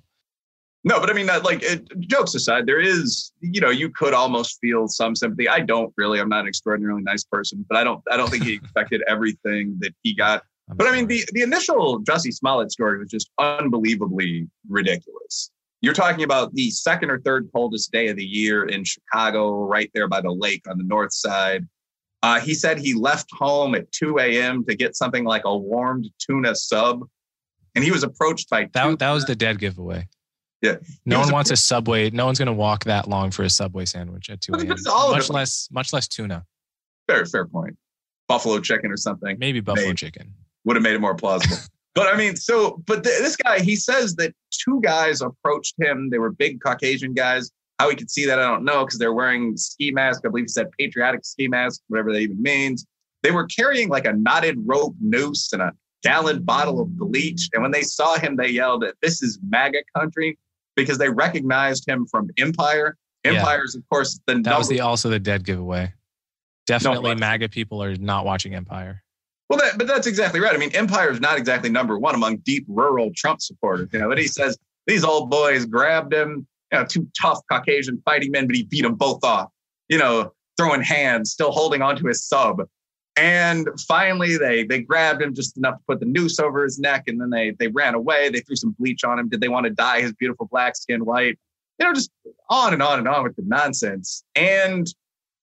no, 0.84 0.99
but 0.99 1.10
I 1.10 1.14
mean, 1.14 1.26
that, 1.26 1.44
like, 1.44 1.61
it, 1.61 1.88
jokes 1.99 2.34
aside, 2.36 2.65
there 2.65 2.80
is, 2.80 3.34
you 3.41 3.60
know, 3.60 3.69
you 3.69 3.90
could 3.90 4.14
almost 4.14 4.60
feel 4.61 4.88
some 4.88 5.14
sympathy. 5.14 5.49
I 5.49 5.60
don't 5.60 5.94
really. 5.98 6.19
I'm 6.19 6.30
not 6.30 6.41
an 6.41 6.48
extraordinarily 6.48 7.02
nice 7.02 7.23
person, 7.26 7.65
but 7.68 7.77
I 7.77 7.84
don't. 7.84 8.02
I 8.10 8.18
don't 8.18 8.30
think 8.30 8.44
he 8.44 8.53
expected 8.64 9.02
everything 9.07 9.77
that 9.81 9.94
he 10.03 10.15
got. 10.15 10.44
I'm 10.70 10.78
but 10.78 10.86
sorry. 10.86 10.98
I 10.98 11.02
mean, 11.02 11.08
the 11.08 11.26
the 11.34 11.41
initial 11.41 12.02
Jussie 12.02 12.34
Smollett 12.34 12.72
story 12.72 13.00
was 13.00 13.10
just 13.10 13.32
unbelievably 13.40 14.48
ridiculous. 14.70 15.52
You're 15.82 15.94
talking 15.94 16.24
about 16.24 16.54
the 16.54 16.70
second 16.72 17.10
or 17.10 17.20
third 17.22 17.50
coldest 17.54 17.91
day 17.91 18.10
of 18.10 18.18
the 18.18 18.26
year 18.26 18.66
in 18.66 18.84
Chicago, 18.84 19.66
right 19.66 19.90
there 19.94 20.08
by 20.08 20.22
the 20.22 20.32
lake 20.32 20.64
on 20.70 20.78
the 20.78 20.84
north 20.84 21.14
side. 21.14 21.68
Uh, 22.22 22.40
he 22.40 22.54
said 22.54 22.78
he 22.78 22.94
left 22.94 23.30
home 23.32 23.76
at 23.76 23.90
2 23.94 24.20
a.m. 24.20 24.66
to 24.66 24.76
get 24.76 24.98
something 24.98 25.24
like 25.24 25.44
a 25.46 25.58
warmed 25.58 26.10
tuna 26.20 26.54
sub, 26.54 27.08
and 27.76 27.84
he 27.84 27.91
was 27.91 28.04
approached 28.04 28.50
by 28.50 28.68
that. 28.74 29.00
That 29.00 29.12
was 29.12 29.26
the 29.26 29.36
dead 29.36 29.58
giveaway. 29.58 30.08
Yeah, 30.62 30.76
no 31.06 31.22
one 31.22 31.32
wants 31.32 31.50
a 31.52 31.56
subway. 31.56 32.10
No 32.10 32.26
one's 32.26 32.38
going 32.38 32.48
to 32.48 32.54
walk 32.54 32.84
that 32.84 33.08
long 33.08 33.32
for 33.32 33.44
a 33.44 33.50
subway 33.50 33.86
sandwich 33.86 34.30
at 34.30 34.41
2 34.41 34.52
a.m. 34.56 34.68
Much 34.68 35.30
less, 35.30 35.70
much 35.72 35.94
less 35.94 36.10
tuna. 36.10 36.46
Fair, 37.08 37.26
fair 37.26 37.46
point. 37.46 37.78
Buffalo 38.28 38.60
chicken 38.60 38.91
or 38.91 38.98
something. 38.98 39.38
Maybe 39.40 39.62
buffalo 39.62 39.88
Maybe. 39.88 39.96
chicken 39.96 40.34
would 40.70 40.76
have 40.76 40.84
made 40.84 40.94
it 40.94 41.02
more 41.02 41.16
plausible. 41.16 41.58
but 41.96 42.14
I 42.14 42.16
mean, 42.16 42.36
so 42.36 42.82
but 42.86 43.04
th- 43.04 43.18
this 43.20 43.36
guy, 43.36 43.60
he 43.60 43.76
says 43.76 44.16
that 44.16 44.34
two 44.52 44.80
guys 44.82 45.22
approached 45.22 45.74
him. 45.80 46.12
They 46.12 46.20
were 46.20 46.32
big 46.32 46.62
Caucasian 46.62 47.14
guys 47.14 47.52
how 47.80 47.90
he 47.90 47.96
could 47.96 48.12
see 48.12 48.26
that, 48.26 48.40
I 48.40 48.48
don't 48.48 48.66
know, 48.66 48.86
because 48.86 49.00
they're 49.00 49.14
wearing 49.14 49.56
ski 49.58 49.91
masks. 49.91 50.22
I 50.26 50.30
believe 50.30 50.44
he 50.44 50.50
said 50.50 50.68
patriotic 50.78 51.26
ski 51.26 51.48
mask, 51.48 51.82
whatever 51.88 52.12
that 52.12 52.20
even 52.20 52.40
means. 52.41 52.86
They 53.24 53.32
were 53.32 53.48
carrying 53.48 53.90
like 53.90 54.06
a 54.06 54.14
knotted 54.14 54.58
rope 54.60 54.96
noose 55.02 55.52
and 55.54 55.62
a 55.62 55.72
gallon 56.04 56.44
bottle 56.44 56.82
of 56.82 56.98
bleach. 56.98 57.50
And 57.54 57.64
when 57.64 57.72
they 57.72 57.82
saw 57.82 58.18
him, 58.20 58.36
they 58.36 58.50
yelled, 58.50 58.84
This 59.02 59.24
is 59.24 59.40
MAGA 59.48 59.80
country 59.98 60.38
because 60.76 60.98
they 60.98 61.10
recognized 61.10 61.88
him 61.88 62.06
from 62.06 62.30
Empire. 62.38 62.98
Empire's, 63.24 63.76
yeah. 63.76 63.80
of 63.80 63.90
course, 63.90 64.20
the 64.28 64.41
that 64.41 64.58
was 64.58 64.70
the 64.70 64.82
also 64.82 65.10
the 65.10 65.20
dead 65.20 65.46
giveaway. 65.46 65.94
Definitely, 66.68 67.16
no, 67.16 67.20
MAGA 67.20 67.50
people 67.50 67.82
are 67.84 67.96
not 67.96 68.26
watching 68.26 68.56
Empire. 68.56 69.04
Well, 69.50 69.58
that, 69.60 69.78
but 69.78 69.88
that's 69.88 70.06
exactly 70.06 70.40
right. 70.40 70.54
I 70.54 70.58
mean, 70.58 70.76
Empire 70.76 71.10
is 71.10 71.20
not 71.20 71.38
exactly 71.38 71.72
number 71.72 71.98
one 71.98 72.14
among 72.14 72.38
deep 72.38 72.66
rural 72.68 73.12
Trump 73.16 73.42
supporters. 73.42 73.90
You 73.92 74.00
know, 74.00 74.10
but 74.10 74.20
he 74.20 74.28
says 74.28 74.58
these 74.86 75.04
old 75.04 75.32
boys 75.32 75.66
grabbed 75.66 76.14
him, 76.14 76.48
you 76.72 76.80
know, 76.80 76.86
two 76.86 77.08
tough 77.20 77.40
Caucasian 77.52 78.02
fighting 78.06 78.32
men, 78.32 78.46
but 78.46 78.56
he 78.56 78.64
beat 78.64 78.84
them 78.84 78.94
both 78.94 79.24
off, 79.24 79.50
you 79.88 79.98
know, 79.98 80.32
throwing 80.56 80.84
hands, 80.84 81.32
still 81.32 81.52
holding 81.52 81.82
onto 81.82 82.08
his 82.08 82.24
sub. 82.24 82.62
And 83.18 83.68
finally, 83.88 84.38
they 84.38 84.64
they 84.64 84.82
grabbed 84.82 85.22
him 85.22 85.34
just 85.34 85.58
enough 85.58 85.76
to 85.78 85.84
put 85.88 86.00
the 86.00 86.06
noose 86.06 86.40
over 86.40 86.64
his 86.64 86.78
neck, 86.78 87.06
and 87.08 87.20
then 87.20 87.32
they 87.32 87.52
they 87.58 87.68
ran 87.68 87.96
away. 87.96 88.30
They 88.30 88.42
threw 88.42 88.56
some 88.56 88.76
bleach 88.78 89.04
on 89.04 89.18
him. 89.18 89.30
Did 89.30 89.42
they 89.42 89.50
want 89.50 89.66
to 89.66 89.72
dye 89.72 90.02
his 90.02 90.14
beautiful 90.14 90.48
black 90.52 90.76
skin 90.76 91.06
white? 91.06 91.40
You 91.80 91.88
know, 91.88 91.94
just 91.94 92.12
on 92.50 92.74
and 92.74 92.84
on 92.84 93.00
and 93.00 93.08
on 93.08 93.24
with 93.24 93.36
the 93.36 93.44
nonsense. 93.46 94.24
And 94.36 94.88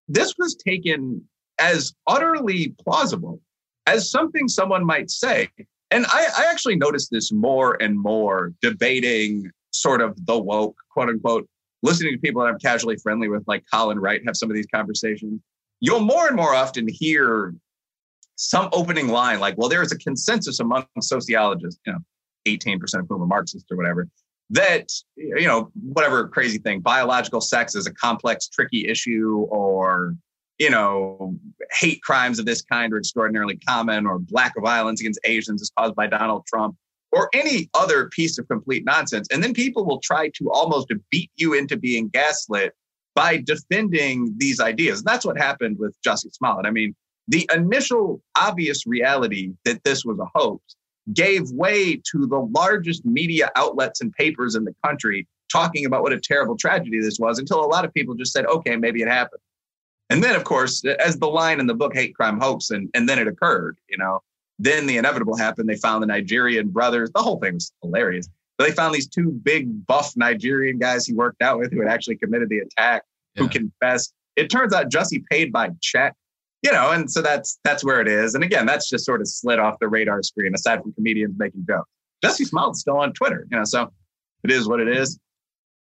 this 0.06 0.34
was 0.38 0.54
taken 0.54 1.22
as 1.58 1.92
utterly 2.06 2.74
plausible 2.82 3.40
as 3.86 4.10
something 4.10 4.48
someone 4.48 4.84
might 4.84 5.10
say. 5.10 5.48
And 5.90 6.06
I, 6.06 6.26
I 6.38 6.50
actually 6.50 6.76
noticed 6.76 7.10
this 7.10 7.32
more 7.32 7.80
and 7.80 7.98
more 7.98 8.52
debating 8.60 9.50
sort 9.70 10.00
of 10.00 10.14
the 10.26 10.38
woke, 10.38 10.76
quote 10.90 11.08
unquote, 11.08 11.48
listening 11.82 12.12
to 12.12 12.18
people 12.18 12.42
that 12.42 12.48
I'm 12.48 12.58
casually 12.58 12.96
friendly 12.96 13.28
with, 13.28 13.44
like 13.46 13.64
Colin 13.72 13.98
Wright, 13.98 14.20
have 14.26 14.36
some 14.36 14.50
of 14.50 14.56
these 14.56 14.66
conversations. 14.74 15.40
You'll 15.80 16.00
more 16.00 16.26
and 16.26 16.36
more 16.36 16.54
often 16.54 16.88
hear 16.88 17.54
some 18.36 18.68
opening 18.72 19.08
line 19.08 19.40
like, 19.40 19.56
well, 19.56 19.68
there 19.68 19.82
is 19.82 19.92
a 19.92 19.98
consensus 19.98 20.60
among 20.60 20.86
sociologists, 21.00 21.80
you 21.86 21.92
know, 21.92 21.98
18% 22.46 22.80
of 23.00 23.06
whom 23.08 23.22
are 23.22 23.26
Marxist 23.26 23.66
or 23.70 23.76
whatever, 23.76 24.08
that, 24.50 24.90
you 25.16 25.46
know, 25.46 25.70
whatever 25.74 26.28
crazy 26.28 26.58
thing, 26.58 26.80
biological 26.80 27.40
sex 27.40 27.74
is 27.74 27.86
a 27.86 27.92
complex, 27.92 28.48
tricky 28.48 28.88
issue, 28.88 29.46
or, 29.48 30.14
you 30.58 30.70
know, 30.70 31.34
hate 31.78 32.02
crimes 32.02 32.38
of 32.38 32.46
this 32.46 32.62
kind 32.62 32.92
are 32.92 32.98
extraordinarily 32.98 33.58
common, 33.68 34.06
or 34.06 34.18
black 34.18 34.54
violence 34.62 35.00
against 35.00 35.20
Asians 35.24 35.62
is 35.62 35.70
caused 35.78 35.94
by 35.94 36.06
Donald 36.06 36.46
Trump, 36.46 36.76
or 37.12 37.28
any 37.32 37.68
other 37.74 38.08
piece 38.08 38.38
of 38.38 38.48
complete 38.48 38.84
nonsense. 38.84 39.28
And 39.30 39.42
then 39.42 39.52
people 39.52 39.84
will 39.84 40.00
try 40.00 40.30
to 40.36 40.50
almost 40.50 40.92
beat 41.10 41.30
you 41.36 41.54
into 41.54 41.76
being 41.76 42.08
gaslit 42.08 42.72
by 43.14 43.38
defending 43.38 44.34
these 44.36 44.60
ideas. 44.60 45.00
And 45.00 45.06
that's 45.06 45.24
what 45.24 45.38
happened 45.38 45.78
with 45.78 45.96
Jussie 46.06 46.32
Smollett. 46.32 46.66
I 46.66 46.70
mean, 46.70 46.94
the 47.28 47.48
initial 47.52 48.22
obvious 48.36 48.86
reality 48.86 49.52
that 49.64 49.82
this 49.84 50.04
was 50.04 50.18
a 50.18 50.38
hoax 50.38 50.76
gave 51.12 51.50
way 51.52 51.96
to 51.96 52.26
the 52.26 52.48
largest 52.54 53.04
media 53.04 53.50
outlets 53.56 54.00
and 54.00 54.12
papers 54.12 54.54
in 54.54 54.64
the 54.64 54.74
country 54.84 55.26
talking 55.50 55.86
about 55.86 56.02
what 56.02 56.12
a 56.12 56.20
terrible 56.20 56.56
tragedy 56.56 57.00
this 57.00 57.18
was 57.18 57.38
until 57.38 57.64
a 57.64 57.66
lot 57.66 57.84
of 57.84 57.94
people 57.94 58.14
just 58.14 58.32
said, 58.32 58.46
okay, 58.46 58.76
maybe 58.76 59.00
it 59.00 59.08
happened. 59.08 59.40
And 60.10 60.22
then, 60.22 60.36
of 60.36 60.44
course, 60.44 60.84
as 60.84 61.18
the 61.18 61.26
line 61.26 61.58
in 61.60 61.66
the 61.66 61.74
book, 61.74 61.94
Hate 61.94 62.14
Crime 62.14 62.38
Hoax, 62.38 62.70
and, 62.70 62.88
and 62.94 63.08
then 63.08 63.18
it 63.18 63.26
occurred, 63.26 63.78
you 63.88 63.98
know, 63.98 64.20
then 64.58 64.86
the 64.86 64.96
inevitable 64.96 65.36
happened. 65.36 65.68
They 65.68 65.76
found 65.76 66.02
the 66.02 66.06
Nigerian 66.06 66.68
brothers. 66.68 67.10
The 67.14 67.22
whole 67.22 67.38
thing 67.38 67.54
was 67.54 67.72
hilarious. 67.82 68.28
But 68.56 68.68
they 68.68 68.72
found 68.72 68.94
these 68.94 69.08
two 69.08 69.30
big, 69.30 69.86
buff 69.86 70.16
Nigerian 70.16 70.78
guys 70.78 71.06
he 71.06 71.12
worked 71.12 71.42
out 71.42 71.58
with 71.58 71.72
who 71.72 71.80
had 71.80 71.90
actually 71.90 72.16
committed 72.16 72.48
the 72.48 72.60
attack, 72.60 73.02
yeah. 73.34 73.42
who 73.42 73.48
confessed. 73.48 74.14
It 74.36 74.48
turns 74.48 74.72
out 74.72 74.90
Jussie 74.90 75.24
paid 75.30 75.52
by 75.52 75.70
check 75.82 76.14
you 76.66 76.72
know, 76.72 76.90
and 76.90 77.10
so 77.10 77.22
that's 77.22 77.58
that's 77.62 77.84
where 77.84 78.00
it 78.00 78.08
is. 78.08 78.34
And 78.34 78.42
again, 78.42 78.66
that's 78.66 78.88
just 78.88 79.04
sort 79.04 79.20
of 79.20 79.28
slid 79.28 79.58
off 79.58 79.78
the 79.78 79.88
radar 79.88 80.22
screen 80.22 80.54
aside 80.54 80.82
from 80.82 80.92
comedians 80.94 81.34
making 81.38 81.64
jokes. 81.66 81.88
Jussie 82.24 82.48
Smollett's 82.48 82.80
still 82.80 82.96
on 82.96 83.12
Twitter, 83.12 83.46
you 83.50 83.56
know, 83.56 83.64
so 83.64 83.92
it 84.42 84.50
is 84.50 84.68
what 84.68 84.80
it 84.80 84.88
is. 84.88 85.18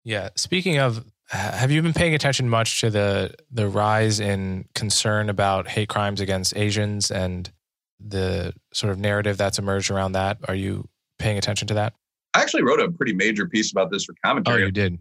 Yeah. 0.05 0.29
Speaking 0.37 0.79
of, 0.79 1.05
have 1.29 1.71
you 1.71 1.81
been 1.83 1.93
paying 1.93 2.15
attention 2.15 2.49
much 2.49 2.81
to 2.81 2.91
the 2.91 3.35
the 3.51 3.69
rise 3.69 4.21
in 4.21 4.67
concern 4.75 5.29
about 5.31 5.69
hate 5.69 5.89
crimes 5.89 6.21
against 6.21 6.57
Asians 6.57 7.11
and 7.11 7.51
the 7.99 8.53
sort 8.73 8.93
of 8.93 8.99
narrative 8.99 9.37
that's 9.37 9.59
emerged 9.59 9.91
around 9.91 10.13
that? 10.13 10.39
Are 10.49 10.55
you 10.55 10.89
paying 11.19 11.39
attention 11.39 11.69
to 11.69 11.75
that? 11.75 11.95
I 12.35 12.43
actually 12.43 12.65
wrote 12.65 12.81
a 12.81 12.91
pretty 12.91 13.15
major 13.15 13.47
piece 13.49 13.73
about 13.73 13.91
this 13.91 14.05
for 14.05 14.15
commentary. 14.25 14.63
Oh, 14.63 14.67
you 14.67 14.73
did. 14.73 14.99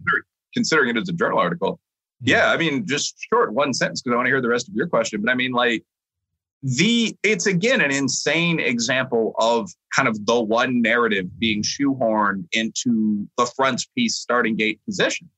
Considering 0.54 0.90
it 0.90 1.00
as 1.00 1.08
a 1.08 1.12
journal 1.12 1.38
article. 1.38 1.80
Hmm. 2.22 2.30
Yeah, 2.30 2.50
I 2.50 2.56
mean, 2.56 2.86
just 2.86 3.16
short 3.32 3.52
one 3.52 3.74
sentence 3.74 4.00
because 4.00 4.14
I 4.14 4.16
want 4.16 4.26
to 4.26 4.30
hear 4.30 4.40
the 4.40 4.48
rest 4.48 4.68
of 4.68 4.74
your 4.74 4.86
question. 4.86 5.20
But 5.20 5.30
I 5.30 5.34
mean, 5.34 5.52
like 5.52 5.84
the 6.62 7.14
it's 7.22 7.46
again 7.46 7.82
an 7.82 7.90
insane 7.90 8.60
example 8.60 9.34
of 9.38 9.70
kind 9.94 10.08
of 10.08 10.24
the 10.24 10.40
one 10.40 10.80
narrative 10.80 11.26
being 11.38 11.62
shoehorned 11.62 12.46
into 12.52 13.28
the 13.36 13.46
frontispiece 13.54 14.16
starting 14.16 14.56
gate 14.56 14.80
position. 14.86 15.28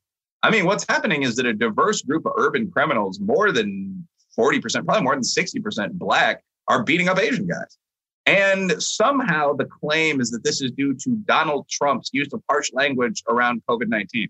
I 0.43 0.51
mean, 0.51 0.65
what's 0.65 0.85
happening 0.87 1.23
is 1.23 1.35
that 1.37 1.45
a 1.45 1.53
diverse 1.53 2.01
group 2.01 2.25
of 2.25 2.33
urban 2.37 2.71
criminals, 2.71 3.19
more 3.19 3.51
than 3.51 4.07
40%, 4.37 4.85
probably 4.85 5.03
more 5.03 5.15
than 5.15 5.23
60% 5.23 5.93
black, 5.93 6.43
are 6.67 6.83
beating 6.83 7.09
up 7.09 7.19
Asian 7.19 7.47
guys. 7.47 7.77
And 8.25 8.81
somehow 8.83 9.53
the 9.53 9.65
claim 9.65 10.19
is 10.19 10.31
that 10.31 10.43
this 10.43 10.61
is 10.61 10.71
due 10.71 10.93
to 10.93 11.15
Donald 11.25 11.67
Trump's 11.69 12.09
use 12.11 12.31
of 12.33 12.43
harsh 12.49 12.71
language 12.73 13.23
around 13.29 13.61
COVID 13.69 13.87
19. 13.87 14.27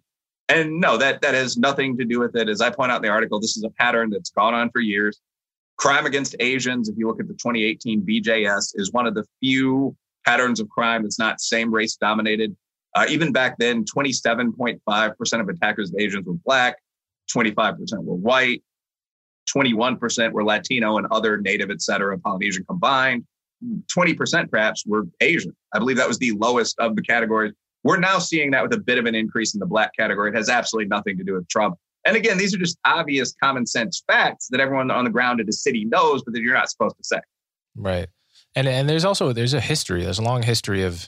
And 0.49 0.79
no, 0.79 0.97
that 0.97 1.21
that 1.21 1.33
has 1.33 1.57
nothing 1.57 1.97
to 1.97 2.05
do 2.05 2.19
with 2.19 2.35
it. 2.35 2.47
As 2.47 2.61
I 2.61 2.69
point 2.69 2.91
out 2.91 2.97
in 2.97 3.01
the 3.01 3.09
article, 3.09 3.39
this 3.39 3.57
is 3.57 3.63
a 3.63 3.69
pattern 3.71 4.11
that's 4.11 4.29
gone 4.29 4.53
on 4.53 4.69
for 4.69 4.79
years. 4.79 5.19
Crime 5.77 6.05
against 6.05 6.35
Asians, 6.39 6.89
if 6.89 6.95
you 6.97 7.07
look 7.07 7.19
at 7.19 7.27
the 7.27 7.33
2018 7.33 8.05
BJS, 8.05 8.73
is 8.75 8.91
one 8.91 9.07
of 9.07 9.15
the 9.15 9.25
few 9.41 9.95
patterns 10.25 10.59
of 10.59 10.69
crime 10.69 11.03
that's 11.03 11.19
not 11.19 11.41
same 11.41 11.73
race 11.73 11.95
dominated. 11.95 12.55
Uh, 12.97 13.05
even 13.09 13.31
back 13.31 13.55
then, 13.59 13.85
27.5% 13.85 15.39
of 15.39 15.49
attackers 15.49 15.91
of 15.91 15.99
Asians 15.99 16.25
were 16.25 16.33
black, 16.33 16.77
25% 17.31 17.77
were 18.03 18.15
white, 18.15 18.63
21% 19.55 20.31
were 20.31 20.43
Latino 20.43 20.97
and 20.97 21.05
other 21.11 21.39
native, 21.39 21.69
et 21.69 21.79
cetera, 21.79 22.17
Polynesian 22.17 22.65
combined. 22.65 23.23
20% 23.95 24.49
perhaps 24.49 24.83
were 24.87 25.03
Asian. 25.21 25.55
I 25.75 25.77
believe 25.77 25.97
that 25.97 26.07
was 26.07 26.17
the 26.17 26.31
lowest 26.31 26.73
of 26.79 26.95
the 26.95 27.03
categories. 27.03 27.53
We're 27.83 27.99
now 27.99 28.17
seeing 28.17 28.49
that 28.51 28.63
with 28.63 28.73
a 28.73 28.79
bit 28.79 28.97
of 28.97 29.05
an 29.05 29.13
increase 29.13 29.53
in 29.53 29.59
the 29.59 29.67
black 29.67 29.91
category. 29.95 30.31
It 30.31 30.35
has 30.35 30.49
absolutely 30.49 30.89
nothing 30.89 31.19
to 31.19 31.23
do 31.23 31.35
with 31.35 31.47
Trump. 31.49 31.77
And 32.03 32.17
again, 32.17 32.39
these 32.39 32.55
are 32.55 32.57
just 32.57 32.79
obvious 32.83 33.35
common 33.43 33.67
sense 33.67 34.01
facts 34.07 34.47
that 34.49 34.59
everyone 34.59 34.89
on 34.89 35.03
the 35.03 35.11
ground 35.11 35.39
in 35.39 35.45
the 35.45 35.53
city 35.53 35.85
knows, 35.85 36.23
but 36.23 36.33
that 36.33 36.41
you're 36.41 36.55
not 36.55 36.71
supposed 36.71 36.97
to 36.97 37.03
say. 37.03 37.19
Right. 37.75 38.07
And 38.55 38.67
and 38.67 38.89
there's 38.89 39.05
also 39.05 39.33
there's 39.33 39.53
a 39.53 39.61
history. 39.61 40.03
There's 40.03 40.17
a 40.17 40.23
long 40.23 40.41
history 40.41 40.81
of 40.81 41.07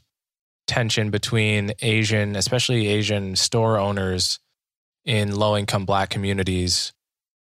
tension 0.70 1.10
between 1.10 1.74
Asian, 1.82 2.36
especially 2.36 2.88
Asian 2.88 3.36
store 3.36 3.78
owners 3.78 4.40
in 5.04 5.36
low 5.36 5.58
income 5.58 5.86
black 5.86 6.10
communities 6.10 6.94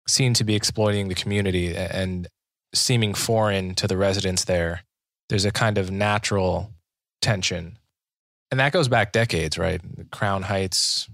seen 0.08 0.34
to 0.34 0.44
be 0.44 0.56
exploiting 0.56 1.10
the 1.10 1.16
community 1.16 1.76
and 1.76 2.28
seeming 2.74 3.14
foreign 3.14 3.76
to 3.76 3.88
the 3.88 3.98
residents 3.98 4.46
there. 4.46 4.84
There's 5.30 5.46
a 5.46 5.52
kind 5.52 5.78
of 5.78 5.92
natural 5.92 6.72
tension 7.22 7.78
and 8.52 8.60
that 8.60 8.72
goes 8.72 8.88
back 8.88 9.12
decades, 9.12 9.58
right? 9.58 9.82
Crown 10.12 10.44
Heights 10.44 11.10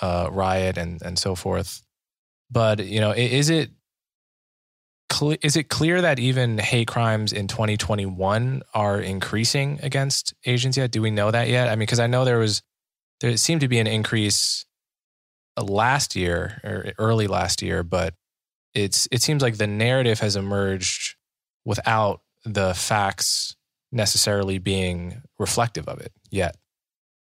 uh, 0.00 0.28
riot 0.30 0.78
and 0.78 1.02
and 1.02 1.18
so 1.18 1.34
forth. 1.34 1.82
But 2.50 2.84
you 2.84 3.00
know, 3.00 3.12
is 3.12 3.50
it 3.50 3.70
is 5.42 5.56
it 5.56 5.68
clear 5.68 6.02
that 6.02 6.18
even 6.18 6.58
hate 6.58 6.88
crimes 6.88 7.32
in 7.32 7.48
2021 7.48 8.62
are 8.74 9.00
increasing 9.00 9.80
against 9.82 10.34
Asians 10.44 10.76
yet? 10.76 10.90
Do 10.90 11.02
we 11.02 11.10
know 11.10 11.30
that 11.30 11.48
yet? 11.48 11.68
I 11.68 11.72
mean, 11.72 11.80
because 11.80 12.00
I 12.00 12.06
know 12.06 12.24
there 12.24 12.38
was 12.38 12.62
there 13.20 13.36
seemed 13.36 13.62
to 13.62 13.68
be 13.68 13.78
an 13.78 13.86
increase 13.86 14.64
last 15.60 16.14
year 16.14 16.60
or 16.62 16.92
early 16.98 17.26
last 17.26 17.62
year, 17.62 17.82
but 17.82 18.14
it's 18.74 19.08
it 19.10 19.22
seems 19.22 19.42
like 19.42 19.56
the 19.56 19.66
narrative 19.66 20.20
has 20.20 20.36
emerged 20.36 21.16
without 21.64 22.20
the 22.44 22.74
facts 22.74 23.56
necessarily 23.90 24.58
being 24.58 25.22
reflective 25.38 25.88
of 25.88 26.00
it 26.00 26.12
yet. 26.30 26.56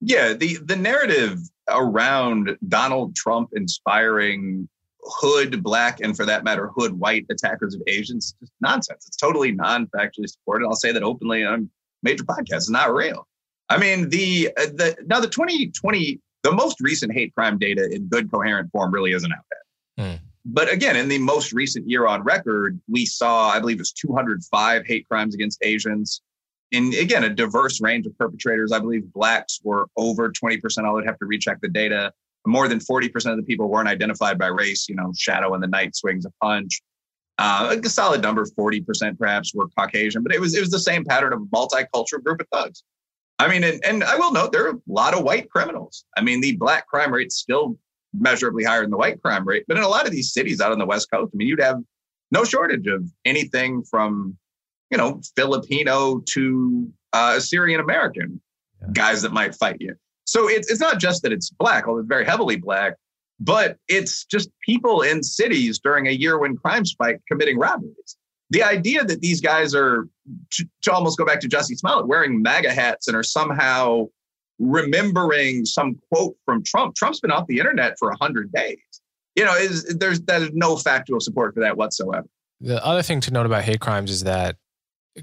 Yeah, 0.02 0.34
the 0.34 0.58
the 0.64 0.76
narrative 0.76 1.40
around 1.70 2.58
Donald 2.68 3.16
Trump 3.16 3.50
inspiring 3.54 4.68
hood 5.06 5.64
black 5.64 6.00
and 6.02 6.16
for 6.16 6.26
that 6.26 6.44
matter 6.44 6.70
hood 6.76 6.94
white 6.94 7.26
attackers 7.30 7.76
of 7.76 7.82
Asians 7.88 8.36
is 8.42 8.52
nonsense. 8.62 9.06
It's 9.08 9.18
totally 9.18 9.52
non-factually 9.52 10.28
supported. 10.28 10.66
I'll 10.66 10.76
say 10.76 10.92
that 10.92 11.04
openly 11.04 11.44
on 11.44 11.70
major 12.02 12.24
podcasts. 12.24 12.56
It's 12.56 12.70
not 12.70 12.94
real. 12.94 13.28
I 13.70 13.78
mean, 13.78 14.10
the 14.10 14.50
uh, 14.58 14.66
the 14.66 14.96
now 15.06 15.20
the 15.20 15.28
2020 15.28 16.20
the 16.44 16.52
most 16.52 16.80
recent 16.82 17.14
hate 17.14 17.34
crime 17.34 17.58
data 17.58 17.90
in 17.90 18.08
good 18.08 18.30
coherent 18.30 18.70
form 18.72 18.94
really 18.94 19.14
isn't 19.14 19.32
out 19.32 19.46
yet. 19.98 20.06
Hmm. 20.06 20.24
But 20.46 20.72
again, 20.72 20.98
in 20.98 21.08
the 21.08 21.20
most 21.20 21.54
recent 21.54 21.90
year 21.90 22.06
on 22.06 22.22
record, 22.22 22.80
we 22.90 23.06
saw, 23.06 23.50
I 23.50 23.60
believe 23.60 23.78
it 23.78 23.80
was 23.80 23.94
205 23.94 24.86
hate 24.86 25.08
crimes 25.08 25.34
against 25.34 25.64
Asians, 25.64 26.22
in 26.72 26.94
again 26.96 27.24
a 27.24 27.30
diverse 27.30 27.80
range 27.80 28.06
of 28.06 28.18
perpetrators. 28.18 28.72
I 28.72 28.80
believe 28.80 29.12
blacks 29.14 29.62
were 29.64 29.88
over 29.96 30.32
20%. 30.32 30.86
I 30.86 30.92
would 30.92 31.06
have 31.06 31.18
to 31.20 31.26
recheck 31.26 31.62
the 31.62 31.70
data. 31.70 32.12
More 32.46 32.68
than 32.68 32.80
40% 32.80 33.32
of 33.32 33.38
the 33.38 33.44
people 33.44 33.70
weren't 33.70 33.88
identified 33.88 34.38
by 34.38 34.48
race. 34.48 34.88
You 34.90 34.96
know, 34.96 35.12
shadow 35.18 35.54
in 35.54 35.62
the 35.62 35.68
night 35.68 35.96
swings 35.96 36.26
a 36.26 36.32
punch. 36.42 36.82
Uh, 37.40 37.76
a 37.84 37.90
solid 37.90 38.22
number, 38.22 38.46
40% 38.46 39.18
perhaps, 39.18 39.54
were 39.56 39.68
Caucasian, 39.78 40.22
but 40.22 40.34
it 40.34 40.40
was 40.40 40.56
it 40.56 40.62
was 40.62 40.70
the 40.70 40.80
same 40.80 41.04
pattern 41.04 41.34
of 41.34 41.40
multicultural 41.54 42.24
group 42.24 42.42
of 42.42 42.48
thugs. 42.52 42.84
I 43.40 43.48
mean, 43.48 43.64
and, 43.64 43.84
and 43.84 44.04
I 44.04 44.16
will 44.16 44.32
note 44.32 44.52
there 44.52 44.68
are 44.68 44.76
a 44.76 44.80
lot 44.88 45.16
of 45.16 45.24
white 45.24 45.50
criminals. 45.50 46.06
I 46.16 46.22
mean, 46.22 46.42
the 46.42 46.56
black 46.56 46.88
crime 46.88 47.12
rate's 47.12 47.36
still 47.36 47.78
measurably 48.14 48.64
higher 48.64 48.82
than 48.82 48.92
the 48.92 48.98
white 48.98 49.22
crime 49.22 49.46
rate, 49.48 49.66
but 49.68 49.78
in 49.78 49.84
a 49.84 49.88
lot 49.88 50.06
of 50.06 50.12
these 50.12 50.32
cities 50.32 50.62
out 50.62 50.72
on 50.72 50.78
the 50.78 50.86
West 50.86 51.10
Coast, 51.12 51.32
I 51.34 51.38
mean, 51.38 51.48
you'd 51.48 51.62
have 51.62 51.80
no 52.30 52.44
shortage 52.44 52.86
of 52.86 53.10
anything 53.26 53.84
from 53.84 54.38
you 54.94 54.98
know, 54.98 55.20
Filipino 55.36 56.20
to 56.20 56.94
uh, 57.14 57.40
Syrian 57.40 57.80
American 57.80 58.40
yeah. 58.80 58.90
guys 58.94 59.24
that 59.24 59.34
might 59.34 59.56
fight 59.56 59.78
you. 59.80 59.96
So 60.26 60.48
it's 60.50 60.70
it's 60.72 60.80
not 60.80 61.00
just 61.00 61.24
that 61.24 61.32
it's 61.32 61.50
black, 61.50 61.88
although 61.88 62.00
it's 62.00 62.08
very 62.08 62.26
heavily 62.26 62.56
black, 62.56 62.96
but 63.40 63.78
it's 63.88 64.26
just 64.26 64.50
people 64.66 65.02
in 65.02 65.24
cities 65.24 65.80
during 65.80 66.08
a 66.08 66.12
year 66.12 66.40
when 66.40 66.56
crime 66.56 66.86
spike 66.86 67.20
committing 67.30 67.58
robberies. 67.58 68.18
The 68.50 68.64
idea 68.64 69.04
that 69.04 69.22
these 69.22 69.42
guys 69.42 69.74
are, 69.74 70.08
to, 70.52 70.66
to 70.84 70.94
almost 70.94 71.18
go 71.18 71.26
back 71.26 71.40
to 71.42 71.50
Jussie 71.50 71.78
Smollett, 71.78 72.08
wearing 72.08 72.42
MAGA 72.42 72.72
hats 72.72 73.08
and 73.08 73.18
are 73.18 73.24
somehow 73.24 74.08
remembering 74.60 75.66
some 75.66 76.00
quote 76.12 76.36
from 76.46 76.64
Trump. 76.64 76.96
Trump's 76.96 77.20
been 77.20 77.32
off 77.32 77.48
the 77.48 77.58
internet 77.58 77.96
for 77.98 78.10
100 78.10 78.52
days. 78.52 78.78
You 79.36 79.46
know, 79.46 79.56
is 79.56 79.86
there's 79.86 80.22
there's 80.22 80.52
no 80.54 80.78
factual 80.78 81.20
support 81.20 81.56
for 81.56 81.62
that 81.62 81.76
whatsoever. 81.76 82.28
The 82.62 82.86
other 82.86 83.02
thing 83.02 83.20
to 83.22 83.32
note 83.32 83.48
about 83.48 83.64
hate 83.64 83.80
crimes 83.80 84.12
is 84.12 84.24
that 84.24 84.58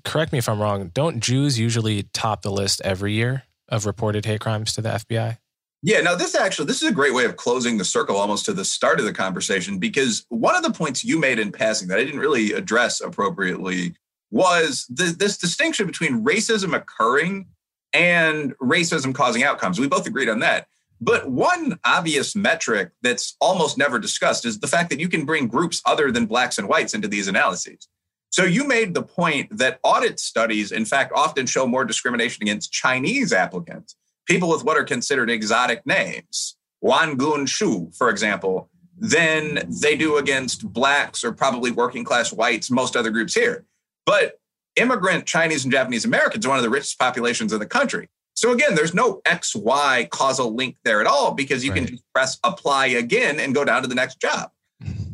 correct 0.04 0.32
me 0.32 0.38
if 0.38 0.48
I'm 0.48 0.60
wrong, 0.60 0.90
don't 0.92 1.20
Jews 1.20 1.58
usually 1.58 2.02
top 2.02 2.42
the 2.42 2.50
list 2.50 2.80
every 2.84 3.12
year 3.12 3.44
of 3.70 3.86
reported 3.86 4.24
hate 4.24 4.40
crimes 4.40 4.72
to 4.74 4.82
the 4.82 4.90
FBI? 4.90 5.38
Yeah, 5.82 6.00
now 6.00 6.14
this 6.14 6.34
actually 6.34 6.66
this 6.66 6.82
is 6.82 6.90
a 6.90 6.94
great 6.94 7.14
way 7.14 7.24
of 7.24 7.36
closing 7.36 7.78
the 7.78 7.84
circle 7.84 8.16
almost 8.16 8.44
to 8.46 8.52
the 8.52 8.64
start 8.64 9.00
of 9.00 9.06
the 9.06 9.14
conversation 9.14 9.78
because 9.78 10.26
one 10.28 10.54
of 10.54 10.62
the 10.62 10.72
points 10.72 11.04
you 11.04 11.18
made 11.18 11.38
in 11.38 11.52
passing 11.52 11.88
that 11.88 11.98
I 11.98 12.04
didn't 12.04 12.20
really 12.20 12.52
address 12.52 13.00
appropriately 13.00 13.94
was 14.30 14.86
the, 14.90 15.14
this 15.18 15.38
distinction 15.38 15.86
between 15.86 16.24
racism 16.24 16.76
occurring 16.76 17.46
and 17.92 18.56
racism 18.58 19.14
causing 19.14 19.42
outcomes. 19.42 19.80
We 19.80 19.88
both 19.88 20.06
agreed 20.06 20.28
on 20.28 20.40
that. 20.40 20.66
But 21.00 21.30
one 21.30 21.78
obvious 21.82 22.36
metric 22.36 22.90
that's 23.00 23.36
almost 23.40 23.78
never 23.78 23.98
discussed 23.98 24.44
is 24.44 24.60
the 24.60 24.66
fact 24.66 24.90
that 24.90 25.00
you 25.00 25.08
can 25.08 25.24
bring 25.24 25.48
groups 25.48 25.80
other 25.86 26.12
than 26.12 26.26
blacks 26.26 26.58
and 26.58 26.68
whites 26.68 26.92
into 26.92 27.08
these 27.08 27.26
analyses. 27.26 27.88
So 28.30 28.44
you 28.44 28.66
made 28.66 28.94
the 28.94 29.02
point 29.02 29.58
that 29.58 29.80
audit 29.82 30.20
studies, 30.20 30.70
in 30.70 30.84
fact, 30.84 31.12
often 31.14 31.46
show 31.46 31.66
more 31.66 31.84
discrimination 31.84 32.42
against 32.42 32.72
Chinese 32.72 33.32
applicants, 33.32 33.96
people 34.26 34.48
with 34.48 34.64
what 34.64 34.76
are 34.76 34.84
considered 34.84 35.28
exotic 35.28 35.84
names, 35.84 36.56
Wan 36.80 37.16
Gun 37.16 37.44
Shu, 37.46 37.90
for 37.92 38.08
example, 38.08 38.70
than 38.96 39.68
they 39.80 39.96
do 39.96 40.16
against 40.16 40.72
blacks 40.72 41.24
or 41.24 41.32
probably 41.32 41.70
working 41.70 42.04
class 42.04 42.32
whites, 42.32 42.70
most 42.70 42.96
other 42.96 43.10
groups 43.10 43.34
here. 43.34 43.64
But 44.06 44.38
immigrant 44.76 45.26
Chinese 45.26 45.64
and 45.64 45.72
Japanese 45.72 46.04
Americans 46.04 46.46
are 46.46 46.50
one 46.50 46.58
of 46.58 46.64
the 46.64 46.70
richest 46.70 46.98
populations 46.98 47.52
in 47.52 47.58
the 47.58 47.66
country. 47.66 48.08
So 48.34 48.52
again, 48.52 48.74
there's 48.74 48.94
no 48.94 49.20
XY 49.26 50.08
causal 50.10 50.54
link 50.54 50.76
there 50.84 51.00
at 51.00 51.06
all 51.06 51.32
because 51.32 51.64
you 51.64 51.72
right. 51.72 51.78
can 51.78 51.86
just 51.88 52.04
press 52.14 52.38
apply 52.44 52.86
again 52.86 53.40
and 53.40 53.54
go 53.54 53.64
down 53.64 53.82
to 53.82 53.88
the 53.88 53.94
next 53.94 54.20
job. 54.20 54.50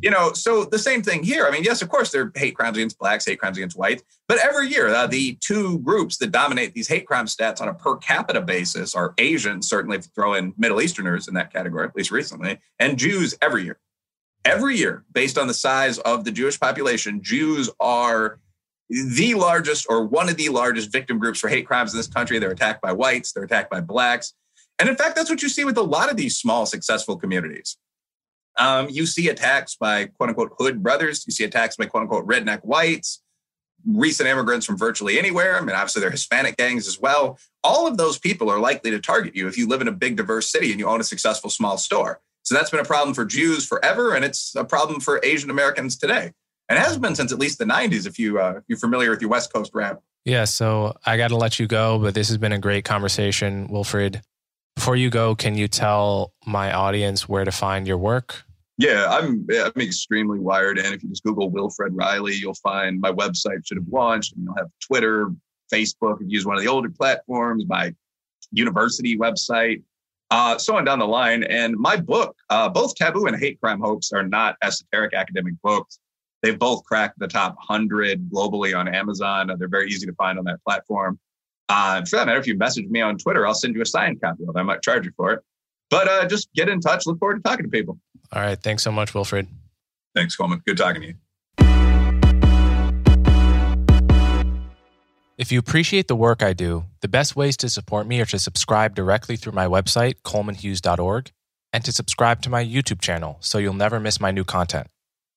You 0.02 0.10
know, 0.10 0.32
so 0.35 0.64
the 0.64 0.78
same 0.78 1.02
thing 1.02 1.23
here. 1.23 1.47
I 1.47 1.51
mean, 1.51 1.64
yes, 1.64 1.81
of 1.81 1.89
course, 1.89 2.12
there 2.12 2.23
are 2.23 2.32
hate 2.35 2.55
crimes 2.55 2.77
against 2.77 2.98
blacks, 2.98 3.24
hate 3.24 3.39
crimes 3.39 3.56
against 3.56 3.78
whites, 3.78 4.02
but 4.28 4.39
every 4.39 4.68
year, 4.68 4.89
uh, 4.89 5.06
the 5.06 5.39
two 5.40 5.78
groups 5.78 6.18
that 6.18 6.32
dominate 6.32 6.74
these 6.74 6.89
hate 6.89 7.06
crime 7.06 7.27
stats 7.27 7.60
on 7.60 7.68
a 7.68 7.74
per 7.74 7.97
capita 7.97 8.40
basis 8.43 8.94
are 8.94 9.14
Asians, 9.18 9.68
certainly 9.68 9.97
if 9.97 10.05
you 10.05 10.10
throw 10.14 10.35
in 10.35 10.52
Middle 10.59 10.82
Easterners 10.82 11.28
in 11.28 11.35
that 11.35 11.52
category, 11.52 11.86
at 11.86 11.97
least 11.97 12.10
recently, 12.10 12.59
and 12.78 12.98
Jews 12.98 13.35
every 13.40 13.64
year. 13.64 13.78
Every 14.44 14.77
year, 14.77 15.05
based 15.12 15.39
on 15.39 15.48
the 15.48 15.55
size 15.55 15.98
of 15.98 16.24
the 16.24 16.31
Jewish 16.31 16.60
population, 16.60 17.20
Jews 17.23 17.68
are 17.81 18.39
the 18.89 19.35
largest 19.35 19.86
or 19.89 20.05
one 20.05 20.28
of 20.28 20.36
the 20.36 20.51
largest 20.51 20.93
victim 20.93 21.18
groups 21.18 21.40
for 21.40 21.48
hate 21.48 21.66
crimes 21.66 21.93
in 21.93 21.98
this 21.98 22.06
country. 22.06 22.39
They're 22.39 22.52
attacked 22.52 22.82
by 22.82 22.93
whites, 22.93 23.32
they're 23.32 23.44
attacked 23.44 23.70
by 23.70 23.81
blacks. 23.81 24.35
And 24.78 24.89
in 24.89 24.97
fact, 24.97 25.16
that's 25.16 25.31
what 25.31 25.43
you 25.43 25.48
see 25.48 25.64
with 25.64 25.78
a 25.78 25.82
lot 25.82 26.10
of 26.10 26.16
these 26.16 26.36
small, 26.36 26.66
successful 26.66 27.16
communities. 27.16 27.77
Um, 28.58 28.88
you 28.88 29.06
see 29.06 29.28
attacks 29.28 29.76
by 29.76 30.06
quote 30.06 30.30
unquote 30.30 30.52
hood 30.58 30.82
brothers. 30.82 31.24
You 31.26 31.32
see 31.32 31.44
attacks 31.44 31.76
by 31.76 31.86
quote 31.86 32.02
unquote 32.02 32.26
redneck 32.26 32.60
whites, 32.60 33.22
recent 33.86 34.28
immigrants 34.28 34.66
from 34.66 34.76
virtually 34.76 35.18
anywhere. 35.18 35.56
I 35.56 35.60
mean, 35.60 35.76
obviously, 35.76 36.00
they're 36.00 36.10
Hispanic 36.10 36.56
gangs 36.56 36.88
as 36.88 36.98
well. 36.98 37.38
All 37.62 37.86
of 37.86 37.96
those 37.96 38.18
people 38.18 38.50
are 38.50 38.58
likely 38.58 38.90
to 38.90 39.00
target 39.00 39.36
you 39.36 39.48
if 39.48 39.58
you 39.58 39.68
live 39.68 39.80
in 39.80 39.88
a 39.88 39.92
big, 39.92 40.16
diverse 40.16 40.50
city 40.50 40.70
and 40.70 40.80
you 40.80 40.86
own 40.86 41.00
a 41.00 41.04
successful 41.04 41.50
small 41.50 41.78
store. 41.78 42.20
So 42.42 42.54
that's 42.54 42.70
been 42.70 42.80
a 42.80 42.84
problem 42.84 43.12
for 43.12 43.24
Jews 43.24 43.66
forever, 43.66 44.14
and 44.14 44.24
it's 44.24 44.54
a 44.54 44.64
problem 44.64 45.00
for 45.00 45.20
Asian 45.24 45.50
Americans 45.50 45.96
today. 45.96 46.32
And 46.68 46.78
has 46.78 46.96
been 46.96 47.16
since 47.16 47.32
at 47.32 47.38
least 47.38 47.58
the 47.58 47.64
90s, 47.64 48.06
if, 48.06 48.18
you, 48.18 48.38
uh, 48.38 48.54
if 48.58 48.64
you're 48.68 48.78
familiar 48.78 49.10
with 49.10 49.20
your 49.20 49.30
West 49.30 49.52
Coast 49.52 49.72
rap. 49.74 50.00
Yeah, 50.24 50.44
so 50.44 50.96
I 51.04 51.16
got 51.16 51.28
to 51.28 51.36
let 51.36 51.58
you 51.58 51.66
go, 51.66 51.98
but 51.98 52.14
this 52.14 52.28
has 52.28 52.38
been 52.38 52.52
a 52.52 52.58
great 52.58 52.84
conversation, 52.84 53.66
Wilfred. 53.68 54.22
Before 54.76 54.94
you 54.94 55.10
go, 55.10 55.34
can 55.34 55.56
you 55.56 55.68
tell 55.68 56.32
my 56.44 56.72
audience 56.72 57.28
where 57.28 57.44
to 57.44 57.52
find 57.52 57.86
your 57.86 57.98
work? 57.98 58.44
Yeah, 58.78 59.07
I'm 59.09 59.47
I'm 59.51 59.81
extremely 59.81 60.39
wired 60.39 60.78
in. 60.78 60.93
If 60.93 61.03
you 61.03 61.09
just 61.09 61.24
Google 61.24 61.51
Wilfred 61.51 61.94
Reilly, 61.94 62.35
you'll 62.35 62.55
find 62.55 63.01
my 63.01 63.11
website 63.11 63.66
should 63.66 63.78
have 63.78 63.89
launched. 63.90 64.35
And 64.35 64.44
you'll 64.44 64.57
have 64.57 64.69
Twitter, 64.81 65.31
Facebook. 65.73 66.16
If 66.16 66.23
you 66.23 66.28
use 66.28 66.47
one 66.47 66.57
of 66.57 66.62
the 66.62 66.69
older 66.69 66.90
platforms, 66.90 67.65
my 67.66 67.94
university 68.53 69.16
website, 69.16 69.82
uh, 70.31 70.59
so 70.59 70.77
on 70.77 70.85
down 70.85 70.98
the 70.98 71.07
line. 71.07 71.44
And 71.44 71.77
my 71.77 71.97
book, 71.97 72.36
uh, 72.51 72.69
both 72.69 72.94
Taboo 72.94 73.27
and 73.27 73.39
Hate 73.39 73.59
Crime 73.61 73.81
Hoax, 73.81 74.12
are 74.12 74.23
not 74.23 74.57
esoteric 74.62 75.15
academic 75.15 75.55
books. 75.62 75.98
They've 76.43 76.59
both 76.59 76.85
cracked 76.85 77.19
the 77.19 77.28
top 77.28 77.57
100 77.57 78.31
globally 78.31 78.78
on 78.78 78.89
Amazon. 78.89 79.51
They're 79.59 79.69
very 79.69 79.89
easy 79.89 80.07
to 80.07 80.12
find 80.15 80.39
on 80.39 80.44
that 80.44 80.62
platform. 80.65 81.19
Uh, 81.69 82.05
for 82.05 82.16
that 82.16 82.27
matter, 82.27 82.39
if 82.39 82.47
you 82.47 82.57
message 82.57 82.86
me 82.86 83.01
on 83.01 83.19
Twitter, 83.19 83.47
I'll 83.47 83.55
send 83.55 83.74
you 83.74 83.82
a 83.82 83.86
signed 83.86 84.20
copy 84.20 84.44
of 84.44 84.55
it. 84.55 84.59
I 84.59 84.62
might 84.62 84.82
charge 84.82 85.07
you 85.07 85.12
for 85.16 85.32
it. 85.32 85.40
But 85.90 86.09
uh, 86.09 86.27
just 86.27 86.53
get 86.55 86.69
in 86.69 86.81
touch. 86.81 87.07
Look 87.07 87.19
forward 87.19 87.36
to 87.36 87.43
talking 87.43 87.65
to 87.65 87.70
people. 87.70 87.98
All 88.32 88.43
right. 88.43 88.61
Thanks 88.61 88.82
so 88.82 88.90
much, 88.90 89.15
Wilfred. 89.15 89.48
Thanks, 90.15 90.36
Coleman. 90.36 90.62
Good 90.66 90.78
talking 90.78 91.03
to 91.03 91.09
you. 91.09 91.15
If 95.39 95.53
you 95.53 95.59
appreciate 95.59 96.09
the 96.09 96.16
work 96.16 96.43
I 96.43 96.55
do, 96.55 96.86
the 97.03 97.09
best 97.09 97.36
ways 97.36 97.59
to 97.59 97.69
support 97.69 98.07
me 98.07 98.20
are 98.20 98.27
to 98.27 98.39
subscribe 98.39 98.94
directly 98.94 99.36
through 99.36 99.53
my 99.53 99.66
website, 99.66 100.15
colemanhughes.org, 100.24 101.31
and 101.74 101.85
to 101.85 101.93
subscribe 101.93 102.40
to 102.43 102.51
my 102.51 102.65
YouTube 102.65 103.03
channel 103.03 103.36
so 103.40 103.59
you'll 103.59 103.74
never 103.74 104.01
miss 104.01 104.19
my 104.19 104.31
new 104.31 104.44
content. 104.44 104.86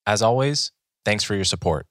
As 0.06 0.22
always, 0.22 0.72
thanks 1.04 1.22
for 1.22 1.34
your 1.34 1.44
support. 1.44 1.86